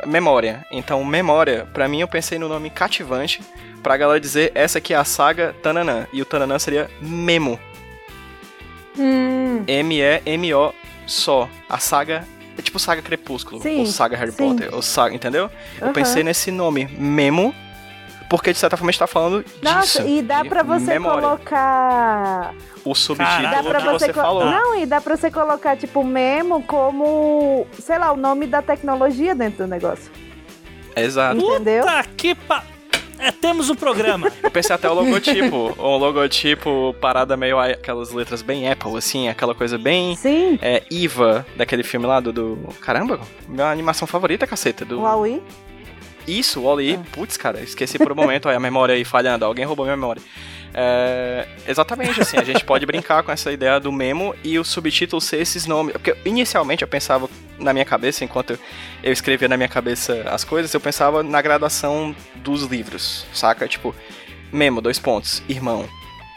Memória. 0.05 0.65
Então, 0.71 1.03
Memória, 1.03 1.65
pra 1.73 1.87
mim 1.87 2.01
eu 2.01 2.07
pensei 2.07 2.37
no 2.37 2.47
nome 2.47 2.69
cativante 2.69 3.41
pra 3.81 3.97
galera 3.97 4.19
dizer 4.19 4.51
essa 4.53 4.77
aqui 4.77 4.93
é 4.93 4.97
a 4.97 5.03
saga 5.05 5.55
Tananã. 5.63 6.07
E 6.11 6.21
o 6.21 6.25
Tananã 6.25 6.59
seria 6.59 6.89
Memo. 7.01 7.59
Hum, 8.97 9.63
M-E-M-O 9.65 10.73
só. 11.09 11.49
A 11.67 11.77
saga. 11.79 12.25
É 12.57 12.61
tipo 12.61 12.77
saga 12.79 13.01
Crepúsculo. 13.01 13.61
Sim, 13.61 13.79
ou 13.81 13.85
saga 13.85 14.17
Harry 14.17 14.31
sim. 14.31 14.37
Potter. 14.49 14.73
Ou 14.73 14.81
saga, 14.81 15.15
entendeu? 15.15 15.49
Eu 15.79 15.91
pensei 15.93 16.23
nesse 16.23 16.51
nome, 16.51 16.85
Memo. 16.97 17.53
Porque 18.29 18.53
de 18.53 18.59
certa 18.59 18.77
forma 18.77 18.89
a 18.89 18.91
gente 18.91 18.99
tá 18.99 19.07
falando 19.07 19.43
Nossa, 19.61 20.03
disso. 20.03 20.07
e 20.07 20.21
dá 20.21 20.45
pra 20.45 20.61
você 20.61 20.85
memória. 20.93 21.21
colocar. 21.21 22.53
O 22.85 22.93
subtítulo 22.93 23.41
Dá 23.41 23.63
pra 23.63 23.79
que 23.81 23.85
você, 23.87 24.05
você 24.07 24.13
co- 24.13 24.21
falou. 24.21 24.45
Não, 24.45 24.75
e 24.79 24.85
dá 24.85 25.01
pra 25.01 25.17
você 25.17 25.31
colocar, 25.31 25.75
tipo, 25.77 26.03
memo 26.03 26.61
como, 26.63 27.65
sei 27.79 27.97
lá, 27.97 28.11
o 28.11 28.15
nome 28.17 28.45
da 28.45 28.61
tecnologia 28.61 29.33
dentro 29.33 29.65
do 29.65 29.67
negócio. 29.69 30.11
Exato. 30.95 31.39
Entendeu? 31.39 31.83
Puta 31.85 32.03
que 32.15 32.35
pa... 32.35 32.63
É, 33.19 33.31
temos 33.31 33.69
um 33.69 33.75
programa. 33.75 34.31
Eu 34.41 34.49
pensei 34.49 34.75
até 34.75 34.89
o 34.89 34.93
logotipo. 34.93 35.75
um 35.77 35.97
logotipo 35.97 36.95
parada 37.01 37.35
meio 37.35 37.59
aquelas 37.59 38.11
letras 38.11 38.41
bem 38.41 38.69
Apple, 38.71 38.95
assim, 38.97 39.27
aquela 39.27 39.53
coisa 39.53 39.77
bem. 39.77 40.15
Sim, 40.15 40.57
É, 40.61 40.83
Iva, 40.89 41.45
daquele 41.55 41.83
filme 41.83 42.05
lá 42.05 42.19
do, 42.19 42.31
do- 42.31 42.57
Caramba, 42.81 43.19
minha 43.47 43.69
animação 43.69 44.07
favorita, 44.07 44.47
caceta. 44.47 44.85
Do... 44.85 44.99
o 44.99 45.01
Huawei. 45.03 45.41
Isso, 46.27 46.59
o 46.59 46.63
Wall-E. 46.63 46.93
Ah. 46.95 46.99
Putz, 47.11 47.37
cara, 47.37 47.59
esqueci 47.61 47.97
por 47.97 48.11
um 48.11 48.15
momento 48.15 48.47
aí 48.47 48.55
a 48.55 48.59
memória 48.59 48.93
aí 48.93 49.03
falhando. 49.03 49.45
Alguém 49.45 49.65
roubou 49.65 49.85
minha 49.85 49.97
memória. 49.97 50.21
É, 50.73 51.47
exatamente, 51.67 52.21
assim, 52.21 52.37
a 52.37 52.43
gente 52.43 52.63
pode 52.63 52.85
brincar 52.85 53.23
com 53.23 53.31
essa 53.31 53.51
ideia 53.51 53.79
do 53.79 53.91
memo 53.91 54.35
e 54.43 54.59
o 54.59 54.63
subtítulo 54.63 55.21
ser 55.21 55.37
esses 55.37 55.65
nomes. 55.65 55.93
Porque 55.93 56.15
inicialmente 56.25 56.83
eu 56.83 56.87
pensava 56.87 57.29
na 57.57 57.73
minha 57.73 57.85
cabeça, 57.85 58.23
enquanto 58.23 58.57
eu, 59.03 59.11
escrevia 59.11 59.47
na 59.47 59.57
minha 59.57 59.69
cabeça 59.69 60.23
as 60.29 60.43
coisas, 60.43 60.73
eu 60.73 60.79
pensava 60.79 61.23
na 61.23 61.41
graduação 61.41 62.15
dos 62.35 62.63
livros, 62.63 63.25
saca? 63.33 63.67
Tipo, 63.67 63.93
memo, 64.51 64.81
dois 64.81 64.99
pontos, 64.99 65.43
irmão, 65.49 65.87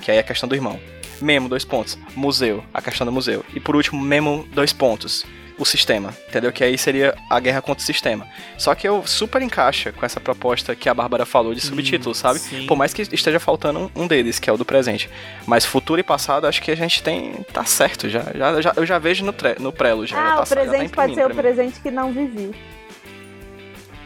que 0.03 0.11
aí 0.11 0.17
é 0.17 0.21
a 0.21 0.25
questão 0.25 0.49
do 0.49 0.55
irmão. 0.55 0.81
Memo, 1.21 1.49
dois 1.49 1.65
pontos, 1.65 1.97
museu, 2.17 2.65
a 2.75 2.83
questão 2.83 3.05
do 3.05 3.13
museu. 3.13 3.45
E 3.55 3.61
por 3.61 3.77
último, 3.77 4.03
memo, 4.03 4.49
dois 4.53 4.73
pontos, 4.73 5.25
o 5.63 5.65
sistema, 5.65 6.15
entendeu? 6.29 6.53
Que 6.53 6.63
aí 6.65 6.77
seria 6.77 7.15
a 7.31 7.41
guerra 7.41 7.63
contra 7.63 7.83
o 7.83 7.87
sistema. 7.87 8.27
Só 8.59 8.75
que 8.75 8.87
eu 8.87 9.07
super 9.07 9.41
encaixa 9.43 9.93
com 9.93 10.05
essa 10.05 10.21
proposta 10.21 10.75
que 10.77 10.89
a 10.89 10.95
Bárbara 10.95 11.25
falou 11.25 11.55
de 11.55 11.61
subtítulo, 11.61 12.15
sabe? 12.15 12.39
sim. 12.39 12.67
Por 12.67 12.77
mais 12.77 12.93
que 12.93 13.03
esteja 13.03 13.41
faltando 13.41 13.91
um- 13.97 14.07
deles, 14.07 14.39
que 14.39 14.51
é 14.51 14.53
o 14.53 14.57
do 14.57 14.65
presente. 14.65 15.09
Mas 15.47 15.65
futuro 15.65 16.01
e 16.01 16.03
passado, 16.03 16.47
acho 16.47 16.61
que 16.61 16.71
a 16.71 16.77
gente 16.77 17.03
tem. 17.03 17.33
tá 17.53 17.65
certo 17.65 18.09
já. 18.09 18.25
já, 18.35 18.61
já- 18.61 18.73
eu 18.77 18.85
já 18.87 18.99
vejo 18.99 19.25
no, 19.25 19.33
tre, 19.33 19.57
no 19.59 19.73
prelo 19.73 20.07
já. 20.07 20.17
já 20.17 20.23
Ah, 20.23 20.37
tá, 20.37 20.43
o 20.43 20.47
já 20.47 20.55
tá 20.57 20.61
presente 20.63 20.93
pode 20.93 21.13
imprimindo 21.13 21.15
ser 21.15 21.33
o 21.33 21.43
presente 21.43 21.81
que 21.81 21.91
não 21.91 22.13
vivi. 22.13 22.51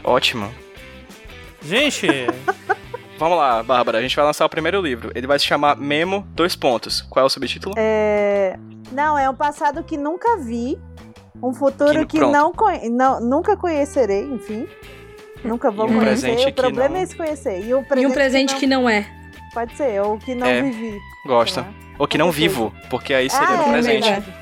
Ótimo. 0.03 0.49
Gente, 1.61 2.07
Vamos 3.17 3.35
lá, 3.35 3.63
Bárbara, 3.63 3.97
a 3.97 4.01
gente 4.01 4.15
vai 4.15 4.23
lançar 4.23 4.45
o 4.45 4.49
primeiro 4.49 4.79
livro. 4.79 5.11
Ele 5.15 5.25
vai 5.25 5.39
se 5.39 5.45
chamar 5.45 5.75
Memo, 5.75 6.25
dois 6.35 6.55
pontos. 6.55 7.01
Qual 7.01 7.23
é 7.23 7.25
o 7.25 7.29
subtítulo? 7.29 7.73
É... 7.75 8.55
Não, 8.91 9.17
é 9.17 9.27
um 9.27 9.33
passado 9.33 9.83
que 9.83 9.97
nunca 9.97 10.37
vi. 10.37 10.77
Um 11.41 11.53
futuro 11.53 11.99
Que- 11.99 12.17
que, 12.17 12.19
não, 12.19 12.53
não 12.89 13.19
nunca 13.21 13.55
conhecerei, 13.55 14.23
enfim. 14.23 14.67
Nunca 15.43 15.69
vou 15.69 15.87
E 15.87 15.91
um 15.91 15.99
conhecer. 15.99 16.31
O 16.47 16.53
problema 16.53 16.87
que 16.87 16.93
não- 16.93 16.99
é 16.99 17.03
esse 17.03 17.15
conhecer. 17.15 17.63
E, 17.63 17.73
o 17.73 17.79
E 17.81 17.83
presente 17.85 18.05
um 18.07 18.11
presente 18.11 18.55
que 18.55 18.65
não 18.67 18.89
é. 18.89 19.05
Pode 19.53 19.75
ser, 19.75 20.01
ou 20.01 20.17
que 20.17 20.33
não 20.35 20.47
É, 20.47 20.61
vivi. 20.61 20.97
Gosta. 21.25 21.61
lá. 21.61 21.67
Ou 21.99 22.07
que 22.07 22.17
não 22.17 22.31
vivo, 22.31 22.73
porque 22.89 23.13
aí 23.13 23.29
seria 23.29 23.47
Ah, 23.47 23.57
no 23.57 23.63
é 23.63 23.71
presente. 23.71 24.03
verdade. 24.03 24.33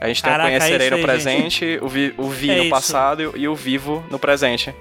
A 0.00 0.08
gente 0.08 0.22
tem 0.22 0.32
Caraca, 0.32 0.48
o 0.48 0.52
conhecerei 0.58 0.86
é 0.86 0.90
no 0.90 0.96
aí, 0.96 1.02
presente, 1.02 1.78
o 1.82 1.88
vi, 1.88 2.14
o 2.16 2.28
vi 2.28 2.50
É 2.50 2.56
no 2.56 2.60
isso. 2.62 2.70
passado 2.70 3.32
e 3.36 3.46
o 3.46 3.54
vivo 3.54 4.02
no 4.10 4.18
presente. 4.18 4.74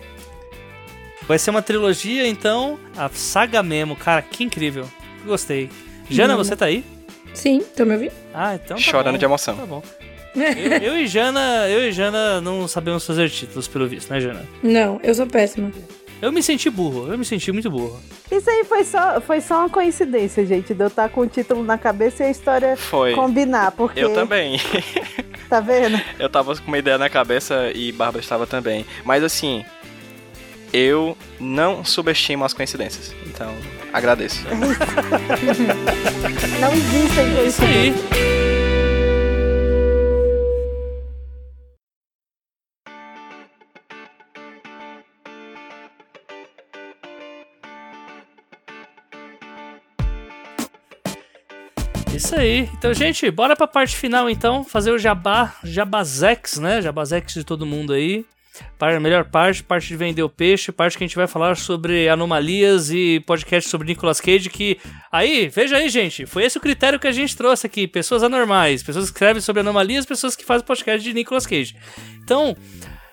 vai 1.28 1.38
ser 1.38 1.52
uma 1.52 1.62
trilogia, 1.62 2.28
então, 2.28 2.80
a 2.98 3.08
Saga 3.10 3.62
Memo. 3.62 3.96
Cara, 3.96 4.22
que 4.22 4.44
incrível. 4.44 4.86
Gostei. 5.26 5.70
Jana, 6.10 6.34
Hum. 6.34 6.38
você 6.38 6.56
tá 6.56 6.66
aí? 6.66 6.84
Sim, 7.36 7.62
tô 7.78 7.86
me 7.86 7.94
ouvindo? 7.94 8.14
Ah, 8.34 8.56
então 8.56 8.78
tá 8.78 8.82
Chorando 8.82 9.12
bom. 9.14 9.18
de 9.20 9.26
emoção. 9.26 9.56
Tá 9.56 9.66
bom. 9.66 9.84
Eu, 10.36 10.94
eu 10.94 11.00
e 11.00 11.08
Jana, 11.08 11.68
eu 11.70 11.88
e 11.88 11.92
Jana 11.92 12.40
não 12.42 12.68
sabemos 12.68 13.06
fazer 13.06 13.30
títulos, 13.30 13.68
pelo 13.68 13.88
visto, 13.88 14.12
né, 14.12 14.20
Jana? 14.20 14.46
Não, 14.62 15.00
eu 15.04 15.14
sou 15.14 15.26
péssima. 15.26 15.72
Eu 16.22 16.32
me 16.32 16.44
senti 16.44 16.70
burro, 16.70 17.12
eu 17.12 17.18
me 17.18 17.24
senti 17.24 17.52
muito 17.52 17.70
burro. 17.72 18.00
Isso 18.30 18.50
aí 18.50 18.66
foi 18.66 18.84
só, 18.84 19.22
foi 19.22 19.40
só 19.40 19.60
uma 19.60 19.70
coincidência, 19.70 20.46
gente, 20.46 20.74
de 20.74 20.84
eu 20.84 20.88
estar 20.88 21.08
com 21.10 21.22
o 21.22 21.28
título 21.28 21.64
na 21.64 21.78
cabeça 21.78 22.24
e 22.24 22.28
a 22.28 22.30
história 22.32 22.76
Foi. 22.76 23.16
combinar, 23.16 23.72
porque. 23.72 24.00
Eu 24.00 24.14
também. 24.14 24.60
Tá 25.50 25.60
vendo? 25.62 26.00
Eu 26.20 26.30
tava 26.30 26.56
com 26.56 26.68
uma 26.68 26.78
ideia 26.78 26.98
na 27.00 27.10
cabeça 27.10 27.72
e 27.74 27.92
Bárbara 27.92 28.22
estava 28.22 28.46
também. 28.46 28.86
Mas 29.04 29.24
assim, 29.24 29.66
eu 30.72 31.18
não 31.40 31.84
subestimo 31.84 32.46
as 32.46 32.54
coincidências. 32.54 33.16
Então, 33.26 33.52
agradeço. 33.92 34.46
Não 36.60 36.72
existem 36.74 37.38
É 37.38 37.46
isso 37.46 37.64
aí. 37.64 38.49
Isso 52.20 52.36
aí. 52.36 52.70
Então, 52.78 52.94
gente, 52.94 53.32
bora 53.32 53.56
pra 53.56 53.66
parte 53.66 53.96
final 53.96 54.30
então, 54.30 54.62
fazer 54.66 54.92
o 54.92 55.00
jabá, 55.00 55.56
jabazex, 55.64 56.60
né? 56.60 56.82
Jabazex 56.82 57.34
de 57.34 57.46
todo 57.46 57.66
mundo 57.66 57.94
aí. 57.94 58.26
Para 58.78 58.98
a 58.98 59.00
melhor 59.00 59.24
parte, 59.24 59.64
parte 59.64 59.88
de 59.88 59.96
vender 59.96 60.22
o 60.22 60.28
peixe, 60.28 60.70
parte 60.70 60.98
que 60.98 61.04
a 61.06 61.08
gente 61.08 61.16
vai 61.16 61.28
falar 61.28 61.56
sobre 61.56 62.10
anomalias 62.10 62.92
e 62.92 63.22
podcast 63.22 63.70
sobre 63.70 63.88
Nicolas 63.88 64.20
Cage, 64.20 64.50
que 64.50 64.78
aí, 65.10 65.48
veja 65.48 65.78
aí, 65.78 65.88
gente, 65.88 66.26
foi 66.26 66.44
esse 66.44 66.58
o 66.58 66.62
critério 66.62 67.00
que 67.00 67.08
a 67.08 67.12
gente 67.14 67.38
trouxe 67.38 67.66
aqui, 67.66 67.88
pessoas 67.88 68.22
anormais, 68.22 68.84
pessoas 68.84 69.06
que 69.06 69.14
escrevem 69.14 69.42
sobre 69.42 69.62
anomalias, 69.62 70.06
pessoas 70.06 70.36
que 70.36 70.44
fazem 70.44 70.68
podcast 70.68 71.02
de 71.02 71.14
Nicolas 71.14 71.46
Cage. 71.46 71.74
Então, 72.22 72.54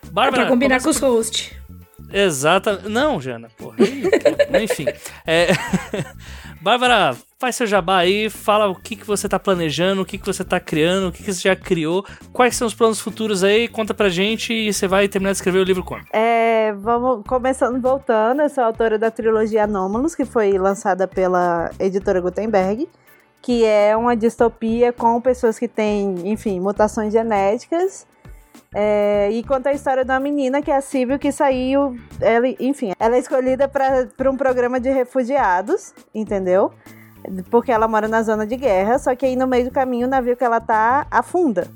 É 0.02 0.10
Bárbara, 0.10 0.42
pra 0.42 0.50
combinar 0.50 0.82
com 0.82 0.90
os 0.90 0.98
hosts. 0.98 1.52
Exata. 2.12 2.82
Não, 2.88 3.20
Jana, 3.20 3.48
porra. 3.56 3.76
Enfim. 4.62 4.86
É... 5.26 5.48
Bárbara, 6.60 7.16
faz 7.38 7.54
seu 7.54 7.66
jabá 7.66 7.98
aí, 7.98 8.30
fala 8.30 8.66
o 8.68 8.74
que, 8.74 8.96
que 8.96 9.06
você 9.06 9.28
tá 9.28 9.38
planejando, 9.38 10.02
o 10.02 10.04
que, 10.04 10.18
que 10.18 10.26
você 10.26 10.42
tá 10.42 10.58
criando, 10.58 11.08
o 11.08 11.12
que, 11.12 11.22
que 11.22 11.32
você 11.32 11.48
já 11.48 11.54
criou, 11.54 12.04
quais 12.32 12.56
são 12.56 12.66
os 12.66 12.74
planos 12.74 12.98
futuros 12.98 13.44
aí, 13.44 13.68
conta 13.68 13.92
pra 13.92 14.08
gente 14.08 14.52
e 14.52 14.72
você 14.72 14.88
vai 14.88 15.06
terminar 15.06 15.32
de 15.32 15.36
escrever 15.36 15.58
o 15.58 15.64
livro 15.64 15.84
quando? 15.84 16.06
É, 16.12 16.72
vamos 16.72 17.24
começando 17.26 17.80
voltando. 17.80 18.42
Eu 18.42 18.48
sou 18.48 18.64
autora 18.64 18.98
da 18.98 19.10
trilogia 19.10 19.64
Anômalos, 19.64 20.14
que 20.14 20.24
foi 20.24 20.52
lançada 20.52 21.06
pela 21.06 21.70
editora 21.78 22.20
Gutenberg, 22.20 22.88
que 23.42 23.64
é 23.64 23.96
uma 23.96 24.16
distopia 24.16 24.92
com 24.92 25.20
pessoas 25.20 25.58
que 25.58 25.68
têm, 25.68 26.28
enfim, 26.28 26.58
mutações 26.58 27.12
genéticas. 27.12 28.06
É, 28.74 29.30
e 29.30 29.42
conta 29.44 29.70
a 29.70 29.72
história 29.72 30.04
de 30.04 30.10
uma 30.10 30.20
menina 30.20 30.60
que 30.60 30.70
é 30.70 30.76
a 30.76 30.80
Síbil, 30.80 31.18
que 31.18 31.32
saiu. 31.32 31.96
Ela, 32.20 32.48
enfim, 32.60 32.92
ela 32.98 33.16
é 33.16 33.18
escolhida 33.18 33.68
para 33.68 34.30
um 34.30 34.36
programa 34.36 34.78
de 34.78 34.90
refugiados, 34.90 35.94
entendeu? 36.14 36.72
Porque 37.50 37.72
ela 37.72 37.88
mora 37.88 38.08
na 38.08 38.22
zona 38.22 38.46
de 38.46 38.56
guerra, 38.56 38.98
só 38.98 39.14
que 39.14 39.26
aí 39.26 39.36
no 39.36 39.46
meio 39.46 39.64
do 39.64 39.70
caminho 39.70 40.06
o 40.06 40.10
navio 40.10 40.36
que 40.36 40.44
ela 40.44 40.60
tá 40.60 41.06
afunda. 41.10 41.68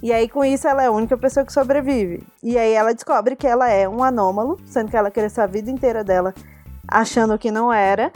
E 0.00 0.12
aí, 0.12 0.28
com 0.28 0.44
isso, 0.44 0.68
ela 0.68 0.84
é 0.84 0.86
a 0.86 0.92
única 0.92 1.16
pessoa 1.16 1.44
que 1.44 1.52
sobrevive. 1.52 2.22
E 2.40 2.56
aí 2.56 2.72
ela 2.72 2.94
descobre 2.94 3.34
que 3.34 3.46
ela 3.46 3.68
é 3.68 3.88
um 3.88 4.04
anômalo, 4.04 4.56
sendo 4.64 4.90
que 4.90 4.96
ela 4.96 5.10
cresceu 5.10 5.42
a 5.42 5.46
vida 5.46 5.70
inteira 5.70 6.04
dela 6.04 6.32
achando 6.86 7.38
que 7.38 7.50
não 7.50 7.72
era. 7.72 8.10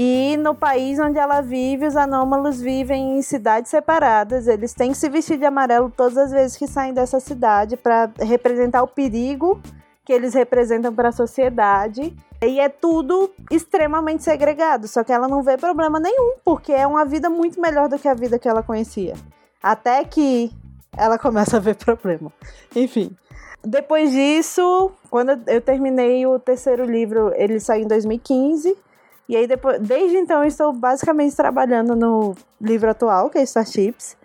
E 0.00 0.36
no 0.36 0.54
país 0.54 0.96
onde 1.00 1.18
ela 1.18 1.40
vive, 1.40 1.84
os 1.84 1.96
anômalos 1.96 2.60
vivem 2.60 3.18
em 3.18 3.22
cidades 3.22 3.68
separadas. 3.68 4.46
Eles 4.46 4.72
têm 4.72 4.92
que 4.92 4.96
se 4.96 5.08
vestir 5.08 5.36
de 5.36 5.44
amarelo 5.44 5.90
todas 5.90 6.16
as 6.16 6.30
vezes 6.30 6.56
que 6.56 6.68
saem 6.68 6.94
dessa 6.94 7.18
cidade 7.18 7.76
para 7.76 8.08
representar 8.20 8.84
o 8.84 8.86
perigo 8.86 9.60
que 10.04 10.12
eles 10.12 10.34
representam 10.34 10.94
para 10.94 11.08
a 11.08 11.12
sociedade. 11.12 12.16
E 12.40 12.60
é 12.60 12.68
tudo 12.68 13.32
extremamente 13.50 14.22
segregado. 14.22 14.86
Só 14.86 15.02
que 15.02 15.12
ela 15.12 15.26
não 15.26 15.42
vê 15.42 15.56
problema 15.56 15.98
nenhum, 15.98 16.34
porque 16.44 16.72
é 16.72 16.86
uma 16.86 17.04
vida 17.04 17.28
muito 17.28 17.60
melhor 17.60 17.88
do 17.88 17.98
que 17.98 18.06
a 18.06 18.14
vida 18.14 18.38
que 18.38 18.48
ela 18.48 18.62
conhecia. 18.62 19.14
Até 19.60 20.04
que 20.04 20.52
ela 20.96 21.18
começa 21.18 21.56
a 21.56 21.60
ver 21.60 21.74
problema. 21.74 22.32
Enfim. 22.76 23.16
Depois 23.64 24.12
disso, 24.12 24.92
quando 25.10 25.40
eu 25.48 25.60
terminei 25.60 26.24
o 26.24 26.38
terceiro 26.38 26.84
livro, 26.84 27.32
ele 27.34 27.58
saiu 27.58 27.82
em 27.82 27.88
2015. 27.88 28.86
E 29.28 29.36
aí, 29.36 29.46
depois, 29.46 29.78
desde 29.80 30.16
então, 30.16 30.42
eu 30.42 30.48
estou 30.48 30.72
basicamente 30.72 31.36
trabalhando 31.36 31.94
no 31.94 32.34
livro 32.60 32.90
atual, 32.90 33.28
que 33.28 33.38
é 33.38 33.42
Starships, 33.42 34.16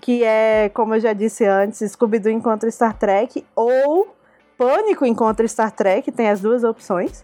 que 0.00 0.22
é, 0.22 0.68
como 0.72 0.94
eu 0.94 1.00
já 1.00 1.12
disse 1.12 1.44
antes, 1.44 1.80
Scooby-Doo 1.90 2.30
encontra 2.30 2.70
Star 2.70 2.96
Trek 2.96 3.44
ou 3.56 4.14
Pânico 4.56 5.04
encontra 5.04 5.46
Star 5.48 5.72
Trek, 5.72 6.12
tem 6.12 6.28
as 6.28 6.40
duas 6.40 6.62
opções. 6.62 7.22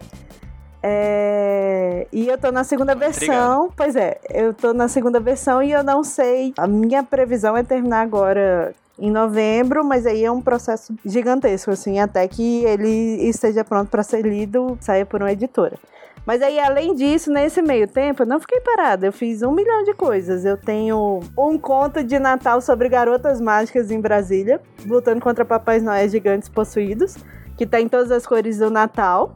É... 0.81 2.07
E 2.11 2.27
eu 2.27 2.37
tô 2.37 2.51
na 2.51 2.63
segunda 2.63 2.93
Tô 2.93 2.99
versão. 2.99 3.23
intrigado. 3.25 3.73
Pois 3.75 3.95
é, 3.95 4.19
eu 4.29 4.53
tô 4.53 4.73
na 4.73 4.87
segunda 4.87 5.19
versão 5.19 5.61
e 5.61 5.71
eu 5.71 5.83
não 5.83 6.03
sei. 6.03 6.53
A 6.57 6.67
minha 6.67 7.03
previsão 7.03 7.55
é 7.55 7.63
terminar 7.63 8.01
agora 8.01 8.73
em 8.97 9.09
novembro, 9.11 9.83
mas 9.83 10.05
aí 10.05 10.25
é 10.25 10.31
um 10.31 10.41
processo 10.41 10.93
gigantesco, 11.05 11.71
assim, 11.71 11.99
até 11.99 12.27
que 12.27 12.65
ele 12.65 13.29
esteja 13.29 13.63
pronto 13.63 13.89
para 13.89 14.03
ser 14.03 14.25
lido, 14.25 14.77
saia 14.81 15.05
por 15.05 15.21
uma 15.21 15.31
editora. 15.31 15.77
Mas 16.25 16.41
aí, 16.41 16.59
além 16.59 16.93
disso, 16.93 17.31
nesse 17.31 17.61
meio 17.61 17.87
tempo, 17.87 18.23
eu 18.23 18.27
não 18.27 18.39
fiquei 18.39 18.59
parada. 18.59 19.07
Eu 19.07 19.13
fiz 19.13 19.41
um 19.41 19.51
milhão 19.51 19.83
de 19.83 19.93
coisas. 19.93 20.45
Eu 20.45 20.57
tenho 20.57 21.19
um 21.37 21.57
conto 21.57 22.03
de 22.03 22.19
Natal 22.19 22.61
sobre 22.61 22.89
garotas 22.89 23.41
mágicas 23.41 23.89
em 23.89 23.99
Brasília, 23.99 24.61
lutando 24.85 25.21
contra 25.21 25.43
papais 25.43 25.81
Noé 25.81 26.07
gigantes 26.07 26.49
possuídos, 26.49 27.15
que 27.57 27.65
tá 27.65 27.81
em 27.81 27.87
todas 27.87 28.11
as 28.11 28.25
cores 28.27 28.59
do 28.59 28.69
Natal, 28.69 29.35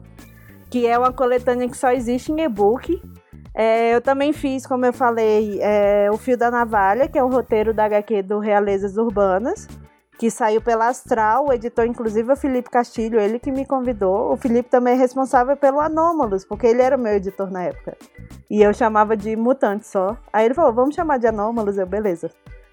que 0.70 0.86
é 0.86 0.98
uma 0.98 1.12
coletânea 1.12 1.68
que 1.68 1.76
só 1.76 1.90
existe 1.90 2.30
em 2.30 2.40
e-book. 2.42 3.02
É, 3.54 3.94
eu 3.94 4.00
também 4.00 4.32
fiz, 4.32 4.66
como 4.66 4.84
eu 4.84 4.92
falei, 4.92 5.60
é, 5.62 6.08
O 6.12 6.16
Fio 6.16 6.36
da 6.36 6.50
Navalha, 6.50 7.08
que 7.08 7.18
é 7.18 7.22
o 7.22 7.28
roteiro 7.28 7.72
da 7.72 7.84
HQ 7.84 8.22
do 8.22 8.38
Realezas 8.40 8.96
Urbanas, 8.96 9.68
que 10.18 10.30
saiu 10.30 10.60
pela 10.60 10.88
Astral, 10.88 11.46
o 11.46 11.52
editor, 11.52 11.86
inclusive, 11.86 12.30
é 12.30 12.32
o 12.32 12.36
Felipe 12.36 12.70
Castilho, 12.70 13.18
ele 13.18 13.38
que 13.38 13.50
me 13.50 13.66
convidou. 13.66 14.32
O 14.32 14.36
Felipe 14.36 14.68
também 14.68 14.94
é 14.94 14.96
responsável 14.96 15.56
pelo 15.56 15.80
Anômalos, 15.80 16.44
porque 16.44 16.66
ele 16.66 16.82
era 16.82 16.96
o 16.96 17.00
meu 17.00 17.14
editor 17.14 17.50
na 17.50 17.64
época. 17.64 17.96
E 18.48 18.62
eu 18.62 18.72
chamava 18.72 19.16
de 19.16 19.34
Mutante 19.34 19.86
só. 19.86 20.16
Aí 20.32 20.44
ele 20.44 20.54
falou, 20.54 20.72
vamos 20.72 20.94
chamar 20.94 21.18
de 21.18 21.26
Anômalos, 21.26 21.78
eu, 21.78 21.86
beleza. 21.86 22.30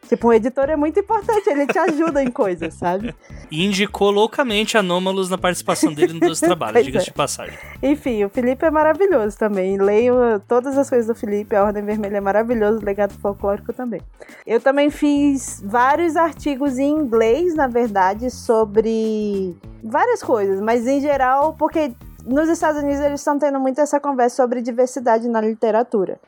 Tipo, 0.08 0.28
um 0.28 0.34
editor 0.34 0.70
é 0.70 0.76
muito 0.76 1.00
importante, 1.00 1.50
ele 1.50 1.66
te 1.66 1.78
ajuda 1.78 2.22
em 2.22 2.30
coisas, 2.30 2.74
sabe? 2.74 3.16
E 3.50 3.66
indicou 3.66 4.12
loucamente 4.12 4.78
Anômalos 4.78 5.30
na 5.30 5.38
participação 5.38 5.94
dele 5.94 6.20
nos 6.20 6.40
trabalhos, 6.42 6.84
diga-se 6.84 7.06
é. 7.06 7.12
de 7.12 7.14
passagem. 7.14 7.58
Enfim, 7.82 8.24
o 8.26 8.30
Felipe 8.30 8.66
é 8.66 8.72
maravilhoso 8.72 9.38
também. 9.38 9.78
Leio 9.78 10.42
todas 10.48 10.78
as 10.78 10.90
coisas 10.90 11.08
do 11.08 11.16
Felipe, 11.16 11.56
a 11.56 11.64
Ordem 11.64 11.84
Vermelha 11.84 12.18
é 12.18 12.22
maravilhoso, 12.22 12.80
o 12.80 12.86
legado 12.86 13.14
folclórico 13.14 13.72
também. 13.72 14.02
Eu 14.46 14.60
também 14.60 14.90
fiz 14.90 15.64
vários 15.66 16.18
artigos 16.18 16.78
em 16.78 16.90
inglês, 16.90 17.56
na 17.56 17.68
verdade, 17.68 18.30
sobre 18.30 19.56
várias 19.84 20.22
coisas, 20.22 20.60
mas 20.60 20.88
em 20.88 21.00
geral, 21.00 21.54
porque 21.54 21.94
nos 22.26 22.50
Estados 22.50 22.82
Unidos 22.82 23.02
eles 23.02 23.20
estão 23.20 23.40
tendo 23.40 23.60
muito 23.60 23.80
essa 23.82 24.00
conversa 24.00 24.38
sobre 24.38 24.62
diversidade 24.62 25.28
na 25.28 25.42
literatura. 25.42 26.20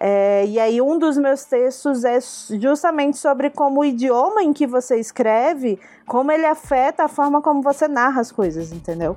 É, 0.00 0.46
e 0.46 0.60
aí, 0.60 0.80
um 0.80 0.96
dos 0.96 1.18
meus 1.18 1.44
textos 1.44 2.04
é 2.04 2.20
justamente 2.60 3.16
sobre 3.16 3.50
como 3.50 3.80
o 3.80 3.84
idioma 3.84 4.42
em 4.42 4.52
que 4.52 4.64
você 4.64 4.96
escreve, 5.00 5.78
como 6.06 6.30
ele 6.30 6.46
afeta 6.46 7.04
a 7.04 7.08
forma 7.08 7.42
como 7.42 7.62
você 7.62 7.88
narra 7.88 8.20
as 8.20 8.30
coisas, 8.30 8.70
entendeu? 8.70 9.16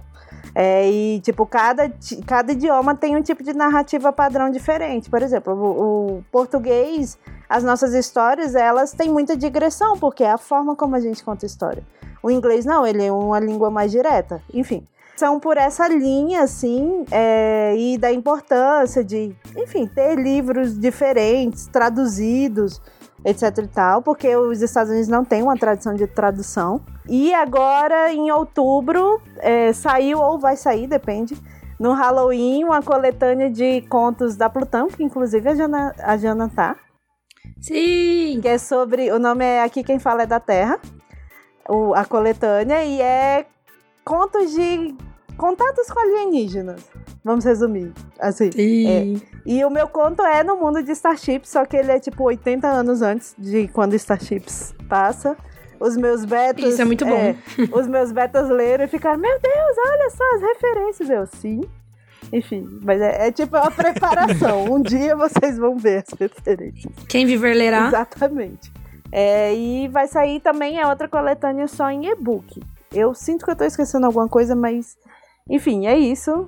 É, 0.55 0.89
e, 0.89 1.19
tipo, 1.21 1.45
cada, 1.45 1.91
cada 2.25 2.51
idioma 2.51 2.95
tem 2.95 3.15
um 3.15 3.21
tipo 3.21 3.43
de 3.43 3.53
narrativa 3.53 4.11
padrão 4.11 4.49
diferente. 4.49 5.09
Por 5.09 5.21
exemplo, 5.21 5.53
o, 5.53 6.17
o 6.17 6.25
português, 6.31 7.17
as 7.47 7.63
nossas 7.63 7.93
histórias, 7.93 8.55
elas 8.55 8.91
têm 8.91 9.09
muita 9.09 9.37
digressão, 9.37 9.97
porque 9.99 10.23
é 10.23 10.31
a 10.31 10.37
forma 10.37 10.75
como 10.75 10.95
a 10.95 10.99
gente 10.99 11.23
conta 11.23 11.45
história. 11.45 11.83
O 12.23 12.29
inglês 12.29 12.65
não, 12.65 12.85
ele 12.85 13.05
é 13.05 13.11
uma 13.11 13.39
língua 13.39 13.69
mais 13.69 13.91
direta. 13.91 14.41
Enfim, 14.53 14.85
são 15.15 15.39
por 15.39 15.57
essa 15.57 15.87
linha, 15.87 16.43
assim, 16.43 17.05
é, 17.11 17.75
e 17.77 17.97
da 17.97 18.11
importância 18.11 19.03
de, 19.03 19.35
enfim, 19.55 19.85
ter 19.85 20.15
livros 20.15 20.77
diferentes, 20.79 21.67
traduzidos, 21.67 22.81
etc 23.23 23.57
e 23.59 23.67
tal, 23.67 24.01
porque 24.01 24.35
os 24.35 24.61
Estados 24.61 24.89
Unidos 24.91 25.07
não 25.07 25.23
têm 25.23 25.43
uma 25.43 25.57
tradição 25.57 25.93
de 25.93 26.07
tradução. 26.07 26.81
E 27.07 27.33
agora, 27.33 28.11
em 28.11 28.31
outubro, 28.31 29.21
é, 29.37 29.73
saiu 29.73 30.19
ou 30.19 30.39
vai 30.39 30.55
sair, 30.55 30.87
depende, 30.87 31.37
no 31.79 31.93
Halloween, 31.93 32.63
uma 32.63 32.81
coletânea 32.81 33.49
de 33.49 33.81
contos 33.81 34.35
da 34.35 34.49
Plutão, 34.49 34.87
que 34.87 35.03
inclusive 35.03 35.49
a 35.49 35.55
Jana, 35.55 35.95
a 35.99 36.17
Jana 36.17 36.49
tá, 36.49 36.75
Sim! 37.59 38.39
que 38.41 38.47
é 38.47 38.57
sobre, 38.57 39.11
o 39.11 39.19
nome 39.19 39.45
é 39.45 39.63
Aqui 39.63 39.83
Quem 39.83 39.99
Fala 39.99 40.23
é 40.23 40.25
da 40.25 40.39
Terra, 40.39 40.79
o, 41.67 41.93
a 41.93 42.05
coletânea, 42.05 42.83
e 42.83 43.01
é 43.01 43.45
contos 44.03 44.51
de 44.51 44.95
contatos 45.37 45.89
com 45.89 45.99
alienígenas, 45.99 46.81
vamos 47.23 47.45
resumir, 47.45 47.91
assim. 48.19 48.51
Sim. 48.51 49.21
E 49.45 49.65
o 49.65 49.69
meu 49.69 49.87
conto 49.87 50.21
é 50.21 50.43
no 50.43 50.55
mundo 50.57 50.83
de 50.83 50.91
Starships, 50.91 51.49
só 51.49 51.65
que 51.65 51.75
ele 51.75 51.91
é 51.91 51.99
tipo 51.99 52.23
80 52.23 52.67
anos 52.67 53.01
antes 53.01 53.35
de 53.37 53.67
quando 53.67 53.93
Starships 53.95 54.73
passa. 54.87 55.35
Os 55.79 55.97
meus 55.97 56.23
betas. 56.25 56.63
Isso 56.63 56.81
é 56.83 56.85
muito 56.85 57.03
bom. 57.03 57.35
os 57.73 57.87
meus 57.87 58.11
betas 58.11 58.47
leram 58.49 58.85
e 58.85 58.87
ficaram, 58.87 59.19
meu 59.19 59.39
Deus, 59.39 59.77
olha 59.87 60.09
só 60.11 60.23
as 60.35 60.41
referências. 60.41 61.09
Eu, 61.09 61.25
sim. 61.25 61.61
Enfim, 62.31 62.79
mas 62.83 63.01
é, 63.01 63.27
é 63.27 63.31
tipo 63.31 63.57
uma 63.57 63.71
preparação. 63.71 64.65
um 64.71 64.81
dia 64.81 65.15
vocês 65.15 65.57
vão 65.57 65.77
ver 65.77 66.03
as 66.07 66.19
referências. 66.19 66.93
Quem 67.09 67.25
viver 67.25 67.55
lerá. 67.55 67.87
Exatamente. 67.87 68.71
É, 69.11 69.53
e 69.55 69.87
vai 69.89 70.07
sair 70.07 70.39
também 70.39 70.79
a 70.79 70.87
outra 70.87 71.07
coletânea 71.07 71.67
só 71.67 71.89
em 71.89 72.05
e-book. 72.05 72.61
Eu 72.93 73.13
sinto 73.13 73.45
que 73.45 73.51
eu 73.51 73.55
tô 73.55 73.63
esquecendo 73.63 74.05
alguma 74.05 74.27
coisa, 74.27 74.55
mas. 74.55 74.97
Enfim, 75.49 75.87
é 75.87 75.97
isso. 75.97 76.45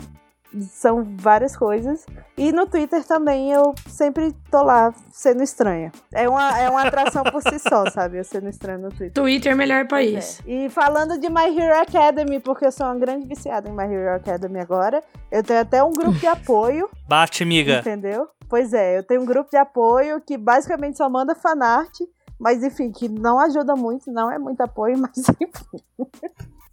São 0.70 1.04
várias 1.18 1.58
coisas. 1.58 2.06
E 2.38 2.52
no 2.52 2.68
Twitter 2.68 3.04
também 3.04 3.52
eu 3.52 3.74
sempre 3.88 4.32
tô 4.52 4.62
lá 4.62 4.94
sendo 5.12 5.42
estranha. 5.42 5.92
É 6.14 6.30
uma, 6.30 6.60
é 6.60 6.70
uma 6.70 6.84
atração 6.84 7.24
por 7.24 7.42
si 7.42 7.58
só, 7.58 7.90
sabe? 7.90 8.20
Eu 8.20 8.24
sendo 8.24 8.50
estranha 8.50 8.78
no 8.78 8.90
Twitter. 8.90 9.14
Twitter, 9.14 9.56
melhor 9.56 9.88
país. 9.88 10.42
É. 10.46 10.52
E 10.52 10.70
falando 10.70 11.18
de 11.18 11.28
My 11.28 11.58
Hero 11.58 11.82
Academy, 11.82 12.40
porque 12.40 12.68
eu 12.68 12.72
sou 12.72 12.86
uma 12.86 12.96
grande 12.96 13.26
viciada 13.26 13.68
em 13.68 13.74
My 13.74 13.92
Hero 13.92 14.16
Academy 14.16 14.60
agora, 14.60 15.04
eu 15.32 15.42
tenho 15.42 15.60
até 15.60 15.84
um 15.84 15.92
grupo 15.92 16.20
de 16.20 16.28
apoio 16.28 16.88
Bate, 17.08 17.42
amiga. 17.42 17.80
Entendeu? 17.80 18.28
Pois 18.48 18.74
é, 18.74 19.00
eu 19.00 19.04
tenho 19.04 19.22
um 19.22 19.26
grupo 19.26 19.50
de 19.50 19.58
apoio 19.58 20.22
que 20.22 20.38
basicamente 20.38 20.98
só 20.98 21.10
manda 21.10 21.34
fanart, 21.34 21.92
mas 22.44 22.62
enfim, 22.62 22.92
que 22.92 23.08
não 23.08 23.40
ajuda 23.40 23.74
muito, 23.74 24.12
não 24.12 24.30
é 24.30 24.38
muito 24.38 24.60
apoio, 24.60 24.98
mas 25.00 25.18
enfim. 25.18 25.82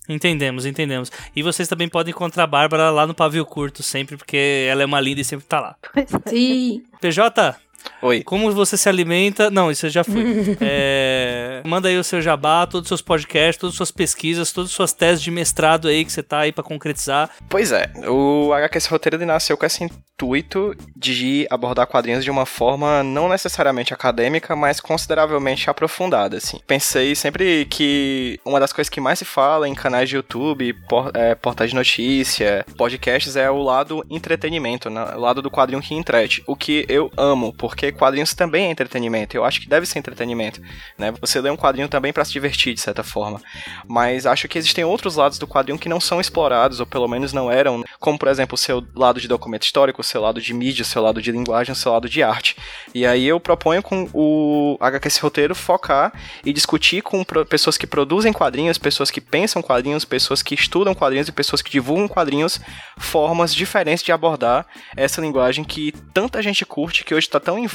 Entendemos, 0.08 0.66
entendemos. 0.66 1.12
E 1.36 1.44
vocês 1.44 1.68
também 1.68 1.88
podem 1.88 2.10
encontrar 2.10 2.42
a 2.42 2.46
Bárbara 2.48 2.90
lá 2.90 3.06
no 3.06 3.14
Pavio 3.14 3.46
Curto 3.46 3.80
sempre, 3.80 4.16
porque 4.16 4.66
ela 4.68 4.82
é 4.82 4.86
uma 4.86 5.00
linda 5.00 5.20
e 5.20 5.24
sempre 5.24 5.46
tá 5.46 5.60
lá. 5.60 5.76
É. 5.94 6.28
Sim. 6.28 6.82
PJ, 7.00 7.54
Oi. 8.02 8.22
como 8.22 8.50
você 8.52 8.76
se 8.76 8.88
alimenta? 8.88 9.50
Não, 9.50 9.70
isso 9.70 9.88
já 9.88 10.04
foi. 10.04 10.20
É, 10.62 11.62
Manda 11.64 11.88
aí 11.88 11.96
o 11.98 12.04
seu 12.04 12.20
jabá, 12.20 12.66
todos 12.66 12.86
os 12.86 12.88
seus 12.88 13.02
podcasts, 13.02 13.56
todas 13.56 13.74
as 13.74 13.76
suas 13.76 13.90
pesquisas, 13.90 14.52
todas 14.52 14.70
as 14.70 14.76
suas 14.76 14.92
teses 14.92 15.22
de 15.22 15.30
mestrado 15.30 15.88
aí 15.88 16.04
que 16.04 16.12
você 16.12 16.22
tá 16.22 16.40
aí 16.40 16.52
pra 16.52 16.62
concretizar. 16.62 17.30
Pois 17.48 17.72
é, 17.72 17.90
o 18.08 18.52
HQS 18.52 18.86
Roteiro 18.86 19.16
ele 19.16 19.24
nasceu 19.24 19.56
com 19.56 19.66
esse 19.66 19.84
intuito 19.84 20.74
de 20.94 21.46
abordar 21.50 21.86
quadrinhos 21.86 22.24
de 22.24 22.30
uma 22.30 22.44
forma 22.44 23.02
não 23.02 23.28
necessariamente 23.28 23.94
acadêmica, 23.94 24.54
mas 24.54 24.80
consideravelmente 24.80 25.70
aprofundada, 25.70 26.36
assim. 26.36 26.60
Pensei 26.66 27.14
sempre 27.14 27.64
que 27.66 28.38
uma 28.44 28.60
das 28.60 28.72
coisas 28.72 28.90
que 28.90 29.00
mais 29.00 29.18
se 29.18 29.24
fala 29.24 29.68
em 29.68 29.74
canais 29.74 30.08
de 30.08 30.16
YouTube, 30.16 30.74
por, 30.88 31.10
é, 31.14 31.34
portais 31.34 31.70
de 31.70 31.76
notícia, 31.76 32.64
podcasts 32.76 33.36
é 33.36 33.50
o 33.50 33.62
lado 33.62 34.04
entretenimento, 34.10 34.90
né? 34.90 35.14
o 35.14 35.20
lado 35.20 35.40
do 35.40 35.50
quadrinho 35.50 35.82
que 35.82 35.94
entrete, 35.94 36.42
o 36.46 36.54
que 36.54 36.84
eu 36.88 37.10
amo, 37.16 37.54
porque 37.54 37.89
quadrinhos 37.92 38.34
também 38.34 38.66
é 38.66 38.70
entretenimento, 38.70 39.36
eu 39.36 39.44
acho 39.44 39.60
que 39.60 39.68
deve 39.68 39.86
ser 39.86 39.98
entretenimento, 39.98 40.60
né? 40.98 41.12
Você 41.20 41.40
lê 41.40 41.50
um 41.50 41.56
quadrinho 41.56 41.88
também 41.88 42.12
para 42.12 42.24
se 42.24 42.32
divertir, 42.32 42.74
de 42.74 42.80
certa 42.80 43.02
forma. 43.02 43.40
Mas 43.86 44.26
acho 44.26 44.48
que 44.48 44.58
existem 44.58 44.84
outros 44.84 45.16
lados 45.16 45.38
do 45.38 45.46
quadrinho 45.46 45.78
que 45.78 45.88
não 45.88 46.00
são 46.00 46.20
explorados, 46.20 46.80
ou 46.80 46.86
pelo 46.86 47.08
menos 47.08 47.32
não 47.32 47.50
eram, 47.50 47.84
como 47.98 48.18
por 48.18 48.28
exemplo 48.28 48.54
o 48.54 48.58
seu 48.58 48.84
lado 48.94 49.20
de 49.20 49.28
documento 49.28 49.62
histórico, 49.62 50.00
o 50.00 50.04
seu 50.04 50.20
lado 50.20 50.40
de 50.40 50.52
mídia, 50.54 50.82
o 50.82 50.86
seu 50.86 51.02
lado 51.02 51.20
de 51.20 51.32
linguagem, 51.32 51.72
o 51.72 51.76
seu 51.76 51.92
lado 51.92 52.08
de 52.08 52.22
arte. 52.22 52.56
E 52.94 53.06
aí 53.06 53.26
eu 53.26 53.38
proponho 53.40 53.82
com 53.82 54.08
o 54.12 54.76
HQS 54.80 55.18
Roteiro 55.18 55.54
focar 55.54 56.12
e 56.44 56.52
discutir 56.52 57.02
com 57.02 57.24
pessoas 57.48 57.76
que 57.76 57.86
produzem 57.86 58.32
quadrinhos, 58.32 58.78
pessoas 58.78 59.10
que 59.10 59.20
pensam 59.20 59.62
quadrinhos, 59.62 60.04
pessoas 60.04 60.42
que 60.42 60.54
estudam 60.54 60.94
quadrinhos 60.94 61.28
e 61.28 61.32
pessoas 61.32 61.62
que 61.62 61.70
divulgam 61.70 62.08
quadrinhos, 62.08 62.60
formas 62.98 63.54
diferentes 63.54 64.02
de 64.02 64.12
abordar 64.12 64.66
essa 64.96 65.20
linguagem 65.20 65.64
que 65.64 65.92
tanta 66.12 66.42
gente 66.42 66.64
curte, 66.64 67.04
que 67.04 67.14
hoje 67.14 67.26
está 67.26 67.40
tão 67.40 67.58
em 67.58 67.66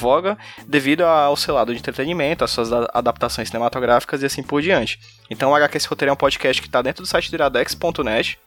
devido 0.66 1.02
ao 1.02 1.36
seu 1.36 1.54
lado 1.54 1.72
de 1.72 1.78
entretenimento, 1.78 2.44
às 2.44 2.50
suas 2.50 2.72
adaptações 2.72 3.48
cinematográficas 3.48 4.22
e 4.22 4.26
assim 4.26 4.42
por 4.42 4.62
diante. 4.62 4.98
Então 5.30 5.50
o 5.50 5.54
HQS 5.54 5.86
Roteiro 5.86 6.10
é 6.10 6.12
um 6.12 6.16
podcast 6.16 6.60
que 6.60 6.68
está 6.68 6.82
dentro 6.82 7.02
do 7.02 7.08
site 7.08 7.30
do 7.30 7.34
iradex.net. 7.34 8.38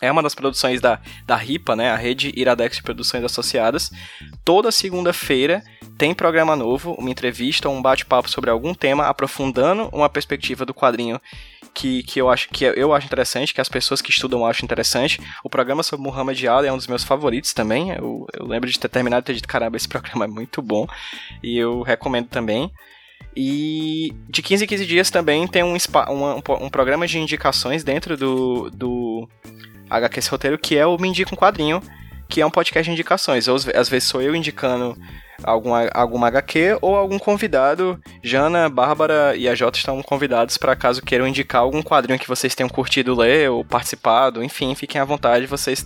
É 0.00 0.10
uma 0.10 0.22
das 0.22 0.34
produções 0.34 0.80
da, 0.80 0.98
da 1.26 1.36
RIPA, 1.36 1.76
né? 1.76 1.90
A 1.90 1.96
Rede 1.96 2.32
Iradex 2.36 2.76
de 2.76 2.82
Produções 2.82 3.24
Associadas. 3.24 3.90
Toda 4.44 4.72
segunda-feira 4.72 5.62
tem 5.96 6.12
programa 6.12 6.56
novo, 6.56 6.92
uma 6.98 7.10
entrevista 7.10 7.68
ou 7.68 7.74
um 7.74 7.80
bate-papo 7.80 8.28
sobre 8.28 8.50
algum 8.50 8.74
tema, 8.74 9.06
aprofundando 9.06 9.88
uma 9.92 10.08
perspectiva 10.08 10.66
do 10.66 10.74
quadrinho 10.74 11.20
que, 11.74 12.02
que, 12.04 12.20
eu, 12.20 12.30
acho, 12.30 12.48
que 12.48 12.64
eu 12.64 12.94
acho 12.94 13.06
interessante, 13.06 13.52
que 13.52 13.60
as 13.60 13.68
pessoas 13.68 14.00
que 14.00 14.10
estudam 14.10 14.46
acham 14.46 14.64
interessante. 14.64 15.20
O 15.42 15.50
programa 15.50 15.82
sobre 15.82 16.06
Muhammad 16.06 16.42
Ali 16.44 16.68
é 16.68 16.72
um 16.72 16.76
dos 16.76 16.86
meus 16.86 17.02
favoritos 17.02 17.52
também. 17.52 17.90
Eu, 17.90 18.26
eu 18.32 18.46
lembro 18.46 18.70
de 18.70 18.78
ter 18.78 18.88
terminado 18.88 19.24
e 19.24 19.26
ter 19.26 19.34
dito, 19.34 19.48
caramba, 19.48 19.76
esse 19.76 19.88
programa 19.88 20.24
é 20.24 20.28
muito 20.28 20.62
bom. 20.62 20.86
E 21.42 21.58
eu 21.58 21.82
recomendo 21.82 22.28
também. 22.28 22.70
E 23.36 24.14
de 24.28 24.40
15 24.40 24.64
em 24.64 24.66
15 24.68 24.86
dias 24.86 25.10
também 25.10 25.46
tem 25.48 25.64
um, 25.64 25.74
um, 25.74 26.64
um 26.66 26.70
programa 26.70 27.06
de 27.06 27.18
indicações 27.18 27.82
dentro 27.82 28.16
do, 28.16 28.70
do 28.70 29.28
HQS 29.90 30.28
Roteiro, 30.28 30.58
que 30.58 30.76
é 30.76 30.86
o 30.86 30.96
Me 30.96 31.08
Indica 31.08 31.34
um 31.34 31.38
Quadrinho, 31.38 31.82
que 32.28 32.40
é 32.40 32.46
um 32.46 32.50
podcast 32.50 32.88
de 32.88 32.92
indicações. 32.92 33.48
Ou, 33.48 33.56
às 33.56 33.88
vezes 33.88 34.08
sou 34.08 34.20
eu 34.22 34.34
indicando 34.34 34.96
alguma, 35.42 35.88
alguma 35.92 36.28
HQ 36.28 36.78
ou 36.80 36.96
algum 36.96 37.18
convidado. 37.18 38.00
Jana, 38.22 38.68
Bárbara 38.68 39.34
e 39.36 39.48
a 39.48 39.54
Jota 39.54 39.78
estão 39.78 40.02
convidados 40.02 40.56
para 40.56 40.76
caso 40.76 41.02
queiram 41.02 41.26
indicar 41.26 41.62
algum 41.62 41.82
quadrinho 41.82 42.18
que 42.18 42.28
vocês 42.28 42.54
tenham 42.54 42.68
curtido 42.68 43.14
ler 43.14 43.50
ou 43.50 43.64
participado. 43.64 44.42
Enfim, 44.42 44.74
fiquem 44.74 45.00
à 45.00 45.04
vontade, 45.04 45.46
vocês 45.46 45.84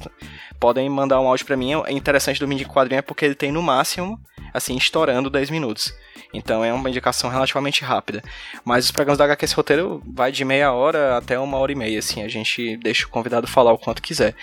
podem 0.59 0.89
mandar 0.89 1.21
um 1.21 1.27
áudio 1.27 1.47
para 1.47 1.57
mim. 1.57 1.73
É 1.87 1.93
interessante 1.93 2.41
do 2.41 2.49
Mini 2.49 2.65
Quadrinho 2.65 2.99
é 2.99 3.03
porque 3.03 3.25
ele 3.25 3.35
tem 3.35 3.53
no 3.53 3.63
máximo, 3.63 4.21
assim, 4.53 4.77
estourando 4.77 5.31
10 5.31 5.51
minutos. 5.51 5.93
Então 6.33 6.65
é 6.65 6.73
uma 6.73 6.89
indicação 6.89 7.31
relativamente 7.31 7.83
rápida. 7.85 8.23
Mas 8.65 8.85
os 8.85 8.91
programas 8.91 9.19
da 9.19 9.25
HQS 9.25 9.53
Roteiro 9.53 10.03
vai 10.07 10.31
de 10.31 10.45
meia 10.45 10.73
hora 10.73 11.17
até 11.17 11.39
uma 11.39 11.57
hora 11.59 11.73
e 11.73 11.75
meia, 11.75 11.99
assim. 11.99 12.23
A 12.23 12.29
gente 12.29 12.77
deixa 12.77 13.07
o 13.07 13.09
convidado 13.09 13.47
falar 13.47 13.73
o 13.73 13.79
quanto 13.79 14.03
quiser. 14.03 14.35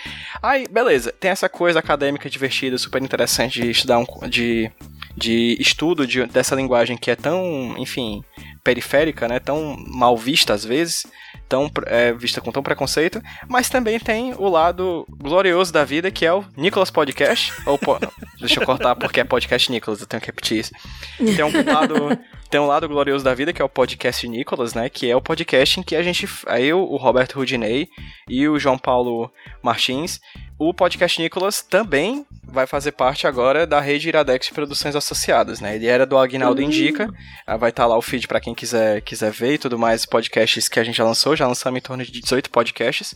Aí, 0.42 0.66
beleza. 0.68 1.12
Tem 1.12 1.30
essa 1.30 1.48
coisa 1.48 1.78
acadêmica 1.78 2.28
divertida, 2.28 2.76
super 2.78 3.02
interessante 3.02 3.60
de 3.60 3.70
estudar 3.70 3.98
um. 3.98 4.06
de, 4.28 4.70
de 5.16 5.56
estudo 5.60 6.06
de, 6.06 6.26
dessa 6.26 6.54
linguagem 6.54 6.96
que 6.96 7.10
é 7.10 7.16
tão, 7.16 7.74
enfim, 7.78 8.24
periférica, 8.66 9.28
né? 9.28 9.38
Tão 9.38 9.76
mal 9.86 10.16
vista 10.16 10.52
às 10.52 10.64
vezes 10.64 11.06
tão 11.48 11.70
é, 11.86 12.12
vista 12.12 12.40
com 12.40 12.50
tão 12.50 12.62
preconceito, 12.62 13.22
mas 13.48 13.68
também 13.68 13.98
tem 13.98 14.34
o 14.34 14.48
lado 14.48 15.06
glorioso 15.08 15.72
da 15.72 15.84
vida, 15.84 16.10
que 16.10 16.26
é 16.26 16.32
o 16.32 16.44
Nicholas 16.56 16.90
Podcast. 16.90 17.52
Ou, 17.64 17.78
po... 17.78 17.98
deixa 18.40 18.60
eu 18.60 18.66
cortar 18.66 18.96
porque 18.96 19.20
é 19.20 19.24
podcast 19.24 19.70
Nicholas, 19.70 20.00
eu 20.00 20.06
tenho 20.06 20.20
que 20.20 20.26
repetir 20.26 20.58
isso. 20.58 20.72
Tem 21.18 21.44
um 21.44 21.72
lado. 21.72 22.18
Tem 22.48 22.60
um 22.60 22.66
lado 22.66 22.88
glorioso 22.88 23.24
da 23.24 23.34
vida, 23.34 23.52
que 23.52 23.60
é 23.60 23.64
o 23.64 23.68
podcast 23.68 24.26
Nicholas, 24.28 24.72
né? 24.72 24.88
Que 24.88 25.10
é 25.10 25.16
o 25.16 25.20
podcast 25.20 25.80
em 25.80 25.82
que 25.82 25.96
a 25.96 26.02
gente. 26.02 26.28
Eu, 26.60 26.80
o 26.80 26.96
Roberto 26.96 27.34
Rudinei 27.34 27.88
e 28.28 28.48
o 28.48 28.56
João 28.56 28.78
Paulo 28.78 29.32
Martins 29.62 30.20
o 30.58 30.72
podcast 30.72 31.20
Nicolas 31.20 31.62
também 31.62 32.26
vai 32.42 32.66
fazer 32.66 32.92
parte 32.92 33.26
agora 33.26 33.66
da 33.66 33.80
rede 33.80 34.08
Iradex 34.08 34.46
de 34.46 34.54
Produções 34.54 34.96
Associadas, 34.96 35.60
né? 35.60 35.76
Ele 35.76 35.86
era 35.86 36.06
do 36.06 36.16
Agnaldo 36.16 36.60
uhum. 36.60 36.68
Indica, 36.68 37.12
ah, 37.46 37.56
vai 37.56 37.70
estar 37.70 37.82
tá 37.82 37.86
lá 37.88 37.96
o 37.96 38.02
feed 38.02 38.26
para 38.26 38.40
quem 38.40 38.54
quiser, 38.54 39.02
quiser 39.02 39.30
ver 39.30 39.54
e 39.54 39.58
tudo 39.58 39.78
mais, 39.78 40.06
podcasts 40.06 40.68
que 40.68 40.80
a 40.80 40.84
gente 40.84 40.96
já 40.96 41.04
lançou, 41.04 41.36
já 41.36 41.46
lançamos 41.46 41.78
em 41.78 41.82
torno 41.82 42.04
de 42.04 42.10
18 42.10 42.50
podcasts. 42.50 43.14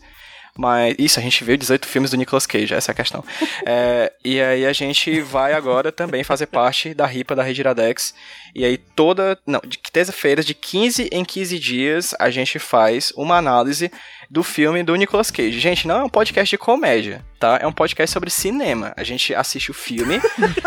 Mas 0.59 0.97
isso, 0.99 1.19
a 1.19 1.23
gente 1.23 1.45
viu 1.45 1.57
18 1.57 1.87
filmes 1.87 2.11
do 2.11 2.17
Nicolas 2.17 2.45
Cage, 2.45 2.75
essa 2.75 2.91
é 2.91 2.93
a 2.93 2.97
questão. 2.97 3.25
é, 3.65 4.13
e 4.25 4.41
aí 4.41 4.67
a 4.67 4.73
gente 4.73 5.21
vai 5.21 5.53
agora 5.53 5.93
também 5.93 6.25
fazer 6.25 6.47
parte 6.47 6.93
da 6.93 7.07
RIPA 7.07 7.37
da 7.37 7.43
Rede 7.43 7.61
Iradex. 7.61 8.15
E 8.55 8.65
aí 8.65 8.77
toda. 8.77 9.39
Não, 9.47 9.61
de 9.65 9.79
terça-feiras, 9.79 10.45
de 10.45 10.55
15 10.55 11.09
em 11.13 11.25
15 11.25 11.59
dias, 11.59 12.15
a 12.19 12.31
gente 12.31 12.59
faz 12.59 13.13
uma 13.17 13.37
análise 13.37 13.91
do 14.31 14.45
filme 14.45 14.85
do 14.85 14.95
Nicolas 14.95 15.29
Cage. 15.29 15.59
Gente, 15.59 15.89
não 15.89 15.99
é 15.99 16.05
um 16.05 16.09
podcast 16.09 16.49
de 16.49 16.57
comédia, 16.57 17.25
tá? 17.41 17.59
É 17.61 17.67
um 17.67 17.73
podcast 17.73 18.13
sobre 18.13 18.31
cinema. 18.31 18.93
A 18.97 19.03
gente 19.03 19.35
assiste 19.35 19.73
o 19.73 19.75
filme 19.75 20.21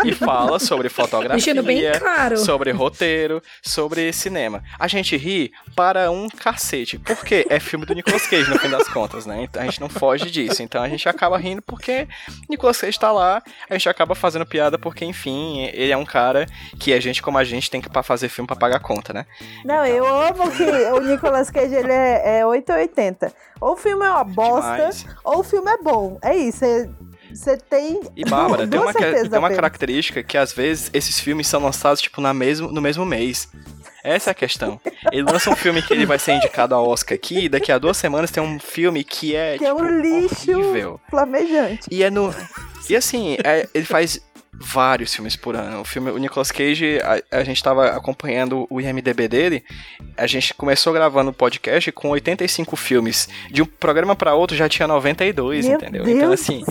e 0.04 0.12
fala 0.12 0.58
sobre 0.58 0.90
fotografia, 0.90 1.62
bem 1.62 1.90
claro. 1.98 2.36
sobre 2.36 2.72
roteiro, 2.72 3.42
sobre 3.62 4.12
cinema. 4.12 4.62
A 4.78 4.86
gente 4.86 5.16
ri 5.16 5.50
para 5.74 6.10
um 6.10 6.28
cacete, 6.28 6.98
porque 6.98 7.46
é 7.48 7.58
filme 7.58 7.86
do 7.86 7.94
Nicolas 7.94 8.26
Cage 8.26 8.50
no 8.50 8.58
fim 8.58 8.68
das 8.68 8.86
contas, 8.86 9.24
né? 9.24 9.44
Então 9.44 9.62
a 9.62 9.64
gente 9.64 9.80
não 9.80 9.88
foge 9.88 10.30
disso. 10.30 10.62
Então 10.62 10.82
a 10.82 10.88
gente 10.88 11.08
acaba 11.08 11.38
rindo 11.38 11.62
porque 11.62 12.06
Nicolas 12.50 12.78
Cage 12.78 12.98
tá 12.98 13.10
lá, 13.10 13.42
a 13.70 13.72
gente 13.72 13.88
acaba 13.88 14.14
fazendo 14.14 14.44
piada 14.44 14.78
porque, 14.78 15.06
enfim, 15.06 15.70
ele 15.72 15.90
é 15.90 15.96
um 15.96 16.04
cara 16.04 16.44
que 16.78 16.92
a 16.92 17.00
gente, 17.00 17.22
como 17.22 17.38
a 17.38 17.44
gente, 17.44 17.70
tem 17.70 17.80
que 17.80 17.88
fazer 18.02 18.28
filme 18.28 18.46
para 18.46 18.56
pagar 18.56 18.80
conta, 18.80 19.14
né? 19.14 19.24
Não, 19.64 19.86
então... 19.86 19.96
eu 19.96 20.06
amo 20.06 20.50
que 20.50 20.62
o 20.64 21.00
Nicolas 21.00 21.50
Cage 21.50 21.74
ele 21.74 21.92
é, 21.92 22.40
é 22.40 22.46
880. 22.46 23.32
Ou 23.64 23.72
o 23.72 23.76
filme 23.76 24.04
é 24.04 24.10
uma 24.10 24.24
bosta, 24.28 24.72
Demais. 24.76 25.06
ou 25.24 25.38
o 25.38 25.42
filme 25.42 25.70
é 25.70 25.78
bom. 25.78 26.18
É 26.20 26.36
isso. 26.36 26.64
Você 27.32 27.56
tem. 27.56 28.02
E 28.14 28.22
Bárbara, 28.22 28.66
tem 28.68 28.78
uma, 28.78 28.92
tem 28.92 29.38
uma 29.38 29.50
característica 29.50 30.22
que 30.22 30.36
às 30.36 30.52
vezes 30.52 30.90
esses 30.92 31.18
filmes 31.18 31.46
são 31.46 31.62
lançados 31.62 32.02
tipo 32.02 32.20
na 32.20 32.34
mesmo, 32.34 32.70
no 32.70 32.82
mesmo 32.82 33.06
mês. 33.06 33.48
Essa 34.04 34.30
é 34.30 34.32
a 34.32 34.34
questão. 34.34 34.78
Ele 35.10 35.22
lança 35.22 35.48
um 35.48 35.56
filme 35.56 35.80
que 35.80 35.94
ele 35.94 36.04
vai 36.04 36.18
ser 36.18 36.32
indicado 36.32 36.74
ao 36.74 36.86
Oscar 36.86 37.14
aqui, 37.16 37.46
e 37.46 37.48
daqui 37.48 37.72
a 37.72 37.78
duas 37.78 37.96
semanas 37.96 38.30
tem 38.30 38.42
um 38.42 38.60
filme 38.60 39.02
que 39.02 39.34
é. 39.34 39.56
Que 39.56 39.64
tipo, 39.64 39.70
é 39.70 39.72
um 39.72 39.86
tipo, 39.86 39.98
lixo 39.98 40.58
horrível. 40.58 41.00
flamejante. 41.08 41.88
E 41.90 42.02
é 42.02 42.10
no. 42.10 42.34
E 42.90 42.94
assim, 42.94 43.38
é, 43.42 43.66
ele 43.72 43.86
faz 43.86 44.20
vários 44.58 45.14
filmes 45.14 45.36
por 45.36 45.56
ano. 45.56 45.80
O 45.80 45.84
filme, 45.84 46.10
o 46.10 46.18
Nicolas 46.18 46.50
Cage, 46.50 46.98
a, 47.02 47.38
a 47.38 47.44
gente 47.44 47.56
estava 47.56 47.88
acompanhando 47.88 48.66
o 48.70 48.80
IMDB 48.80 49.28
dele, 49.28 49.64
a 50.16 50.26
gente 50.26 50.54
começou 50.54 50.92
gravando 50.92 51.30
o 51.30 51.34
podcast 51.34 51.90
com 51.92 52.08
85 52.10 52.76
filmes. 52.76 53.28
De 53.50 53.62
um 53.62 53.66
programa 53.66 54.14
para 54.16 54.34
outro 54.34 54.56
já 54.56 54.68
tinha 54.68 54.88
92, 54.88 55.66
Meu 55.66 55.76
entendeu? 55.76 56.04
Deus. 56.04 56.16
Então 56.16 56.32
assim, 56.32 56.64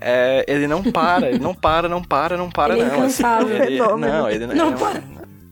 é, 0.00 0.44
ele 0.48 0.66
não 0.66 0.82
para, 0.82 1.28
ele 1.28 1.38
não 1.38 1.54
para, 1.54 1.88
não 1.88 2.02
para, 2.02 2.36
não 2.36 2.50
para 2.50 2.74
ele 2.74 2.82
é 2.82 2.86
não. 2.86 3.02
É 3.02 3.06
assim, 3.06 3.22
ele, 3.66 3.78
não, 3.78 4.30
ele 4.30 4.46
não, 4.46 4.54
não 4.54 4.72
é 4.72 4.76
para. 4.76 5.02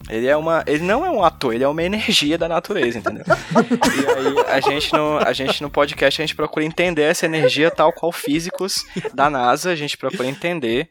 Ele 0.09 0.27
é 0.27 0.35
uma, 0.35 0.65
ele 0.67 0.83
não 0.83 1.05
é 1.05 1.11
um 1.11 1.23
ator, 1.23 1.55
ele 1.55 1.65
é 1.65 1.69
uma 1.69 1.83
energia 1.83 2.39
da 2.39 2.49
natureza, 2.49 2.99
entendeu? 2.99 3.25
e 3.29 4.47
aí 4.47 4.57
a 4.57 4.61
gente 4.61 4.91
no, 4.95 5.19
a 5.19 5.33
gente 5.35 5.63
no 5.63 5.69
podcast 5.69 6.23
a 6.23 6.25
gente 6.25 6.35
procura 6.35 6.65
entender 6.65 7.03
essa 7.03 7.27
energia 7.27 7.71
tal 7.71 7.93
qual 7.93 8.11
físicos 8.11 8.87
da 9.13 9.29
NASA, 9.29 9.71
a 9.71 9.77
gente 9.77 9.99
procura 9.99 10.27
entender 10.27 10.89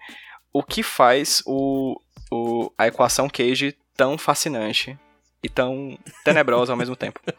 o 0.57 0.63
que 0.63 0.81
faz 0.81 1.43
o, 1.45 2.01
o, 2.31 2.71
a 2.77 2.87
equação 2.87 3.29
Cage 3.29 3.77
tão 3.95 4.17
fascinante 4.17 4.97
e 5.43 5.49
tão 5.49 5.97
tenebrosa 6.23 6.73
ao 6.73 6.77
mesmo 6.77 6.95
tempo. 6.95 7.19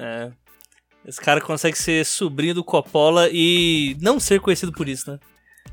É. 0.00 0.30
Esse 1.04 1.20
cara 1.20 1.40
consegue 1.40 1.76
ser 1.76 2.06
sobrinho 2.06 2.54
do 2.54 2.62
Coppola 2.62 3.28
e 3.32 3.96
não 4.00 4.20
ser 4.20 4.38
conhecido 4.38 4.70
por 4.70 4.88
isso, 4.88 5.10
né? 5.10 5.18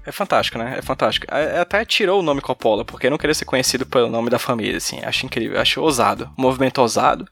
É 0.04 0.12
fantástico, 0.12 0.58
né? 0.58 0.80
É 0.80 0.82
fantástico. 0.82 1.28
É, 1.30 1.60
até 1.60 1.86
tirou 1.86 2.20
o 2.20 2.24
nome 2.24 2.42
Coppola, 2.42 2.84
porque 2.84 3.08
não 3.08 3.20
queria 3.20 3.36
ser 3.36 3.46
conhecido 3.46 3.86
pelo 3.86 4.10
nome 4.10 4.32
da 4.32 4.40
família, 4.40 4.78
assim. 4.78 5.00
Acho 5.04 5.28
incrível, 5.28 5.62
acho 5.62 5.80
ousado. 5.80 6.34
movimento 6.36 6.80
ousado. 6.80 7.28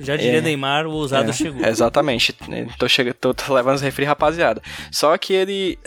Já 0.00 0.16
diria 0.16 0.38
é, 0.38 0.40
Neymar, 0.40 0.86
o 0.86 0.92
ousado 0.92 1.30
é, 1.30 1.32
chegou. 1.32 1.64
Exatamente. 1.64 2.34
Tô, 2.78 2.88
chegando, 2.88 3.14
tô, 3.14 3.32
tô 3.32 3.54
levando 3.54 3.76
os 3.76 3.82
refri, 3.82 4.04
rapaziada. 4.04 4.62
Só 4.90 5.16
que 5.16 5.32
ele. 5.32 5.78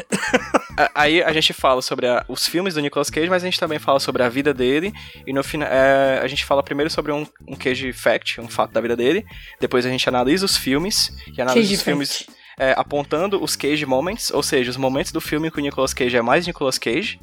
aí 0.95 1.21
a 1.21 1.31
gente 1.33 1.53
fala 1.53 1.81
sobre 1.81 2.07
a, 2.07 2.23
os 2.27 2.47
filmes 2.47 2.75
do 2.75 2.81
Nicolas 2.81 3.09
Cage, 3.09 3.29
mas 3.29 3.43
a 3.43 3.45
gente 3.45 3.59
também 3.59 3.79
fala 3.79 3.99
sobre 3.99 4.23
a 4.23 4.29
vida 4.29 4.53
dele. 4.53 4.93
E 5.25 5.33
no 5.33 5.43
final. 5.43 5.67
É, 5.69 6.19
a 6.21 6.27
gente 6.27 6.45
fala 6.45 6.63
primeiro 6.63 6.89
sobre 6.89 7.11
um, 7.11 7.25
um 7.47 7.55
Cage 7.55 7.91
Fact, 7.93 8.39
um 8.39 8.47
fato 8.47 8.71
da 8.71 8.81
vida 8.81 8.95
dele. 8.95 9.25
Depois 9.59 9.85
a 9.85 9.89
gente 9.89 10.07
analisa 10.07 10.45
os 10.45 10.55
filmes. 10.55 11.11
E 11.35 11.41
analisa 11.41 11.67
Cage 11.67 11.75
os 11.75 11.81
filmes. 11.81 12.27
É, 12.59 12.73
apontando 12.75 13.43
os 13.43 13.55
Cage 13.55 13.85
Moments, 13.85 14.31
ou 14.31 14.41
seja, 14.41 14.71
os 14.71 14.77
momentos 14.77 15.11
do 15.11 15.21
filme 15.21 15.51
que 15.51 15.59
o 15.59 15.61
Nicolas 15.61 15.93
Cage 15.93 16.17
é 16.17 16.21
mais 16.21 16.47
Nicolas 16.47 16.79
Cage. 16.79 17.19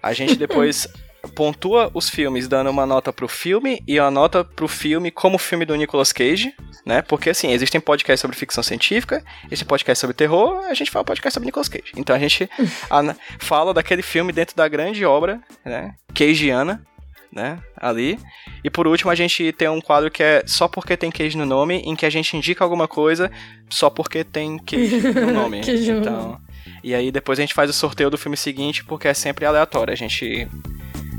A 0.00 0.12
gente 0.12 0.36
depois 0.36 0.86
pontua 1.34 1.90
os 1.94 2.08
filmes 2.08 2.48
dando 2.48 2.70
uma 2.70 2.86
nota 2.86 3.12
pro 3.12 3.28
filme 3.28 3.82
e 3.86 3.98
uma 4.00 4.10
nota 4.10 4.44
pro 4.44 4.68
filme 4.68 5.10
como 5.10 5.38
filme 5.38 5.64
do 5.64 5.74
Nicolas 5.74 6.12
Cage, 6.12 6.54
né? 6.84 7.02
Porque 7.02 7.30
assim, 7.30 7.52
existem 7.52 7.80
podcasts 7.80 8.20
sobre 8.20 8.36
ficção 8.36 8.62
científica, 8.62 9.22
existe 9.46 9.64
podcast 9.64 10.00
sobre 10.00 10.14
terror, 10.14 10.64
a 10.66 10.74
gente 10.74 10.90
fala 10.90 11.04
podcast 11.04 11.34
sobre 11.34 11.46
Nicolas 11.46 11.68
Cage. 11.68 11.92
Então 11.96 12.14
a 12.14 12.18
gente 12.18 12.48
fala 13.38 13.74
daquele 13.74 14.02
filme 14.02 14.32
dentro 14.32 14.56
da 14.56 14.66
grande 14.68 15.04
obra, 15.04 15.40
né? 15.64 15.94
Cageana, 16.14 16.84
né? 17.32 17.58
Ali. 17.76 18.18
E 18.64 18.70
por 18.70 18.86
último, 18.86 19.10
a 19.10 19.14
gente 19.14 19.52
tem 19.52 19.68
um 19.68 19.80
quadro 19.80 20.10
que 20.10 20.22
é 20.22 20.42
só 20.46 20.68
porque 20.68 20.96
tem 20.96 21.10
Cage 21.10 21.36
no 21.36 21.46
nome, 21.46 21.76
em 21.78 21.94
que 21.94 22.04
a 22.06 22.10
gente 22.10 22.36
indica 22.36 22.64
alguma 22.64 22.88
coisa 22.88 23.30
só 23.68 23.88
porque 23.88 24.24
tem 24.24 24.58
Cage 24.58 25.00
no 25.14 25.32
nome. 25.32 25.60
então, 25.60 26.40
e 26.82 26.94
aí 26.94 27.10
depois 27.10 27.38
a 27.38 27.42
gente 27.42 27.54
faz 27.54 27.70
o 27.70 27.72
sorteio 27.72 28.10
do 28.10 28.18
filme 28.18 28.36
seguinte, 28.36 28.84
porque 28.84 29.08
é 29.08 29.14
sempre 29.14 29.44
aleatório. 29.44 29.92
A 29.92 29.96
gente 29.96 30.48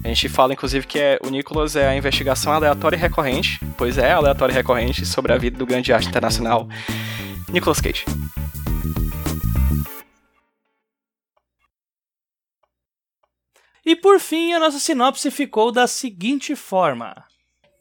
a 0.03 0.07
gente 0.07 0.29
fala, 0.29 0.53
inclusive, 0.53 0.87
que 0.87 0.99
é, 0.99 1.19
o 1.23 1.29
Nicholas 1.29 1.75
é 1.75 1.87
a 1.87 1.95
investigação 1.95 2.51
aleatória 2.53 2.95
e 2.95 2.99
recorrente, 2.99 3.59
pois 3.77 3.97
é 3.97 4.11
aleatória 4.11 4.51
e 4.51 4.55
recorrente, 4.55 5.05
sobre 5.05 5.31
a 5.31 5.37
vida 5.37 5.57
do 5.57 5.65
grande 5.65 5.93
arte 5.93 6.07
internacional 6.07 6.67
Nicolas 7.51 7.79
Cage. 7.79 8.05
E 13.85 13.95
por 13.95 14.19
fim, 14.19 14.53
a 14.53 14.59
nossa 14.59 14.79
sinopse 14.79 15.29
ficou 15.29 15.71
da 15.71 15.85
seguinte 15.85 16.55
forma: 16.55 17.23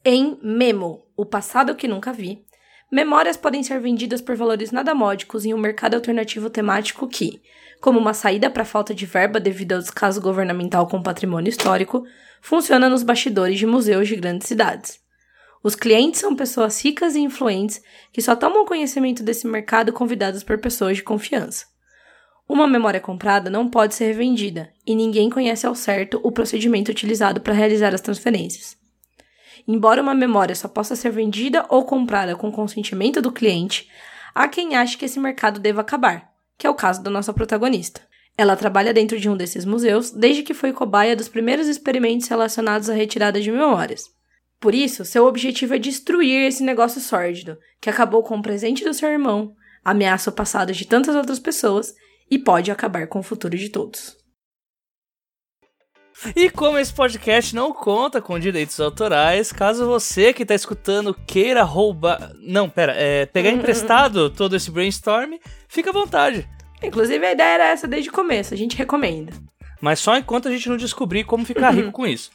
Em 0.04 0.38
Memo, 0.42 1.06
o 1.16 1.24
passado 1.24 1.74
que 1.74 1.88
nunca 1.88 2.12
vi, 2.12 2.44
memórias 2.90 3.36
podem 3.36 3.62
ser 3.62 3.80
vendidas 3.80 4.20
por 4.20 4.36
valores 4.36 4.72
nada 4.72 4.94
módicos 4.94 5.44
em 5.44 5.54
um 5.54 5.58
mercado 5.58 5.94
alternativo 5.94 6.50
temático 6.50 7.06
que, 7.08 7.40
como 7.80 7.98
uma 7.98 8.12
saída 8.12 8.50
para 8.50 8.64
falta 8.64 8.94
de 8.94 9.06
verba 9.06 9.40
devido 9.40 9.72
ao 9.72 9.78
descaso 9.78 10.20
governamental 10.20 10.86
com 10.86 11.02
patrimônio 11.02 11.48
histórico, 11.48 12.04
funciona 12.40 12.88
nos 12.88 13.02
bastidores 13.02 13.58
de 13.58 13.66
museus 13.66 14.08
de 14.08 14.16
grandes 14.16 14.46
cidades. 14.46 15.00
Os 15.62 15.74
clientes 15.74 16.20
são 16.20 16.34
pessoas 16.34 16.82
ricas 16.82 17.14
e 17.14 17.20
influentes 17.20 17.82
que 18.12 18.22
só 18.22 18.34
tomam 18.34 18.64
conhecimento 18.64 19.22
desse 19.22 19.46
mercado 19.46 19.92
convidadas 19.92 20.42
por 20.42 20.58
pessoas 20.58 20.96
de 20.96 21.02
confiança. 21.02 21.66
Uma 22.48 22.66
memória 22.66 22.98
comprada 22.98 23.48
não 23.48 23.68
pode 23.68 23.94
ser 23.94 24.06
revendida, 24.06 24.72
e 24.86 24.94
ninguém 24.94 25.30
conhece 25.30 25.66
ao 25.66 25.74
certo 25.74 26.18
o 26.22 26.32
procedimento 26.32 26.90
utilizado 26.90 27.40
para 27.40 27.54
realizar 27.54 27.94
as 27.94 28.00
transferências. 28.00 28.76
Embora 29.68 30.02
uma 30.02 30.14
memória 30.14 30.54
só 30.54 30.66
possa 30.66 30.96
ser 30.96 31.10
vendida 31.10 31.64
ou 31.68 31.84
comprada 31.84 32.34
com 32.34 32.50
consentimento 32.50 33.22
do 33.22 33.30
cliente, 33.30 33.88
há 34.34 34.48
quem 34.48 34.74
ache 34.74 34.96
que 34.96 35.04
esse 35.04 35.20
mercado 35.20 35.60
deva 35.60 35.82
acabar, 35.82 36.29
que 36.60 36.66
é 36.66 36.70
o 36.70 36.74
caso 36.74 37.02
da 37.02 37.10
nossa 37.10 37.32
protagonista. 37.32 38.02
Ela 38.36 38.54
trabalha 38.54 38.92
dentro 38.92 39.18
de 39.18 39.30
um 39.30 39.36
desses 39.36 39.64
museus 39.64 40.10
desde 40.10 40.42
que 40.42 40.52
foi 40.52 40.74
cobaia 40.74 41.16
dos 41.16 41.26
primeiros 41.26 41.66
experimentos 41.66 42.28
relacionados 42.28 42.90
à 42.90 42.92
retirada 42.92 43.40
de 43.40 43.50
memórias. 43.50 44.04
Por 44.60 44.74
isso, 44.74 45.02
seu 45.06 45.24
objetivo 45.24 45.74
é 45.74 45.78
destruir 45.78 46.46
esse 46.46 46.62
negócio 46.62 47.00
sórdido, 47.00 47.56
que 47.80 47.88
acabou 47.88 48.22
com 48.22 48.36
o 48.36 48.42
presente 48.42 48.84
do 48.84 48.92
seu 48.92 49.08
irmão, 49.08 49.54
ameaça 49.82 50.28
o 50.28 50.34
passado 50.34 50.74
de 50.74 50.86
tantas 50.86 51.16
outras 51.16 51.38
pessoas 51.38 51.94
e 52.30 52.38
pode 52.38 52.70
acabar 52.70 53.06
com 53.06 53.20
o 53.20 53.22
futuro 53.22 53.56
de 53.56 53.70
todos. 53.70 54.19
E 56.36 56.50
como 56.50 56.78
esse 56.78 56.92
podcast 56.92 57.54
não 57.54 57.72
conta 57.72 58.20
com 58.20 58.38
direitos 58.38 58.78
autorais, 58.78 59.52
caso 59.52 59.86
você 59.86 60.32
que 60.32 60.42
está 60.42 60.54
escutando 60.54 61.14
queira 61.26 61.62
roubar. 61.62 62.32
Não, 62.40 62.68
pera, 62.68 62.94
é, 62.94 63.26
pegar 63.26 63.50
emprestado 63.50 64.28
todo 64.28 64.54
esse 64.54 64.70
brainstorm, 64.70 65.34
fica 65.68 65.90
à 65.90 65.92
vontade. 65.92 66.48
Inclusive, 66.82 67.24
a 67.24 67.32
ideia 67.32 67.54
era 67.54 67.68
essa 67.68 67.88
desde 67.88 68.10
o 68.10 68.12
começo, 68.12 68.54
a 68.54 68.56
gente 68.56 68.76
recomenda. 68.76 69.32
Mas 69.80 69.98
só 69.98 70.16
enquanto 70.16 70.48
a 70.48 70.50
gente 70.50 70.68
não 70.68 70.76
descobrir 70.76 71.24
como 71.24 71.44
ficar 71.44 71.70
rico 71.70 71.90
com 71.90 72.06
isso. 72.06 72.30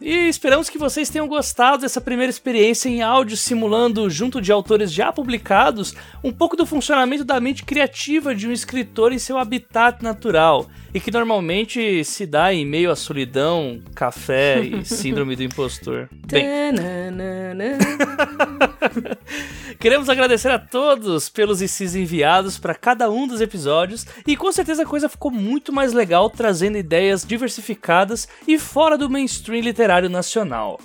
E 0.00 0.28
esperamos 0.28 0.68
que 0.68 0.78
vocês 0.78 1.08
tenham 1.08 1.28
gostado 1.28 1.82
dessa 1.82 2.00
primeira 2.00 2.30
experiência 2.30 2.88
em 2.88 3.02
áudio 3.02 3.36
simulando, 3.36 4.10
junto 4.10 4.40
de 4.40 4.50
autores 4.50 4.92
já 4.92 5.12
publicados, 5.12 5.94
um 6.22 6.32
pouco 6.32 6.56
do 6.56 6.66
funcionamento 6.66 7.24
da 7.24 7.40
mente 7.40 7.64
criativa 7.64 8.34
de 8.34 8.48
um 8.48 8.52
escritor 8.52 9.12
em 9.12 9.18
seu 9.18 9.38
habitat 9.38 10.02
natural, 10.02 10.68
e 10.94 11.00
que 11.00 11.10
normalmente 11.10 12.04
se 12.04 12.26
dá 12.26 12.52
em 12.52 12.66
meio 12.66 12.90
à 12.90 12.96
solidão, 12.96 13.80
café 13.94 14.60
e 14.60 14.84
síndrome 14.84 15.36
do 15.36 15.42
impostor. 15.42 16.08
Bem, 16.26 16.42
Queremos 19.78 20.08
agradecer 20.08 20.50
a 20.50 20.58
todos 20.58 21.28
pelos 21.28 21.60
ICs 21.60 21.94
enviados 21.94 22.58
para 22.58 22.74
cada 22.74 23.10
um 23.10 23.26
dos 23.26 23.40
episódios 23.40 24.06
e 24.26 24.36
com 24.36 24.50
certeza 24.52 24.82
a 24.82 24.86
coisa 24.86 25.08
ficou 25.08 25.30
muito 25.30 25.72
mais 25.72 25.92
legal 25.92 26.28
trazendo 26.30 26.78
ideias 26.78 27.24
diversificadas 27.24 28.28
e 28.46 28.58
fora 28.58 28.96
do 28.96 29.10
mainstream 29.10 29.62
literário 29.62 30.08
nacional. 30.08 30.80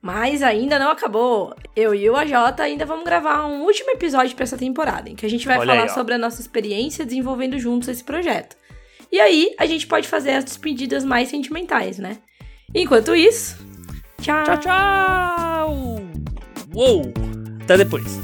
Mas 0.00 0.42
ainda 0.42 0.80
não 0.80 0.90
acabou. 0.90 1.54
Eu 1.76 1.94
e 1.94 2.10
o 2.10 2.16
AJ 2.16 2.60
ainda 2.60 2.84
vamos 2.84 3.04
gravar 3.04 3.46
um 3.46 3.62
último 3.62 3.90
episódio 3.90 4.34
para 4.34 4.42
essa 4.42 4.58
temporada, 4.58 5.08
em 5.08 5.14
que 5.14 5.24
a 5.24 5.30
gente 5.30 5.46
vai 5.46 5.58
Olha 5.58 5.66
falar 5.72 5.82
aí, 5.84 5.88
sobre 5.90 6.14
a 6.14 6.18
nossa 6.18 6.40
experiência 6.40 7.04
desenvolvendo 7.06 7.56
juntos 7.56 7.88
esse 7.88 8.02
projeto. 8.02 8.56
E 9.12 9.20
aí, 9.20 9.54
a 9.58 9.66
gente 9.66 9.86
pode 9.86 10.08
fazer 10.08 10.32
as 10.32 10.44
despedidas 10.44 11.04
mais 11.04 11.28
sentimentais, 11.28 11.98
né? 11.98 12.18
Enquanto 12.74 13.14
isso, 13.14 13.58
tchau. 14.20 14.42
Tchau, 14.42 14.58
tchau! 14.58 16.00
Uou! 16.74 17.41
Até 17.62 17.76
depois. 17.76 18.20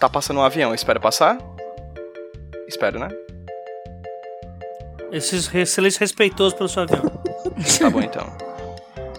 Tá 0.00 0.08
passando 0.08 0.40
um 0.40 0.42
avião, 0.42 0.74
espera 0.74 0.98
passar? 0.98 1.38
Espero, 2.66 2.98
né? 2.98 3.08
Esse 5.12 5.42
silêncio 5.66 6.00
respeitoso 6.00 6.56
pelo 6.56 6.68
seu 6.68 6.82
avião. 6.82 7.02
Tá 7.78 7.90
bom 7.90 8.00
então. 8.00 8.26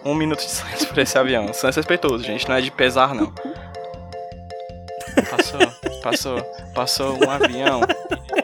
Um 0.03 0.15
minuto 0.15 0.39
de 0.39 0.49
silêncio 0.49 0.87
pra 0.89 1.03
esse 1.03 1.17
avião. 1.17 1.53
Silêncio 1.53 1.79
respeitoso, 1.79 2.23
gente. 2.23 2.49
Não 2.49 2.55
é 2.55 2.61
de 2.61 2.71
pesar, 2.71 3.13
não. 3.13 3.31
Passou, 5.29 6.01
passou, 6.01 6.43
passou 6.73 7.25
um 7.25 7.29
avião. 7.29 7.81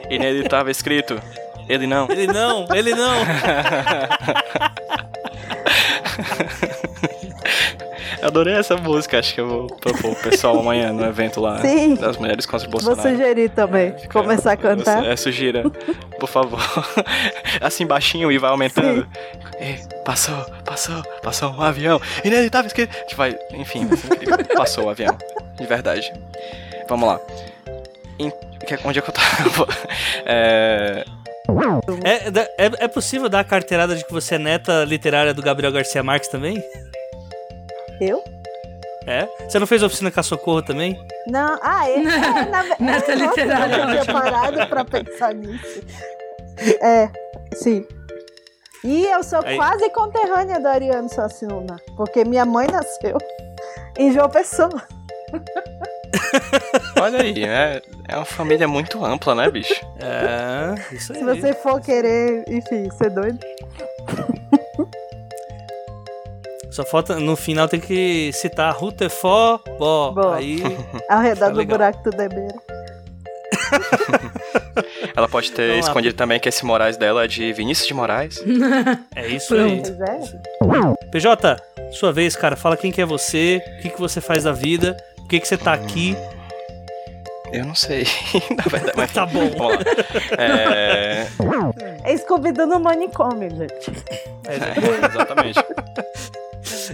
E 0.10 0.18
nele 0.18 0.48
tava 0.48 0.72
escrito. 0.72 1.20
Ele 1.70 1.86
não. 1.88 2.08
Ele 2.10 2.28
não, 2.28 2.68
ele 2.74 2.96
não! 2.96 3.14
Eu 8.22 8.28
adorei 8.28 8.54
essa 8.56 8.76
música. 8.76 9.18
Acho 9.20 9.34
que 9.34 9.40
eu 9.40 9.48
vou 9.48 9.68
propor 9.68 10.14
pro 10.16 10.30
pessoal 10.32 10.60
amanhã 10.60 10.92
no 10.92 11.06
evento 11.06 11.40
lá 11.40 11.62
Sim. 11.62 11.96
das 11.96 12.18
mulheres 12.18 12.46
contra 12.46 12.68
o 12.68 12.72
Vou 12.72 12.82
Bolsonaro. 12.82 13.10
sugerir 13.18 13.50
também. 13.50 13.96
Começar 14.12 14.52
a 14.54 14.58
cantar. 14.58 15.06
É, 15.06 15.16
sugira. 15.16 15.64
Por 16.20 16.28
favor. 16.28 16.60
Assim 17.62 17.86
baixinho 17.88 18.30
e 18.32 18.38
vai 18.38 18.50
aumentando. 18.52 19.08
E 19.62 19.76
passou, 20.04 20.36
passou, 20.66 21.02
passou 21.24 21.52
um 21.54 21.62
avião. 21.62 22.02
E 22.24 22.30
nele 22.30 22.50
tava 22.50 22.68
escrito. 22.68 22.94
Que 23.06 23.16
vai, 23.16 23.38
enfim. 23.54 23.88
Passou 24.56 24.86
o 24.86 24.90
avião. 24.90 25.18
De 25.58 25.66
verdade. 25.66 26.12
Vamos 26.90 27.08
lá. 27.08 27.20
Em- 28.18 28.32
que- 28.66 28.80
onde 28.84 29.00
é 29.00 29.02
que 29.02 29.10
eu 29.10 29.14
tava? 29.14 29.68
É, 30.26 31.06
É, 32.04 32.32
da- 32.32 32.42
é, 32.58 32.72
é 32.80 32.88
possível 32.88 33.30
dar 33.30 33.40
a 33.40 33.44
carteirada 33.44 33.96
de 33.96 34.04
que 34.06 34.12
você 34.12 34.36
é 34.36 34.40
neta 34.40 34.84
literária 34.86 35.34
do 35.34 35.42
Gabriel 35.42 35.72
Garcia 35.72 36.04
Marques 36.04 36.30
também? 36.30 36.62
Eu? 38.02 38.24
É? 39.08 39.28
Você 39.48 39.58
não 39.60 39.66
fez 39.68 39.82
oficina 39.82 40.12
com 40.12 40.20
a 40.20 40.24
Socorro 40.24 40.62
também? 40.62 40.98
Não, 41.28 41.58
ah, 41.62 41.90
é. 41.90 41.96
é 41.96 42.00
na, 42.50 42.64
Neta 42.80 43.12
é, 43.12 43.16
literária, 43.16 43.76
Eu 43.76 43.88
não 43.88 43.92
tinha 44.02 44.06
parado 44.06 44.68
pra 44.68 44.86
pensar 44.86 45.34
nisso. 45.34 45.82
É, 46.82 47.10
sim. 47.56 47.86
E 48.84 49.06
eu 49.08 49.24
sou 49.24 49.42
Aí- 49.44 49.58
quase 49.58 49.90
conterrânea 49.90 50.60
do 50.60 50.68
Ariano 50.68 51.10
Suassuna, 51.10 51.78
porque 51.98 52.24
minha 52.24 52.46
mãe 52.46 52.68
nasceu 52.72 53.18
em 53.98 54.12
João 54.14 54.30
Pessoa. 54.30 54.82
olha 57.00 57.22
aí, 57.22 57.40
né? 57.46 57.82
É 58.08 58.16
uma 58.16 58.26
família 58.26 58.68
muito 58.68 59.04
ampla, 59.04 59.36
né, 59.36 59.50
bicho? 59.50 59.74
É, 60.00 60.96
isso 60.96 61.14
aí. 61.14 61.20
Se 61.20 61.26
você 61.26 61.54
for 61.54 61.80
querer, 61.82 62.44
enfim, 62.48 62.90
ser 62.92 63.10
doido. 63.12 63.40
Só 66.72 66.86
falta, 66.86 67.20
no 67.20 67.36
final 67.36 67.68
tem 67.68 67.80
que 67.80 68.32
citar 68.34 68.74
Rutefó, 68.74 69.60
Bó. 69.78 70.12
Bó. 70.12 70.34
Aí, 70.34 70.62
Ao 71.10 71.20
redor 71.20 71.50
do 71.52 71.58
legal. 71.58 71.78
buraco 71.78 72.04
do 72.10 72.16
Debeira. 72.16 72.56
Ela 75.16 75.28
pode 75.28 75.52
ter 75.52 75.68
Vamos 75.68 75.86
lá. 75.86 75.90
escondido 75.90 76.16
também 76.16 76.40
que 76.40 76.48
esse 76.48 76.66
Moraes 76.66 76.96
dela 76.96 77.26
é 77.26 77.28
de 77.28 77.52
Vinícius 77.54 77.88
de 77.88 77.94
Moraes. 77.94 78.42
é 79.16 79.28
isso 79.28 79.54
aí. 79.56 79.82
Pois 79.82 80.00
é. 80.00 80.20
PJ, 81.12 81.58
sua 81.92 82.14
vez, 82.14 82.36
cara. 82.36 82.56
Fala 82.56 82.78
quem 82.78 82.92
que 82.92 83.02
é 83.02 83.06
você, 83.06 83.62
o 83.78 83.82
que, 83.82 83.90
que 83.90 84.00
você 84.00 84.22
faz 84.22 84.44
da 84.44 84.52
vida, 84.52 84.96
por 85.30 85.36
que, 85.36 85.40
que 85.42 85.48
você 85.48 85.58
tá 85.58 85.74
aqui. 85.74 86.18
Eu 87.54 87.64
não 87.64 87.76
sei, 87.76 88.04
na 88.58 88.64
verdade. 88.64 88.98
Mas 88.98 89.14
Tá 89.14 89.28
bom. 89.28 89.48
Vamos 89.56 89.76
lá. 89.76 89.82
É... 90.40 91.28
É 92.04 92.18
Scooby-Doo 92.18 92.66
no 92.66 92.80
manicômio, 92.80 93.48
gente. 93.50 93.92
É, 94.48 95.06
Exatamente. 95.08 95.60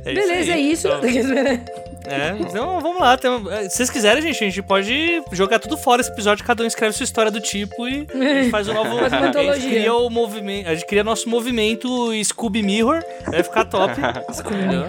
é 0.04 0.14
Beleza, 0.14 0.52
é 0.52 0.56
aí. 0.56 0.72
isso. 0.72 0.88
Então, 0.90 1.00
É, 2.08 2.36
então 2.40 2.80
vamos 2.80 3.00
lá. 3.02 3.18
tem- 3.18 3.32
Se 3.70 3.78
vocês 3.78 3.90
quiserem, 3.90 4.22
gente, 4.22 4.44
a 4.44 4.48
gente 4.48 4.62
pode 4.62 5.24
jogar 5.32 5.60
tudo 5.60 5.78
fora 5.78 6.02
esse 6.02 6.12
episódio, 6.12 6.46
cada 6.46 6.64
um 6.64 6.68
escreve 6.68 6.94
sua 6.94 7.04
história 7.04 7.32
do 7.32 7.40
tipo 7.40 7.88
e 7.88 8.08
a 8.14 8.18
gente 8.42 8.50
faz 8.52 8.68
um 8.68 8.74
novo. 8.76 8.98
Faz 8.98 9.12
uma 9.14 9.30
a 9.52 9.60
gente 9.60 9.70
cria 9.70 9.94
o 9.94 10.10
movimento. 10.10 10.68
A 10.70 10.76
gente 10.76 10.86
cria 10.86 11.04
nosso 11.04 11.28
movimento 11.30 12.12
Scooby 12.24 12.62
Mirror. 12.64 13.04
Vai 13.26 13.44
ficar 13.44 13.66
top. 13.66 13.94
entendeu? 14.46 14.88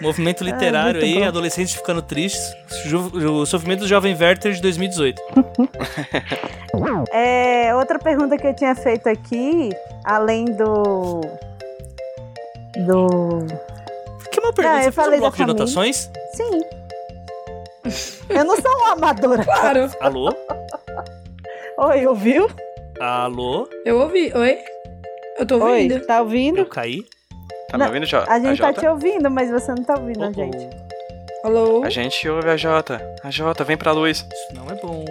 Movimento 0.00 0.42
literário 0.42 1.00
muito 1.00 1.04
aí, 1.04 1.20
bom. 1.22 1.28
adolescentes 1.28 1.74
ficando 1.74 2.02
tristes. 2.02 2.52
O 2.92 3.46
sofrimento 3.46 3.80
do 3.80 3.86
Jovem 3.88 4.16
Werther 4.18 4.52
de 4.52 4.60
2018. 4.60 5.20
É, 7.12 7.74
outra 7.76 7.98
pergunta 7.98 8.36
que 8.36 8.46
eu 8.46 8.54
tinha 8.54 8.74
feito 8.74 9.08
aqui, 9.08 9.70
além 10.04 10.44
do. 10.46 11.20
Do. 12.86 13.46
Que 14.34 14.40
uma 14.40 14.52
pergunta, 14.52 14.76
Ah, 14.76 14.80
eu 14.80 14.84
você 14.84 14.92
fez 14.92 14.94
falei 14.94 15.18
um 15.18 15.20
bloco 15.22 15.36
de 15.36 15.42
família. 15.42 15.54
anotações? 15.62 16.10
Sim. 16.34 16.60
Eu 18.30 18.44
não 18.44 18.56
sou 18.56 18.70
uma 18.78 18.92
amadora. 18.92 19.44
Claro, 19.44 19.90
Alô? 20.00 20.34
Oi, 21.78 22.06
ouviu? 22.06 22.50
Alô? 23.00 23.68
eu 23.84 24.00
ouvi. 24.00 24.32
Oi? 24.34 24.58
Eu 25.38 25.44
tô 25.46 25.58
ouvindo. 25.58 25.94
Oi, 25.94 26.00
tá 26.00 26.22
ouvindo? 26.22 26.58
Eu 26.58 26.66
caí? 26.66 27.02
Tá 27.68 27.76
me 27.76 27.78
Não, 27.84 27.86
ouvindo, 27.88 28.06
Jota? 28.06 28.32
A 28.32 28.38
gente 28.40 28.58
tá 28.60 28.68
Jota? 28.68 28.80
te 28.80 28.86
ouvindo, 28.88 29.30
mas 29.30 29.50
você 29.50 29.68
não 29.74 29.82
tá 29.84 29.94
ouvindo 29.98 30.24
a 30.24 30.28
Oh, 30.28 30.32
gente. 30.32 30.70
Alô? 31.44 31.82
A 31.84 31.90
gente 31.90 32.28
ouve 32.28 32.48
a 32.48 32.56
Jota. 32.56 33.00
A 33.22 33.30
Jota, 33.30 33.64
vem 33.64 33.76
pra 33.76 33.92
luz. 33.92 34.18
Isso 34.32 34.54
não 34.54 34.66
é 34.70 34.74
bom. 34.80 35.04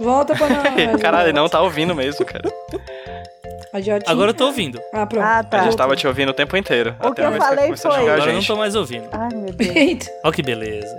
Volta 0.00 0.34
pra 0.34 0.48
nós. 0.48 1.00
Caralho, 1.00 1.32
não 1.34 1.48
tá 1.48 1.60
ouvindo 1.60 1.94
mesmo, 1.94 2.24
cara. 2.24 2.48
A 3.74 3.80
Jotinha. 3.80 4.02
Agora 4.06 4.30
eu 4.30 4.34
tô 4.34 4.46
ouvindo. 4.46 4.80
Ah, 4.92 5.04
pronto. 5.04 5.24
Ah, 5.24 5.38
A 5.40 5.44
tá. 5.44 5.64
gente 5.64 5.76
tava 5.76 5.96
te 5.96 6.06
ouvindo 6.06 6.28
o 6.28 6.32
tempo 6.32 6.56
inteiro. 6.56 6.94
O 7.02 7.08
até 7.08 7.14
que 7.16 7.20
a 7.22 7.24
eu 7.24 7.32
que 7.32 7.38
falei 7.40 7.72
a 7.72 7.76
foi- 7.76 7.90
a 7.90 8.14
Agora 8.14 8.30
eu 8.30 8.34
não 8.36 8.42
tô 8.44 8.56
mais 8.56 8.74
ouvindo. 8.76 9.08
Ai, 9.12 9.28
meu 9.34 9.52
Deus. 9.52 9.76
Eita. 9.76 10.06
Olha 10.22 10.32
que 10.32 10.42
beleza. 10.42 10.98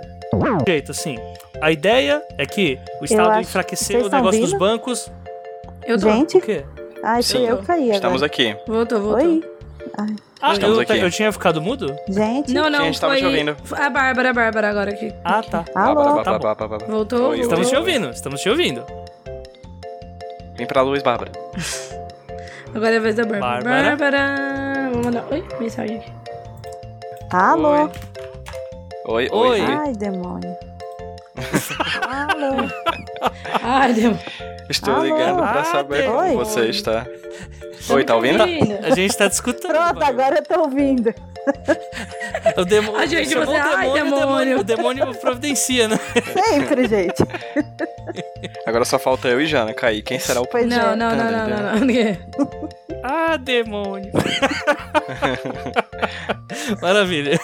Jeito, 0.68 0.90
assim. 0.90 1.16
A 1.62 1.70
ideia 1.72 2.22
é 2.36 2.44
que 2.44 2.78
o 3.00 3.04
Estado 3.06 3.30
acho- 3.30 3.40
enfraqueceu 3.40 4.00
vocês 4.00 4.12
o 4.12 4.16
negócio 4.16 4.40
dos 4.42 4.52
bancos. 4.52 5.10
Eu 5.86 5.98
tô. 5.98 6.10
Gente, 6.10 6.36
O 6.36 6.40
quê? 6.42 6.64
ai, 7.02 7.22
Sim. 7.22 7.46
eu 7.46 7.58
que 7.58 7.66
caí 7.66 7.90
Estamos 7.90 8.22
agora. 8.22 8.26
aqui. 8.26 8.56
Voltou, 8.66 9.00
voltou. 9.00 9.26
Oi, 9.26 9.42
Ah, 10.42 10.52
Estamos 10.52 10.76
eu, 10.76 10.82
aqui. 10.82 10.98
eu 10.98 11.10
tinha 11.10 11.32
ficado 11.32 11.62
mudo? 11.62 11.96
gente. 12.10 12.52
Não, 12.52 12.68
não, 12.68 12.80
a 12.80 12.84
gente 12.84 13.00
tava 13.00 13.14
foi 13.14 13.22
te 13.22 13.26
ouvindo. 13.26 13.56
a 13.72 13.88
Bárbara, 13.88 14.30
a 14.30 14.32
Bárbara 14.34 14.68
agora 14.68 14.90
aqui. 14.90 15.10
Ah, 15.24 15.42
tá. 15.42 15.64
Alô? 15.74 15.94
Bárbara, 15.94 16.24
Tá 16.24 16.30
Bárbara, 16.38 16.54
Bárbara. 16.68 16.92
Voltou, 16.92 17.30
Oi, 17.30 17.40
Estamos 17.40 17.66
oi. 17.68 17.72
te 17.72 17.78
ouvindo, 17.78 18.10
estamos 18.10 18.40
te 18.42 18.50
ouvindo. 18.50 18.84
Vem 20.58 20.66
pra 20.66 20.82
luz, 20.82 21.02
Bárbara. 21.02 21.32
Agora 22.76 22.92
é 22.92 22.96
a 22.98 23.00
vez 23.00 23.14
da 23.14 23.24
Bárbara. 23.24 23.62
Bárbara. 23.64 23.96
Bárbara. 23.96 24.90
Vou 24.92 25.02
mandar. 25.04 25.24
Oi, 25.32 25.42
mensagem 25.58 25.96
aqui. 25.96 26.12
Alô? 27.30 27.72
Oi, 27.82 27.90
oi. 29.06 29.28
Oi. 29.30 29.30
oi. 29.32 29.60
Ai, 29.62 29.92
demônio. 29.94 30.54
Alô? 32.06 32.68
Ai, 33.64 33.94
deu. 33.94 34.18
Estou 34.68 34.94
Alô? 34.94 35.04
ligando 35.04 35.36
pra 35.38 35.60
Ah, 35.60 35.64
saber 35.64 36.06
Oi. 36.10 36.28
como 36.32 36.44
você 36.44 36.66
está. 36.66 37.06
Oi, 37.88 38.04
tá 38.04 38.14
ouvindo? 38.14 38.42
A 38.42 38.90
gente 38.94 39.16
tá 39.16 39.26
discutindo. 39.26 39.72
Pronto, 39.72 40.02
agora 40.02 40.36
eu 40.36 40.42
tô 40.42 40.60
ouvindo. 40.60 41.14
O 42.56 42.64
demônio. 42.64 43.00
A 43.00 43.06
gente, 43.06 43.30
chamou 43.30 43.46
você, 43.46 43.60
o 43.60 43.76
ai, 43.76 43.92
demônio, 43.92 44.14
o 44.14 44.20
demônio. 44.20 44.60
O 44.60 44.64
demônio 44.64 45.14
providencia, 45.14 45.88
né? 45.88 45.98
Sempre, 46.32 46.88
gente. 46.88 47.22
Agora 48.66 48.84
só 48.84 48.98
falta 48.98 49.28
eu 49.28 49.40
e 49.40 49.46
Jana 49.46 49.74
cair. 49.74 50.02
Quem 50.02 50.18
será 50.18 50.40
o 50.40 50.46
Pois 50.46 50.66
Não, 50.66 50.92
é. 50.92 50.96
não, 50.96 51.16
não, 51.16 51.30
não, 51.30 51.48
não, 51.48 51.80
não. 51.80 52.68
Ah, 53.08 53.36
demônio. 53.36 54.10
Maravilha. 56.82 57.38